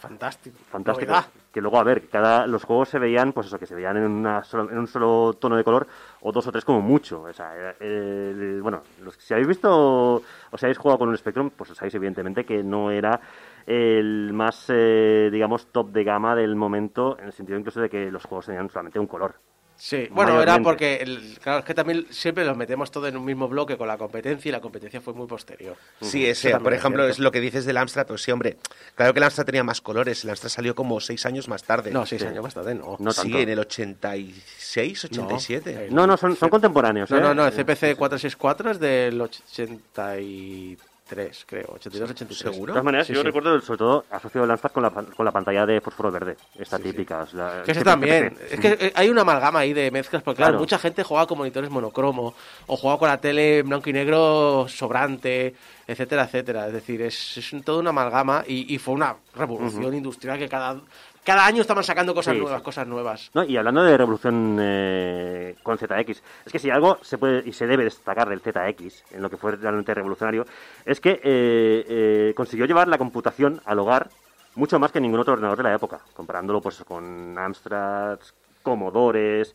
Fantástico. 0.00 0.58
fantástico. 0.68 1.12
Novedad. 1.12 1.26
Que 1.52 1.60
luego, 1.60 1.78
a 1.78 1.84
ver, 1.84 2.08
cada, 2.08 2.44
los 2.48 2.64
juegos 2.64 2.88
se 2.88 2.98
veían, 2.98 3.32
pues 3.32 3.46
eso, 3.46 3.56
que 3.56 3.66
se 3.66 3.74
veían 3.76 3.96
en, 3.98 4.10
una 4.10 4.42
solo- 4.42 4.68
en 4.68 4.76
un 4.78 4.88
solo 4.88 5.34
tono 5.34 5.54
de 5.56 5.62
color, 5.62 5.86
o 6.22 6.32
dos 6.32 6.44
o 6.44 6.50
tres 6.50 6.64
como 6.64 6.80
mucho. 6.80 7.22
O 7.22 7.32
sea, 7.32 7.54
era- 7.54 7.74
el- 7.78 8.58
bueno, 8.62 8.82
los, 9.00 9.14
si 9.14 9.32
habéis 9.32 9.46
visto 9.46 10.14
o 10.16 10.58
si 10.58 10.64
habéis 10.66 10.78
jugado 10.78 10.98
con 10.98 11.08
un 11.08 11.16
Spectrum, 11.16 11.50
pues 11.50 11.70
sabéis 11.76 11.94
evidentemente 11.94 12.44
que 12.44 12.64
no 12.64 12.90
era 12.90 13.20
el 13.64 14.32
más, 14.32 14.64
eh, 14.70 15.28
digamos, 15.30 15.66
top 15.66 15.90
de 15.92 16.02
gama 16.02 16.34
del 16.34 16.56
momento, 16.56 17.16
en 17.20 17.26
el 17.26 17.32
sentido 17.32 17.56
incluso 17.58 17.80
de 17.80 17.88
que 17.88 18.10
los 18.10 18.24
juegos 18.24 18.46
tenían 18.46 18.68
solamente 18.70 18.98
un 18.98 19.06
color. 19.06 19.36
Sí, 19.76 20.06
bueno, 20.12 20.40
era 20.40 20.60
porque, 20.60 20.96
el- 20.96 21.38
claro, 21.42 21.58
es 21.60 21.64
que 21.64 21.74
también 21.74 22.06
siempre 22.10 22.44
los 22.44 22.56
metemos 22.56 22.90
todo 22.90 23.08
en 23.08 23.16
un 23.16 23.24
mismo 23.24 23.48
bloque 23.48 23.76
con 23.76 23.88
la 23.88 23.98
competencia 23.98 24.48
y 24.48 24.52
la 24.52 24.60
competencia 24.60 25.00
fue 25.00 25.12
muy 25.12 25.26
posterior. 25.26 25.76
Sí, 26.00 26.24
ese, 26.24 26.56
por 26.60 26.72
ejemplo, 26.72 27.06
es 27.08 27.18
lo 27.18 27.32
que 27.32 27.40
dices 27.40 27.64
del 27.64 27.76
Amstrad, 27.76 28.06
pues 28.06 28.22
sí, 28.22 28.30
hombre, 28.30 28.58
claro 28.94 29.12
que 29.12 29.18
el 29.18 29.24
Amstrad 29.24 29.44
tenía 29.44 29.64
más 29.64 29.80
colores, 29.80 30.22
el 30.22 30.30
Amstrad 30.30 30.50
salió 30.50 30.74
como 30.76 31.00
seis 31.00 31.26
años 31.26 31.48
más 31.48 31.64
tarde. 31.64 31.90
No, 31.90 32.06
seis 32.06 32.22
años 32.22 32.44
más 32.44 32.54
tarde, 32.54 32.74
no. 32.74 32.96
No 33.00 33.10
sí, 33.12 33.22
tanto. 33.22 33.38
en 33.38 33.48
el 33.48 33.58
86, 33.58 35.04
87. 35.06 35.88
No. 35.90 36.02
No, 36.02 36.06
no, 36.06 36.16
son, 36.16 36.36
son 36.36 36.48
contemporáneos. 36.48 37.10
No, 37.10 37.18
¿eh? 37.18 37.20
no, 37.20 37.34
no, 37.34 37.46
el 37.46 37.52
CPC 37.52 37.96
464 37.96 38.70
es 38.72 38.78
del 38.78 39.20
83, 39.20 40.78
creo, 41.46 41.66
82, 41.74 42.10
83. 42.10 42.44
De 42.44 42.52
¿Seguro? 42.52 42.72
todas 42.72 42.84
maneras, 42.84 43.06
Sí, 43.06 43.12
yo 43.12 43.20
sí. 43.20 43.26
recuerdo 43.26 43.60
sobre 43.60 43.78
todo 43.78 44.04
asociado 44.10 44.50
Amstrad 44.50 44.72
con 44.72 44.82
la, 44.82 44.90
pan- 44.90 45.06
con 45.16 45.24
la 45.24 45.32
pantalla 45.32 45.66
de 45.66 45.80
fósforo 45.80 46.10
verde, 46.10 46.36
esta 46.58 46.76
Sí, 46.78 46.82
típica. 46.84 47.22
o 47.22 47.26
sea, 47.26 47.62
Que 47.64 47.72
eso 47.72 47.82
también. 47.82 48.36
Es 48.50 48.58
que 48.60 48.76
eh, 48.80 48.92
hay 48.94 49.08
una 49.08 49.22
amalgama 49.22 49.60
ahí 49.60 49.72
de 49.72 49.90
mezclas, 49.90 50.22
porque 50.22 50.36
claro, 50.38 50.52
Claro. 50.52 50.60
mucha 50.60 50.78
gente 50.78 51.02
juega 51.04 51.26
con 51.26 51.38
monitores 51.38 51.70
monocromo, 51.70 52.34
o 52.66 52.76
juega 52.76 52.98
con 52.98 53.08
la 53.08 53.20
tele 53.20 53.58
en 53.60 53.68
blanco 53.68 53.90
y 53.90 53.92
negro 53.92 54.66
sobrante, 54.68 55.54
etcétera, 55.86 56.24
etcétera. 56.24 56.66
Es 56.66 56.72
decir, 56.72 57.02
es, 57.02 57.36
es 57.36 57.64
toda 57.64 57.78
una 57.80 57.90
amalgama 57.90 58.44
y, 58.46 58.74
y 58.74 58.78
fue 58.78 58.94
una 58.94 59.16
revolución 59.34 59.94
industrial 59.94 60.38
que 60.38 60.48
cada, 60.48 60.80
cada 61.24 61.46
año 61.46 61.60
estaban 61.60 61.84
sacando 61.84 62.14
cosas 62.14 62.34
Sí, 62.34 62.40
nuevas, 62.40 62.58
sí. 62.60 62.64
cosas 62.64 62.86
nuevas. 62.86 63.30
No, 63.34 63.44
y 63.44 63.56
hablando 63.56 63.82
de 63.84 63.96
revolución 63.96 64.58
eh, 64.60 65.54
con 65.62 65.78
ZX, 65.78 66.08
es 66.46 66.52
que 66.52 66.58
si 66.58 66.70
algo 66.70 66.98
se 67.02 67.18
puede 67.18 67.42
y 67.48 67.52
se 67.52 67.66
debe 67.66 67.84
destacar 67.84 68.28
del 68.28 68.40
ZX, 68.40 69.04
en 69.12 69.22
lo 69.22 69.30
que 69.30 69.36
fue 69.36 69.52
realmente 69.56 69.94
revolucionario, 69.94 70.44
es 70.84 71.00
que 71.00 71.12
eh, 71.22 71.84
eh, 71.88 72.32
consiguió 72.36 72.66
llevar 72.66 72.88
la 72.88 72.98
computación 72.98 73.60
al 73.64 73.78
hogar 73.78 74.08
mucho 74.54 74.78
más 74.78 74.92
que 74.92 75.00
ningún 75.00 75.20
otro 75.20 75.32
ordenador 75.34 75.56
de 75.58 75.64
la 75.64 75.74
época, 75.74 76.00
comparándolo 76.14 76.60
pues 76.60 76.82
con 76.84 77.38
Amstrads, 77.38 78.34
Commodores, 78.62 79.54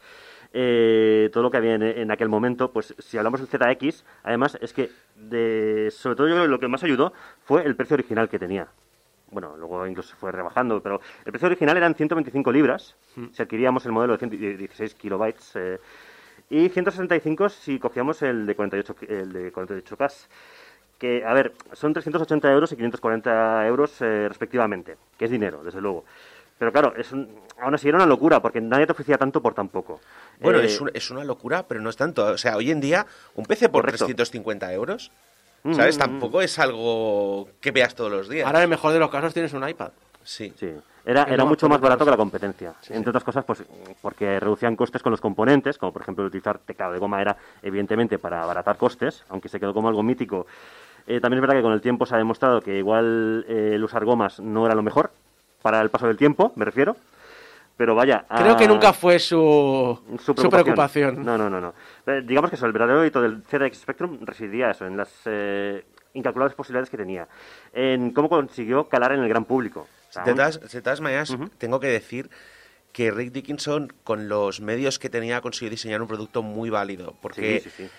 eh, 0.53 1.29
todo 1.31 1.43
lo 1.43 1.51
que 1.51 1.57
había 1.57 1.75
en, 1.75 1.83
en 1.83 2.09
aquel 2.11 2.29
momento, 2.29 2.71
pues 2.71 2.95
si 2.97 3.17
hablamos 3.17 3.39
del 3.41 3.47
ZX, 3.49 4.03
además 4.23 4.57
es 4.61 4.73
que 4.73 4.89
de, 5.15 5.89
sobre 5.91 6.15
todo 6.15 6.27
yo 6.27 6.33
creo 6.33 6.45
que 6.45 6.51
lo 6.51 6.59
que 6.59 6.67
más 6.67 6.83
ayudó 6.83 7.13
fue 7.43 7.63
el 7.63 7.75
precio 7.75 7.93
original 7.95 8.29
que 8.29 8.39
tenía. 8.39 8.67
Bueno, 9.29 9.55
luego 9.57 9.85
incluso 9.85 10.09
se 10.11 10.15
fue 10.15 10.31
rebajando, 10.31 10.81
pero 10.81 11.01
el 11.25 11.31
precio 11.31 11.47
original 11.47 11.75
eran 11.75 11.95
125 11.95 12.51
libras, 12.51 12.95
si 13.33 13.41
adquiríamos 13.41 13.85
el 13.85 13.91
modelo 13.91 14.13
de 14.13 14.19
116 14.19 14.95
kilobytes, 14.95 15.51
eh, 15.55 15.79
y 16.49 16.69
165 16.69 17.49
si 17.49 17.77
cogíamos 17.77 18.21
el 18.21 18.45
de 18.45 18.55
48, 18.55 18.95
ki- 18.95 19.05
el 19.09 19.33
de 19.33 19.51
48K. 19.51 20.27
Que, 20.97 21.23
a 21.25 21.33
ver, 21.33 21.53
son 21.73 21.93
380 21.93 22.51
euros 22.51 22.71
y 22.71 22.75
540 22.75 23.67
euros 23.67 24.01
eh, 24.01 24.25
respectivamente, 24.29 24.97
que 25.17 25.25
es 25.25 25.31
dinero, 25.31 25.61
desde 25.63 25.79
luego. 25.81 26.05
Pero 26.57 26.71
claro, 26.71 26.93
es 26.95 27.11
un- 27.11 27.29
aún 27.59 27.75
así 27.75 27.87
era 27.87 27.97
una 27.97 28.07
locura, 28.07 28.41
porque 28.41 28.61
nadie 28.61 28.87
te 28.87 28.93
ofrecía 28.93 29.17
tanto 29.17 29.39
por 29.41 29.53
tan 29.53 29.67
poco. 29.67 29.99
Bueno, 30.39 30.59
Eh, 30.59 30.65
es, 30.65 30.81
un- 30.81 30.89
es 30.93 31.11
una 31.11 31.23
locura, 31.23 31.67
pero 31.67 31.81
no 31.81 31.89
es 31.91 31.97
tanto. 31.97 32.25
O 32.25 32.37
sea, 32.37 32.55
hoy 32.57 32.71
en 32.71 32.79
día, 32.81 33.05
un 33.35 33.45
PC 33.45 33.69
por 33.69 33.81
Correcto. 33.83 34.05
350 34.05 34.73
euros, 34.73 35.11
¿sabes? 35.73 35.97
Mm, 35.97 35.99
mm, 35.99 36.01
Tampoco 36.01 36.41
es 36.41 36.57
algo 36.59 37.49
que 37.59 37.71
veas 37.71 37.95
todos 37.95 38.11
los 38.11 38.29
días. 38.29 38.45
Ahora, 38.45 38.59
en 38.59 38.63
el 38.63 38.69
mejor 38.69 38.93
de 38.93 38.99
los 38.99 39.09
casos, 39.09 39.33
tienes 39.33 39.53
un 39.53 39.67
iPad. 39.67 39.91
Sí. 40.23 40.53
Sí. 40.57 40.71
Era, 41.05 41.23
era 41.23 41.45
mucho 41.45 41.69
más 41.69 41.79
barato 41.79 42.03
que 42.03 42.11
la 42.11 42.17
competencia. 42.17 42.73
Entre 42.89 43.09
otras 43.09 43.23
cosas, 43.23 43.45
pues 43.45 43.63
porque 44.01 44.41
reducían 44.41 44.75
costes 44.75 45.01
con 45.01 45.11
los 45.11 45.21
componentes, 45.21 45.77
como 45.77 45.93
por 45.93 46.01
ejemplo 46.01 46.25
utilizar 46.25 46.59
teclado 46.59 46.91
de 46.91 46.99
goma 46.99 47.21
era 47.21 47.37
evidentemente 47.63 48.19
para 48.19 48.43
abaratar 48.43 48.75
costes, 48.75 49.23
aunque 49.29 49.47
se 49.47 49.57
quedó 49.57 49.73
como 49.73 49.87
algo 49.87 50.03
mítico. 50.03 50.47
Eh, 51.07 51.21
también 51.21 51.37
es 51.37 51.41
verdad 51.41 51.55
que 51.55 51.61
con 51.61 51.71
el 51.71 51.79
tiempo 51.79 52.05
se 52.05 52.15
ha 52.15 52.17
demostrado 52.17 52.59
que 52.59 52.77
igual 52.77 53.45
eh, 53.47 53.71
el 53.75 53.83
usar 53.85 54.03
gomas 54.03 54.41
no 54.41 54.65
era 54.65 54.75
lo 54.75 54.83
mejor, 54.83 55.11
para 55.61 55.79
el 55.79 55.89
paso 55.89 56.07
del 56.07 56.17
tiempo, 56.17 56.51
me 56.57 56.65
refiero. 56.65 56.97
Pero 57.77 57.93
vaya. 57.93 58.25
Creo 58.27 58.57
que 58.57 58.65
ah, 58.65 58.67
nunca 58.67 58.91
fue 58.91 59.19
su, 59.19 59.99
su 60.17 60.33
su 60.33 60.49
preocupación. 60.49 61.23
No, 61.23 61.37
no, 61.37 61.47
no. 61.49 61.61
no. 61.61 61.73
Eh, 62.07 62.23
digamos 62.25 62.49
que 62.49 62.55
eso, 62.55 62.65
el 62.65 62.73
verdadero 62.73 63.05
hito 63.05 63.21
del 63.21 63.43
ZX 63.43 63.77
Spectrum 63.77 64.17
residía 64.21 64.71
eso, 64.71 64.87
en 64.87 64.97
las 64.97 65.09
eh, 65.25 65.85
incalculables 66.13 66.55
posibilidades 66.55 66.89
que 66.89 66.97
tenía, 66.97 67.27
en 67.71 68.11
cómo 68.11 68.29
consiguió 68.29 68.89
calar 68.89 69.11
en 69.11 69.19
el 69.19 69.29
gran 69.29 69.45
público. 69.45 69.87
De 70.25 70.33
todas, 70.33 70.59
de 70.59 70.81
todas 70.81 71.01
maneras, 71.01 71.37
tengo 71.59 71.79
que 71.79 71.87
decir 71.87 72.29
que 72.91 73.11
Rick 73.11 73.31
Dickinson, 73.31 73.93
con 74.03 74.27
los 74.27 74.59
medios 74.59 74.97
que 74.97 75.09
tenía, 75.09 75.41
consiguió 75.41 75.69
diseñar 75.69 76.01
un 76.01 76.07
producto 76.07 76.41
muy 76.41 76.71
válido. 76.71 77.15
Porque 77.21 77.59
Sí, 77.59 77.69
sí, 77.69 77.83
sí. 77.83 77.89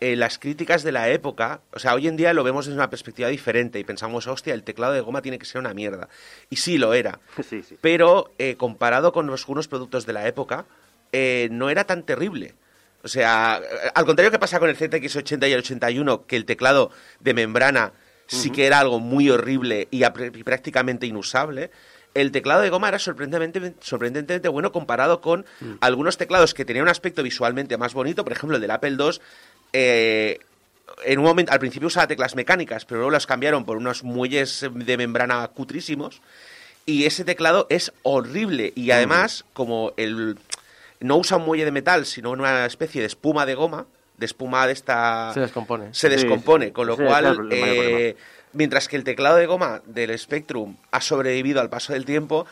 Eh, 0.00 0.16
las 0.16 0.38
críticas 0.38 0.82
de 0.82 0.92
la 0.92 1.08
época, 1.08 1.60
o 1.72 1.78
sea, 1.78 1.94
hoy 1.94 2.06
en 2.06 2.16
día 2.16 2.32
lo 2.32 2.44
vemos 2.44 2.66
desde 2.66 2.78
una 2.78 2.90
perspectiva 2.90 3.28
diferente 3.28 3.78
y 3.78 3.84
pensamos, 3.84 4.26
hostia, 4.26 4.54
el 4.54 4.62
teclado 4.62 4.92
de 4.92 5.00
goma 5.00 5.22
tiene 5.22 5.38
que 5.38 5.46
ser 5.46 5.60
una 5.60 5.74
mierda. 5.74 6.08
Y 6.50 6.56
sí, 6.56 6.78
lo 6.78 6.94
era. 6.94 7.20
Sí, 7.48 7.62
sí. 7.62 7.76
Pero 7.80 8.32
eh, 8.38 8.56
comparado 8.56 9.12
con 9.12 9.30
algunos 9.30 9.68
productos 9.68 10.06
de 10.06 10.12
la 10.12 10.26
época, 10.28 10.66
eh, 11.12 11.48
no 11.50 11.70
era 11.70 11.84
tan 11.84 12.02
terrible. 12.04 12.54
O 13.02 13.08
sea, 13.08 13.60
al 13.94 14.04
contrario 14.04 14.30
que 14.30 14.38
pasa 14.38 14.58
con 14.58 14.68
el 14.68 14.76
ZX80 14.76 15.48
y 15.48 15.52
el 15.52 15.60
81, 15.60 16.26
que 16.26 16.36
el 16.36 16.44
teclado 16.44 16.90
de 17.20 17.32
membrana 17.32 17.92
sí 18.26 18.50
que 18.50 18.66
era 18.66 18.80
algo 18.80 19.00
muy 19.00 19.30
horrible 19.30 19.88
y, 19.90 20.04
prácticamente 20.44 21.06
inusable, 21.06 21.70
el 22.14 22.32
teclado 22.32 22.62
de 22.62 22.70
goma 22.70 22.88
era 22.88 22.98
sorprendentemente, 22.98 23.74
sorprendentemente 23.80 24.48
bueno 24.48 24.72
comparado 24.72 25.20
con 25.20 25.46
algunos 25.80 26.18
teclados 26.18 26.54
que 26.54 26.64
tenían 26.64 26.84
un 26.84 26.88
aspecto 26.88 27.22
visualmente 27.22 27.76
más 27.76 27.94
bonito, 27.94 28.24
por 28.24 28.32
ejemplo 28.32 28.56
el 28.56 28.60
del 28.62 28.70
Apple 28.70 28.96
II. 28.98 29.20
Eh, 29.72 30.38
en 31.04 31.18
un 31.18 31.24
momento, 31.24 31.52
al 31.52 31.58
principio 31.60 31.86
usaba 31.86 32.06
teclas 32.06 32.34
mecánicas, 32.34 32.84
pero 32.84 32.98
luego 32.98 33.10
las 33.10 33.26
cambiaron 33.26 33.64
por 33.64 33.76
unos 33.76 34.02
muelles 34.02 34.66
de 34.72 34.96
membrana 34.96 35.46
cutrísimos. 35.48 36.20
Y 36.86 37.04
ese 37.04 37.24
teclado 37.24 37.66
es 37.70 37.92
horrible. 38.02 38.72
Y 38.74 38.90
además, 38.90 39.44
como 39.52 39.92
el 39.96 40.38
no 41.00 41.16
usa 41.18 41.36
un 41.36 41.44
muelle 41.44 41.64
de 41.64 41.70
metal, 41.70 42.06
sino 42.06 42.30
una 42.30 42.64
especie 42.66 43.00
de 43.02 43.06
espuma 43.06 43.46
de 43.46 43.54
goma, 43.54 43.86
de 44.16 44.26
espuma 44.26 44.66
de 44.66 44.72
esta... 44.72 45.30
Se 45.34 45.40
descompone. 45.40 45.92
Se 45.94 46.08
Sí, 46.08 46.14
descompone, 46.14 46.64
sí, 46.66 46.68
sí. 46.70 46.72
con 46.72 46.86
lo 46.88 46.96
cual... 46.96 47.48
eh, 47.52 48.16
mientras 48.54 48.88
que 48.88 48.96
el 48.96 49.04
teclado 49.04 49.36
de 49.36 49.46
goma 49.46 49.82
del 49.86 50.18
Spectrum 50.18 50.76
ha 50.90 51.00
sobrevivido 51.00 51.60
al 51.60 51.68
paso 51.70 51.92
del 51.92 52.04
tiempo, 52.04 52.46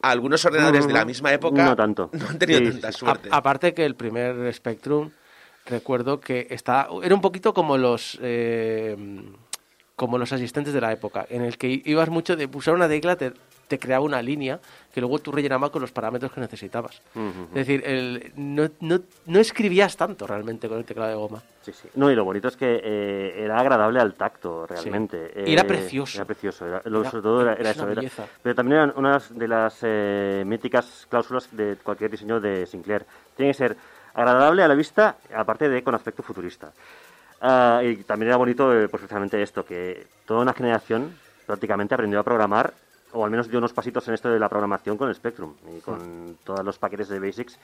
algunos 0.00 0.42
ordenadores 0.46 0.86
de 0.86 0.94
la 0.94 1.04
misma 1.04 1.32
época 1.34 1.62
No 1.64 1.76
tanto. 1.76 2.08
no 2.14 2.28
han 2.28 2.38
tenido 2.38 2.60
Sí, 2.60 2.66
sí, 2.66 2.72
tanta 2.72 2.92
sí. 2.92 2.98
suerte. 3.00 3.28
A- 3.32 3.36
aparte 3.36 3.74
que 3.74 3.84
el 3.84 3.96
primer 3.96 4.54
Spectrum, 4.54 5.10
recuerdo 5.66 6.20
que 6.20 6.46
está, 6.50 6.88
era 7.02 7.14
un 7.14 7.20
poquito 7.20 7.52
como 7.54 7.76
los 7.78 8.18
eh, 8.22 8.96
como 9.96 10.16
los 10.16 10.32
asistentes 10.32 10.72
de 10.72 10.80
la 10.80 10.92
época, 10.92 11.26
en 11.28 11.42
el 11.42 11.58
que 11.58 11.82
ibas 11.84 12.08
mucho 12.08 12.34
de 12.34 12.48
pulsar 12.48 12.72
una 12.74 12.88
tecla, 12.88 13.16
te, 13.16 13.32
te 13.68 13.78
creaba 13.78 14.02
una 14.02 14.22
línea 14.22 14.58
que 14.94 15.00
luego 15.02 15.18
tú 15.18 15.30
rellenabas 15.30 15.68
con 15.68 15.82
los 15.82 15.92
parámetros 15.92 16.32
que 16.32 16.40
necesitabas. 16.40 17.02
Es 17.14 17.54
decir, 17.54 17.82
el- 17.84 18.32
no, 18.34 18.70
no, 18.80 19.00
no 19.26 19.38
escribías 19.38 19.98
tanto 19.98 20.26
realmente 20.26 20.70
con 20.70 20.78
el 20.78 20.86
teclado 20.86 21.10
de 21.10 21.16
goma. 21.16 21.42
Sí, 21.60 21.72
sí. 21.74 21.86
No, 21.96 22.10
y 22.10 22.14
lo 22.14 22.24
bonito 22.24 22.48
es 22.48 22.56
que 22.56 22.80
eh, 22.82 23.44
era 23.44 23.60
agradable 23.60 24.00
al 24.00 24.14
tacto, 24.14 24.66
realmente. 24.66 25.32
Era 25.52 25.62
Eh, 25.62 25.64
precioso. 25.66 26.16
Era 26.16 26.24
precioso. 26.24 26.66
era- 26.66 26.80
lo- 26.86 27.02
Era- 27.02 27.10
sobre 27.10 27.22
todo 27.22 27.42
era, 27.42 27.52
era 27.52 27.70
eso. 27.70 27.82
era- 27.86 27.94
belleza. 28.00 28.26
pero 28.42 28.54
también 28.54 28.76
eran 28.78 28.94
una 28.96 29.20
de 29.28 29.48
las 29.48 29.78
eh, 29.82 30.44
míticas 30.46 31.06
cláusulas 31.10 31.54
de 31.54 31.76
cualquier 31.82 32.10
diseño 32.10 32.40
de 32.40 32.64
Sinclair. 32.66 33.04
Tiene 33.36 33.50
que 33.52 33.58
ser 33.58 33.76
agradable 34.14 34.62
a 34.62 34.68
la 34.68 34.74
vista, 34.74 35.16
aparte 35.34 35.68
de 35.68 35.82
con 35.82 35.94
aspecto 35.94 36.22
futurista. 36.22 36.72
Ah, 37.40 37.80
y 37.82 37.96
también 38.04 38.28
era 38.28 38.36
bonito, 38.36 38.72
eh, 38.72 38.88
pues 38.88 39.00
precisamente 39.00 39.42
esto, 39.42 39.64
que 39.64 40.06
toda 40.26 40.42
una 40.42 40.52
generación 40.52 41.16
prácticamente 41.46 41.94
aprendió 41.94 42.20
a 42.20 42.22
programar, 42.22 42.74
o 43.12 43.24
al 43.24 43.30
menos 43.30 43.48
dio 43.48 43.58
unos 43.58 43.72
pasitos 43.72 44.06
en 44.08 44.14
esto 44.14 44.28
de 44.28 44.38
la 44.38 44.48
programación 44.48 44.96
con 44.96 45.08
el 45.08 45.14
Spectrum 45.14 45.54
y 45.76 45.80
con 45.80 46.38
todos 46.44 46.64
los 46.64 46.78
paquetes 46.78 47.08
de 47.08 47.18
Basics 47.18 47.58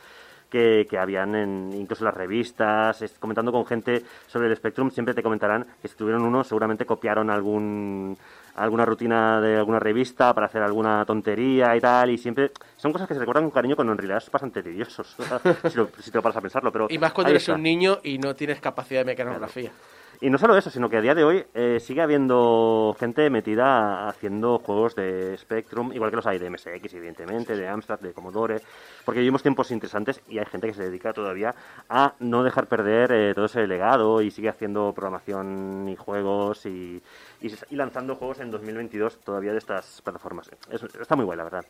que, 0.50 0.86
que 0.88 0.98
habían 0.98 1.34
en, 1.34 1.70
incluso 1.74 2.02
en 2.04 2.06
las 2.06 2.14
revistas, 2.16 3.02
es- 3.02 3.18
comentando 3.18 3.52
con 3.52 3.66
gente 3.66 4.02
sobre 4.26 4.48
el 4.48 4.56
Spectrum, 4.56 4.90
siempre 4.90 5.14
te 5.14 5.22
comentarán 5.22 5.66
que 5.82 5.88
si 5.88 5.96
tuvieron 5.96 6.22
uno, 6.22 6.44
seguramente 6.44 6.84
copiaron 6.86 7.30
algún 7.30 8.16
alguna 8.54 8.86
rutina 8.86 9.38
de 9.42 9.56
alguna 9.58 9.78
revista 9.78 10.32
para 10.32 10.46
hacer 10.46 10.62
alguna 10.62 11.04
tontería 11.04 11.76
y 11.76 11.80
tal, 11.80 12.08
y 12.10 12.16
siempre 12.16 12.52
son 12.78 12.90
cosas 12.90 13.06
que 13.06 13.12
se 13.12 13.20
recuerdan 13.20 13.44
con 13.44 13.50
cariño 13.50 13.76
cuando 13.76 13.92
en 13.92 13.98
realidad 13.98 14.16
es 14.24 14.30
bastante 14.30 14.62
tediosos, 14.62 15.14
si, 15.70 15.76
lo- 15.76 15.90
si 16.00 16.10
te 16.10 16.16
lo 16.16 16.22
paras 16.22 16.38
a 16.38 16.40
pensarlo, 16.40 16.72
pero 16.72 16.86
Y 16.88 16.96
más 16.98 17.12
cuando 17.12 17.30
eres 17.32 17.42
está. 17.42 17.54
un 17.54 17.62
niño 17.62 17.98
y 18.02 18.16
no 18.18 18.34
tienes 18.34 18.58
capacidad 18.60 19.00
de 19.00 19.04
mecanografía. 19.12 19.72
Y 20.20 20.30
no 20.30 20.38
solo 20.38 20.56
eso, 20.56 20.70
sino 20.70 20.88
que 20.88 20.96
a 20.96 21.00
día 21.02 21.14
de 21.14 21.24
hoy 21.24 21.44
eh, 21.52 21.78
sigue 21.78 22.00
habiendo 22.00 22.96
gente 22.98 23.28
metida 23.28 24.08
haciendo 24.08 24.58
juegos 24.58 24.94
de 24.94 25.36
Spectrum, 25.36 25.92
igual 25.92 26.08
que 26.10 26.16
los 26.16 26.26
hay 26.26 26.38
de 26.38 26.48
MSX, 26.48 26.94
evidentemente, 26.94 27.54
de 27.54 27.68
Amstrad, 27.68 28.00
de 28.00 28.14
Commodore, 28.14 28.60
porque 29.04 29.20
vivimos 29.20 29.42
tiempos 29.42 29.70
interesantes 29.70 30.22
y 30.28 30.38
hay 30.38 30.46
gente 30.46 30.68
que 30.68 30.74
se 30.74 30.84
dedica 30.84 31.12
todavía 31.12 31.54
a 31.90 32.14
no 32.20 32.42
dejar 32.42 32.66
perder 32.66 33.12
eh, 33.12 33.34
todo 33.34 33.44
ese 33.44 33.66
legado 33.66 34.22
y 34.22 34.30
sigue 34.30 34.48
haciendo 34.48 34.92
programación 34.94 35.86
y 35.88 35.96
juegos 35.96 36.64
y, 36.64 37.02
y, 37.42 37.52
y 37.70 37.76
lanzando 37.76 38.16
juegos 38.16 38.40
en 38.40 38.50
2022 38.50 39.18
todavía 39.18 39.52
de 39.52 39.58
estas 39.58 40.00
plataformas. 40.02 40.50
Es- 40.70 40.82
está 40.82 41.14
muy 41.14 41.26
guay, 41.26 41.36
la 41.36 41.44
verdad. 41.44 41.64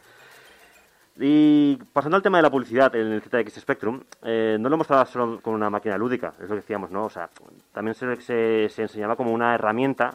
Y 1.19 1.77
pasando 1.93 2.17
al 2.17 2.23
tema 2.23 2.39
de 2.39 2.43
la 2.43 2.51
publicidad 2.51 2.95
en 2.95 3.07
el 3.13 3.23
ZX 3.23 3.55
Spectrum, 3.61 4.03
eh, 4.23 4.59
no 4.61 4.69
lo 4.69 4.77
mostraba 4.77 5.07
solo 5.07 5.41
con 5.41 5.55
una 5.55 5.71
máquina 5.71 5.97
lúdica, 5.97 6.35
es 6.37 6.43
lo 6.43 6.49
que 6.49 6.55
decíamos, 6.57 6.91
¿no? 6.91 7.07
O 7.07 7.11
sea, 7.11 7.31
también 7.73 7.95
se, 7.95 8.17
se- 8.21 8.69
se 8.69 8.83
enseñaba 8.83 9.17
como 9.17 9.33
una 9.33 9.55
herramienta 9.55 10.15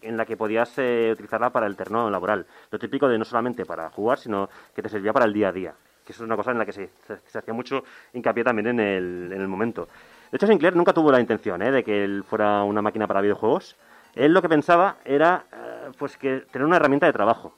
en 0.00 0.16
la 0.16 0.24
que 0.24 0.36
podías 0.36 0.72
eh, 0.78 1.10
utilizarla 1.12 1.50
para 1.50 1.66
el 1.66 1.76
terreno 1.76 2.08
laboral. 2.08 2.46
Lo 2.70 2.78
típico 2.78 3.08
de 3.08 3.18
no 3.18 3.24
solamente 3.24 3.66
para 3.66 3.90
jugar, 3.90 4.18
sino 4.18 4.48
que 4.74 4.80
te 4.80 4.88
servía 4.88 5.12
para 5.12 5.24
el 5.24 5.32
día 5.32 5.48
a 5.48 5.52
día. 5.52 5.74
Que 6.04 6.12
eso 6.12 6.22
es 6.22 6.26
una 6.26 6.36
cosa 6.36 6.52
en 6.52 6.58
la 6.58 6.64
que 6.66 6.72
se, 6.72 6.88
se- 7.06 7.18
se 7.26 7.38
hacía 7.38 7.52
mucho 7.52 7.82
hincapié 8.12 8.44
también 8.44 8.68
en 8.68 8.78
el, 8.80 9.32
en 9.32 9.40
el 9.40 9.48
momento. 9.48 9.88
De 10.30 10.36
hecho, 10.36 10.46
Sinclair 10.46 10.76
nunca 10.76 10.92
tuvo 10.92 11.10
la 11.10 11.18
intención 11.20 11.60
¿eh? 11.62 11.72
de 11.72 11.82
que 11.82 12.04
él 12.04 12.22
fuera 12.22 12.62
una 12.62 12.80
máquina 12.80 13.08
para 13.08 13.20
videojuegos. 13.22 13.74
Él 14.14 14.32
lo 14.32 14.40
que 14.40 14.48
pensaba 14.48 14.98
era 15.04 15.46
eh, 15.52 15.90
pues 15.98 16.16
que 16.16 16.44
tener 16.52 16.64
una 16.64 16.76
herramienta 16.76 17.06
de 17.06 17.12
trabajo. 17.12 17.54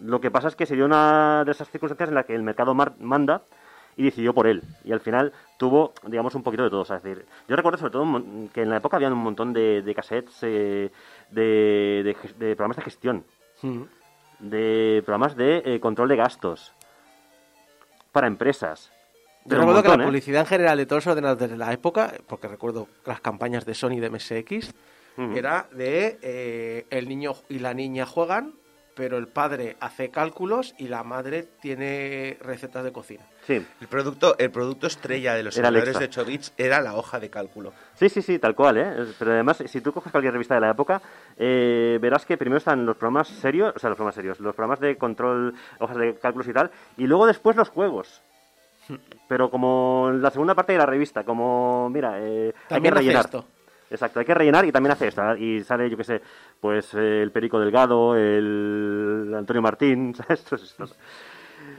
Lo 0.00 0.20
que 0.20 0.30
pasa 0.30 0.48
es 0.48 0.56
que 0.56 0.66
se 0.66 0.74
dio 0.76 0.84
una 0.84 1.44
de 1.44 1.50
esas 1.52 1.70
circunstancias 1.70 2.08
en 2.08 2.14
las 2.14 2.26
que 2.26 2.34
el 2.34 2.42
mercado 2.42 2.74
manda 2.74 3.42
y 3.96 4.02
decidió 4.04 4.34
por 4.34 4.46
él. 4.46 4.62
Y 4.84 4.92
al 4.92 5.00
final 5.00 5.32
tuvo, 5.56 5.92
digamos, 6.06 6.34
un 6.34 6.42
poquito 6.42 6.64
de 6.64 6.70
todo. 6.70 6.80
O 6.80 6.84
sea, 6.84 6.96
es 6.96 7.02
decir, 7.02 7.24
yo 7.48 7.54
recuerdo 7.56 7.78
sobre 7.78 7.92
todo 7.92 8.04
que 8.52 8.62
en 8.62 8.70
la 8.70 8.78
época 8.78 8.96
había 8.96 9.08
un 9.08 9.18
montón 9.18 9.52
de, 9.52 9.82
de 9.82 9.94
cassettes 9.94 10.38
eh, 10.42 10.90
de, 11.30 12.16
de 12.38 12.56
programas 12.56 12.76
de 12.76 12.82
gestión, 12.82 13.24
Mm. 13.62 13.82
de 14.40 15.02
programas 15.06 15.36
de 15.36 15.62
eh, 15.64 15.80
control 15.80 16.08
de 16.08 16.16
gastos 16.16 16.72
para 18.12 18.26
empresas. 18.26 18.90
Yo 19.44 19.58
recuerdo 19.58 19.82
que 19.82 19.88
montón, 19.88 19.98
la 20.00 20.04
¿eh? 20.04 20.08
publicidad 20.08 20.40
en 20.40 20.46
general 20.46 20.76
de 20.78 20.86
todos 20.86 21.04
los 21.06 21.12
ordenadores 21.12 21.50
de 21.50 21.56
la 21.56 21.72
época, 21.72 22.12
porque 22.26 22.48
recuerdo 22.48 22.88
las 23.06 23.20
campañas 23.20 23.64
de 23.64 23.74
Sony 23.74 24.00
de 24.00 24.10
MSX, 24.10 24.74
Ujú. 25.16 25.36
era 25.36 25.66
de 25.72 26.84
el 26.90 27.08
niño 27.08 27.34
y 27.48 27.60
la 27.60 27.72
niña 27.74 28.06
juegan, 28.06 28.54
pero 28.94 29.18
el 29.18 29.28
padre 29.28 29.76
hace 29.80 30.10
cálculos 30.10 30.74
y 30.78 30.88
la 30.88 31.02
madre 31.02 31.46
tiene 31.60 32.38
recetas 32.40 32.84
de 32.84 32.92
cocina. 32.92 33.24
Sí. 33.46 33.64
El 33.80 33.88
producto, 33.88 34.36
el 34.38 34.50
producto 34.50 34.86
estrella 34.86 35.34
de 35.34 35.42
los 35.42 35.56
ordenadores 35.56 35.98
de 35.98 36.04
8 36.04 36.24
bits 36.24 36.52
era 36.56 36.80
la 36.80 36.94
hoja 36.94 37.20
de 37.20 37.28
cálculo. 37.28 37.72
Sí, 37.94 38.08
sí, 38.08 38.22
sí, 38.22 38.38
tal 38.38 38.54
cual, 38.54 38.78
¿eh? 38.78 39.06
Pero 39.18 39.32
además, 39.32 39.62
si 39.66 39.80
tú 39.80 39.92
coges 39.92 40.10
cualquier 40.10 40.32
revista 40.32 40.54
de 40.54 40.60
la 40.60 40.70
época, 40.70 41.02
eh, 41.36 41.98
verás 42.00 42.24
que 42.24 42.36
primero 42.36 42.58
están 42.58 42.86
los 42.86 42.96
programas 42.96 43.28
serios, 43.28 43.74
o 43.76 43.78
sea, 43.78 43.90
los 43.90 43.96
programas 43.96 44.14
serios, 44.14 44.40
los 44.40 44.54
programas 44.54 44.80
de 44.80 44.96
control, 44.96 45.54
hojas 45.78 45.96
de 45.96 46.14
cálculos 46.14 46.48
y 46.48 46.52
tal, 46.52 46.70
y 46.96 47.06
luego 47.06 47.26
después 47.26 47.56
los 47.56 47.68
juegos. 47.68 48.22
Pero 49.28 49.50
como 49.50 50.10
la 50.12 50.30
segunda 50.30 50.54
parte 50.54 50.72
de 50.72 50.78
la 50.78 50.86
revista, 50.86 51.24
como, 51.24 51.88
mira, 51.88 52.18
eh, 52.20 52.52
hay 52.68 52.80
que 52.82 52.90
rellenar. 52.90 53.24
esto. 53.24 53.46
Exacto, 53.94 54.18
hay 54.18 54.26
que 54.26 54.34
rellenar 54.34 54.64
y 54.64 54.72
también 54.72 54.92
hace 54.92 55.06
esto. 55.06 55.36
Y 55.36 55.62
sale, 55.62 55.88
yo 55.88 55.96
qué 55.96 56.02
sé, 56.02 56.20
pues 56.60 56.92
eh, 56.94 57.22
el 57.22 57.30
Perico 57.30 57.60
Delgado, 57.60 58.16
el 58.16 59.32
Antonio 59.36 59.62
Martín, 59.62 60.14
¿sabes? 60.16 60.44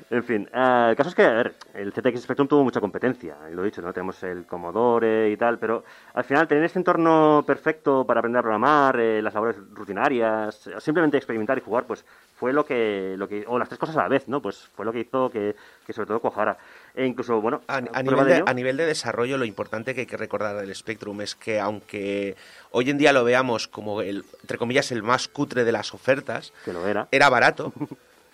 En 0.10 0.24
fin, 0.24 0.48
eh, 0.54 0.88
el 0.92 0.96
caso 0.96 1.10
es 1.10 1.16
que, 1.16 1.24
a 1.24 1.34
ver, 1.34 1.56
el 1.74 1.92
ZX 1.92 2.22
Spectrum 2.22 2.48
tuvo 2.48 2.64
mucha 2.64 2.80
competencia, 2.80 3.36
lo 3.52 3.64
he 3.64 3.66
dicho, 3.66 3.82
¿no? 3.82 3.92
Tenemos 3.92 4.24
el 4.24 4.46
Commodore 4.46 5.30
y 5.30 5.36
tal, 5.36 5.60
pero 5.60 5.84
al 6.14 6.24
final 6.24 6.48
tener 6.48 6.64
este 6.64 6.80
entorno 6.80 7.44
perfecto 7.46 8.06
para 8.06 8.20
aprender 8.22 8.40
a 8.40 8.44
programar, 8.44 8.98
eh, 8.98 9.22
las 9.22 9.34
labores 9.34 9.58
rutinarias, 9.74 10.70
simplemente 10.80 11.18
experimentar 11.18 11.58
y 11.58 11.62
jugar, 11.62 11.86
pues 11.86 12.06
fue 12.36 12.54
lo 12.54 12.66
que, 12.66 13.16
lo 13.18 13.28
que, 13.28 13.44
o 13.48 13.60
las 13.60 13.68
tres 13.68 13.80
cosas 13.80 13.98
a 13.98 14.04
la 14.04 14.08
vez, 14.08 14.28
¿no? 14.30 14.42
Pues 14.42 14.70
fue 14.74 14.86
lo 14.86 14.94
que 14.94 15.02
hizo 15.02 15.30
que, 15.30 15.56
que 15.86 15.92
sobre 15.92 16.08
todo 16.08 16.22
cojara. 16.22 16.58
E 16.96 17.06
incluso, 17.06 17.42
bueno, 17.42 17.62
A, 17.68 17.82
nivel 17.82 18.26
de, 18.26 18.44
a 18.46 18.54
nivel 18.54 18.78
de 18.78 18.86
desarrollo, 18.86 19.38
lo 19.38 19.46
importante 19.46 19.94
que 19.94 20.02
hay 20.02 20.06
que 20.08 20.18
recordar 20.18 20.56
del 20.56 20.74
Spectrum 20.74 21.20
es 21.22 21.36
que, 21.36 21.60
aunque 21.60 22.36
hoy 22.72 22.90
en 22.90 22.98
día 22.98 23.12
lo 23.12 23.24
veamos 23.24 23.68
como 23.68 24.02
el, 24.02 24.24
entre 24.42 24.58
comillas, 24.58 24.92
el 24.92 25.04
más 25.04 25.28
cutre 25.28 25.64
de 25.66 25.72
las 25.72 25.94
ofertas, 25.94 26.54
que 26.64 26.72
lo 26.74 26.88
era. 26.88 27.08
era 27.12 27.30
barato. 27.30 27.74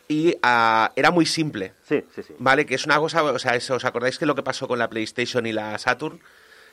y 0.08 0.36
ah, 0.44 0.92
era 0.96 1.10
muy 1.12 1.26
simple. 1.26 1.74
Sí, 1.88 2.04
sí, 2.16 2.22
sí. 2.22 2.34
¿Vale? 2.38 2.66
Que 2.66 2.76
es 2.76 2.86
una 2.86 3.00
cosa, 3.00 3.24
o 3.24 3.40
sea, 3.40 3.54
¿os 3.76 3.86
acordáis 3.86 4.18
que 4.20 4.26
lo 4.26 4.36
que 4.36 4.44
pasó 4.44 4.68
con 4.68 4.78
la 4.80 4.90
PlayStation 4.90 5.46
y 5.46 5.54
la 5.54 5.78
Saturn? 5.78 6.20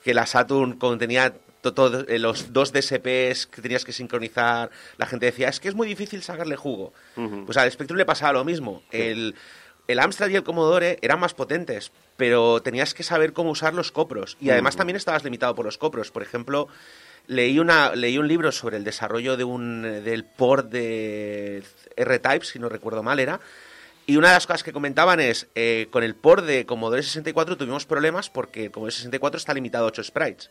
Que 0.05 0.12
la 0.15 0.27
Saturn 0.27 0.74
contenía 0.78 1.35
todo- 1.62 2.06
eh, 2.09 2.19
los 2.19 2.52
dos 2.52 2.73
DSPs 2.73 3.47
que 3.47 3.62
tenías 3.62 3.85
que 3.85 3.93
sincronizar, 3.93 4.70
la 4.97 5.06
gente 5.06 5.27
decía, 5.27 5.48
es 5.48 5.59
que 5.60 5.69
es 5.69 5.74
muy 5.74 5.89
difícil 5.89 6.23
sacarle 6.23 6.56
jugo. 6.56 6.93
Pues 7.47 7.56
al 7.56 7.70
Spectrum 7.70 7.97
le 7.98 8.05
pasaba 8.05 8.32
lo 8.35 8.44
mismo. 8.44 8.82
El, 8.90 9.35
el 9.89 9.98
Amstrad 9.98 10.28
y 10.28 10.36
el 10.36 10.44
Commodore 10.44 10.98
eran 11.01 11.19
más 11.19 11.35
potentes, 11.35 11.90
pero 12.16 12.60
tenías 12.62 12.94
que 12.94 13.02
saber 13.02 13.32
cómo 13.32 13.51
usar 13.51 13.74
los 13.74 13.90
copros. 13.90 14.36
Y 14.40 14.51
además 14.51 14.77
también 14.77 14.97
estabas 14.97 15.24
limitado 15.24 15.55
por 15.55 15.65
los 15.65 15.78
copros. 15.78 16.10
Por 16.10 16.23
ejemplo, 16.23 16.69
leí, 17.27 17.59
una, 17.59 17.94
leí 17.94 18.19
un 18.19 18.28
libro 18.28 18.52
sobre 18.52 18.77
el 18.77 18.85
desarrollo 18.85 19.36
de 19.39 19.44
un, 19.44 19.82
del 19.82 20.24
port 20.24 20.70
de 20.70 21.65
R-Type, 21.97 22.44
si 22.44 22.59
no 22.59 22.69
recuerdo 22.69 23.02
mal 23.02 23.19
era, 23.19 23.40
y 24.09 24.16
una 24.16 24.28
de 24.28 24.35
las 24.35 24.47
cosas 24.47 24.62
que 24.62 24.72
comentaban 24.72 25.20
es, 25.20 25.51
eh, 25.55 25.89
con 25.90 26.02
el 26.02 26.14
port 26.14 26.43
de 26.47 26.64
Commodore 26.64 27.02
64 27.02 27.59
tuvimos 27.59 27.85
problemas 27.85 28.30
porque 28.30 28.64
el 28.64 28.70
Commodore 28.70 28.94
64 28.94 29.36
está 29.36 29.52
limitado 29.52 29.85
a 29.85 29.89
8 29.89 30.02
sprites. 30.02 30.51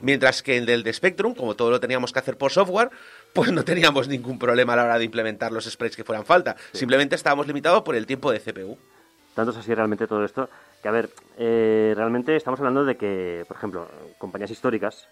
Mientras 0.00 0.42
que 0.42 0.58
el 0.58 0.66
del 0.66 0.82
de 0.82 0.92
Spectrum, 0.92 1.36
como 1.36 1.54
todo 1.54 1.70
lo 1.70 1.78
teníamos 1.78 2.12
que 2.12 2.18
hacer 2.18 2.36
por 2.36 2.50
software, 2.50 2.90
pues 3.34 3.52
no 3.52 3.62
teníamos 3.62 4.08
ningún 4.08 4.36
problema 4.36 4.72
a 4.72 4.76
la 4.76 4.84
hora 4.84 4.98
de 4.98 5.04
implementar 5.04 5.52
los 5.52 5.66
sprites 5.66 5.96
que 5.96 6.02
fueran 6.02 6.26
falta. 6.26 6.56
Simplemente 6.72 7.14
estábamos 7.14 7.46
limitados 7.46 7.82
por 7.82 7.94
el 7.94 8.04
tiempo 8.04 8.32
de 8.32 8.40
CPU. 8.40 8.76
Tanto 9.36 9.52
es 9.52 9.58
así 9.58 9.72
realmente 9.72 10.08
todo 10.08 10.24
esto, 10.24 10.50
que 10.82 10.88
a 10.88 10.90
ver, 10.90 11.08
eh, 11.38 11.92
realmente 11.94 12.34
estamos 12.34 12.58
hablando 12.58 12.84
de 12.84 12.96
que, 12.96 13.44
por 13.46 13.58
ejemplo, 13.58 13.88
compañías 14.18 14.50
históricas 14.50 15.06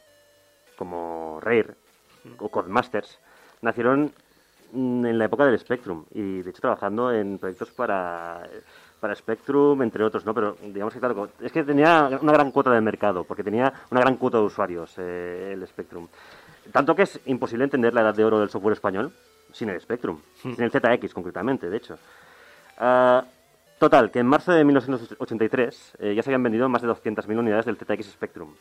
como 0.77 1.39
Rare 1.41 1.75
o 2.37 2.49
Codemasters 2.49 3.21
nacieron 3.63 4.13
en 4.73 5.19
la 5.19 5.25
época 5.25 5.47
del 5.47 5.59
Spectrum 5.59 6.05
y 6.13 6.43
de 6.43 6.51
hecho 6.51 6.61
trabajando 6.61 7.13
en 7.13 7.39
proyectos 7.39 7.71
para, 7.71 8.43
para 9.01 9.15
Spectrum, 9.15 9.83
entre 9.83 10.05
otros, 10.05 10.25
¿no? 10.25 10.35
Pero 10.35 10.57
digamos 10.63 10.95
que 10.95 11.01
claro, 11.01 11.31
es 11.41 11.51
que 11.51 11.65
tenía 11.65 12.19
una 12.21 12.33
gran 12.33 12.51
cuota 12.51 12.71
de 12.71 12.81
mercado, 12.81 13.25
porque 13.25 13.43
tenía 13.43 13.73
una 13.91 14.01
gran 14.01 14.17
cuota 14.17 14.39
de 14.39 14.45
usuarios 14.45 14.95
eh, 14.99 15.53
el 15.55 15.67
Spectrum. 15.67 16.07
Tanto 16.73 16.95
que 16.95 17.03
es 17.03 17.21
imposible 17.27 17.65
entender 17.65 17.95
la 17.95 18.03
edad 18.03 18.15
de 18.15 18.25
oro 18.25 18.39
del 18.39 18.51
software 18.51 18.75
español 18.75 19.13
sin 19.53 19.71
el 19.71 19.81
Spectrum, 19.81 20.21
sin 20.41 20.63
el 20.63 20.71
ZX 20.71 21.13
concretamente, 21.13 21.69
de 21.69 21.77
hecho. 21.77 21.99
Ah, 22.79 23.25
total, 23.79 24.11
que 24.11 24.21
en 24.21 24.27
marzo 24.27 24.53
de 24.53 24.65
1983 24.65 25.97
eh, 25.99 26.15
ya 26.15 26.23
se 26.23 26.31
habían 26.31 26.43
vendido 26.43 26.69
más 26.69 26.83
de 26.83 26.89
200.000 26.89 27.39
unidades 27.39 27.67
del 27.67 27.77
ZX 27.77 28.13
Spectrum. 28.13 28.55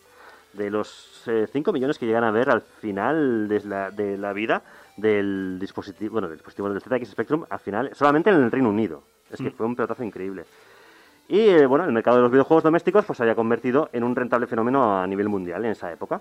De 0.53 0.69
los 0.69 1.23
eh, 1.27 1.47
5 1.51 1.71
millones 1.71 1.97
que 1.99 2.05
llegan 2.07 2.23
a 2.23 2.31
ver 2.31 2.49
al 2.49 2.61
final 2.61 3.47
de 3.47 3.61
la, 3.65 3.91
de 3.91 4.17
la 4.17 4.33
vida 4.33 4.61
del 4.97 5.57
dispositivo, 5.59 6.13
bueno, 6.13 6.27
del 6.27 6.37
dispositivo 6.37 6.69
del 6.69 6.81
ZX 6.81 7.09
Spectrum, 7.11 7.45
al 7.49 7.59
final, 7.59 7.91
solamente 7.93 8.29
en 8.31 8.37
el 8.37 8.51
Reino 8.51 8.69
Unido. 8.69 9.03
Es 9.31 9.39
que 9.39 9.51
fue 9.51 9.65
un 9.67 9.75
pelotazo 9.75 10.03
increíble. 10.03 10.45
Y 11.27 11.39
eh, 11.41 11.65
bueno, 11.67 11.85
el 11.85 11.91
mercado 11.91 12.17
de 12.17 12.23
los 12.23 12.31
videojuegos 12.31 12.63
domésticos 12.63 13.05
pues 13.05 13.17
se 13.17 13.23
había 13.23 13.35
convertido 13.35 13.89
en 13.93 14.03
un 14.03 14.15
rentable 14.15 14.47
fenómeno 14.47 14.99
a 14.99 15.05
nivel 15.05 15.29
mundial 15.29 15.63
en 15.65 15.71
esa 15.71 15.91
época. 15.91 16.19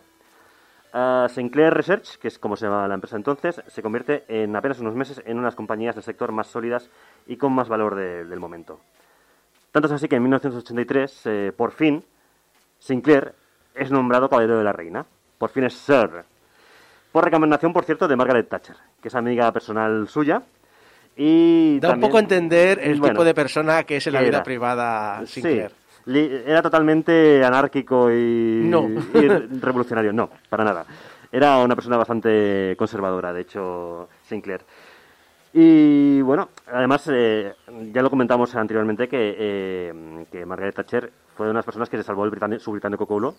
Ah, 0.93 1.27
Sinclair 1.31 1.73
Research, 1.73 2.19
que 2.19 2.29
es 2.29 2.39
como 2.39 2.57
se 2.57 2.67
llama 2.67 2.87
la 2.87 2.95
empresa 2.95 3.17
entonces, 3.17 3.63
se 3.67 3.83
convierte 3.83 4.25
en 4.29 4.55
apenas 4.55 4.79
unos 4.81 4.95
meses 4.95 5.23
en 5.25 5.39
unas 5.39 5.55
compañías 5.55 5.95
del 5.95 6.05
sector 6.05 6.33
más 6.33 6.49
sólidas 6.49 6.91
y 7.27 7.37
con 7.39 7.53
más 7.55 7.69
valor 7.69 7.95
de- 7.95 8.25
del 8.27 8.41
momento. 8.41 8.81
Tanto 9.73 9.87
es 9.87 9.93
así 9.93 10.09
que 10.09 10.17
en 10.17 10.23
1983, 10.23 11.23
eh, 11.27 11.53
por 11.57 11.73
fin, 11.73 12.05
Sinclair 12.79 13.35
es 13.79 13.91
nombrado 13.91 14.29
Caballero 14.29 14.59
de 14.59 14.65
la 14.65 14.73
Reina. 14.73 15.05
Por 15.39 15.51
fin 15.51 15.65
es 15.65 15.75
Sir. 15.75 16.25
Por 17.13 17.25
recomendación, 17.25 17.73
por 17.73 17.85
cierto, 17.85 18.07
de 18.09 18.17
Margaret 18.17 18.49
Thatcher, 18.49 18.77
que 19.01 19.09
es 19.09 19.15
amiga 19.15 19.51
personal 19.53 20.09
suya. 20.09 20.43
Y 21.17 21.79
Da 21.81 21.89
un 21.89 21.93
también- 21.93 22.09
poco 22.11 22.17
a 22.19 22.21
entender 22.21 22.79
el 22.83 22.99
bueno, 23.01 23.15
tipo 23.15 23.25
de 23.25 23.35
persona 23.35 23.83
que 23.85 23.97
es 23.97 24.07
en 24.07 24.13
la 24.13 24.21
vida 24.21 24.29
era. 24.37 24.43
privada 24.45 25.21
Sí, 25.27 25.41
Sinclair. 25.41 25.73
li- 26.07 26.43
era 26.47 26.63
totalmente 26.63 27.45
anárquico 27.45 28.11
y, 28.13 28.61
No. 28.65 28.89
y 29.15 29.29
revolucionario. 29.61 30.13
No, 30.13 30.31
para 30.49 30.65
nada. 30.65 30.85
Era 31.33 31.59
una 31.59 31.75
persona 31.75 31.97
bastante 31.97 32.75
conservadora, 32.79 33.33
de 33.33 33.41
hecho, 33.41 34.09
Sinclair. 34.23 34.61
Y 35.53 36.21
bueno, 36.23 36.51
además, 36.73 37.09
eh, 37.13 37.55
ya 37.93 38.03
lo 38.03 38.11
comentamos 38.11 38.55
anteriormente 38.55 39.09
que, 39.09 39.35
eh, 39.39 40.25
que 40.31 40.45
Margaret 40.47 40.75
Thatcher 40.75 41.11
fue 41.37 41.47
de 41.49 41.55
las 41.55 41.65
personas 41.65 41.89
que 41.89 41.97
se 41.97 42.03
salvó 42.03 42.25
el 42.25 42.31
británico, 42.31 42.63
su 42.63 42.71
británico 42.73 43.07
culo 43.07 43.35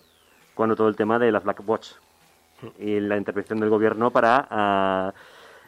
cuando 0.54 0.76
todo 0.76 0.88
el 0.88 0.96
tema 0.96 1.18
de 1.18 1.32
las 1.32 1.44
Black 1.44 1.62
Watch 1.66 1.92
y 2.78 3.00
la 3.00 3.16
intervención 3.16 3.58
del 3.60 3.70
gobierno 3.70 4.10
para 4.10 4.46
ah, 4.50 5.12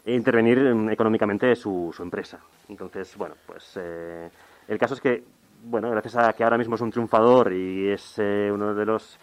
intervenir 0.06 0.58
mm, 0.58 0.90
económicamente 0.90 1.54
su, 1.56 1.92
su 1.94 2.02
empresa. 2.02 2.38
Entonces, 2.68 3.16
bueno, 3.16 3.34
pues 3.46 3.72
eh, 3.76 4.30
el 4.68 4.78
caso 4.78 4.94
es 4.94 5.00
que, 5.00 5.24
bueno, 5.64 5.90
gracias 5.90 6.16
a 6.16 6.32
que 6.32 6.44
ahora 6.44 6.58
mismo 6.58 6.74
es 6.74 6.80
un 6.80 6.90
triunfador 6.90 7.52
y 7.52 7.88
es 7.88 8.14
eh, 8.18 8.50
uno 8.52 8.74
de 8.74 8.84
los 8.84 9.18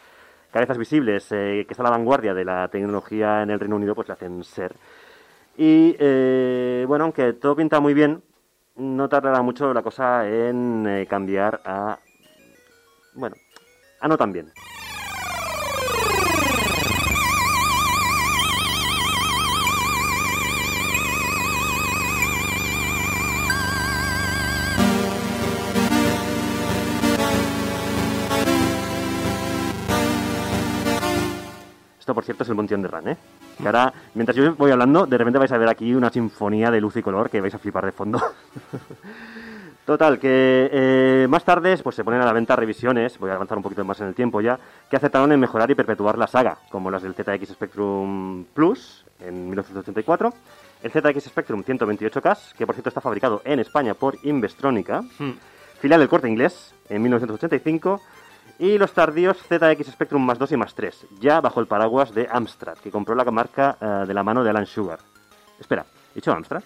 cabezas 0.51 0.77
visibles 0.77 1.31
eh, 1.31 1.65
que 1.67 1.73
está 1.73 1.83
a 1.83 1.89
la 1.89 1.91
vanguardia 1.91 2.33
de 2.33 2.45
la 2.45 2.67
tecnología 2.67 3.43
en 3.43 3.51
el 3.51 3.59
Reino 3.59 3.75
Unido, 3.75 3.95
pues 3.95 4.07
le 4.07 4.13
hacen 4.13 4.43
ser. 4.43 4.75
Y 5.57 5.95
eh, 5.99 6.85
bueno, 6.87 7.05
aunque 7.05 7.33
todo 7.33 7.55
pinta 7.55 7.79
muy 7.79 7.93
bien, 7.93 8.23
no 8.77 9.09
tardará 9.09 9.41
mucho 9.41 9.73
la 9.73 9.81
cosa 9.81 10.27
en 10.27 10.87
eh, 10.87 11.05
cambiar 11.07 11.61
a. 11.65 11.99
Bueno, 13.13 13.35
a 13.99 14.07
no 14.07 14.17
tan 14.17 14.31
bien. 14.31 14.51
Cierto, 32.29 32.43
es 32.43 32.49
el 32.49 32.55
Montión 32.55 32.83
de 32.83 32.87
Ran, 32.87 33.07
¿eh? 33.07 33.17
Que 33.57 33.65
ahora, 33.65 33.91
mientras 34.13 34.35
yo 34.35 34.53
voy 34.53 34.69
hablando, 34.69 35.07
de 35.07 35.17
repente 35.17 35.39
vais 35.39 35.51
a 35.51 35.57
ver 35.57 35.67
aquí 35.67 35.95
una 35.95 36.11
sinfonía 36.11 36.69
de 36.69 36.79
luz 36.79 36.95
y 36.97 37.01
color 37.01 37.27
que 37.27 37.41
vais 37.41 37.55
a 37.55 37.57
flipar 37.57 37.87
de 37.87 37.91
fondo. 37.91 38.21
Total, 39.83 40.19
que 40.19 40.69
eh, 40.71 41.27
más 41.27 41.43
tarde 41.43 41.75
pues, 41.81 41.95
se 41.95 42.03
ponen 42.03 42.21
a 42.21 42.25
la 42.25 42.33
venta 42.33 42.55
revisiones, 42.55 43.17
voy 43.17 43.31
a 43.31 43.33
avanzar 43.33 43.57
un 43.57 43.63
poquito 43.63 43.83
más 43.83 43.99
en 44.01 44.09
el 44.09 44.13
tiempo 44.13 44.41
ya, 44.41 44.59
que 44.87 44.95
aceptaron 44.95 45.31
en 45.31 45.39
mejorar 45.39 45.71
y 45.71 45.73
perpetuar 45.73 46.19
la 46.19 46.27
saga, 46.27 46.59
como 46.69 46.91
las 46.91 47.01
del 47.01 47.15
ZX 47.15 47.49
Spectrum 47.49 48.45
Plus 48.53 49.03
en 49.21 49.45
1984, 49.45 50.31
el 50.83 50.91
ZX 50.91 51.23
Spectrum 51.23 51.63
128K, 51.63 52.53
que 52.55 52.67
por 52.67 52.75
cierto 52.75 52.89
está 52.89 53.01
fabricado 53.01 53.41
en 53.43 53.57
España 53.57 53.95
por 53.95 54.19
Investronica, 54.21 55.01
filial 55.79 55.99
del 55.99 56.09
Corte 56.09 56.29
Inglés 56.29 56.75
en 56.89 57.01
1985, 57.01 57.99
y 58.59 58.77
los 58.77 58.91
tardíos 58.91 59.37
ZX 59.37 59.87
Spectrum 59.91 60.21
más 60.23 60.37
2 60.37 60.51
y 60.51 60.57
más 60.57 60.75
3, 60.75 61.07
ya 61.19 61.41
bajo 61.41 61.59
el 61.61 61.67
paraguas 61.67 62.13
de 62.13 62.27
Amstrad, 62.31 62.77
que 62.77 62.91
compró 62.91 63.15
la 63.15 63.23
marca 63.25 63.77
eh, 63.79 64.05
de 64.07 64.13
la 64.13 64.21
mano 64.23 64.43
de 64.43 64.49
Alan 64.49 64.65
Sugar. 64.65 64.99
Espera, 65.59 65.85
¿he 66.11 66.15
dicho 66.15 66.31
Amstrad? 66.31 66.61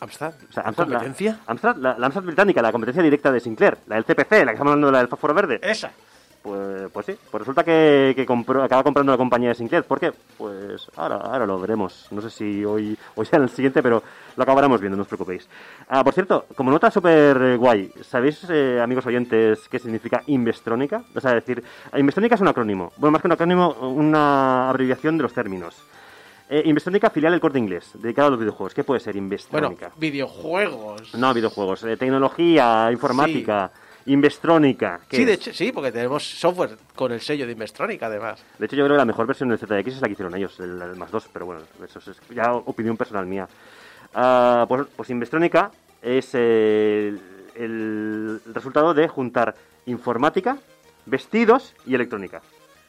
Amstrad. 0.00 0.32
O 0.48 0.52
sea, 0.52 0.62
Amstrad, 0.64 0.88
la- 0.88 0.94
¿Competencia? 0.98 1.40
Amstrad, 1.46 1.76
la, 1.76 1.96
la 1.98 2.06
Amstrad 2.06 2.24
británica, 2.24 2.60
la 2.62 2.72
competencia 2.72 3.02
directa 3.02 3.30
de 3.30 3.40
Sinclair, 3.40 3.78
la 3.86 3.94
del 3.96 4.04
CPC, 4.04 4.30
la 4.44 4.46
que 4.46 4.52
estamos 4.52 4.70
hablando 4.72 4.86
de 4.88 4.92
la 4.92 4.98
del 4.98 5.08
fósforo 5.08 5.34
verde. 5.34 5.60
Esa. 5.62 5.92
Pues, 6.44 6.90
pues 6.92 7.06
sí, 7.06 7.16
pues 7.30 7.40
resulta 7.40 7.64
que, 7.64 8.12
que 8.14 8.26
compró, 8.26 8.62
acaba 8.62 8.82
comprando 8.82 9.10
la 9.10 9.16
compañía 9.16 9.48
de 9.48 9.54
Sinclair. 9.54 9.84
¿Por 9.84 9.98
qué? 9.98 10.12
Pues 10.36 10.86
ahora, 10.94 11.16
ahora 11.16 11.46
lo 11.46 11.58
veremos. 11.58 12.06
No 12.10 12.20
sé 12.20 12.28
si 12.28 12.62
hoy, 12.66 12.98
hoy 13.14 13.24
sea 13.24 13.38
en 13.38 13.44
el 13.44 13.48
siguiente, 13.48 13.82
pero 13.82 14.02
lo 14.36 14.42
acabaremos 14.42 14.78
viendo, 14.78 14.94
no 14.94 15.02
os 15.04 15.08
preocupéis. 15.08 15.48
Ah, 15.88 16.04
por 16.04 16.12
cierto, 16.12 16.44
como 16.54 16.70
nota 16.70 16.90
súper 16.90 17.56
guay, 17.56 17.90
¿sabéis, 18.02 18.44
eh, 18.50 18.78
amigos 18.78 19.06
oyentes, 19.06 19.66
qué 19.70 19.78
significa 19.78 20.22
Investrónica? 20.26 21.02
O 21.14 21.20
sea, 21.20 21.30
es 21.30 21.46
decir, 21.46 21.64
Investrónica 21.96 22.34
es 22.34 22.42
un 22.42 22.48
acrónimo. 22.48 22.92
Bueno, 22.98 23.12
más 23.12 23.22
que 23.22 23.28
un 23.28 23.32
acrónimo, 23.32 23.70
una 23.80 24.68
abreviación 24.68 25.16
de 25.16 25.22
los 25.22 25.32
términos. 25.32 25.74
Eh, 26.50 26.60
Investrónica, 26.66 27.08
filial 27.08 27.32
del 27.32 27.40
corte 27.40 27.58
inglés, 27.58 27.92
dedicado 27.94 28.28
a 28.28 28.30
los 28.32 28.40
videojuegos. 28.40 28.74
¿Qué 28.74 28.84
puede 28.84 29.00
ser 29.00 29.14
Bueno, 29.14 29.24
Investrónica? 29.24 29.92
videojuegos. 29.96 31.14
No, 31.14 31.32
videojuegos. 31.32 31.84
eh, 31.84 31.96
tecnología, 31.96 32.90
informática. 32.92 33.70
¿Qué 34.04 35.16
Sí, 35.16 35.24
de 35.24 35.32
hecho, 35.32 35.52
sí, 35.52 35.72
porque 35.72 35.92
tenemos 35.92 36.24
software 36.24 36.76
con 36.94 37.12
el 37.12 37.20
sello 37.20 37.46
de 37.46 37.52
Investronic, 37.52 38.02
además. 38.02 38.42
De 38.58 38.66
hecho, 38.66 38.76
yo 38.76 38.84
creo 38.84 38.96
que 38.96 38.98
la 38.98 39.04
mejor 39.04 39.26
versión 39.26 39.48
del 39.48 39.58
ZX 39.58 39.94
es 39.94 40.00
la 40.00 40.08
que 40.08 40.12
hicieron 40.12 40.34
ellos, 40.36 40.58
el, 40.60 40.80
el 40.80 40.96
más 40.96 41.10
2, 41.10 41.28
pero 41.32 41.46
bueno, 41.46 41.62
eso 41.84 41.98
es 41.98 42.20
ya 42.30 42.52
opinión 42.52 42.96
personal 42.96 43.26
mía. 43.26 43.48
Ah, 44.14 44.66
pues, 44.68 44.86
pues 44.94 45.10
Investronica 45.10 45.70
es 46.02 46.30
eh, 46.34 47.16
el, 47.54 48.40
el 48.44 48.54
resultado 48.54 48.94
de 48.94 49.08
juntar 49.08 49.54
informática, 49.86 50.58
vestidos 51.06 51.74
y 51.86 51.94
electrónica. 51.94 52.42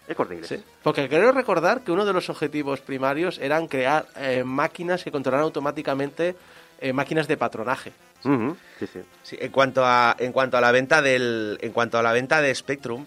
Es 0.08 0.16
corte 0.16 0.36
inglés. 0.36 0.50
Sí. 0.50 0.64
Porque 0.84 1.10
creo 1.10 1.32
recordar 1.32 1.82
que 1.82 1.92
uno 1.92 2.06
de 2.06 2.14
los 2.14 2.30
objetivos 2.30 2.80
primarios 2.82 3.40
eran 3.40 3.68
crear 3.68 4.06
eh, 4.18 4.44
máquinas 4.44 5.04
que 5.04 5.12
controlaran 5.12 5.46
automáticamente 5.46 6.36
eh, 6.80 6.94
máquinas 6.94 7.28
de 7.28 7.38
patronaje. 7.38 7.92
Ujú, 8.26 8.58
sí, 8.80 8.88
sí. 8.92 9.00
Sí, 9.24 9.38
en 9.40 9.52
cuanto 9.52 9.86
a 9.86 10.16
en 10.20 10.32
cuanto 10.32 10.58
a 10.58 10.62
la 10.62 10.72
venta 10.72 11.02
del 11.02 11.58
en 11.62 11.72
cuanto 11.72 11.98
a 11.98 12.04
la 12.04 12.12
venta 12.12 12.42
de 12.42 12.54
Spectrum, 12.54 13.06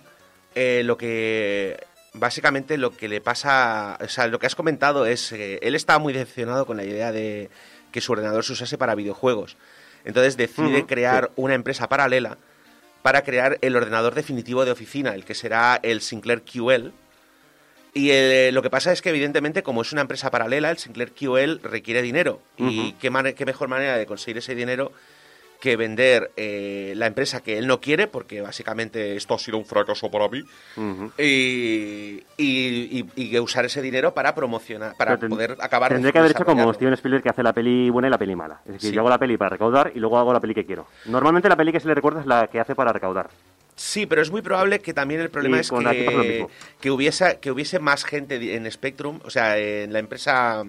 eh, 0.55 0.83
lo 0.85 0.97
que 0.97 1.79
básicamente 2.15 2.79
lo 2.79 2.97
que 2.97 3.09
le 3.09 3.21
pasa, 3.21 3.99
o 4.01 4.09
sea, 4.09 4.27
lo 4.27 4.39
que 4.39 4.47
has 4.47 4.55
comentado 4.55 5.07
es 5.07 5.33
eh, 5.33 5.59
él 5.63 5.75
estaba 5.75 5.99
muy 5.99 6.13
decepcionado 6.13 6.67
con 6.67 6.77
la 6.77 6.85
idea 6.85 7.13
de 7.13 7.51
que 7.93 8.01
su 8.01 8.13
ordenador 8.13 8.45
se 8.45 8.53
usase 8.53 8.79
para 8.79 8.95
videojuegos. 8.95 9.57
Entonces 10.05 10.37
decide 10.37 10.87
crear 10.87 11.31
una 11.37 11.55
empresa 11.55 11.89
paralela 11.89 12.39
para 13.03 13.23
crear 13.23 13.59
el 13.61 13.77
ordenador 13.77 14.15
definitivo 14.15 14.65
de 14.65 14.71
oficina, 14.71 15.15
el 15.15 15.25
que 15.25 15.35
será 15.35 15.79
el 15.83 16.01
Sinclair 16.01 16.43
QL. 16.43 16.93
Y 17.99 18.11
eh, 18.13 18.51
lo 18.53 18.63
que 18.63 18.71
pasa 18.71 18.93
es 18.93 19.03
que, 19.03 19.09
evidentemente, 19.11 19.63
como 19.65 19.83
es 19.83 19.93
una 19.93 20.03
empresa 20.03 20.31
paralela, 20.31 20.71
el 20.71 20.79
Sinclair 20.79 21.13
QL 21.13 21.61
requiere 21.63 22.01
dinero. 22.03 22.41
Y 22.57 22.93
qué, 22.93 23.11
qué 23.37 23.45
mejor 23.45 23.69
manera 23.69 23.97
de 23.97 24.07
conseguir 24.07 24.39
ese 24.39 24.55
dinero 24.55 24.93
que 25.61 25.75
vender 25.77 26.31
eh, 26.37 26.93
la 26.97 27.07
empresa 27.07 27.43
que 27.43 27.59
él 27.59 27.67
no 27.67 27.81
quiere, 27.81 28.07
porque 28.07 28.41
básicamente 28.41 29.17
esto 29.17 29.35
ha 29.35 29.39
sido 29.41 29.59
un 29.59 29.65
fracaso 29.65 30.09
para 30.09 30.29
mí, 30.29 30.41
y, 31.19 32.23
y- 32.37 32.99
y- 33.01 33.05
y 33.17 33.31
que 33.31 33.41
usar 33.41 33.65
ese 33.65 33.83
dinero 33.83 34.15
para 34.15 34.35
promocionar, 34.37 34.95
para 34.97 35.17
ten- 35.19 35.29
poder 35.31 35.57
acabar 35.59 35.91
Tendría 35.93 36.13
que 36.13 36.19
haber 36.21 36.31
hecho 36.31 36.45
como. 36.45 36.73
Steven 36.75 36.95
Spielberg 36.95 37.25
que 37.25 37.29
hace 37.31 37.43
la 37.43 37.53
peli 37.53 37.91
buena 37.91 38.07
y 38.07 38.11
la 38.13 38.19
peli 38.19 38.37
mala. 38.37 38.61
Es 38.67 38.75
decir, 38.75 38.91
Sí. 38.91 38.95
yo 38.95 39.01
hago 39.01 39.11
la 39.11 39.19
peli 39.19 39.37
para 39.37 39.51
recaudar 39.51 39.91
y 39.95 39.99
luego 39.99 40.17
hago 40.19 40.33
la 40.33 40.39
peli 40.41 40.55
que 40.55 40.65
quiero. 40.65 40.87
Normalmente 41.07 41.49
la 41.49 41.57
peli 41.57 41.73
que 41.73 41.81
se 41.81 41.89
le 41.89 41.95
recuerda 41.95 42.21
es 42.21 42.27
la 42.27 42.47
que 42.47 42.61
hace 42.61 42.77
para 42.77 42.93
recaudar. 42.93 43.29
Sí, 43.79 44.07
pero 44.07 44.21
es 44.23 44.31
muy 44.31 44.43
probable 44.43 44.81
que 44.81 44.93
también 44.93 45.21
el 45.21 45.31
problema 45.31 45.57
Y 45.59 45.61
es 45.61 45.71
que, 45.71 46.47
que 46.81 46.91
hubiese 46.91 47.39
que 47.41 47.51
hubiese 47.53 47.79
más 47.79 48.05
gente 48.05 48.55
en 48.57 48.71
Spectrum, 48.71 49.21
o 49.25 49.31
sea, 49.31 49.57
en 49.57 49.93
la 49.93 50.01
empresa 50.01 50.65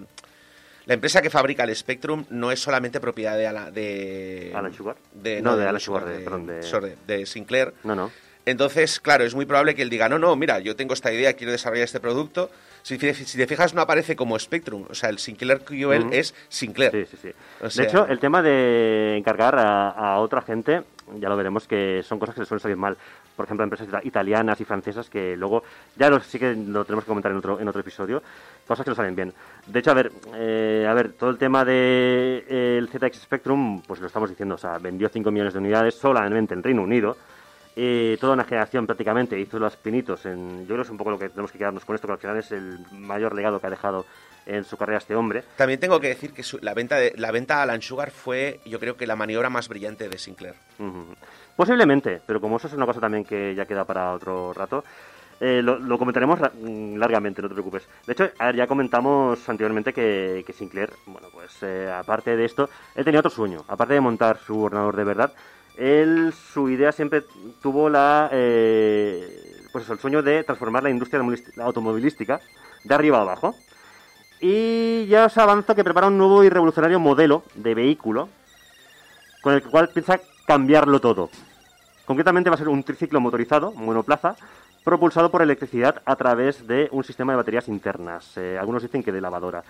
la 0.85 0.93
empresa 0.93 1.21
que 1.21 1.29
fabrica 1.29 1.63
el 1.63 1.75
Spectrum 1.75 2.25
no 2.29 2.51
es 2.51 2.59
solamente 2.59 2.99
propiedad 2.99 3.35
de 3.37 3.47
Ala- 3.47 3.71
de 3.71 4.51
Alan 4.55 4.73
Sugar. 4.73 4.95
de, 5.13 5.41
No, 5.41 5.57
de 5.57 5.67
Alan 5.67 5.79
Sugar, 5.81 6.05
de- 6.05 6.19
perdón, 6.19 6.45
de- 6.47 6.63
sorry, 6.63 6.93
de 7.07 7.25
Sinclair. 7.25 7.73
No, 7.83 7.95
no. 7.95 8.11
Entonces, 8.45 8.99
claro, 8.99 9.23
es 9.23 9.35
muy 9.35 9.45
probable 9.45 9.75
que 9.75 9.83
él 9.83 9.89
diga, 9.91 10.09
no, 10.09 10.17
no, 10.17 10.35
mira, 10.35 10.57
yo 10.59 10.75
tengo 10.75 10.93
esta 10.95 11.11
idea, 11.11 11.33
quiero 11.33 11.51
desarrollar 11.51 11.83
este 11.85 11.99
producto. 11.99 12.49
Si, 12.81 12.97
te- 12.97 13.13
si 13.13 13.37
te 13.37 13.45
fijas, 13.45 13.75
no 13.75 13.81
aparece 13.81 14.15
como 14.15 14.39
Spectrum. 14.39 14.85
O 14.89 14.95
sea, 14.95 15.09
el 15.09 15.19
Sinclair 15.19 15.59
QL 15.59 16.05
Ujú. 16.05 16.09
es 16.13 16.33
Sinclair. 16.47 16.91
Sí, 16.91 17.05
sí, 17.11 17.17
sí. 17.21 17.29
O 17.61 17.69
sea- 17.69 17.83
de 17.83 17.89
hecho, 17.89 18.07
el 18.07 18.17
tema 18.19 18.41
de 18.41 19.17
encargar 19.17 19.59
a, 19.59 19.89
a 19.89 20.17
otra 20.19 20.41
gente, 20.41 20.81
ya 21.17 21.29
lo 21.29 21.37
veremos, 21.37 21.67
que 21.67 22.01
son 22.03 22.19
cosas 22.19 22.35
que 22.35 22.41
le 22.41 22.45
suelen 22.45 22.61
salir 22.61 22.77
mal. 22.77 22.97
Por 23.35 23.45
ejemplo, 23.45 23.63
empresas 23.63 23.87
ita- 23.87 24.01
italianas 24.03 24.59
y 24.61 24.65
francesas 24.65 25.09
que 25.09 25.35
luego, 25.37 25.63
ya 25.95 26.09
lo, 26.09 26.19
sí 26.19 26.37
que 26.37 26.53
lo 26.53 26.83
tenemos 26.85 27.05
que 27.05 27.09
comentar 27.09 27.31
en 27.31 27.37
otro, 27.37 27.59
en 27.59 27.67
otro 27.67 27.81
episodio, 27.81 28.21
cosas 28.67 28.83
que 28.83 28.91
no 28.91 28.95
salen 28.95 29.15
bien. 29.15 29.33
De 29.65 29.79
hecho, 29.79 29.91
a 29.91 29.95
ver, 29.95 30.11
eh, 30.35 30.85
a 30.87 30.93
ver 30.93 31.13
todo 31.13 31.29
el 31.29 31.37
tema 31.37 31.63
del 31.65 32.43
de, 32.47 32.77
el 32.77 32.89
ZX 32.89 33.21
Spectrum, 33.21 33.81
pues 33.87 33.99
lo 34.01 34.07
estamos 34.07 34.29
diciendo, 34.29 34.55
o 34.55 34.57
sea, 34.57 34.77
vendió 34.77 35.09
5 35.09 35.31
millones 35.31 35.53
de 35.53 35.59
unidades 35.59 35.95
solamente 35.95 36.53
en 36.53 36.63
Reino 36.63 36.81
Unido. 36.83 37.15
Eh, 37.75 38.17
toda 38.19 38.33
una 38.33 38.43
generación 38.43 38.85
prácticamente 38.85 39.39
hizo 39.39 39.57
los 39.57 39.77
pinitos. 39.77 40.25
En, 40.25 40.61
yo 40.61 40.65
creo 40.65 40.77
que 40.77 40.81
es 40.83 40.89
un 40.89 40.97
poco 40.97 41.11
lo 41.11 41.19
que 41.19 41.29
tenemos 41.29 41.51
que 41.51 41.57
quedarnos 41.57 41.85
con 41.85 41.95
esto, 41.95 42.07
que 42.07 42.13
al 42.13 42.19
final 42.19 42.37
es 42.37 42.51
el 42.51 42.77
mayor 42.91 43.33
legado 43.33 43.59
que 43.61 43.67
ha 43.67 43.69
dejado 43.69 44.05
en 44.49 44.63
su 44.63 44.77
carrera 44.77 44.97
este 44.97 45.15
hombre. 45.15 45.43
También 45.55 45.79
tengo 45.79 45.99
que 45.99 46.07
decir 46.09 46.33
que 46.33 46.43
su- 46.43 46.57
la, 46.61 46.73
venta 46.73 46.95
de, 46.97 47.13
la 47.17 47.31
venta 47.31 47.59
a 47.59 47.63
Alan 47.63 47.81
Sugar 47.81 48.11
fue, 48.11 48.59
yo 48.65 48.79
creo 48.79 48.97
que 48.97 49.07
la 49.07 49.15
maniobra 49.15 49.49
más 49.49 49.67
brillante 49.69 50.09
de 50.09 50.17
Sinclair. 50.17 50.55
Ujú. 50.79 51.05
Posiblemente, 51.55 52.21
pero 52.25 52.41
como 52.41 52.57
eso 52.57 52.67
es 52.67 52.73
una 52.73 52.85
cosa 52.85 52.99
también 52.99 53.23
que 53.25 53.53
ya 53.55 53.65
queda 53.65 53.85
para 53.85 54.13
otro 54.13 54.53
rato, 54.53 54.83
eh, 55.41 55.61
lo, 55.61 55.77
lo 55.79 55.97
comentaremos 55.97 56.39
mm, 56.39 56.95
largamente, 56.97 57.41
no 57.41 57.47
te 57.47 57.53
preocupes. 57.53 57.87
De 58.05 58.13
hecho, 58.13 58.29
a 58.39 58.47
ver, 58.47 58.55
ya 58.55 58.67
comentamos 58.67 59.47
anteriormente 59.47 59.93
que, 59.93 60.43
que 60.45 60.53
Sinclair, 60.53 60.89
bueno, 61.05 61.27
pues 61.31 61.51
eh, 61.61 61.89
aparte 61.93 62.35
de 62.35 62.45
esto, 62.45 62.69
él 62.95 63.05
tenía 63.05 63.19
otro 63.19 63.29
sueño. 63.29 63.63
Aparte 63.67 63.93
de 63.93 64.01
montar 64.01 64.37
su 64.39 64.61
ordenador 64.63 64.95
de 64.95 65.03
verdad, 65.03 65.33
él, 65.77 66.33
su 66.33 66.69
idea 66.69 66.91
siempre 66.91 67.23
tuvo 67.61 67.89
la, 67.89 68.29
eh, 68.33 69.55
pues 69.71 69.85
eso, 69.85 69.93
el 69.93 69.99
sueño 69.99 70.21
de 70.21 70.43
transformar 70.43 70.83
la 70.83 70.89
industria 70.89 71.21
automovilística 71.57 72.41
de 72.83 72.95
arriba 72.95 73.19
a 73.19 73.21
abajo. 73.21 73.55
Y 74.41 75.05
ya 75.07 75.25
os 75.25 75.37
avanzo 75.37 75.75
que 75.75 75.83
prepara 75.83 76.07
un 76.07 76.17
nuevo 76.17 76.43
y 76.43 76.49
revolucionario 76.49 76.99
modelo 76.99 77.43
de 77.55 77.75
vehículo 77.75 78.29
con 79.41 79.53
el 79.53 79.63
cual 79.63 79.89
piensa 79.89 80.19
cambiarlo 80.45 80.99
todo. 80.99 81.29
Concretamente 82.05 82.49
va 82.49 82.55
a 82.55 82.57
ser 82.57 82.69
un 82.69 82.83
triciclo 82.83 83.19
motorizado, 83.19 83.71
monoplaza, 83.73 84.35
propulsado 84.83 85.29
por 85.29 85.41
electricidad 85.41 86.01
a 86.05 86.15
través 86.15 86.65
de 86.67 86.87
un 86.91 87.03
sistema 87.03 87.33
de 87.33 87.37
baterías 87.37 87.67
internas. 87.67 88.37
Eh, 88.37 88.57
algunos 88.59 88.81
dicen 88.81 89.03
que 89.03 89.11
de 89.11 89.21
lavadora. 89.21 89.63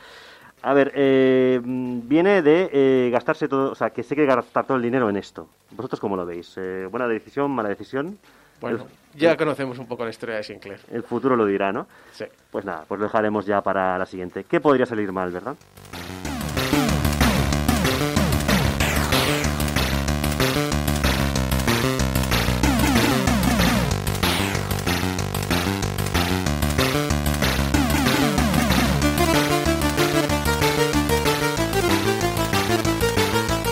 A 0.62 0.74
ver, 0.74 0.91
eh, 0.94 1.62
viene 1.64 2.41
de 2.41 2.70
eh, 2.72 3.10
gastarse 3.12 3.48
todo, 3.48 3.72
o 3.72 3.76
sea, 3.76 3.91
que 3.91 4.04
sé 4.04 4.16
que 4.16 4.26
gastar 4.26 4.66
todo 4.66 4.78
el 4.78 4.84
dinero 4.84 5.10
en 5.10 5.16
esto. 5.16 5.48
¿Vosotros 5.72 6.00
cómo 6.00 6.18
lo 6.18 6.26
veis? 6.26 6.54
Eh, 6.58 6.88
¿Buena 6.91 7.08
decisión, 7.08 7.50
mala 7.52 7.70
decisión? 7.70 8.20
Bueno, 8.61 8.88
el, 9.14 9.19
ya 9.19 9.36
conocemos 9.38 9.77
un 9.80 9.88
poco 9.88 10.03
la 10.03 10.10
historia 10.10 10.36
de 10.36 10.44
Sinclair. 10.44 10.80
el 10.91 11.03
futuro 11.03 11.36
lo 11.36 11.45
dirá, 11.45 11.72
¿no? 11.72 11.88
Sí. 12.11 12.26
Pues 12.52 12.65
nada, 12.65 12.86
pues 12.88 12.99
lo 12.99 13.06
dejaremos 13.06 13.45
ya 13.45 13.61
para 13.61 13.98
la 13.98 14.06
siguiente. 14.06 14.44
¿Qué 14.44 14.60
podría 14.60 14.86
salir 14.86 15.11
mal, 15.11 15.31
verdad? 15.31 15.56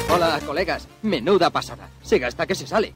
Hola, 0.10 0.40
colegas. 0.46 0.88
Menuda 1.04 1.50
pasada. 1.50 1.90
Se 2.02 2.18
gasta 2.18 2.48
que 2.48 2.56
se 2.56 2.66
sale. 2.66 2.94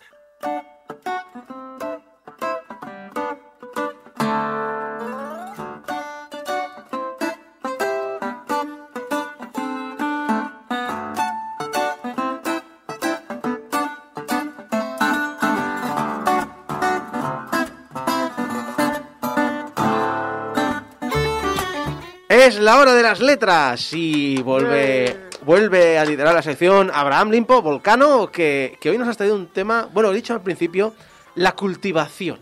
Es 22.52 22.60
la 22.60 22.78
hora 22.80 22.94
de 22.94 23.02
las 23.02 23.22
letras 23.22 23.94
y 23.94 24.42
vuelve, 24.42 25.16
vuelve 25.46 25.98
a 25.98 26.04
liderar 26.04 26.34
la 26.36 26.42
sección 26.42 26.92
Abraham 26.94 27.32
Limpo, 27.32 27.62
Volcano, 27.62 28.30
que, 28.30 28.78
que 28.82 28.90
hoy 28.90 28.98
nos 28.98 29.08
has 29.08 29.16
traído 29.16 29.38
un 29.38 29.48
tema, 29.48 29.88
bueno, 29.94 30.12
he 30.12 30.16
dicho 30.16 30.34
al 30.34 30.42
principio, 30.44 30.94
la 31.36 31.54
cultivación 31.54 32.40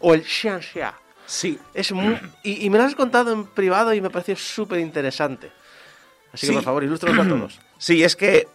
o 0.00 0.14
el 0.14 0.24
xianxia. 0.24 0.94
Sí. 1.26 1.58
Es 1.74 1.92
muy- 1.92 2.18
y, 2.42 2.64
y 2.64 2.70
me 2.70 2.78
lo 2.78 2.84
has 2.84 2.94
contado 2.94 3.30
en 3.30 3.44
privado 3.44 3.92
y 3.92 4.00
me 4.00 4.08
pareció 4.08 4.36
súper 4.36 4.78
interesante. 4.80 5.52
Así 6.32 6.46
que 6.46 6.52
Sí. 6.52 6.54
por 6.54 6.62
favor, 6.64 6.84
ilústranos 6.84 7.26
a 7.26 7.28
todos. 7.28 7.60
Sí, 7.78 8.02
es 8.04 8.16
que 8.16 8.48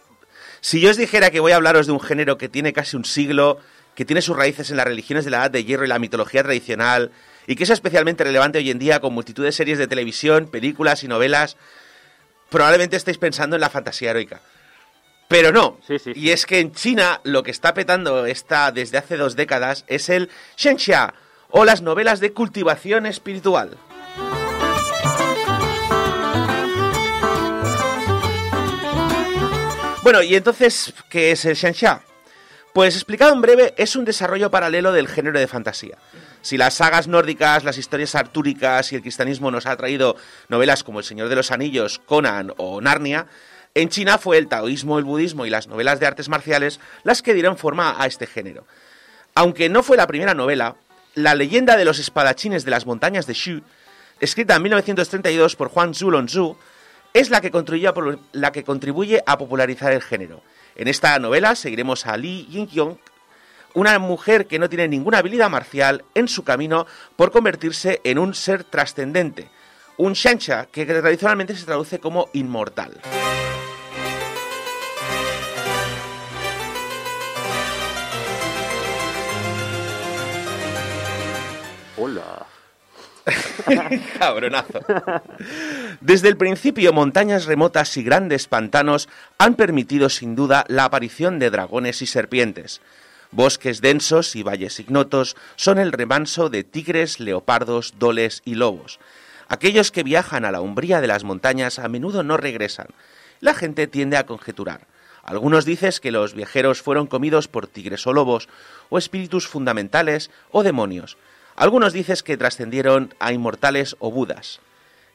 si 0.60 0.80
yo 0.80 0.90
os 0.90 0.96
dijera 0.96 1.30
que 1.30 1.38
voy 1.38 1.52
a 1.52 1.56
hablaros 1.56 1.86
de 1.86 1.92
un 1.92 2.00
género 2.00 2.38
que 2.38 2.48
tiene 2.48 2.72
casi 2.72 2.96
un 2.96 3.04
siglo, 3.04 3.58
que 3.94 4.04
tiene 4.04 4.20
sus 4.20 4.36
raíces 4.36 4.70
en 4.72 4.78
las 4.78 4.86
religiones 4.86 5.24
de 5.24 5.30
la 5.30 5.36
Edad 5.38 5.50
de 5.52 5.62
Hierro 5.64 5.84
y 5.84 5.88
la 5.88 6.00
mitología 6.00 6.42
tradicional, 6.42 7.12
y 7.48 7.56
que 7.56 7.64
es 7.64 7.70
especialmente 7.70 8.24
relevante 8.24 8.58
hoy 8.58 8.70
en 8.70 8.78
día 8.78 9.00
con 9.00 9.14
multitud 9.14 9.42
de 9.42 9.52
series 9.52 9.78
de 9.78 9.86
televisión, 9.86 10.48
películas 10.48 11.02
y 11.02 11.08
novelas, 11.08 11.56
probablemente 12.50 12.96
estéis 12.96 13.16
pensando 13.16 13.56
en 13.56 13.62
la 13.62 13.70
fantasía 13.70 14.10
heroica. 14.10 14.42
Pero 15.28 15.50
no. 15.50 15.80
Sí, 15.86 15.98
sí, 15.98 16.12
sí. 16.12 16.20
Y 16.20 16.30
es 16.30 16.44
que 16.44 16.60
en 16.60 16.72
China 16.72 17.22
lo 17.24 17.42
que 17.42 17.50
está 17.50 17.72
petando 17.72 18.26
esta 18.26 18.70
desde 18.70 18.98
hace 18.98 19.16
dos 19.16 19.34
décadas 19.34 19.86
es 19.88 20.10
el 20.10 20.28
Shenxia 20.58 21.14
o 21.48 21.64
las 21.64 21.80
novelas 21.80 22.20
de 22.20 22.34
cultivación 22.34 23.06
espiritual. 23.06 23.78
Bueno, 30.02 30.22
y 30.22 30.34
entonces, 30.36 30.92
¿qué 31.08 31.30
es 31.30 31.46
el 31.46 31.54
Shenxia? 31.54 32.02
Pues 32.74 32.94
explicado 32.94 33.32
en 33.32 33.40
breve, 33.40 33.72
es 33.78 33.96
un 33.96 34.04
desarrollo 34.04 34.50
paralelo 34.50 34.92
del 34.92 35.08
género 35.08 35.38
de 35.38 35.48
fantasía. 35.48 35.96
Si 36.42 36.56
las 36.56 36.74
sagas 36.74 37.08
nórdicas, 37.08 37.64
las 37.64 37.78
historias 37.78 38.14
artúricas 38.14 38.92
y 38.92 38.96
el 38.96 39.02
cristianismo 39.02 39.50
nos 39.50 39.66
ha 39.66 39.76
traído 39.76 40.16
novelas 40.48 40.84
como 40.84 41.00
El 41.00 41.04
Señor 41.04 41.28
de 41.28 41.36
los 41.36 41.50
Anillos, 41.50 42.00
Conan 42.06 42.52
o 42.56 42.80
Narnia, 42.80 43.26
en 43.74 43.88
China 43.88 44.18
fue 44.18 44.38
el 44.38 44.48
taoísmo, 44.48 44.98
el 44.98 45.04
budismo 45.04 45.46
y 45.46 45.50
las 45.50 45.68
novelas 45.68 46.00
de 46.00 46.06
artes 46.06 46.28
marciales 46.28 46.80
las 47.04 47.22
que 47.22 47.34
dieron 47.34 47.56
forma 47.56 47.94
a 47.98 48.06
este 48.06 48.26
género. 48.26 48.66
Aunque 49.34 49.68
no 49.68 49.82
fue 49.82 49.96
la 49.96 50.06
primera 50.06 50.34
novela, 50.34 50.76
la 51.14 51.34
leyenda 51.34 51.76
de 51.76 51.84
los 51.84 51.98
espadachines 51.98 52.64
de 52.64 52.70
las 52.70 52.86
montañas 52.86 53.26
de 53.26 53.34
Shu, 53.34 53.62
escrita 54.20 54.56
en 54.56 54.62
1932 54.62 55.56
por 55.56 55.68
Juan 55.68 55.94
Zhu 55.94 56.56
es 57.14 57.30
la 57.30 57.40
que, 57.40 57.50
la 58.32 58.52
que 58.52 58.64
contribuye 58.64 59.22
a 59.26 59.38
popularizar 59.38 59.92
el 59.92 60.02
género. 60.02 60.42
En 60.76 60.88
esta 60.88 61.18
novela 61.18 61.54
seguiremos 61.54 62.06
a 62.06 62.16
Li 62.16 62.46
Yingyong, 62.46 62.98
una 63.74 63.98
mujer 63.98 64.46
que 64.46 64.58
no 64.58 64.68
tiene 64.68 64.88
ninguna 64.88 65.18
habilidad 65.18 65.50
marcial 65.50 66.04
en 66.14 66.28
su 66.28 66.44
camino 66.44 66.86
por 67.16 67.30
convertirse 67.30 68.00
en 68.04 68.18
un 68.18 68.34
ser 68.34 68.64
trascendente, 68.64 69.48
un 69.96 70.12
Shansha 70.12 70.66
que 70.66 70.86
tradicionalmente 70.86 71.56
se 71.56 71.64
traduce 71.64 71.98
como 71.98 72.28
inmortal. 72.32 73.00
Hola. 81.96 82.46
Cabronazo. 84.18 84.80
Desde 86.00 86.28
el 86.28 86.36
principio, 86.36 86.92
montañas 86.92 87.46
remotas 87.46 87.96
y 87.96 88.02
grandes 88.02 88.46
pantanos 88.46 89.08
han 89.38 89.54
permitido 89.54 90.08
sin 90.08 90.36
duda 90.36 90.64
la 90.68 90.84
aparición 90.84 91.38
de 91.38 91.50
dragones 91.50 92.00
y 92.02 92.06
serpientes. 92.06 92.80
Bosques 93.30 93.82
densos 93.82 94.34
y 94.36 94.42
valles 94.42 94.80
ignotos 94.80 95.36
son 95.56 95.78
el 95.78 95.92
remanso 95.92 96.48
de 96.48 96.64
tigres, 96.64 97.20
leopardos, 97.20 97.94
doles 97.98 98.40
y 98.46 98.54
lobos. 98.54 98.98
Aquellos 99.48 99.92
que 99.92 100.02
viajan 100.02 100.44
a 100.44 100.52
la 100.52 100.62
umbría 100.62 101.00
de 101.00 101.06
las 101.08 101.24
montañas 101.24 101.78
a 101.78 101.88
menudo 101.88 102.22
no 102.22 102.36
regresan. 102.36 102.88
La 103.40 103.54
gente 103.54 103.86
tiende 103.86 104.16
a 104.16 104.26
conjeturar. 104.26 104.86
Algunos 105.22 105.66
dicen 105.66 105.92
que 106.00 106.10
los 106.10 106.32
viajeros 106.32 106.80
fueron 106.80 107.06
comidos 107.06 107.48
por 107.48 107.66
tigres 107.66 108.06
o 108.06 108.14
lobos, 108.14 108.48
o 108.88 108.96
espíritus 108.96 109.46
fundamentales 109.46 110.30
o 110.50 110.62
demonios. 110.62 111.18
Algunos 111.54 111.92
dicen 111.92 112.16
que 112.24 112.38
trascendieron 112.38 113.14
a 113.20 113.32
inmortales 113.32 113.94
o 113.98 114.10
budas. 114.10 114.60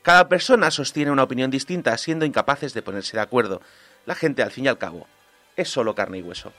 Cada 0.03 0.29
persona 0.29 0.69
sostiene 0.69 1.09
una 1.09 1.23
opinión 1.23 1.49
distinta, 1.49 1.97
siendo 1.97 2.25
incapaces 2.25 2.75
de 2.75 2.83
ponerse 2.83 3.17
de 3.17 3.23
acuerdo. 3.23 3.61
La 4.05 4.13
gente, 4.13 4.43
al 4.43 4.51
fin 4.51 4.65
y 4.65 4.67
al 4.67 4.77
cabo, 4.77 5.07
es 5.55 5.69
solo 5.69 5.95
carne 5.95 6.19
y 6.19 6.21
hueso. 6.21 6.53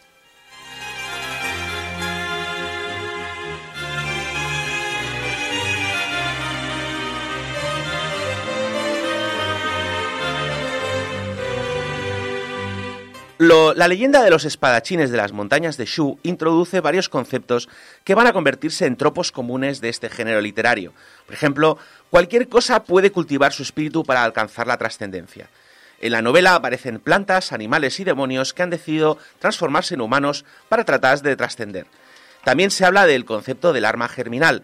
La 13.39 13.89
leyenda 13.89 14.23
de 14.23 14.31
los 14.31 14.45
espadachines 14.45 15.11
de 15.11 15.17
las 15.17 15.33
montañas 15.33 15.77
de 15.77 15.87
Shu 15.87 16.21
introduce 16.23 16.81
varios 16.81 17.09
conceptos 17.09 17.69
que 18.05 18.15
van 18.15 18.29
a 18.29 18.33
convertirse 18.33 18.87
en 18.87 18.97
tropos 18.97 19.33
comunes 19.33 19.81
de 19.81 19.89
este 19.89 20.09
género 20.09 20.41
literario. 20.41 20.93
Por 21.27 21.35
ejemplo, 21.35 21.77
cualquier 22.11 22.49
cosa 22.49 22.85
puede 22.85 23.11
cultivar 23.11 23.53
su 23.53 23.65
espíritu 23.65 24.05
para 24.05 24.23
alcanzar 24.23 24.69
la 24.69 24.77
trascendencia. 24.77 25.49
En 26.01 26.13
la 26.13 26.23
novela 26.23 26.55
aparecen 26.55 27.01
plantas, 27.01 27.53
animales 27.53 27.99
y 27.99 28.05
demonios 28.05 28.55
que 28.55 28.63
han 28.63 28.71
decidido 28.71 29.19
transformarse 29.41 29.95
en 29.95 30.03
humanos 30.03 30.45
para 30.69 30.85
tratar 30.85 31.21
de 31.21 31.35
trascender. 31.35 31.87
También 32.45 32.71
se 32.71 32.85
habla 32.85 33.05
del 33.05 33.25
concepto 33.25 33.73
del 33.73 33.85
arma 33.85 34.09
germinal, 34.09 34.63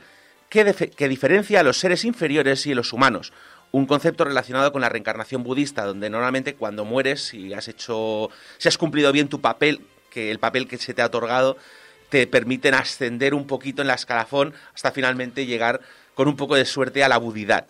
que, 0.49 0.93
que 0.97 1.09
diferencia 1.09 1.61
a 1.61 1.63
los 1.65 1.79
seres 1.81 2.05
inferiores 2.05 2.67
y 2.67 2.73
a 2.73 2.77
los 2.77 2.93
humanos. 2.93 3.33
Un 3.73 3.87
concepto 3.87 4.25
relacionado 4.25 4.73
con 4.73 4.81
la 4.81 4.89
reencarnación 4.89 5.45
budista, 5.45 5.85
donde 5.85 6.11
normalmente 6.11 6.55
cuando 6.55 6.85
mueres 6.85 7.33
y 7.35 7.53
has 7.55 7.69
hecho, 7.69 8.29
si 8.59 8.69
has 8.69 8.77
cumplido 8.79 9.13
bien 9.13 9.29
tu 9.29 9.41
papel, 9.41 9.81
que 10.11 10.31
el 10.33 10.41
papel 10.41 10.67
que 10.67 10.77
se 10.77 10.93
te 10.93 11.03
ha 11.03 11.07
otorgado, 11.07 11.57
te 12.09 12.27
permiten 12.27 12.75
ascender 12.75 13.33
un 13.35 13.47
poquito 13.47 13.83
en 13.83 13.89
la 13.89 13.95
escalafón 13.95 14.55
hasta 14.75 14.91
finalmente 14.91 15.47
llegar 15.47 15.81
con 16.15 16.27
un 16.27 16.37
poco 16.37 16.57
de 16.57 16.65
suerte 16.65 17.05
a 17.05 17.09
la 17.09 17.19
budidad. 17.19 17.67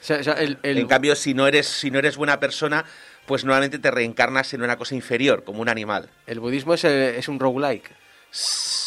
O 0.00 0.04
sea, 0.04 0.18
o 0.18 0.24
sea, 0.24 0.34
el- 0.34 0.58
el- 0.64 0.78
En 0.78 0.88
cambio, 0.88 1.14
si 1.14 1.32
no 1.34 1.46
eres, 1.46 1.66
si 1.68 1.90
no 1.92 2.00
eres 2.00 2.16
buena 2.16 2.40
persona, 2.40 2.84
pues 3.26 3.44
normalmente 3.44 3.78
te 3.78 3.90
reencarnas 3.92 4.52
en 4.52 4.62
una 4.62 4.76
cosa 4.76 4.96
inferior, 4.96 5.44
como 5.44 5.62
un 5.62 5.68
animal. 5.68 6.10
el 6.26 6.40
budismo 6.40 6.74
es, 6.74 6.82
eh, 6.84 7.16
es 7.16 7.28
un 7.28 7.38
roguelike. 7.38 7.90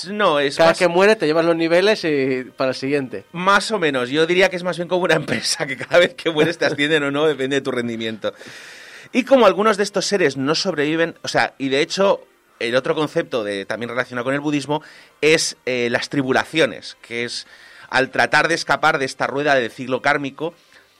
No, 0.09 0.39
es 0.39 0.57
Cada 0.57 0.71
más, 0.71 0.77
que 0.77 0.87
muere 0.87 1.15
te 1.15 1.25
llevas 1.25 1.45
los 1.45 1.55
niveles 1.55 2.03
y 2.03 2.43
para 2.55 2.71
el 2.71 2.75
siguiente. 2.75 3.25
más 3.31 3.71
o 3.71 3.79
menos. 3.79 4.09
Yo 4.09 4.25
diría 4.27 4.49
que 4.49 4.57
es 4.57 4.63
más 4.63 4.77
bien 4.77 4.87
como 4.87 5.03
una 5.03 5.15
empresa, 5.15 5.65
que 5.65 5.77
cada 5.77 5.99
vez 5.99 6.13
que 6.15 6.29
mueres 6.29 6.57
te 6.57 6.65
ascienden 6.65 7.03
o 7.03 7.11
no, 7.11 7.25
depende 7.25 7.57
de 7.57 7.61
tu 7.61 7.71
rendimiento. 7.71 8.33
Y 9.13 9.23
como 9.23 9.45
algunos 9.45 9.77
de 9.77 9.83
estos 9.83 10.05
seres 10.05 10.35
no 10.35 10.53
sobreviven, 10.53 11.15
o 11.23 11.27
sea, 11.27 11.53
y 11.57 11.69
de 11.69 11.81
hecho, 11.81 12.25
el 12.59 12.75
otro 12.75 12.93
concepto 12.93 13.43
de, 13.43 13.65
también 13.65 13.89
relacionado 13.89 14.25
con 14.25 14.33
el 14.33 14.41
budismo 14.41 14.81
es 15.21 15.55
eh, 15.65 15.87
las 15.89 16.09
tribulaciones, 16.09 16.97
que 17.01 17.23
es 17.23 17.47
al 17.89 18.09
tratar 18.09 18.49
de 18.49 18.55
escapar 18.55 18.97
de 18.97 19.05
esta 19.05 19.27
rueda 19.27 19.55
del 19.55 19.71
ciclo 19.71 20.01
kármico, 20.01 20.53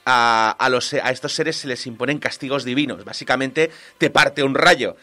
a, 0.05 0.55
a 0.57 0.69
los, 0.69 0.93
a 0.93 1.11
estos 1.11 1.33
seres 1.33 1.57
se 1.57 1.67
les 1.67 1.85
imponen 1.85 2.19
castigos 2.19 2.63
divinos. 2.63 3.03
Básicamente 3.03 3.71
te 3.97 4.09
parte 4.09 4.41
un 4.41 4.55
rayo 4.55 4.95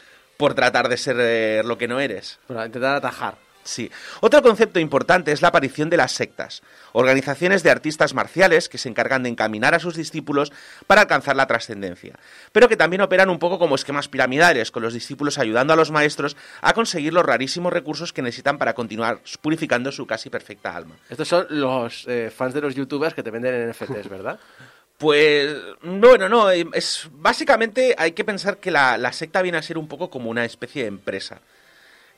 por 0.44 0.52
tratar 0.52 0.90
de 0.90 0.98
ser 0.98 1.16
eh, 1.18 1.62
lo 1.64 1.78
que 1.78 1.88
no 1.88 2.00
eres. 2.00 2.38
Para 2.46 2.66
intentar 2.66 2.96
atajar. 2.96 3.36
Sí. 3.62 3.90
Otro 4.20 4.42
concepto 4.42 4.78
importante 4.78 5.32
es 5.32 5.40
la 5.40 5.48
aparición 5.48 5.88
de 5.88 5.96
las 5.96 6.12
sectas, 6.12 6.62
organizaciones 6.92 7.62
de 7.62 7.70
artistas 7.70 8.12
marciales 8.12 8.68
que 8.68 8.76
se 8.76 8.90
encargan 8.90 9.22
de 9.22 9.30
encaminar 9.30 9.74
a 9.74 9.78
sus 9.78 9.96
discípulos 9.96 10.52
para 10.86 11.00
alcanzar 11.00 11.34
la 11.34 11.46
trascendencia, 11.46 12.18
pero 12.52 12.68
que 12.68 12.76
también 12.76 13.00
operan 13.00 13.30
un 13.30 13.38
poco 13.38 13.58
como 13.58 13.74
esquemas 13.74 14.08
piramidales, 14.08 14.70
con 14.70 14.82
los 14.82 14.92
discípulos 14.92 15.38
ayudando 15.38 15.72
a 15.72 15.76
los 15.76 15.90
maestros 15.90 16.36
a 16.60 16.74
conseguir 16.74 17.14
los 17.14 17.24
rarísimos 17.24 17.72
recursos 17.72 18.12
que 18.12 18.20
necesitan 18.20 18.58
para 18.58 18.74
continuar 18.74 19.20
purificando 19.40 19.92
su 19.92 20.06
casi 20.06 20.28
perfecta 20.28 20.76
alma. 20.76 20.96
Estos 21.08 21.26
son 21.26 21.46
los 21.48 22.06
eh, 22.06 22.30
fans 22.30 22.52
de 22.52 22.60
los 22.60 22.74
youtubers 22.74 23.14
que 23.14 23.22
te 23.22 23.30
venden 23.30 23.70
NFTs, 23.70 24.10
¿verdad? 24.10 24.38
Pues 25.04 25.54
bueno, 25.82 26.30
no, 26.30 26.50
eh, 26.50 26.64
es 26.72 27.08
básicamente 27.12 27.94
hay 27.98 28.12
que 28.12 28.24
pensar 28.24 28.56
que 28.56 28.70
la, 28.70 28.96
la 28.96 29.12
secta 29.12 29.42
viene 29.42 29.58
a 29.58 29.62
ser 29.62 29.76
un 29.76 29.86
poco 29.86 30.08
como 30.08 30.30
una 30.30 30.46
especie 30.46 30.80
de 30.80 30.88
empresa. 30.88 31.42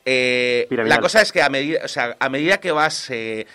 Eh, 0.05 0.69
la 0.71 1.01
cosa 1.01 1.21
es 1.21 1.33
que 1.33 1.43
a 1.43 1.49
medida, 1.49 1.81
o 1.85 1.89
sea, 1.89 2.17
a 2.21 2.29
medida 2.29 2.59
que 2.61 2.71
vas 2.71 3.11
eh, 3.11 3.49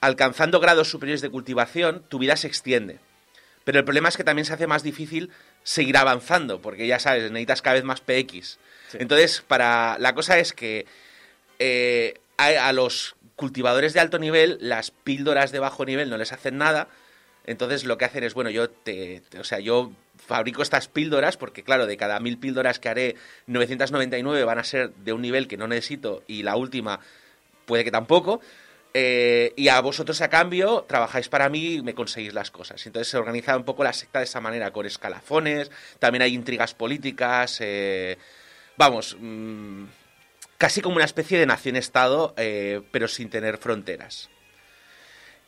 alcanzando 0.00 0.58
grados 0.58 0.90
superiores 0.90 1.20
de 1.20 1.30
cultivación, 1.30 2.02
tu 2.08 2.18
vida 2.18 2.34
se 2.34 2.48
extiende. 2.48 2.98
Pero 3.62 3.78
el 3.78 3.84
problema 3.84 4.08
es 4.08 4.16
que 4.16 4.24
también 4.24 4.46
se 4.46 4.54
hace 4.54 4.66
más 4.66 4.82
difícil 4.82 5.30
seguir 5.62 5.96
avanzando, 5.96 6.60
porque 6.60 6.88
ya 6.88 6.98
sabes, 6.98 7.30
necesitas 7.30 7.62
cada 7.62 7.74
vez 7.74 7.84
más 7.84 8.00
PX. 8.00 8.58
Entonces, 8.94 9.44
para 9.46 9.96
la 10.00 10.12
cosa 10.12 10.40
es 10.40 10.52
que 10.52 10.86
eh, 11.60 12.14
a, 12.36 12.66
a 12.66 12.72
los 12.72 13.14
cultivadores 13.36 13.92
de 13.92 14.00
alto 14.00 14.18
nivel, 14.18 14.58
las 14.60 14.90
píldoras 14.90 15.52
de 15.52 15.60
bajo 15.60 15.84
nivel 15.84 16.10
no 16.10 16.18
les 16.18 16.32
hacen 16.32 16.58
nada. 16.58 16.88
Entonces 17.46 17.84
lo 17.84 17.98
que 17.98 18.04
hacen 18.04 18.24
es, 18.24 18.34
bueno, 18.34 18.50
yo 18.50 18.70
te, 18.70 19.22
o 19.38 19.44
sea, 19.44 19.58
yo 19.58 19.92
fabrico 20.16 20.62
estas 20.62 20.88
píldoras 20.88 21.36
porque 21.36 21.64
claro, 21.64 21.86
de 21.86 21.96
cada 21.96 22.20
mil 22.20 22.38
píldoras 22.38 22.78
que 22.78 22.88
haré, 22.88 23.16
999 23.46 24.44
van 24.44 24.58
a 24.58 24.64
ser 24.64 24.94
de 24.94 25.12
un 25.12 25.22
nivel 25.22 25.48
que 25.48 25.56
no 25.56 25.66
necesito 25.66 26.22
y 26.26 26.42
la 26.42 26.56
última 26.56 27.00
puede 27.66 27.84
que 27.84 27.90
tampoco. 27.90 28.40
Eh, 28.94 29.54
y 29.56 29.68
a 29.68 29.80
vosotros 29.80 30.20
a 30.20 30.28
cambio 30.28 30.84
trabajáis 30.86 31.28
para 31.30 31.48
mí 31.48 31.76
y 31.76 31.82
me 31.82 31.94
conseguís 31.94 32.34
las 32.34 32.50
cosas. 32.50 32.84
Entonces 32.86 33.08
se 33.08 33.16
organiza 33.16 33.56
un 33.56 33.64
poco 33.64 33.84
la 33.84 33.92
secta 33.92 34.18
de 34.18 34.26
esa 34.26 34.40
manera, 34.40 34.70
con 34.70 34.84
escalafones, 34.84 35.70
también 35.98 36.22
hay 36.22 36.34
intrigas 36.34 36.74
políticas, 36.74 37.58
eh, 37.60 38.18
vamos, 38.76 39.16
mm, 39.18 39.84
casi 40.58 40.82
como 40.82 40.96
una 40.96 41.06
especie 41.06 41.38
de 41.38 41.46
nación-estado, 41.46 42.34
eh, 42.36 42.82
pero 42.92 43.08
sin 43.08 43.30
tener 43.30 43.56
fronteras. 43.56 44.28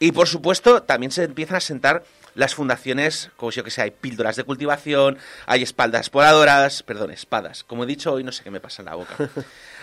Y 0.00 0.12
por 0.12 0.28
supuesto, 0.28 0.82
también 0.82 1.12
se 1.12 1.24
empiezan 1.24 1.56
a 1.56 1.60
sentar 1.60 2.04
las 2.34 2.54
fundaciones, 2.56 3.30
como 3.36 3.52
si 3.52 3.58
yo 3.58 3.64
que 3.64 3.70
sé, 3.70 3.80
hay 3.80 3.92
píldoras 3.92 4.34
de 4.34 4.42
cultivación, 4.42 5.18
hay 5.46 5.62
espaldas 5.62 6.10
voladoras, 6.10 6.82
perdón, 6.82 7.12
espadas. 7.12 7.62
Como 7.62 7.84
he 7.84 7.86
dicho, 7.86 8.12
hoy 8.12 8.24
no 8.24 8.32
sé 8.32 8.42
qué 8.42 8.50
me 8.50 8.58
pasa 8.60 8.82
en 8.82 8.86
la 8.86 8.96
boca. 8.96 9.14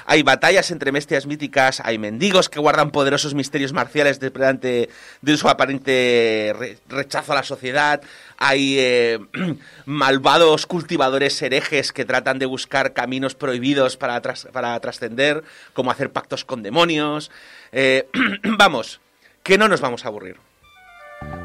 Hay 0.07 0.23
batallas 0.23 0.71
entre 0.71 0.89
bestias 0.89 1.27
míticas, 1.27 1.79
hay 1.79 1.99
mendigos 1.99 2.49
que 2.49 2.59
guardan 2.59 2.89
poderosos 2.89 3.35
misterios 3.35 3.71
marciales 3.71 4.19
delante 4.19 4.89
de 5.21 5.37
su 5.37 5.47
aparente 5.47 6.53
re- 6.57 6.79
rechazo 6.89 7.33
a 7.33 7.35
la 7.35 7.43
sociedad, 7.43 8.01
hay 8.35 8.77
eh, 8.79 9.19
malvados 9.85 10.65
cultivadores 10.65 11.39
herejes 11.43 11.91
que 11.91 12.03
tratan 12.03 12.39
de 12.39 12.47
buscar 12.47 12.93
caminos 12.93 13.35
prohibidos 13.35 13.95
para, 13.95 14.19
tras- 14.23 14.47
para 14.51 14.79
trascender, 14.79 15.43
como 15.73 15.91
hacer 15.91 16.11
pactos 16.11 16.45
con 16.45 16.63
demonios. 16.63 17.29
Eh, 17.71 18.07
vamos, 18.57 18.99
que 19.43 19.57
no 19.57 19.67
nos 19.67 19.81
vamos 19.81 20.05
a 20.05 20.09
aburrir. 20.09 20.37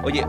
Oye, 0.02 0.24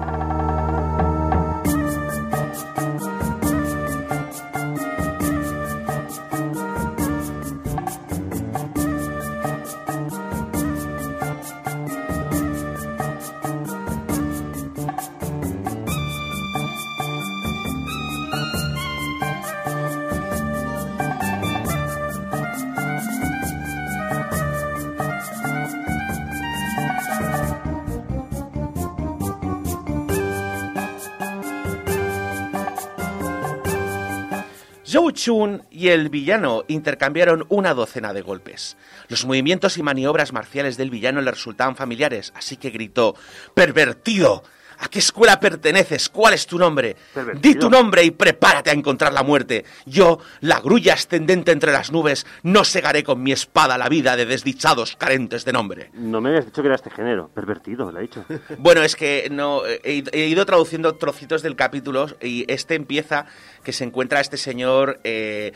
Chun 35.18 35.64
y 35.72 35.90
el 35.90 36.10
villano 36.10 36.64
intercambiaron 36.68 37.46
una 37.50 37.74
docena 37.74 38.14
de 38.14 38.22
golpes. 38.22 38.78
Los 39.10 39.26
movimientos 39.26 39.78
y 39.78 39.84
maniobras 39.84 40.32
marciales 40.32 40.78
del 40.78 40.92
villano 40.92 41.22
le 41.22 41.32
resultaban 41.32 41.76
familiares, 41.76 42.32
así 42.36 42.56
que 42.56 42.70
gritó 42.70 43.16
¡Pervertido! 43.54 44.44
¿A 44.80 44.90
qué 44.90 45.00
escuela 45.00 45.40
perteneces? 45.40 46.10
¿Cuál 46.10 46.34
es 46.34 46.46
tu 46.46 46.58
nombre? 46.58 46.96
Pervertido. 47.14 47.42
Di 47.42 47.60
tu 47.60 47.70
nombre 47.70 48.04
y 48.04 48.12
prepárate 48.12 48.70
a 48.70 48.74
encontrar 48.74 49.14
la 49.14 49.24
muerte. 49.24 49.66
Yo, 49.86 50.20
la 50.42 50.60
grulla 50.60 50.94
ascendente 50.94 51.52
entre 51.52 51.72
las 51.72 51.92
nubes, 51.92 52.26
no 52.44 52.64
segaré 52.64 53.04
con 53.04 53.22
mi 53.24 53.32
espada 53.32 53.78
la 53.78 53.90
vida 53.90 54.16
de 54.16 54.26
desdichados 54.26 54.96
carentes 54.96 55.46
de 55.46 55.54
nombre. 55.54 55.90
No 55.94 56.22
me 56.22 56.30
habías 56.30 56.46
dicho 56.46 56.62
que 56.62 56.68
era 56.68 56.76
este 56.76 56.90
género. 56.90 57.30
Pervertido, 57.34 57.92
lo 57.92 58.00
he 58.00 58.04
dicho. 58.04 58.26
Bueno, 58.60 58.82
es 58.82 58.96
que 58.96 59.30
no 59.32 59.66
he, 59.66 60.04
he 60.12 60.28
ido 60.28 60.46
traduciendo 60.46 60.96
trocitos 60.96 61.42
del 61.42 61.56
capítulo 61.56 62.08
y 62.22 62.46
este 62.52 62.76
empieza 62.76 63.26
que 63.64 63.74
se 63.74 63.84
encuentra 63.84 64.20
este 64.20 64.38
señor 64.38 65.00
eh, 65.04 65.54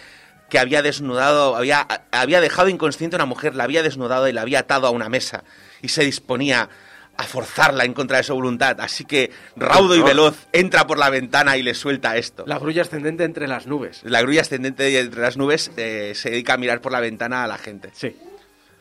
que 0.50 0.60
había 0.60 0.82
desnudado, 0.82 1.56
había, 1.56 1.88
había 2.12 2.42
dejado 2.42 2.70
inconsciente 2.70 3.16
a 3.16 3.20
una 3.20 3.26
mujer, 3.26 3.56
la 3.56 3.64
había 3.64 3.84
desnudado 3.84 4.28
y 4.28 4.34
la 4.34 4.42
había 4.42 4.60
atado 4.60 4.88
a 4.88 4.90
una 4.90 5.10
mesa 5.10 5.44
y 5.82 5.88
se 5.88 6.04
disponía 6.04 6.70
a 7.18 7.24
forzarla 7.24 7.86
en 7.86 7.94
contra 7.94 8.18
de 8.18 8.24
su 8.24 8.34
voluntad. 8.34 8.80
Así 8.80 9.06
que 9.06 9.32
raudo 9.56 9.96
y 9.96 10.02
veloz 10.02 10.48
entra 10.52 10.88
por 10.88 10.98
la 10.98 11.10
ventana 11.10 11.58
y 11.58 11.64
le 11.64 11.74
suelta 11.74 12.18
esto. 12.18 12.44
La 12.48 12.60
grulla 12.60 12.82
ascendente 12.82 13.24
entre 13.24 13.48
las 13.48 13.68
nubes. 13.68 14.02
La 14.04 14.22
grulla 14.22 14.42
ascendente 14.42 14.84
de 14.84 15.00
entre 15.00 15.22
las 15.22 15.38
nubes 15.38 15.72
eh, 15.78 16.14
se 16.16 16.32
dedica 16.32 16.54
a 16.54 16.58
mirar 16.58 16.82
por 16.82 16.92
la 16.92 17.00
ventana 17.00 17.44
a 17.44 17.48
la 17.48 17.58
gente. 17.58 17.90
Sí. 17.94 18.16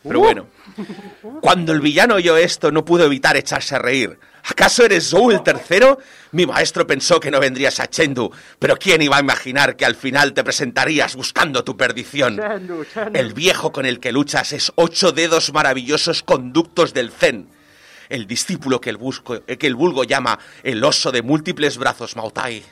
Pero 0.02 0.20
bueno, 0.20 0.46
cuando 1.42 1.72
el 1.72 1.80
villano 1.80 2.14
oyó 2.14 2.38
esto, 2.38 2.72
no 2.72 2.86
pudo 2.86 3.04
evitar 3.04 3.36
echarse 3.36 3.74
a 3.74 3.78
reír. 3.78 4.18
¿Acaso 4.48 4.84
eres 4.84 5.10
Zou 5.10 5.30
el 5.30 5.42
tercero? 5.42 5.98
Mi 6.32 6.46
maestro 6.46 6.86
pensó 6.86 7.20
que 7.20 7.30
no 7.30 7.38
vendrías 7.38 7.80
a 7.80 7.86
Chendu, 7.88 8.30
pero 8.58 8.76
¿quién 8.78 9.02
iba 9.02 9.18
a 9.18 9.20
imaginar 9.20 9.76
que 9.76 9.84
al 9.84 9.94
final 9.94 10.32
te 10.32 10.42
presentarías 10.42 11.16
buscando 11.16 11.64
tu 11.64 11.76
perdición? 11.76 12.40
El 13.12 13.34
viejo 13.34 13.72
con 13.72 13.84
el 13.84 14.00
que 14.00 14.12
luchas 14.12 14.52
es 14.52 14.72
ocho 14.76 15.12
dedos 15.12 15.52
maravillosos 15.52 16.22
conductos 16.22 16.94
del 16.94 17.10
Zen. 17.10 17.48
El 18.10 18.26
discípulo 18.26 18.80
que 18.80 18.90
el, 18.90 18.98
busco- 18.98 19.42
que 19.44 19.66
el 19.66 19.74
vulgo 19.74 20.04
llama 20.04 20.38
el 20.62 20.84
oso 20.84 21.10
de 21.12 21.22
múltiples 21.22 21.78
brazos 21.78 22.16
Mautai. 22.16 22.62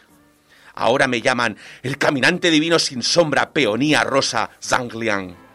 Ahora 0.75 1.09
me 1.09 1.23
llaman 1.23 1.57
el 1.83 1.97
caminante 1.97 2.51
divino 2.51 2.79
sin 2.79 3.03
sombra 3.03 3.51
peonía 3.51 4.05
rosa 4.05 4.51
Zangliang. 4.63 5.48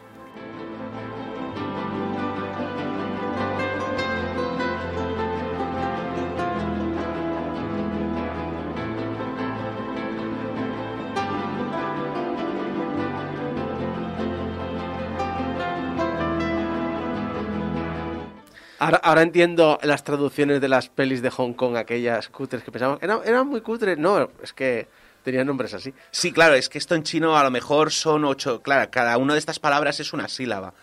Ahora, 18.84 18.98
ahora 19.04 19.22
entiendo 19.22 19.80
las 19.84 20.04
traducciones 20.04 20.60
de 20.60 20.68
las 20.68 20.90
pelis 20.90 21.22
de 21.22 21.30
Hong 21.30 21.54
Kong, 21.54 21.78
aquellas 21.78 22.28
cutres 22.30 22.64
que 22.64 22.72
pensamos. 22.72 23.00
Eran, 23.02 23.20
eran 23.26 23.48
muy 23.48 23.62
cutres. 23.62 23.98
No, 23.98 24.30
es 24.42 24.52
que 24.52 24.88
tenían 25.24 25.48
nombres 25.48 25.74
así. 25.74 25.94
Sí, 26.12 26.32
claro, 26.34 26.56
es 26.56 26.68
que 26.68 26.78
esto 26.80 26.94
en 26.96 27.04
chino 27.04 27.38
a 27.38 27.44
lo 27.44 27.50
mejor 27.52 27.92
son 27.92 28.26
ocho. 28.26 28.62
Claro, 28.62 28.92
cada 28.92 29.18
una 29.18 29.34
de 29.34 29.40
estas 29.40 29.60
palabras 29.60 30.00
es 30.02 30.12
una 30.12 30.28
sílaba. 30.28 30.74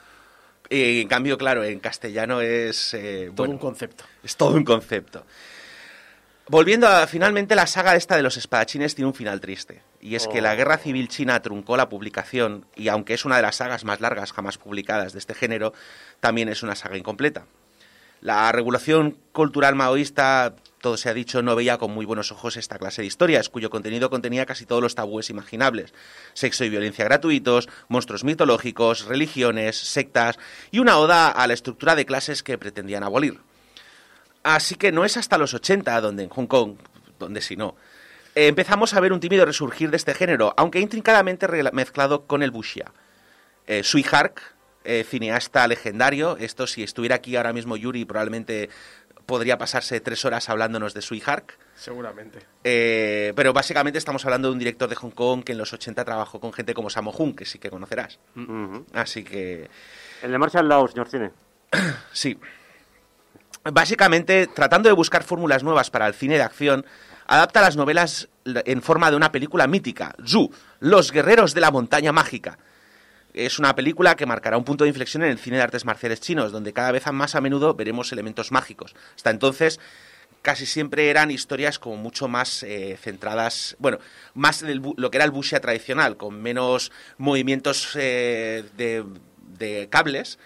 Y 0.71 1.03
en 1.03 1.09
cambio, 1.09 1.37
claro, 1.37 1.63
en 1.63 1.79
castellano 1.81 2.41
es. 2.41 2.95
eh, 2.95 3.27
Todo 3.27 3.35
bueno, 3.37 3.53
un 3.55 3.59
concepto. 3.59 4.05
es 4.23 4.37
todo 4.37 4.55
un 4.55 4.65
concepto. 4.65 5.27
Volviendo 6.49 6.89
a. 6.89 7.07
Finalmente, 7.07 7.55
la 7.55 7.67
saga 7.67 7.97
esta 7.97 8.17
de 8.17 8.23
los 8.23 8.37
espadachines 8.37 8.95
tiene 8.95 9.09
un 9.09 9.15
final 9.15 9.41
triste. 9.41 9.83
Y 10.01 10.15
es 10.15 10.27
que 10.27 10.41
la 10.41 10.55
guerra 10.55 10.79
civil 10.79 11.09
china 11.09 11.43
truncó 11.43 11.77
la 11.77 11.89
publicación. 11.89 12.65
Y 12.77 12.89
aunque 12.89 13.15
es 13.15 13.25
una 13.25 13.37
de 13.37 13.43
las 13.43 13.57
sagas 13.57 13.85
más 13.85 14.01
largas 14.01 14.33
jamás 14.33 14.57
publicadas 14.59 15.13
de 15.13 15.19
este 15.19 15.35
género, 15.35 15.75
también 16.21 16.49
es 16.49 16.63
una 16.63 16.75
saga 16.75 16.97
incompleta. 16.97 17.45
La 18.21 18.53
regulación 18.53 19.17
cultural 19.33 19.75
maoísta, 19.75 20.55
todo 20.81 20.99
se 20.99 21.09
ha 21.09 21.15
dicho, 21.15 21.41
no 21.41 21.57
veía 21.57 21.79
con 21.79 21.91
muy 21.91 22.05
buenos 22.05 22.33
ojos 22.33 22.59
esta 22.59 22.79
clase 22.79 23.01
de 23.01 23.07
historias, 23.07 23.49
cuyo 23.49 23.71
contenido 23.71 24.11
contenía 24.11 24.45
casi 24.45 24.67
todos 24.67 24.83
los 24.83 24.95
tabúes 24.95 25.31
imaginables. 25.31 25.95
Sexo 26.35 26.65
y 26.65 26.69
violencia 26.69 27.07
gratuitos, 27.07 27.69
monstruos 27.89 28.23
mitológicos, 28.25 29.07
religiones, 29.07 29.77
sectas 29.77 30.39
y 30.71 30.81
una 30.81 30.99
oda 30.99 31.31
a 31.31 31.47
la 31.47 31.55
estructura 31.55 31.97
de 31.97 32.05
clases 32.05 32.43
que 32.43 32.59
pretendían 32.59 33.05
abolir. 33.05 33.41
Así 34.43 34.75
que 34.75 34.93
no 34.93 35.05
es 35.07 35.17
hasta 35.17 35.39
los 35.39 35.55
80 35.55 36.01
donde 36.03 36.25
en 36.25 36.29
Hong 36.31 36.47
Kong, 36.47 36.75
donde 37.19 37.41
si 37.41 37.57
no, 37.57 37.77
eh, 38.35 38.49
empezamos 38.49 38.93
a 38.93 39.01
ver 39.01 39.15
un 39.15 39.21
tímido 39.21 39.47
resurgir 39.47 39.91
de 39.91 39.97
este 39.97 40.15
género, 40.15 40.53
aunque 40.59 40.81
intrincadamente 40.81 41.47
mezclado 41.73 42.27
con 42.27 42.43
el 42.43 42.51
wuxia. 42.51 42.93
Eh, 43.67 43.83
Sui 43.83 44.05
Hark, 44.11 44.41
eh, 44.85 45.05
cineasta 45.09 45.67
legendario, 45.67 46.37
esto 46.39 46.67
si 46.67 46.83
estuviera 46.83 47.17
aquí 47.17 47.37
ahora 47.37 47.53
mismo 47.53 47.77
Yuri 47.77 48.05
probablemente 48.05 48.71
podría 49.27 49.59
pasarse 49.59 50.01
tres 50.01 50.25
horas 50.25 50.49
hablándonos 50.49 50.93
de 50.93 51.03
Sui 51.03 51.23
Hark. 51.25 51.57
Seguramente. 51.77 52.41
Eh, 52.65 53.33
pero 53.37 53.53
básicamente 53.53 53.99
estamos 53.99 54.25
hablando 54.25 54.49
de 54.49 54.53
un 54.53 54.59
director 54.59 54.89
de 54.89 54.97
Hong 54.97 55.13
Kong 55.13 55.45
que 55.45 55.53
en 55.53 55.59
los 55.59 55.73
80 55.73 56.05
trabajó 56.05 56.41
con 56.41 56.53
gente 56.53 56.75
como 56.75 56.91
Sammo 56.91 57.13
Hung, 57.13 57.37
que 57.37 57.45
sí 57.45 57.59
que 57.59 57.71
conocerás. 57.71 58.19
Así 58.93 59.23
que 59.23 59.71
El 60.23 60.33
de 60.33 60.39
Marshall 60.39 60.69
Law, 60.69 60.89
señor 60.89 61.09
Cine. 61.09 61.31
Sí. 62.13 62.39
Básicamente, 63.63 64.47
tratando 64.47 64.89
de 64.89 64.95
buscar 64.95 65.23
fórmulas 65.23 65.63
nuevas 65.63 65.91
para 65.91 66.07
el 66.07 66.15
cine 66.15 66.37
de 66.37 66.43
acción, 66.43 66.85
adapta 67.27 67.61
las 67.61 67.77
novelas 67.77 68.29
en 68.45 68.83
forma 68.83 69.11
de 69.11 69.17
una 69.17 69.31
película 69.31 69.67
mítica, 69.67 70.15
Zhu, 70.27 70.51
Los 70.81 71.13
Guerreros 71.13 71.55
de 71.55 71.61
la 71.61 71.71
Montaña 71.71 72.11
Mágica. 72.11 72.59
Es 73.35 73.59
una 73.59 73.75
película 73.75 74.17
que 74.17 74.27
marcará 74.27 74.57
un 74.57 74.65
punto 74.65 74.85
de 74.85 74.89
inflexión 74.89 75.23
en 75.23 75.31
el 75.31 75.39
cine 75.39 75.57
de 75.57 75.63
artes 75.63 75.85
marciales 75.85 76.21
chinos, 76.21 76.53
donde 76.53 76.73
cada 76.73 76.93
vez 76.93 77.07
más 77.13 77.35
a 77.35 77.41
menudo 77.41 77.75
veremos 77.75 78.13
elementos 78.13 78.51
mágicos. 78.53 78.95
Hasta 79.15 79.31
entonces, 79.31 79.79
casi 80.43 80.67
siempre 80.67 81.11
eran 81.11 81.31
historias 81.31 81.79
como 81.79 81.97
mucho 81.97 82.29
más 82.29 82.63
eh, 82.63 82.99
centradas, 83.01 83.77
bueno, 83.79 83.99
más 84.35 84.61
del 84.61 84.83
lo 84.97 85.11
que 85.11 85.19
era 85.19 85.25
el 85.25 85.31
wuxia 85.31 85.61
tradicional, 85.61 86.17
con 86.17 86.41
menos 86.41 86.93
movimientos 87.19 87.91
eh, 87.95 88.65
de, 88.77 89.05
de 89.59 89.89
cables 89.91 90.39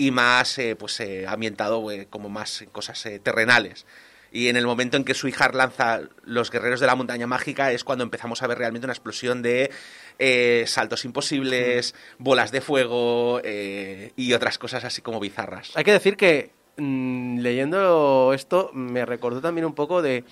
y 0.00 0.10
más 0.12 0.58
eh, 0.58 0.76
pues 0.76 0.98
eh, 1.00 1.26
ambientado 1.26 1.90
eh, 1.90 2.06
como 2.08 2.30
más 2.30 2.64
cosas 2.72 3.06
terrenales. 3.22 3.84
Y 4.32 4.48
en 4.48 4.56
el 4.56 4.66
momento 4.66 4.96
en 4.96 5.04
que 5.04 5.14
Suihar 5.14 5.54
lanza 5.54 6.00
Los 6.24 6.50
Guerreros 6.50 6.80
de 6.80 6.86
la 6.86 6.94
Montaña 6.94 7.26
Mágica 7.26 7.72
es 7.72 7.84
cuando 7.84 8.04
empezamos 8.04 8.42
a 8.42 8.46
ver 8.46 8.58
realmente 8.58 8.86
una 8.86 8.92
explosión 8.92 9.42
de 9.42 9.70
eh, 10.18 10.64
saltos 10.66 11.04
imposibles, 11.04 11.94
bolas 12.18 12.52
de 12.52 12.60
fuego 12.60 13.40
eh, 13.42 14.12
y 14.16 14.32
otras 14.32 14.58
cosas 14.58 14.84
así 14.84 15.02
como 15.02 15.18
bizarras. 15.18 15.72
Hay 15.74 15.84
que 15.84 15.92
decir 15.92 16.16
que 16.16 16.50
mm, 16.76 17.38
leyendo 17.40 18.32
esto 18.32 18.70
me 18.72 19.04
recordó 19.04 19.40
también 19.40 19.64
un 19.64 19.74
poco 19.74 20.02
de 20.02 20.24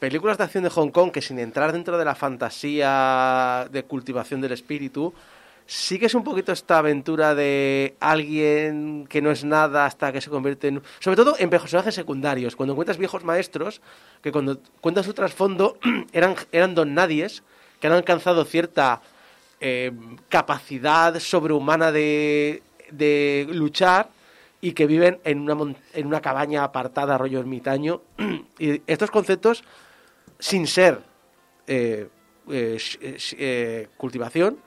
películas 0.00 0.38
de 0.38 0.44
acción 0.44 0.64
de 0.64 0.70
Hong 0.70 0.90
Kong 0.90 1.10
que 1.12 1.22
sin 1.22 1.38
entrar 1.38 1.72
dentro 1.72 1.98
de 1.98 2.04
la 2.04 2.14
fantasía 2.14 3.68
de 3.70 3.84
cultivación 3.84 4.40
del 4.40 4.52
espíritu, 4.52 5.14
sí 5.70 6.00
que 6.00 6.06
es 6.06 6.14
un 6.16 6.24
poquito 6.24 6.50
esta 6.50 6.78
aventura 6.78 7.32
de 7.36 7.94
alguien 8.00 9.06
que 9.08 9.22
no 9.22 9.30
es 9.30 9.44
nada 9.44 9.86
hasta 9.86 10.10
que 10.12 10.20
se 10.20 10.28
convierte 10.28 10.66
en... 10.66 10.82
Sobre 10.98 11.14
todo 11.14 11.36
en 11.38 11.48
personajes 11.48 11.94
secundarios. 11.94 12.56
Cuando 12.56 12.72
encuentras 12.72 12.98
viejos 12.98 13.22
maestros, 13.22 13.80
que 14.20 14.32
cuando 14.32 14.58
cuentas 14.80 15.06
su 15.06 15.14
trasfondo 15.14 15.78
eran, 16.12 16.34
eran 16.50 16.74
don 16.74 16.92
nadies, 16.92 17.44
que 17.78 17.86
han 17.86 17.92
alcanzado 17.92 18.44
cierta 18.44 19.00
eh, 19.60 19.92
capacidad 20.28 21.16
sobrehumana 21.20 21.92
de, 21.92 22.64
de 22.90 23.46
luchar 23.52 24.08
y 24.60 24.72
que 24.72 24.86
viven 24.86 25.20
en 25.22 25.48
una, 25.48 25.76
en 25.94 26.06
una 26.08 26.20
cabaña 26.20 26.64
apartada, 26.64 27.16
rollo 27.16 27.38
ermitaño. 27.38 28.02
y 28.58 28.82
estos 28.88 29.12
conceptos, 29.12 29.62
sin 30.40 30.66
ser 30.66 31.00
eh, 31.68 32.08
eh, 32.50 32.76
eh, 33.00 33.18
eh, 33.38 33.88
cultivación, 33.96 34.58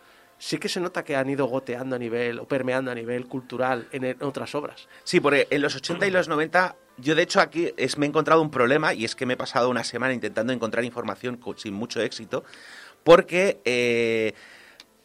sí 0.44 0.58
que 0.58 0.68
se 0.68 0.82
nota 0.82 1.06
que 1.06 1.16
han 1.16 1.30
ido 1.30 1.46
goteando 1.46 1.96
a 1.96 2.00
nivel 2.00 2.38
o 2.40 2.46
permeando 2.46 2.92
a 2.92 2.96
nivel 2.96 3.28
cultural 3.28 3.88
en, 3.94 4.18
otras 4.22 4.54
obras. 4.56 4.90
Sí, 5.06 5.22
porque 5.22 5.48
en 5.50 5.62
los 5.62 5.74
80 5.74 6.06
y 6.06 6.12
los 6.12 6.28
90, 6.28 6.76
yo 6.98 7.16
de 7.16 7.24
hecho 7.24 7.40
aquí 7.40 7.74
me 7.96 8.06
he 8.06 8.10
encontrado 8.10 8.42
un 8.42 8.52
problema 8.52 8.94
y 8.94 9.06
es 9.06 9.16
que 9.16 9.26
me 9.26 9.36
he 9.36 9.38
pasado 9.38 9.70
una 9.70 9.86
semana 9.86 10.14
intentando 10.14 10.52
encontrar 10.52 10.84
información 10.84 11.40
sin 11.56 11.74
mucho 11.74 12.02
éxito, 12.02 12.44
porque 13.06 13.62
eh, 13.64 14.34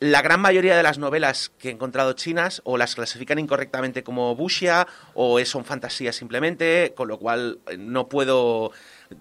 la 0.00 0.22
gran 0.22 0.40
mayoría 0.40 0.76
de 0.76 0.82
las 0.82 0.98
novelas 0.98 1.52
que 1.56 1.68
he 1.68 1.72
encontrado 1.72 2.14
chinas 2.14 2.60
o 2.64 2.76
las 2.76 2.96
clasifican 2.96 3.38
incorrectamente 3.38 4.02
como 4.02 4.32
wuxia 4.32 4.88
o 5.14 5.38
son 5.44 5.64
fantasías 5.64 6.16
simplemente, 6.16 6.94
con 6.96 7.06
lo 7.06 7.18
cual 7.18 7.60
eh, 7.68 7.76
no 7.78 8.08
puedo... 8.08 8.72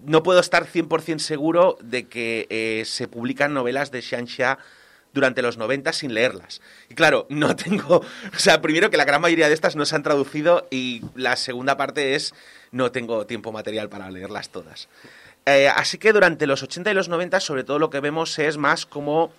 No 0.04 0.22
puedo 0.22 0.40
estar 0.40 0.66
100% 0.66 1.18
seguro 1.20 1.78
de 1.80 2.08
que 2.08 2.46
eh, 2.50 2.82
se 2.84 3.08
publican 3.08 3.54
novelas 3.54 3.90
de 3.90 4.02
Xianxia 4.02 4.58
durante 5.12 5.42
los 5.42 5.56
90 5.56 5.92
sin 5.92 6.14
leerlas. 6.14 6.60
Y 6.88 6.94
claro, 6.94 7.26
no 7.30 7.56
tengo, 7.56 7.96
o 7.96 8.38
sea, 8.38 8.60
primero 8.60 8.90
que 8.90 8.96
la 8.96 9.04
gran 9.04 9.20
mayoría 9.20 9.48
de 9.48 9.54
estas 9.54 9.76
no 9.76 9.84
se 9.84 9.96
han 9.96 10.02
traducido 10.02 10.66
y 10.70 11.02
la 11.14 11.36
segunda 11.36 11.76
parte 11.76 12.14
es 12.14 12.34
no 12.70 12.92
tengo 12.92 13.26
tiempo 13.26 13.52
material 13.52 13.88
para 13.88 14.10
leerlas 14.10 14.50
todas. 14.50 14.88
Eh, 15.46 15.68
así 15.68 15.96
que 15.98 16.12
durante 16.12 16.46
los 16.46 16.62
80 16.62 16.90
y 16.90 16.94
los 16.94 17.08
90 17.08 17.40
sobre 17.40 17.64
todo 17.64 17.78
lo 17.78 17.88
que 17.88 18.00
vemos 18.00 18.38
es 18.38 18.58
más 18.58 18.84
como 18.84 19.32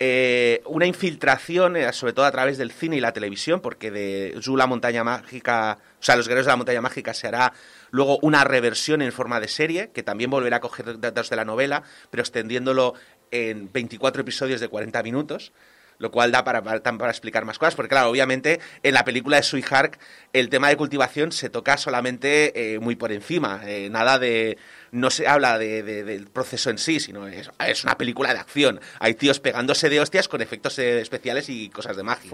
eh, 0.00 0.60
una 0.66 0.86
infiltración, 0.86 1.76
eh, 1.76 1.92
sobre 1.92 2.12
todo 2.12 2.26
a 2.26 2.32
través 2.32 2.58
del 2.58 2.72
cine 2.72 2.96
y 2.96 3.00
la 3.00 3.12
televisión, 3.12 3.60
porque 3.60 3.92
de 3.92 4.36
Zu 4.42 4.56
la 4.56 4.66
montaña 4.66 5.04
mágica, 5.04 5.78
o 6.00 6.02
sea, 6.02 6.16
los 6.16 6.26
guerreros 6.26 6.46
de 6.46 6.52
la 6.52 6.56
montaña 6.56 6.80
mágica 6.80 7.14
se 7.14 7.28
hará 7.28 7.52
luego 7.90 8.18
una 8.20 8.42
reversión 8.42 9.02
en 9.02 9.12
forma 9.12 9.38
de 9.38 9.46
serie, 9.46 9.90
que 9.94 10.02
también 10.02 10.30
volverá 10.30 10.56
a 10.56 10.60
coger 10.60 10.98
datos 10.98 11.30
de 11.30 11.36
la 11.36 11.44
novela, 11.44 11.84
pero 12.10 12.22
extendiéndolo 12.22 12.94
en 13.34 13.70
24 13.72 14.22
episodios 14.22 14.60
de 14.60 14.68
40 14.68 15.02
minutos 15.02 15.52
lo 15.98 16.10
cual 16.10 16.32
da 16.32 16.42
para, 16.42 16.60
para, 16.60 16.82
para 16.82 17.10
explicar 17.10 17.44
más 17.44 17.56
cosas, 17.56 17.76
porque 17.76 17.90
claro, 17.90 18.10
obviamente 18.10 18.58
en 18.82 18.94
la 18.94 19.04
película 19.04 19.36
de 19.36 19.44
Sweetheart 19.44 19.94
el 20.32 20.48
tema 20.48 20.68
de 20.68 20.76
cultivación 20.76 21.30
se 21.30 21.50
toca 21.50 21.76
solamente 21.76 22.74
eh, 22.74 22.80
muy 22.80 22.96
por 22.96 23.12
encima, 23.12 23.60
eh, 23.64 23.88
nada 23.90 24.18
de... 24.18 24.58
no 24.90 25.10
se 25.10 25.28
habla 25.28 25.56
de, 25.56 25.84
de- 25.84 26.02
del 26.02 26.26
proceso 26.26 26.68
en 26.70 26.78
sí, 26.78 26.98
sino 26.98 27.28
es, 27.28 27.48
es 27.64 27.84
una 27.84 27.96
película 27.96 28.34
de 28.34 28.40
acción, 28.40 28.80
hay 28.98 29.14
tíos 29.14 29.38
pegándose 29.38 29.88
de 29.88 30.00
hostias 30.00 30.26
con 30.26 30.42
efectos 30.42 30.76
eh, 30.80 31.00
especiales 31.00 31.48
y 31.48 31.70
cosas 31.70 31.96
de 31.96 32.02
magia. 32.02 32.28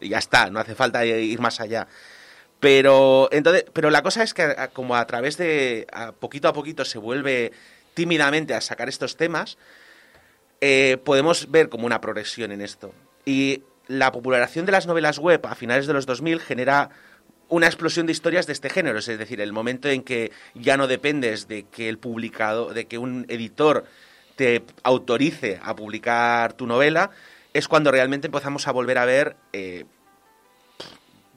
Y 0.00 0.08
ya 0.08 0.18
está, 0.18 0.50
no 0.50 0.58
hace 0.58 0.74
falta 0.74 1.06
ir 1.06 1.38
más 1.38 1.60
allá. 1.60 1.86
Pero, 2.60 3.28
entonces, 3.30 3.64
pero 3.72 3.90
la 3.90 4.02
cosa 4.02 4.24
es 4.24 4.34
que 4.34 4.54
como 4.72 4.96
a 4.96 5.06
través 5.06 5.36
de, 5.36 5.86
a 5.92 6.10
poquito 6.12 6.48
a 6.48 6.52
poquito 6.52 6.84
se 6.84 6.98
vuelve 6.98 7.52
tímidamente 7.94 8.54
a 8.54 8.60
sacar 8.60 8.88
estos 8.88 9.16
temas, 9.16 9.56
eh, 10.60 10.98
podemos 11.04 11.50
ver 11.50 11.68
como 11.68 11.86
una 11.86 12.00
progresión 12.00 12.52
en 12.52 12.60
esto. 12.60 12.92
Y 13.24 13.62
la 13.86 14.12
popularización 14.12 14.66
de 14.66 14.72
las 14.72 14.86
novelas 14.86 15.18
web 15.18 15.44
a 15.46 15.54
finales 15.54 15.86
de 15.86 15.92
los 15.92 16.06
2000 16.06 16.40
genera 16.40 16.90
una 17.48 17.66
explosión 17.66 18.06
de 18.06 18.12
historias 18.12 18.46
de 18.46 18.52
este 18.52 18.68
género, 18.68 18.98
es 18.98 19.06
decir, 19.06 19.40
el 19.40 19.52
momento 19.52 19.88
en 19.88 20.02
que 20.02 20.32
ya 20.54 20.76
no 20.76 20.86
dependes 20.86 21.48
de 21.48 21.64
que 21.64 21.88
el 21.88 21.98
publicado, 21.98 22.74
de 22.74 22.86
que 22.86 22.98
un 22.98 23.24
editor 23.28 23.84
te 24.36 24.62
autorice 24.82 25.58
a 25.62 25.74
publicar 25.74 26.52
tu 26.52 26.66
novela, 26.66 27.10
es 27.54 27.66
cuando 27.66 27.90
realmente 27.90 28.26
empezamos 28.26 28.68
a 28.68 28.72
volver 28.72 28.98
a 28.98 29.06
ver 29.06 29.36
eh, 29.54 29.86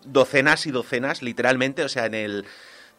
docenas 0.03 0.65
y 0.65 0.71
docenas, 0.71 1.21
literalmente, 1.21 1.83
o 1.83 1.89
sea, 1.89 2.05
en 2.05 2.15
el 2.15 2.45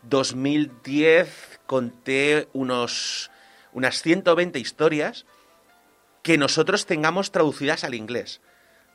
2010 0.04 1.60
conté 1.66 2.48
unos 2.52 3.30
unas 3.74 4.02
120 4.02 4.58
historias 4.58 5.24
que 6.22 6.38
nosotros 6.38 6.86
tengamos 6.86 7.32
traducidas 7.32 7.84
al 7.84 7.94
inglés. 7.94 8.40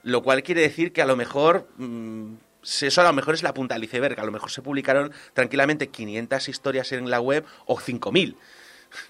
Lo 0.03 0.23
cual 0.23 0.43
quiere 0.43 0.61
decir 0.61 0.93
que 0.93 1.01
a 1.01 1.05
lo 1.05 1.15
mejor, 1.15 1.67
mm, 1.77 2.35
eso 2.81 3.01
a 3.01 3.03
lo 3.03 3.13
mejor 3.13 3.33
es 3.33 3.43
la 3.43 3.53
punta 3.53 3.75
del 3.75 3.83
iceberg, 3.83 4.19
a 4.19 4.25
lo 4.25 4.31
mejor 4.31 4.51
se 4.51 4.61
publicaron 4.61 5.11
tranquilamente 5.33 5.89
500 5.89 6.47
historias 6.47 6.91
en 6.91 7.09
la 7.09 7.19
web 7.19 7.45
o 7.65 7.77
5.000. 7.77 8.35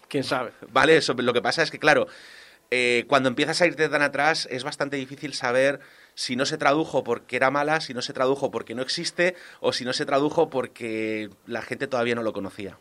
¿Quién 0.08 0.24
sabe? 0.24 0.52
¿Vale? 0.72 0.98
Eso, 0.98 1.14
lo 1.14 1.34
que 1.34 1.42
pasa 1.42 1.62
es 1.62 1.70
que, 1.70 1.80
claro, 1.80 2.08
eh, 2.72 3.06
cuando 3.08 3.30
empiezas 3.30 3.62
a 3.62 3.68
irte 3.68 3.88
tan 3.88 4.02
atrás 4.02 4.48
es 4.52 4.64
bastante 4.64 4.98
difícil 4.98 5.34
saber 5.34 5.80
si 6.16 6.36
no 6.36 6.46
se 6.46 6.58
tradujo 6.58 7.04
porque 7.04 7.36
era 7.36 7.52
mala, 7.52 7.80
si 7.80 7.94
no 7.94 8.02
se 8.02 8.12
tradujo 8.12 8.52
porque 8.52 8.76
no 8.76 8.82
existe 8.82 9.36
o 9.62 9.72
si 9.72 9.86
no 9.86 9.94
se 9.94 10.06
tradujo 10.06 10.50
porque 10.50 11.30
la 11.46 11.62
gente 11.62 11.88
todavía 11.88 12.16
no 12.16 12.24
lo 12.24 12.34
conocía. 12.34 12.80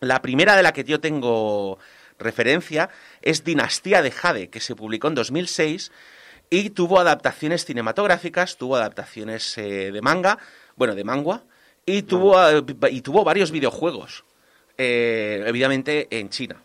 La 0.00 0.22
primera 0.22 0.54
de 0.54 0.62
la 0.62 0.72
que 0.72 0.84
yo 0.84 1.00
tengo 1.00 1.78
referencia 2.20 2.90
es 3.22 3.42
Dinastía 3.42 4.02
de 4.02 4.12
Jade, 4.12 4.50
que 4.50 4.60
se 4.60 4.76
publicó 4.76 5.08
en 5.08 5.16
2006 5.16 5.90
y 6.50 6.70
tuvo 6.70 7.00
adaptaciones 7.00 7.64
cinematográficas, 7.64 8.56
tuvo 8.56 8.76
adaptaciones 8.76 9.58
eh, 9.58 9.90
de 9.92 10.02
manga, 10.02 10.38
bueno, 10.76 10.94
de 10.94 11.04
manga, 11.04 11.42
y 11.86 12.02
tuvo, 12.02 12.40
eh, 12.48 12.62
y 12.90 13.00
tuvo 13.00 13.24
varios 13.24 13.50
videojuegos, 13.50 14.24
eh, 14.78 15.42
evidentemente 15.46 16.08
en 16.10 16.28
China. 16.28 16.62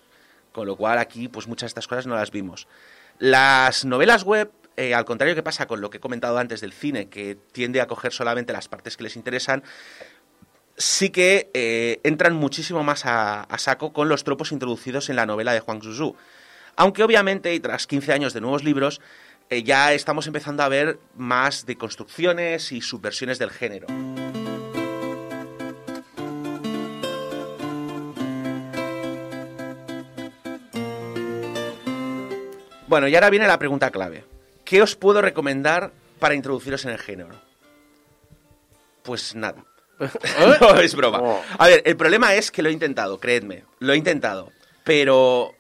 Con 0.51 0.67
lo 0.67 0.75
cual 0.75 0.99
aquí, 0.99 1.27
pues 1.27 1.47
muchas 1.47 1.67
de 1.67 1.71
estas 1.71 1.87
cosas 1.87 2.07
no 2.07 2.15
las 2.15 2.31
vimos. 2.31 2.67
Las 3.19 3.85
novelas 3.85 4.23
web, 4.23 4.51
eh, 4.77 4.93
al 4.93 5.05
contrario 5.05 5.35
que 5.35 5.43
pasa 5.43 5.67
con 5.67 5.81
lo 5.81 5.89
que 5.89 5.97
he 5.97 5.99
comentado 5.99 6.37
antes 6.37 6.61
del 6.61 6.73
cine, 6.73 7.07
que 7.07 7.37
tiende 7.51 7.81
a 7.81 7.87
coger 7.87 8.11
solamente 8.13 8.53
las 8.53 8.67
partes 8.67 8.97
que 8.97 9.03
les 9.03 9.15
interesan, 9.15 9.63
sí 10.77 11.09
que 11.09 11.49
eh, 11.53 11.99
entran 12.03 12.35
muchísimo 12.35 12.83
más 12.83 13.05
a, 13.05 13.47
saco 13.57 13.93
con 13.93 14.09
los 14.09 14.23
tropos 14.23 14.51
introducidos 14.51 15.09
en 15.09 15.15
la 15.15 15.25
novela 15.25 15.53
de 15.53 15.59
Juan 15.59 15.81
Zuzú. 15.81 16.15
Aunque 16.75 17.03
obviamente, 17.03 17.53
y 17.53 17.59
tras 17.59 17.87
15 17.87 18.13
años 18.13 18.33
de 18.33 18.41
nuevos 18.41 18.63
libros, 18.63 19.01
eh, 19.49 19.63
ya 19.63 19.93
estamos 19.93 20.27
empezando 20.27 20.63
a 20.63 20.69
ver 20.69 20.99
más 21.15 21.65
de 21.65 21.77
construcciones 21.77 22.71
y 22.71 22.81
subversiones 22.81 23.39
del 23.39 23.51
género. 23.51 23.87
Bueno, 32.87 33.07
y 33.07 33.15
ahora 33.15 33.29
viene 33.29 33.47
la 33.47 33.59
pregunta 33.59 33.89
clave. 33.89 34.25
¿Qué 34.63 34.81
os 34.81 34.95
puedo 34.95 35.21
recomendar 35.21 35.91
para 36.19 36.35
introduciros 36.35 36.85
en 36.85 36.91
el 36.91 36.99
género? 36.99 37.35
Pues 39.03 39.35
nada. 39.35 39.63
no, 40.61 40.79
es 40.79 40.95
broma. 40.95 41.41
A 41.57 41.67
ver, 41.67 41.81
el 41.85 41.95
problema 41.97 42.33
es 42.35 42.51
que 42.51 42.61
lo 42.61 42.69
he 42.69 42.73
intentado, 42.73 43.19
creedme. 43.19 43.63
Lo 43.79 43.93
he 43.93 43.97
intentado. 43.97 44.51
Pero 44.83 45.53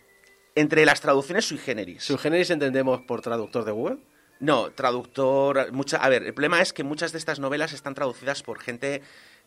entre 0.55 0.85
las 0.85 1.01
traducciones 1.01 1.45
sui 1.45 1.57
generis. 1.57 2.03
¿Su 2.03 2.17
generis 2.17 2.49
entendemos 2.49 3.01
por 3.01 3.21
traductor 3.21 3.65
de 3.65 3.71
Google? 3.71 3.97
No, 4.39 4.71
traductor. 4.71 5.71
Mucha, 5.71 5.97
a 5.97 6.09
ver, 6.09 6.23
el 6.23 6.33
problema 6.33 6.61
es 6.61 6.73
que 6.73 6.83
muchas 6.83 7.11
de 7.11 7.17
estas 7.17 7.39
novelas 7.39 7.73
están 7.73 7.93
traducidas 7.95 8.43
por 8.43 8.59
gente 8.59 9.01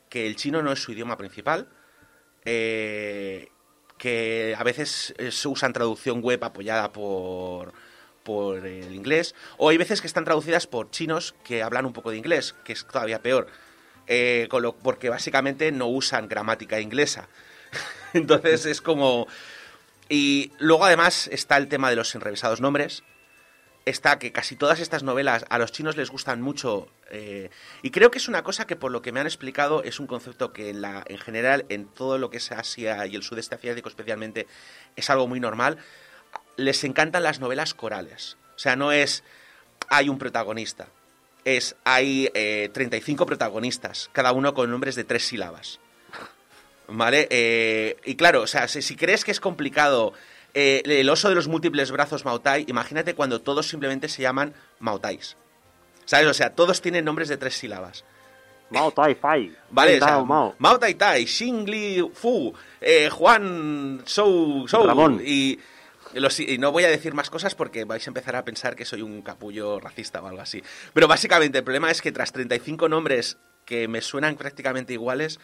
que 0.09 0.27
el 0.27 0.37
chino 0.37 0.63
no 0.63 0.73
es 0.73 0.81
su 0.83 0.93
idioma 0.93 1.17
principal. 1.17 1.69
eh, 2.45 3.49
que 3.99 4.55
a 4.57 4.63
veces 4.65 5.13
eh, 5.19 5.31
se 5.33 5.49
usan 5.49 5.73
traducción 5.73 6.21
web 6.23 6.43
apoyada 6.45 6.93
por, 6.93 7.73
por 8.23 8.65
el 8.65 8.95
inglés. 8.95 9.35
O 9.59 9.69
hay 9.69 9.77
veces 9.77 10.01
que 10.01 10.07
están 10.07 10.25
traducidas 10.25 10.67
por 10.67 10.91
chinos 10.91 11.35
que 11.45 11.63
hablan 11.63 11.85
un 11.85 11.93
poco 11.93 12.11
de 12.11 12.17
inglés, 12.17 12.55
que 12.65 12.73
es 12.73 12.87
todavía 12.87 13.21
peor. 13.23 13.49
Eh, 14.09 14.49
porque 14.83 15.11
básicamente 15.11 15.71
no 15.71 15.87
usan 15.87 16.29
gramática 16.29 16.81
inglesa. 16.81 17.29
Entonces 18.15 18.67
es 18.67 18.81
como. 18.81 19.29
Y 20.09 20.53
luego 20.59 20.87
además 20.87 21.29
está 21.29 21.59
el 21.59 21.69
tema 21.69 21.91
de 21.91 21.97
los 21.97 22.15
enrevesados 22.15 22.61
nombres. 22.61 23.05
Está 23.85 24.19
que 24.19 24.33
casi 24.33 24.57
todas 24.57 24.81
estas 24.81 25.03
novelas 25.03 25.45
a 25.49 25.59
los 25.59 25.73
chinos 25.73 25.97
les 25.97 26.11
gustan 26.11 26.41
mucho. 26.41 26.89
eh, 27.11 27.51
y 27.83 27.91
creo 27.91 28.11
que 28.11 28.19
es 28.19 28.29
una 28.29 28.43
cosa 28.43 28.67
que 28.67 28.77
por 28.77 28.91
lo 28.91 29.03
que 29.03 29.13
me 29.13 29.21
han 29.21 29.27
explicado 29.27 29.83
es 29.83 30.01
un 30.01 30.07
concepto 30.07 30.53
que 30.53 30.71
en, 30.71 30.83
en 30.85 31.19
general 31.19 31.65
en 31.69 31.87
todo 31.87 32.19
lo 32.19 32.31
que 32.31 32.39
es 32.39 32.51
Asia 32.53 33.07
y 33.07 33.15
el 33.17 33.23
sudeste 33.23 33.55
asiático 33.55 33.89
especialmente 33.89 34.47
es 34.97 35.09
algo 35.11 35.27
muy 35.27 35.41
normal. 35.41 35.79
Les 36.57 36.85
encantan 36.85 37.23
las 37.23 37.41
novelas 37.41 37.75
corales. 37.75 38.37
O 38.57 38.59
sea, 38.59 38.77
no 38.77 38.93
es 38.93 39.23
hay 39.89 40.09
un 40.09 40.19
protagonista. 40.19 40.89
Es 41.57 41.77
hay 41.85 42.31
eh, 42.35 42.71
35 42.73 43.27
protagonistas, 43.27 44.11
cada 44.13 44.33
uno 44.33 44.55
con 44.55 44.71
nombres 44.71 44.95
de 44.97 45.05
tres 45.05 45.27
sílabas. 45.27 45.81
¿Vale? 46.89 47.29
Eh, 47.31 47.97
y 48.05 48.17
claro, 48.17 48.43
o 48.43 48.47
sea, 48.47 48.67
si, 48.69 48.83
si 48.83 48.97
crees 48.97 49.25
que 49.25 49.31
es 49.31 49.41
complicado 49.41 50.15
eh, 50.55 50.83
el 50.85 51.09
oso 51.11 51.29
de 51.29 51.35
los 51.35 51.49
múltiples 51.49 51.91
brazos 51.91 52.25
Mautai, 52.25 52.65
imagínate 52.69 53.15
cuando 53.15 53.41
todos 53.41 53.69
simplemente 53.69 54.09
se 54.09 54.23
llaman 54.23 54.55
Mautais. 54.79 55.37
¿Sabes? 56.05 56.27
O 56.27 56.35
sea, 56.35 56.55
todos 56.55 56.81
tienen 56.81 57.05
nombres 57.05 57.29
de 57.29 57.37
tres 57.37 57.55
sílabas. 57.55 58.05
Mao 58.71 58.91
Tai 58.91 59.15
Fai. 59.15 59.55
Vale, 59.71 59.97
o 59.97 59.99
sea, 59.99 60.07
Tao 60.07 60.27
Mao. 60.27 60.55
Mao 60.59 60.79
Tai 60.79 60.95
Tai, 60.95 61.27
Xing 61.27 61.69
Li 61.69 62.11
Fu, 62.13 62.53
eh, 62.81 63.09
Juan 63.11 64.03
Shou 64.05 64.67
Shou 64.67 64.87
Ramón. 64.87 65.21
y, 65.25 65.59
los- 66.15 66.41
y 66.41 66.59
no 66.59 66.73
voy 66.73 66.85
a 66.85 66.89
decir 66.89 67.15
más 67.15 67.31
cosas 67.31 67.55
porque 67.55 67.85
vais 67.85 68.07
a 68.07 68.11
empezar 68.11 68.37
a 68.37 68.45
pensar 68.45 68.75
que 68.77 68.85
soy 68.85 69.03
un 69.03 69.23
capullo 69.23 69.81
racista 69.81 70.23
o 70.23 70.27
algo 70.27 70.41
así. 70.41 70.63
Pero 70.95 71.09
básicamente 71.09 71.59
el 71.59 71.65
problema 71.65 71.91
es 71.91 72.01
que 72.03 72.13
tras 72.13 72.33
35 72.33 72.89
nombres 72.89 73.39
que 73.65 73.89
me 73.89 74.01
suenan 74.01 74.37
prácticamente 74.37 74.93
iguales, 74.95 75.39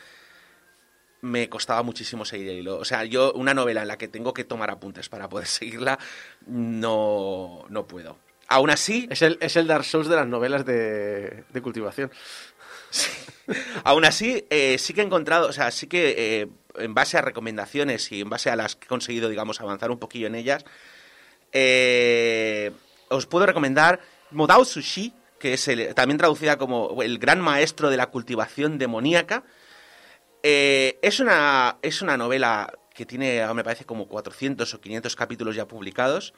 me 1.20 1.48
costaba 1.48 1.82
muchísimo 1.82 2.24
seguir 2.24 2.48
el 2.50 2.58
hilo. 2.58 2.76
O 2.78 2.84
sea, 2.84 3.04
yo 3.04 3.32
una 3.32 3.54
novela 3.54 3.82
en 3.82 3.88
la 3.88 3.96
que 3.98 4.08
tengo 4.08 4.34
que 4.34 4.44
tomar 4.44 4.70
apuntes 4.70 5.08
para 5.08 5.28
poder 5.28 5.46
seguirla, 5.48 5.98
no, 6.46 7.64
no 7.68 7.86
puedo. 7.86 8.18
Aún 8.48 8.68
así, 8.70 9.08
Es 9.10 9.22
el, 9.22 9.38
es 9.40 9.56
el 9.56 9.66
Dark 9.66 9.84
Souls 9.84 10.06
de 10.08 10.16
las 10.16 10.26
novelas 10.26 10.66
de, 10.66 11.44
de 11.50 11.62
cultivación. 11.62 12.10
Aún 13.84 14.04
así, 14.04 14.46
eh, 14.50 14.76
sí 14.78 14.92
que 14.94 15.00
he 15.00 15.04
encontrado, 15.04 15.48
o 15.48 15.52
sea, 15.52 15.70
sí 15.70 15.86
que 15.86 16.14
eh, 16.42 16.48
en 16.76 16.94
base 16.94 17.18
a 17.18 17.22
recomendaciones 17.22 18.10
y 18.12 18.20
en 18.20 18.30
base 18.30 18.50
a 18.50 18.56
las 18.56 18.76
que 18.76 18.86
he 18.86 18.88
conseguido, 18.88 19.28
digamos, 19.28 19.60
avanzar 19.60 19.90
un 19.90 19.98
poquillo 19.98 20.26
en 20.26 20.34
ellas, 20.34 20.64
eh, 21.52 22.72
os 23.08 23.26
puedo 23.26 23.46
recomendar 23.46 24.00
Modao 24.30 24.64
Sushi, 24.64 25.12
que 25.38 25.54
es 25.54 25.68
el- 25.68 25.94
también 25.94 26.18
traducida 26.18 26.56
como 26.58 27.02
el 27.02 27.18
gran 27.18 27.40
maestro 27.40 27.90
de 27.90 27.96
la 27.96 28.06
cultivación 28.08 28.78
demoníaca. 28.78 29.44
Eh, 30.42 30.98
es, 31.02 31.20
una, 31.20 31.78
es 31.82 32.02
una 32.02 32.16
novela 32.16 32.72
que 32.94 33.06
tiene, 33.06 33.44
me 33.54 33.64
parece, 33.64 33.84
como 33.84 34.06
400 34.08 34.72
o 34.74 34.80
500 34.80 35.16
capítulos 35.16 35.56
ya 35.56 35.66
publicados. 35.66 36.34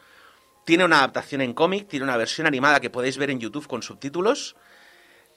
Tiene 0.65 0.85
una 0.85 0.99
adaptación 0.99 1.41
en 1.41 1.55
cómic, 1.55 1.89
tiene 1.89 2.05
una 2.05 2.17
versión 2.17 2.47
animada 2.47 2.81
que 2.81 2.91
podéis 2.91 3.19
ver 3.19 3.31
en 3.31 3.41
YouTube 3.41 3.67
con 3.69 3.83
subtítulos. 3.83 4.57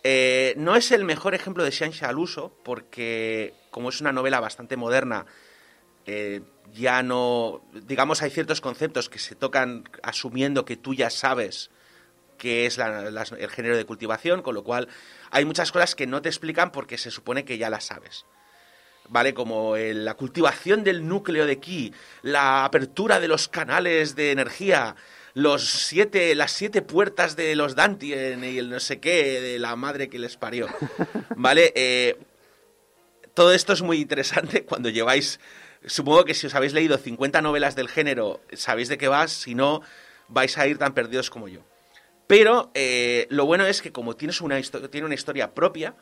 Eh, 0.03 0.53
no 0.57 0.75
es 0.75 0.91
el 0.91 1.03
mejor 1.03 1.35
ejemplo 1.35 1.63
de 1.63 1.71
Xianxia 1.71 2.07
al 2.09 2.17
uso, 2.17 2.53
porque 2.63 3.53
como 3.69 3.89
es 3.89 3.99
una 4.01 4.11
novela 4.13 4.39
bastante 4.39 4.77
moderna, 4.77 5.25
eh, 6.05 6.41
ya 6.73 7.03
no, 7.03 7.61
digamos, 7.73 8.21
hay 8.21 8.29
ciertos 8.29 8.61
conceptos 8.61 9.09
que 9.09 9.19
se 9.19 9.35
tocan 9.35 9.89
asumiendo 10.01 10.65
que 10.65 10.77
tú 10.77 10.93
ya 10.93 11.09
sabes 11.09 11.69
qué 12.37 12.65
es 12.65 12.77
el 12.77 13.49
género 13.49 13.75
de 13.75 13.85
cultivación, 13.85 14.41
con 14.41 14.55
lo 14.55 14.63
cual 14.63 14.87
hay 15.31 15.43
muchas 15.43 15.71
cosas 15.71 15.95
que 15.95 16.07
no 16.07 16.21
te 16.21 16.29
explican 16.29 16.71
porque 16.71 16.97
se 16.97 17.11
supone 17.11 17.43
que 17.43 17.57
ya 17.57 17.69
las 17.69 17.85
sabes. 17.85 18.25
¿Vale? 19.09 19.33
Como 19.33 19.75
el- 19.75 20.05
la 20.05 20.13
cultivación 20.13 20.83
del 20.83 21.07
núcleo 21.07 21.45
de 21.47 21.59
ki, 21.59 21.93
la 22.21 22.63
apertura 22.63 23.19
de 23.19 23.27
los 23.27 23.47
canales 23.49 24.15
de 24.15 24.31
energía, 24.31 24.95
los 25.33 25.63
siete, 25.69 26.33
las 26.35 26.51
siete 26.51 26.81
puertas 26.81 27.35
de 27.35 27.55
los 27.55 27.75
Dantien 27.75 28.43
y 28.43 28.57
el 28.57 28.69
no 28.69 28.79
sé 28.79 28.99
qué 28.99 29.39
de 29.41 29.59
la 29.59 29.75
madre 29.75 30.09
que 30.09 30.19
les 30.19 30.37
parió. 30.37 30.67
¿Vale? 31.35 31.71
Eh, 31.75 32.17
todo 33.33 33.53
esto 33.53 33.73
es 33.73 33.81
muy 33.81 33.99
interesante 34.01 34.63
cuando 34.65 34.89
lleváis. 34.89 35.39
Supongo 35.85 36.25
que 36.25 36.33
si 36.33 36.47
os 36.47 36.55
habéis 36.55 36.73
leído 36.73 36.97
50 36.97 37.41
novelas 37.41 37.75
del 37.75 37.87
género, 37.87 38.41
sabéis 38.53 38.89
de 38.89 38.97
qué 38.97 39.07
vas, 39.07 39.31
si 39.31 39.55
no, 39.55 39.81
vais 40.27 40.57
a 40.57 40.67
ir 40.67 40.77
tan 40.77 40.93
perdidos 40.93 41.29
como 41.29 41.47
yo. 41.47 41.61
Pero 42.27 42.69
eh, 42.73 43.27
lo 43.29 43.45
bueno 43.45 43.65
es 43.65 43.81
que 43.81 43.91
como 43.91 44.15
tienes 44.15 44.41
una 44.41 44.59
tiene 44.91 45.05
una 45.05 45.15
historia 45.15 45.53
propia, 45.55 45.95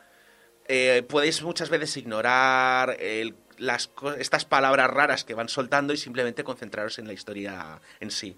eh, 0.66 1.02
podéis 1.08 1.42
muchas 1.42 1.70
veces 1.70 1.96
ignorar 1.96 2.96
el- 3.00 3.34
las, 3.56 3.90
estas 4.18 4.44
palabras 4.44 4.90
raras 4.90 5.24
que 5.24 5.34
van 5.34 5.48
soltando 5.48 5.92
y 5.92 5.96
simplemente 5.96 6.44
concentraros 6.44 6.98
en 6.98 7.06
la 7.06 7.12
historia 7.12 7.80
en 8.00 8.10
sí. 8.10 8.36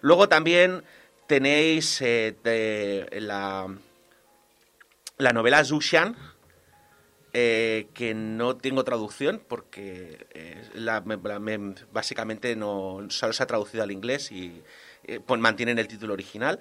Luego 0.00 0.28
también 0.28 0.84
tenéis 1.26 2.00
eh, 2.00 3.08
la, 3.20 3.66
la 5.18 5.32
novela 5.32 5.64
Zushan, 5.64 6.16
eh, 7.34 7.88
que 7.92 8.14
no 8.14 8.56
tengo 8.56 8.84
traducción 8.84 9.42
porque 9.46 10.26
eh, 10.30 10.64
básicamente 11.92 12.56
no 12.56 13.06
solo 13.10 13.34
se 13.34 13.42
ha 13.42 13.46
traducido 13.46 13.82
al 13.82 13.92
inglés 13.92 14.32
y 14.32 14.62
eh, 15.04 15.20
pues 15.20 15.38
mantienen 15.38 15.78
el 15.78 15.88
título 15.88 16.14
original. 16.14 16.58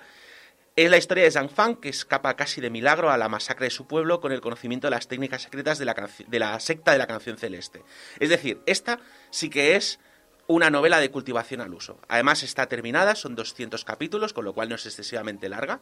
Es 0.76 0.91
la 0.91 0.97
historia 0.97 1.23
de 1.23 1.31
Zhang 1.31 1.49
Fang, 1.49 1.77
que 1.77 1.88
escapa 1.89 2.35
casi 2.35 2.59
de 2.59 2.69
milagro 2.69 3.09
a 3.09 3.18
la 3.18 3.30
masacre 3.30 3.68
de 3.68 3.72
su 3.72 3.88
pueblo 3.88 4.19
con 4.19 4.34
el 4.34 4.41
conocimiento 4.41 4.88
de 4.88 4.91
las 4.91 5.07
técnicas 5.07 5.41
secretas 5.43 5.80
de 5.80 5.85
la, 5.85 6.09
de 6.27 6.39
la 6.39 6.59
secta 6.59 6.91
de 6.91 6.97
la 6.97 7.07
canción 7.07 7.38
celeste. 7.38 7.81
Es 8.19 8.30
decir, 8.30 8.59
esta 8.65 8.99
sí 9.31 9.49
que 9.49 9.77
es 9.77 9.99
una 10.47 10.69
novela 10.69 10.99
de 10.99 11.11
cultivación 11.11 11.61
al 11.61 11.73
uso. 11.73 11.99
Además 12.07 12.43
está 12.43 12.67
terminada, 12.67 13.15
son 13.15 13.35
200 13.35 13.83
capítulos, 13.83 14.33
con 14.33 14.45
lo 14.45 14.53
cual 14.53 14.69
no 14.69 14.75
es 14.75 14.85
excesivamente 14.85 15.49
larga 15.49 15.79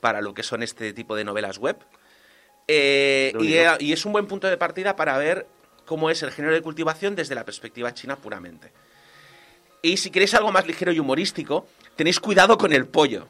para 0.00 0.20
lo 0.20 0.34
que 0.34 0.42
son 0.42 0.62
este 0.62 0.92
tipo 0.92 1.16
de 1.16 1.24
novelas 1.24 1.58
web. 1.58 1.76
Eh, 2.68 3.32
y 3.80 3.92
es 3.92 4.04
un 4.04 4.12
buen 4.12 4.26
punto 4.26 4.46
de 4.46 4.56
partida 4.56 4.94
para 4.94 5.16
ver 5.18 5.46
cómo 5.84 6.10
es 6.10 6.22
el 6.22 6.30
género 6.30 6.54
de 6.54 6.62
cultivación 6.62 7.16
desde 7.16 7.34
la 7.34 7.44
perspectiva 7.44 7.92
china 7.94 8.16
puramente. 8.16 8.70
Y 9.82 9.96
si 9.96 10.10
queréis 10.10 10.34
algo 10.34 10.52
más 10.52 10.66
ligero 10.66 10.92
y 10.92 11.00
humorístico, 11.00 11.66
tenéis 11.96 12.20
cuidado 12.20 12.58
con 12.58 12.72
el 12.72 12.86
pollo, 12.86 13.28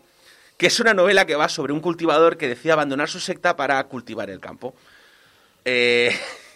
que 0.56 0.66
es 0.66 0.80
una 0.80 0.92
novela 0.92 1.24
que 1.24 1.36
va 1.36 1.48
sobre 1.48 1.72
un 1.72 1.80
cultivador 1.80 2.36
que 2.36 2.48
decide 2.48 2.72
abandonar 2.72 3.08
su 3.08 3.20
secta 3.20 3.56
para 3.56 3.82
cultivar 3.84 4.28
el 4.28 4.40
campo. 4.40 4.74
Eh, 5.64 6.14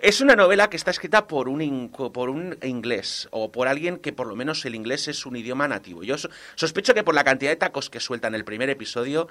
es 0.00 0.20
una 0.20 0.36
novela 0.36 0.70
que 0.70 0.76
está 0.76 0.90
escrita 0.90 1.26
por 1.26 1.48
un, 1.48 1.60
in- 1.62 1.88
por 1.90 2.30
un 2.30 2.56
inglés 2.62 3.28
o 3.30 3.50
por 3.52 3.68
alguien 3.68 3.98
que 3.98 4.12
por 4.12 4.26
lo 4.26 4.36
menos 4.36 4.64
el 4.64 4.74
inglés 4.74 5.08
es 5.08 5.26
un 5.26 5.36
idioma 5.36 5.66
nativo. 5.68 6.02
Yo 6.02 6.16
so- 6.18 6.30
sospecho 6.54 6.94
que 6.94 7.02
por 7.04 7.14
la 7.14 7.24
cantidad 7.24 7.50
de 7.50 7.56
tacos 7.56 7.90
que 7.90 8.00
suelta 8.00 8.28
en 8.28 8.34
el 8.34 8.44
primer 8.44 8.70
episodio 8.70 9.28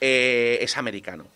eh, 0.00 0.58
es 0.60 0.76
americano 0.76 1.26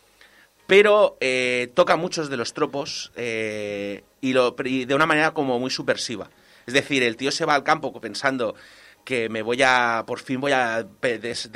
pero 0.67 1.17
eh, 1.21 1.71
toca 1.73 1.97
muchos 1.97 2.29
de 2.29 2.37
los 2.37 2.53
tropos 2.53 3.11
eh, 3.17 4.05
y, 4.21 4.35
lo- 4.35 4.55
y 4.65 4.85
de 4.85 4.95
una 4.95 5.07
manera 5.07 5.33
como 5.33 5.59
muy 5.59 5.71
subversiva. 5.71 6.29
Es 6.67 6.75
decir, 6.75 7.03
el 7.03 7.17
tío 7.17 7.31
se 7.31 7.47
va 7.47 7.55
al 7.55 7.65
campo 7.65 7.99
pensando 8.03 8.55
que 9.03 9.31
me 9.31 9.41
voy 9.41 9.63
a, 9.63 10.05
por 10.07 10.21
fin 10.21 10.39
voy 10.43 10.53
a 10.53 10.83
des- 11.01 11.51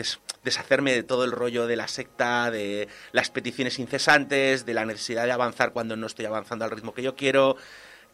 deshacerme 0.45 0.93
de 0.93 1.03
todo 1.03 1.25
el 1.25 1.33
rollo 1.33 1.67
de 1.67 1.77
la 1.77 1.89
secta, 1.89 2.51
de 2.51 2.89
las 3.13 3.31
peticiones 3.31 3.79
incesantes, 3.79 4.67
de 4.67 4.75
la 4.75 4.85
necesidad 4.85 5.25
de 5.25 5.33
avanzar 5.33 5.73
cuando 5.73 5.97
no 5.97 6.07
estoy 6.07 6.25
avanzando 6.25 6.65
al 6.65 6.71
ritmo 6.71 6.95
que 6.95 7.03
yo 7.03 7.15
quiero. 7.17 7.57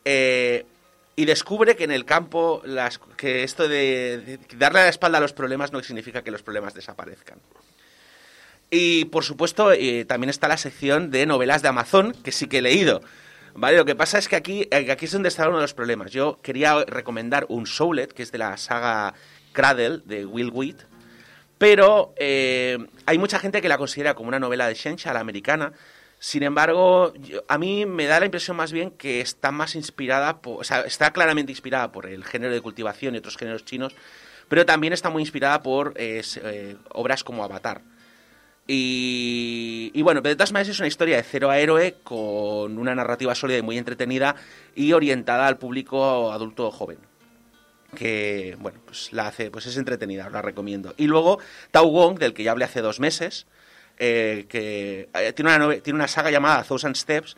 eh, 0.05 0.67
y 1.17 1.25
descubre 1.25 1.75
que 1.75 1.83
en 1.83 1.91
el 1.91 2.05
campo 2.05 2.63
las, 2.65 3.01
que 3.17 3.43
esto 3.43 3.67
de, 3.67 4.19
de 4.19 4.57
darle 4.57 4.83
la 4.83 4.89
espalda 4.89 5.19
a 5.19 5.21
los 5.21 5.33
problemas 5.33 5.73
no 5.73 5.83
significa 5.83 6.23
que 6.23 6.31
los 6.31 6.43
problemas 6.45 6.75
desaparezcan. 6.75 7.41
Y 8.71 9.07
por 9.07 9.25
supuesto, 9.25 9.73
eh, 9.73 10.05
también 10.05 10.31
está 10.31 10.47
la 10.47 10.57
sección 10.57 11.11
de 11.11 11.27
novelas 11.27 11.63
de 11.63 11.69
Amazon, 11.69 12.13
que 12.23 12.31
sí 12.31 12.47
que 12.47 12.59
he 12.59 12.63
leído. 12.63 13.01
¿Vale? 13.55 13.77
Lo 13.77 13.85
que 13.85 13.97
pasa 13.97 14.19
es 14.19 14.29
que 14.29 14.37
aquí, 14.37 14.69
eh, 14.71 14.93
aquí 14.93 15.07
es 15.07 15.13
donde 15.13 15.29
está 15.29 15.49
uno 15.49 15.57
de 15.57 15.63
los 15.63 15.75
problemas. 15.75 16.13
Yo 16.13 16.39
quería 16.41 16.85
recomendar 16.85 17.47
un 17.49 17.67
Soulet, 17.67 18.13
que 18.13 18.23
es 18.23 18.31
de 18.31 18.39
la 18.39 18.57
saga 18.57 19.15
Cradle, 19.53 20.03
de 20.05 20.25
Will 20.25 20.51
Wheat, 20.53 20.77
pero 21.59 22.15
eh, 22.17 22.79
hay 23.05 23.19
mucha 23.19 23.39
gente 23.39 23.61
que 23.61 23.69
la 23.69 23.79
considera 23.79 24.15
como 24.15 24.29
una 24.29 24.39
novela 24.39 24.69
de 24.69 24.75
Shensha, 24.75 25.13
la 25.13 25.21
americana. 25.21 25.73
Sin 26.21 26.43
embargo, 26.43 27.13
a 27.47 27.59
mí 27.59 27.87
me 27.87 28.07
da 28.07 28.19
la 28.19 28.27
impresión 28.27 28.57
más 28.57 28.73
bien 28.73 28.91
que 28.93 29.21
está 29.21 29.53
más 29.53 29.75
inspirada, 29.75 30.41
o 30.43 30.65
sea, 30.65 30.81
está 30.81 31.13
claramente 31.13 31.53
inspirada 31.53 31.93
por 31.93 32.07
el 32.07 32.25
género 32.25 32.53
de 32.53 32.61
cultivación 32.61 33.15
y 33.15 33.19
otros 33.19 33.37
géneros 33.37 33.65
chinos, 33.65 33.95
pero 34.49 34.67
también 34.67 34.93
está 34.93 35.11
muy 35.11 35.23
inspirada 35.23 35.63
por 35.63 35.93
eh, 35.97 36.77
obras 36.91 37.23
como 37.23 37.45
Avatar. 37.45 37.83
Y, 38.67 39.91
y 39.95 40.03
bueno, 40.03 40.23
pero 40.23 40.31
de 40.31 40.37
todas 40.37 40.53
maneras 40.53 40.75
es 40.75 40.81
una 40.81 40.89
historia 40.89 41.17
de 41.17 41.23
cero 41.23 41.51
a 41.51 41.59
héroe 41.59 41.97
con 42.03 42.79
una 42.79 42.95
narrativa 42.95 43.35
sólida 43.35 43.59
y 43.59 43.63
muy 43.63 43.79
entretenida 43.79 44.35
y 44.75 44.93
orientada 44.93 45.47
al 45.47 45.57
público 45.57 46.33
adulto 46.33 46.71
joven. 46.71 47.08
Que, 47.95 48.57
bueno, 48.61 48.81
pues 48.85 49.13
la 49.13 49.29
hace, 49.29 49.51
pues 49.51 49.67
es 49.67 49.77
entretenida, 49.77 50.29
la 50.29 50.43
recomiendo. 50.43 50.95
Y 50.99 51.07
luego 51.07 51.39
Tao 51.71 51.87
Wong, 51.89 52.19
del 52.19 52.35
que 52.35 52.43
ya 52.43 52.51
hablé 52.53 52.65
hace 52.67 52.83
dos 52.83 53.01
meses, 53.01 53.47
eh, 53.99 54.47
que 54.49 55.09
eh, 55.15 55.33
tiene, 55.33 55.57
una 55.57 55.77
tiene 55.81 55.97
una 55.97 56.09
saga 56.09 56.31
llamada 56.31 56.63
Thousand 56.65 56.97
Steps. 56.97 57.37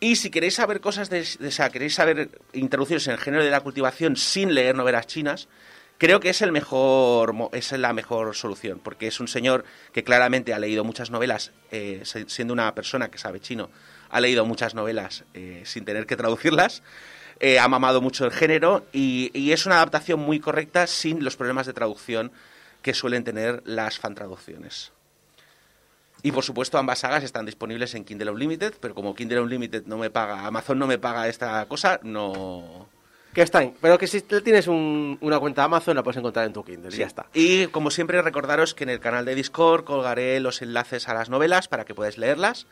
Y 0.00 0.16
si 0.16 0.30
queréis 0.30 0.54
saber 0.54 0.80
cosas 0.80 1.08
de, 1.08 1.26
de- 1.38 1.48
o 1.48 1.50
sea, 1.50 1.70
queréis 1.70 1.94
saber 1.94 2.28
introduciros 2.52 3.06
en 3.06 3.14
el 3.14 3.18
género 3.20 3.42
de 3.42 3.50
la 3.50 3.60
cultivación 3.60 4.16
sin 4.16 4.54
leer 4.54 4.74
novelas 4.74 5.06
chinas, 5.06 5.48
creo 5.96 6.20
que 6.20 6.28
es 6.28 6.42
el 6.42 6.52
mejor 6.52 7.34
es 7.52 7.72
la 7.72 7.92
mejor 7.94 8.34
solución 8.34 8.80
porque 8.82 9.06
es 9.06 9.18
un 9.20 9.28
señor 9.28 9.64
que 9.92 10.04
claramente 10.04 10.52
ha 10.52 10.58
leído 10.58 10.84
muchas 10.84 11.10
novelas 11.10 11.52
eh, 11.70 12.02
siendo 12.26 12.52
una 12.52 12.74
persona 12.74 13.10
que 13.10 13.16
sabe 13.16 13.40
chino 13.40 13.70
ha 14.10 14.20
leído 14.20 14.44
muchas 14.44 14.74
novelas 14.74 15.24
eh, 15.34 15.62
sin 15.64 15.84
tener 15.84 16.06
que 16.06 16.16
traducirlas 16.16 16.82
eh, 17.40 17.58
ha 17.58 17.68
mamado 17.68 18.00
mucho 18.00 18.24
el 18.24 18.30
género 18.32 18.84
y, 18.92 19.30
y 19.38 19.52
es 19.52 19.66
una 19.66 19.76
adaptación 19.76 20.20
muy 20.20 20.40
correcta 20.40 20.86
sin 20.86 21.24
los 21.24 21.36
problemas 21.36 21.66
de 21.66 21.72
traducción 21.72 22.32
que 22.82 22.94
suelen 22.94 23.24
tener 23.24 23.62
las 23.64 23.98
fan 23.98 24.14
traducciones 24.14 24.92
y 26.22 26.32
por 26.32 26.44
supuesto 26.44 26.78
ambas 26.78 27.00
sagas 27.00 27.22
están 27.24 27.44
disponibles 27.46 27.94
en 27.94 28.04
Kindle 28.04 28.30
Unlimited 28.30 28.74
pero 28.80 28.94
como 28.94 29.14
Kindle 29.14 29.40
Unlimited 29.40 29.84
no 29.86 29.98
me 29.98 30.10
paga 30.10 30.46
Amazon 30.46 30.78
no 30.78 30.86
me 30.86 30.98
paga 30.98 31.28
esta 31.28 31.64
cosa 31.66 32.00
no 32.02 32.88
Que 33.34 33.42
están, 33.42 33.74
pero 33.80 33.98
que 33.98 34.06
si 34.06 34.20
tienes 34.22 34.68
un- 34.68 35.18
una 35.20 35.38
cuenta 35.40 35.64
Amazon 35.64 35.96
la 35.96 36.02
puedes 36.04 36.18
encontrar 36.18 36.46
en 36.46 36.52
tu 36.52 36.62
Kindle, 36.64 36.90
y 36.90 36.92
Sí. 36.92 36.98
ya 36.98 37.06
está. 37.06 37.26
Y 37.34 37.66
como 37.66 37.90
siempre, 37.90 38.22
recordaros 38.22 38.74
que 38.74 38.84
en 38.84 38.90
el 38.90 39.00
canal 39.00 39.24
de 39.24 39.34
Discord 39.34 39.82
colgaré 39.84 40.38
los 40.38 40.62
enlaces 40.62 41.08
a 41.08 41.14
las 41.14 41.30
novelas 41.30 41.66
para 41.66 41.84
que 41.84 41.94
podáis 41.96 42.16
leerlas 42.16 42.66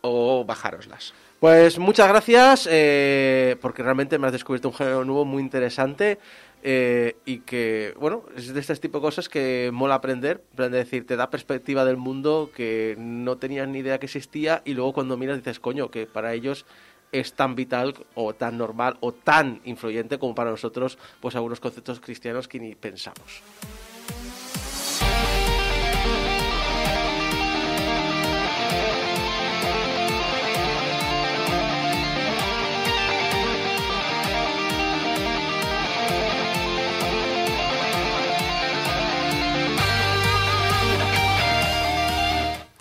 o 0.00 0.44
bajároslas. 0.44 1.14
Pues 1.40 1.78
muchas 1.78 2.08
gracias, 2.08 2.68
eh, 2.70 3.56
porque 3.60 3.82
realmente 3.82 4.18
me 4.18 4.26
has 4.26 4.32
descubierto 4.32 4.68
un 4.68 4.74
género 4.74 5.04
nuevo 5.04 5.24
muy 5.24 5.40
interesante 5.40 6.18
eh, 6.64 7.16
y 7.24 7.38
que, 7.40 7.94
bueno, 7.98 8.24
es 8.36 8.52
de 8.52 8.58
este 8.58 8.74
tipo 8.76 8.98
de 8.98 9.02
cosas 9.02 9.28
que 9.28 9.70
mola 9.72 9.94
aprender, 9.94 10.42
en 10.50 10.56
plan 10.56 10.72
de 10.72 10.78
decir, 10.78 11.06
te 11.06 11.14
da 11.14 11.30
perspectiva 11.30 11.84
del 11.84 11.96
mundo 11.96 12.50
que 12.54 12.96
no 12.98 13.36
tenías 13.36 13.68
ni 13.68 13.78
idea 13.78 13.98
que 13.98 14.06
existía 14.06 14.62
y 14.64 14.74
luego 14.74 14.92
cuando 14.92 15.16
miras 15.16 15.36
dices, 15.36 15.60
coño, 15.60 15.90
que 15.92 16.06
para 16.06 16.34
ellos 16.34 16.66
es 17.12 17.32
tan 17.34 17.54
vital 17.54 17.94
o 18.14 18.34
tan 18.34 18.58
normal 18.58 18.96
o 19.00 19.12
tan 19.12 19.60
influyente 19.64 20.18
como 20.18 20.34
para 20.34 20.50
nosotros, 20.50 20.98
pues 21.20 21.36
algunos 21.36 21.60
conceptos 21.60 22.00
cristianos 22.00 22.48
que 22.48 22.58
ni 22.58 22.74
pensamos. 22.74 23.42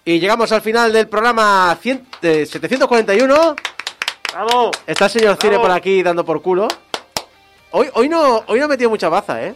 Y 0.08 0.20
llegamos 0.22 0.50
al 0.54 0.62
final 0.62 0.94
del 0.94 1.10
programa 1.10 1.78
100 1.82 2.08
eh, 2.22 2.46
741. 2.46 3.56
¡Bravo! 4.32 4.72
Está 4.86 5.06
el 5.06 5.12
señor 5.12 5.38
Cine 5.42 5.60
por 5.60 5.70
aquí 5.70 6.02
dando 6.02 6.24
por 6.24 6.42
culo. 6.42 6.70
Hoy, 7.72 7.90
hoy 7.94 8.08
no 8.08 8.42
hoy 8.48 8.58
no 8.58 8.66
he 8.66 8.70
metido 8.70 8.90
mucha 8.90 9.10
baza, 9.10 9.44
¿eh? 9.44 9.54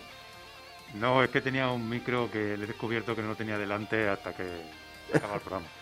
No, 0.96 1.24
es 1.24 1.30
que 1.30 1.40
tenía 1.40 1.70
un 1.70 1.88
micro 1.88 2.30
que 2.30 2.58
le 2.58 2.66
he 2.66 2.68
descubierto 2.68 3.16
que 3.16 3.22
no 3.22 3.30
lo 3.30 3.36
tenía 3.36 3.58
delante 3.58 4.10
hasta 4.10 4.34
que 4.34 4.44
acaba 5.14 5.36
el 5.36 5.40
programa. 5.42 5.66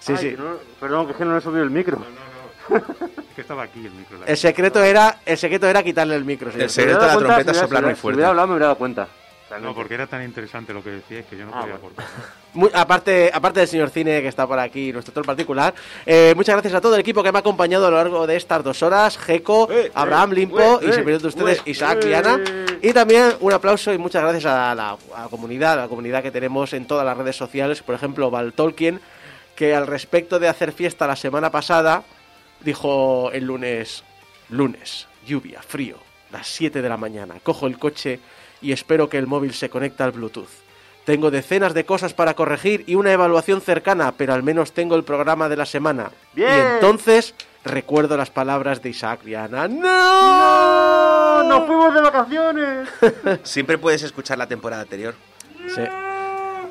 Sí, 0.00 0.12
Ay, 0.12 0.18
sí. 0.18 0.30
que 0.32 0.36
no- 0.36 0.56
perdón, 0.78 1.06
que 1.06 1.12
es 1.12 1.18
que 1.18 1.24
no 1.24 1.32
le 1.32 1.38
he 1.38 1.40
subido 1.40 1.62
el 1.62 1.70
micro. 1.70 1.98
Es 2.68 3.34
que 3.36 3.40
estaba 3.42 3.62
aquí 3.62 3.86
el 3.86 3.92
micro. 3.92 4.18
la- 4.18 4.26
El 4.26 4.36
secreto 4.36 4.82
era, 4.82 5.20
el 5.24 5.38
secreto 5.38 5.68
era 5.68 5.82
quitarle 5.84 6.16
el 6.16 6.24
micro, 6.24 6.50
señor. 6.50 6.64
El 6.64 6.70
secreto 6.70 6.98
de 7.00 7.06
la 7.06 7.16
trompeta 7.16 7.54
soplar 7.54 7.84
muy 7.84 7.94
Si 7.94 8.00
fuerte. 8.00 8.16
hubiera 8.16 8.30
hablado 8.30 8.48
me 8.48 8.54
hubiera 8.54 8.66
dado 8.66 8.78
cuenta. 8.78 9.06
No, 9.46 9.50
realmente. 9.50 9.76
porque 9.76 9.94
era 9.94 10.06
tan 10.08 10.24
interesante 10.24 10.74
lo 10.74 10.82
que 10.82 10.90
decíais 10.90 11.24
que 11.26 11.36
yo 11.38 11.44
no 11.46 11.52
Ah, 11.54 11.60
podía 11.60 11.76
bueno. 11.76 11.94
aportar. 11.94 12.06
Muy- 12.54 12.70
aparte, 12.74 13.30
aparte 13.32 13.60
del 13.60 13.68
señor 13.68 13.90
Cine 13.90 14.20
que 14.20 14.26
está 14.28 14.44
por 14.46 14.58
aquí, 14.58 14.92
nuestro 14.92 15.10
actor 15.12 15.24
particular, 15.24 15.72
eh, 16.04 16.32
muchas 16.34 16.54
gracias 16.56 16.74
a 16.74 16.80
todo 16.80 16.94
el 16.94 17.00
equipo 17.00 17.22
que 17.22 17.30
me 17.30 17.38
ha 17.38 17.40
acompañado 17.40 17.86
a 17.86 17.90
lo 17.90 17.96
largo 17.96 18.26
de 18.26 18.34
estas 18.36 18.64
dos 18.64 18.82
horas, 18.82 19.16
Geco, 19.18 19.68
Eh, 19.70 19.92
Abraham 19.94 20.32
eh, 20.32 20.34
Limpo 20.34 20.80
eh, 20.80 20.88
y 20.88 20.92
servidor 20.92 21.20
de 21.22 21.28
ustedes, 21.28 21.58
eh, 21.58 21.70
Isaac 21.70 21.98
eh. 22.02 22.06
Viana. 22.08 22.40
Y 22.82 22.92
también 22.92 23.34
un 23.40 23.52
aplauso 23.52 23.92
y 23.92 23.98
muchas 23.98 24.22
gracias 24.22 24.46
a 24.46 24.74
la, 24.74 24.90
a 25.14 25.22
la 25.22 25.28
comunidad, 25.28 25.74
a 25.74 25.82
la 25.82 25.88
comunidad 25.88 26.22
que 26.24 26.30
tenemos 26.32 26.72
en 26.72 26.86
todas 26.86 27.04
las 27.06 27.16
redes 27.16 27.36
sociales, 27.36 27.82
por 27.82 27.94
ejemplo, 27.94 28.30
Val 28.30 28.52
Tolkien, 28.52 29.00
que 29.54 29.74
al 29.76 29.86
respecto 29.86 30.38
de 30.40 30.48
hacer 30.48 30.72
fiesta 30.72 31.06
la 31.06 31.14
semana 31.16 31.50
pasada, 31.50 32.02
dijo 32.60 33.30
el 33.32 33.44
lunes, 33.44 34.02
lunes, 34.50 35.06
lluvia, 35.26 35.62
frío, 35.62 35.96
las 36.32 36.46
7 36.48 36.82
de 36.82 36.88
la 36.88 36.96
mañana, 36.96 37.36
cojo 37.42 37.66
el 37.66 37.78
coche 37.78 38.18
y 38.60 38.72
espero 38.72 39.08
que 39.08 39.18
el 39.18 39.26
móvil 39.26 39.54
se 39.54 39.70
conecte 39.70 40.02
al 40.02 40.12
Bluetooth. 40.12 40.48
Tengo 41.04 41.30
decenas 41.30 41.72
de 41.72 41.86
cosas 41.86 42.14
para 42.14 42.34
corregir 42.34 42.82
y 42.88 42.96
una 42.96 43.12
evaluación 43.12 43.60
cercana, 43.60 44.12
pero 44.16 44.34
al 44.34 44.42
menos 44.42 44.72
tengo 44.72 44.96
el 44.96 45.04
programa 45.04 45.48
de 45.48 45.56
la 45.56 45.64
semana. 45.64 46.10
Bien. 46.32 46.50
Y 46.50 46.74
entonces 46.74 47.34
recuerdo 47.64 48.16
las 48.16 48.30
palabras 48.30 48.82
de 48.82 48.90
Isaac 48.90 49.22
Viana. 49.22 49.68
¡No! 49.68 51.42
¡No! 51.44 51.48
¡Nos 51.48 51.66
fuimos 51.66 51.94
de 51.94 52.00
vacaciones! 52.00 52.88
Siempre 53.44 53.78
puedes 53.78 54.02
escuchar 54.02 54.36
la 54.36 54.48
temporada 54.48 54.82
anterior. 54.82 55.14
Sí. 55.68 55.82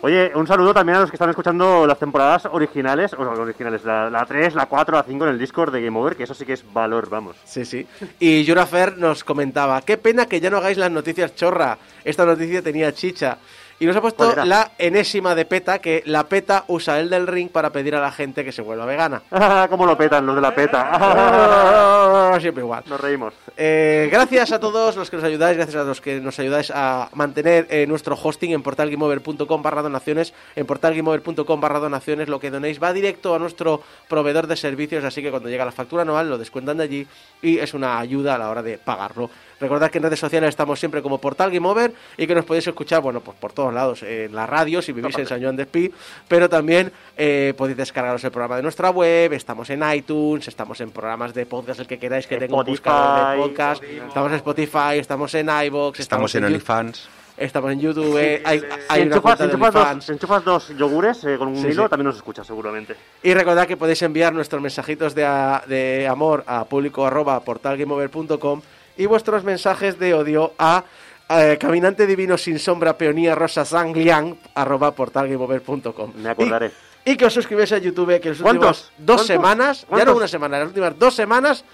Oye, 0.05 0.31
un 0.35 0.45
saludo 0.45 0.71
también 0.71 0.97
a 0.97 1.01
los 1.01 1.09
que 1.09 1.15
están 1.15 1.31
escuchando 1.31 1.87
las 1.87 1.97
temporadas 1.97 2.45
originales, 2.51 3.11
o 3.13 3.23
sea, 3.23 3.41
originales, 3.41 3.83
la, 3.83 4.07
la 4.07 4.23
3, 4.23 4.53
la 4.53 4.67
4, 4.67 4.97
la 4.97 5.01
5 5.01 5.25
en 5.25 5.31
el 5.31 5.39
Discord 5.39 5.73
de 5.73 5.81
Game 5.81 5.97
Over, 5.97 6.15
que 6.15 6.25
eso 6.25 6.35
sí 6.35 6.45
que 6.45 6.53
es 6.53 6.63
valor, 6.71 7.09
vamos. 7.09 7.35
Sí, 7.43 7.65
sí. 7.65 7.87
Y 8.19 8.45
Jurafer 8.45 8.99
nos 8.99 9.23
comentaba, 9.23 9.81
qué 9.81 9.97
pena 9.97 10.27
que 10.27 10.39
ya 10.39 10.51
no 10.51 10.57
hagáis 10.57 10.77
las 10.77 10.91
noticias 10.91 11.33
chorra. 11.33 11.79
Esta 12.03 12.23
noticia 12.23 12.61
tenía 12.61 12.93
chicha. 12.93 13.39
Y 13.79 13.85
nos 13.85 13.95
ha 13.95 14.01
puesto 14.01 14.23
¿Cuál 14.23 14.31
era? 14.31 14.45
la 14.45 14.71
enésima 14.77 15.35
de 15.35 15.43
PETA, 15.45 15.79
que 15.79 16.01
la 16.05 16.23
PETA 16.23 16.63
usa 16.67 16.99
el 16.99 17.09
del 17.09 17.27
ring 17.27 17.49
para 17.49 17.71
pedir 17.71 17.95
a 17.95 17.99
la 18.01 18.11
gente 18.11 18.45
que 18.45 18.53
se 18.53 18.61
vuelva 18.61 18.85
vegana. 18.85 19.21
¿Cómo 19.69 19.85
lo 19.85 19.97
petan 19.97 20.25
los 20.25 20.35
de 20.35 20.41
la 20.41 20.55
peta? 20.55 22.37
Siempre 22.39 22.63
igual. 22.63 22.83
Nos 22.87 23.01
reímos. 23.01 23.33
Eh, 23.57 24.07
gracias 24.11 24.51
a 24.53 24.59
todos 24.59 24.95
los 24.95 25.09
que 25.09 25.17
nos 25.17 25.25
ayudáis, 25.25 25.57
gracias 25.57 25.75
a 25.75 25.83
los 25.83 25.99
que 25.99 26.21
nos 26.21 26.39
ayudáis 26.39 26.71
a 26.73 27.09
mantener 27.13 27.67
eh, 27.69 27.85
nuestro 27.85 28.17
hosting 28.21 28.51
en 28.51 28.63
portalgameover.com 28.63 29.61
barra 29.61 29.81
donaciones. 29.81 30.33
En 30.55 30.65
portalgameover.com 30.65 31.59
barra 31.59 31.79
donaciones 31.79 32.29
lo 32.29 32.39
que 32.39 32.51
donéis 32.51 32.81
va 32.81 32.93
directo 32.93 33.35
a 33.35 33.39
nuestro 33.39 33.81
proveedor 34.07 34.47
de 34.47 34.55
servicios, 34.55 35.03
así 35.03 35.21
que 35.21 35.31
cuando 35.31 35.49
llega 35.49 35.65
la 35.65 35.71
factura 35.71 36.03
anual 36.03 36.29
lo 36.29 36.37
descuentan 36.37 36.77
de 36.77 36.83
allí 36.83 37.07
y 37.41 37.59
es 37.59 37.73
una 37.73 37.99
ayuda 37.99 38.35
a 38.35 38.37
la 38.37 38.49
hora 38.49 38.63
de 38.63 38.77
pagarlo. 38.77 39.29
Recordad 39.59 39.89
que 39.89 39.99
en 39.99 40.03
redes 40.03 40.19
sociales 40.19 40.49
estamos 40.49 40.79
siempre 40.79 41.01
como 41.01 41.19
Portal 41.19 41.49
Game 41.51 41.67
Over 41.67 41.93
y 42.17 42.27
que 42.27 42.35
nos 42.35 42.45
podéis 42.45 42.67
escuchar, 42.67 43.01
bueno, 43.01 43.21
pues 43.21 43.37
por 43.37 43.53
todos 43.53 43.73
lados, 43.73 44.03
en 44.03 44.33
la 44.35 44.45
radio, 44.45 44.81
si 44.81 44.91
vivís 44.91 45.17
en 45.17 45.25
San 45.27 45.41
Juan 45.41 45.55
de 45.55 45.63
Espí, 45.63 45.91
pero 46.27 46.49
también 46.49 46.91
eh, 47.17 47.53
podéis 47.57 47.77
descargaros 47.77 48.23
el 48.23 48.31
programa 48.31 48.57
de 48.57 48.63
nuestra 48.63 48.89
web, 48.89 49.31
estamos 49.33 49.69
en 49.69 49.81
iTunes, 49.93 50.47
estamos 50.47 50.81
en 50.81 50.91
programas 50.91 51.33
de 51.33 51.45
podcast, 51.45 51.79
el 51.79 51.87
que 51.87 51.97
queráis 51.97 52.27
que 52.27 52.37
tenga 52.37 52.55
un 52.57 52.65
buscador 52.65 53.31
de 53.37 53.41
podcast, 53.43 53.83
estamos 53.83 54.29
en 54.31 54.35
Spotify, 54.37 54.97
estamos 54.99 55.33
en 55.35 55.49
iVoox, 55.49 55.99
Estamos 55.99 56.35
en 56.35 56.43
OnlyFans. 56.45 57.07
estamos 57.37 57.71
en 57.71 57.79
YouTube, 57.79 58.17
eh, 58.17 58.41
hay, 58.45 58.61
hay 58.89 59.01
si, 59.01 59.07
una 59.07 59.15
enchufas, 59.15 59.21
cuenta 59.21 59.43
si 59.43 59.47
de 59.47 59.53
enchufas 59.53 59.73
dos, 59.73 59.81
OnlyFans. 59.83 60.05
si 60.05 60.11
enchufas 60.11 60.43
dos 60.43 60.77
yogures 60.77 61.23
eh, 61.23 61.35
con 61.37 61.47
un 61.49 61.55
Sí, 61.57 61.67
hilo, 61.67 61.83
sí. 61.83 61.89
también 61.89 62.05
nos 62.07 62.15
escuchas 62.17 62.45
seguramente. 62.47 62.95
Y 63.23 63.33
recordad 63.33 63.67
que 63.67 63.77
podéis 63.77 64.01
enviar 64.01 64.33
nuestros 64.33 64.61
mensajitos 64.61 65.15
de, 65.15 65.25
a- 65.25 65.63
de 65.67 66.07
amor 66.07 66.43
a 66.47 66.65
público 66.65 67.05
arroba 67.05 67.39
portalgameover.com 67.41 68.61
y 68.97 69.05
vuestros 69.05 69.43
mensajes 69.43 69.99
de 69.99 70.13
odio 70.13 70.53
a 70.57 70.83
eh, 71.29 71.57
caminante 71.59 72.05
divino 72.05 72.37
sin 72.37 72.59
sombra 72.59 72.97
peonía 72.97 73.33
rosa 73.35 73.65
sangliang 73.65 74.37
arroba 74.53 74.91
portalgameover.com. 74.93 76.13
Me 76.15 76.29
acordaré. 76.29 76.71
Y, 77.03 77.11
y 77.11 77.17
que 77.17 77.25
os 77.25 77.33
suscribáis 77.33 77.71
a 77.71 77.77
YouTube, 77.77 78.19
que 78.19 78.29
en 78.29 78.33
las 78.33 78.41
últimas 78.41 78.91
dos 78.97 79.17
¿Cuántos? 79.17 79.27
semanas, 79.27 79.87
ya 79.95 80.05
no 80.05 80.15
una 80.15 80.27
semana, 80.27 80.57
en 80.57 80.61
las 80.63 80.69
últimas 80.69 80.97
dos 80.99 81.15
semanas 81.15 81.65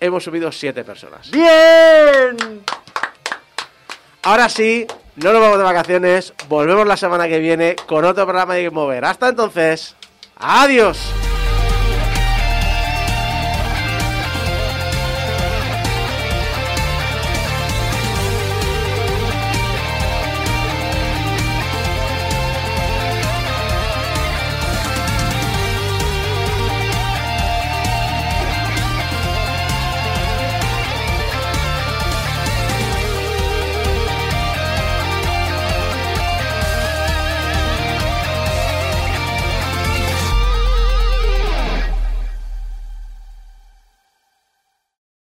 hemos 0.00 0.24
subido 0.24 0.50
siete 0.52 0.84
personas. 0.84 1.30
¡Bien! 1.30 2.62
Ahora 4.24 4.48
sí, 4.48 4.86
no 5.16 5.32
nos 5.32 5.40
vamos 5.40 5.58
de 5.58 5.64
vacaciones, 5.64 6.32
volvemos 6.48 6.86
la 6.86 6.96
semana 6.96 7.28
que 7.28 7.38
viene 7.38 7.76
con 7.86 8.04
otro 8.04 8.24
programa 8.24 8.54
de 8.54 8.64
Game 8.64 8.78
Over. 8.80 9.04
Hasta 9.04 9.28
entonces, 9.28 9.96
adiós. 10.36 10.98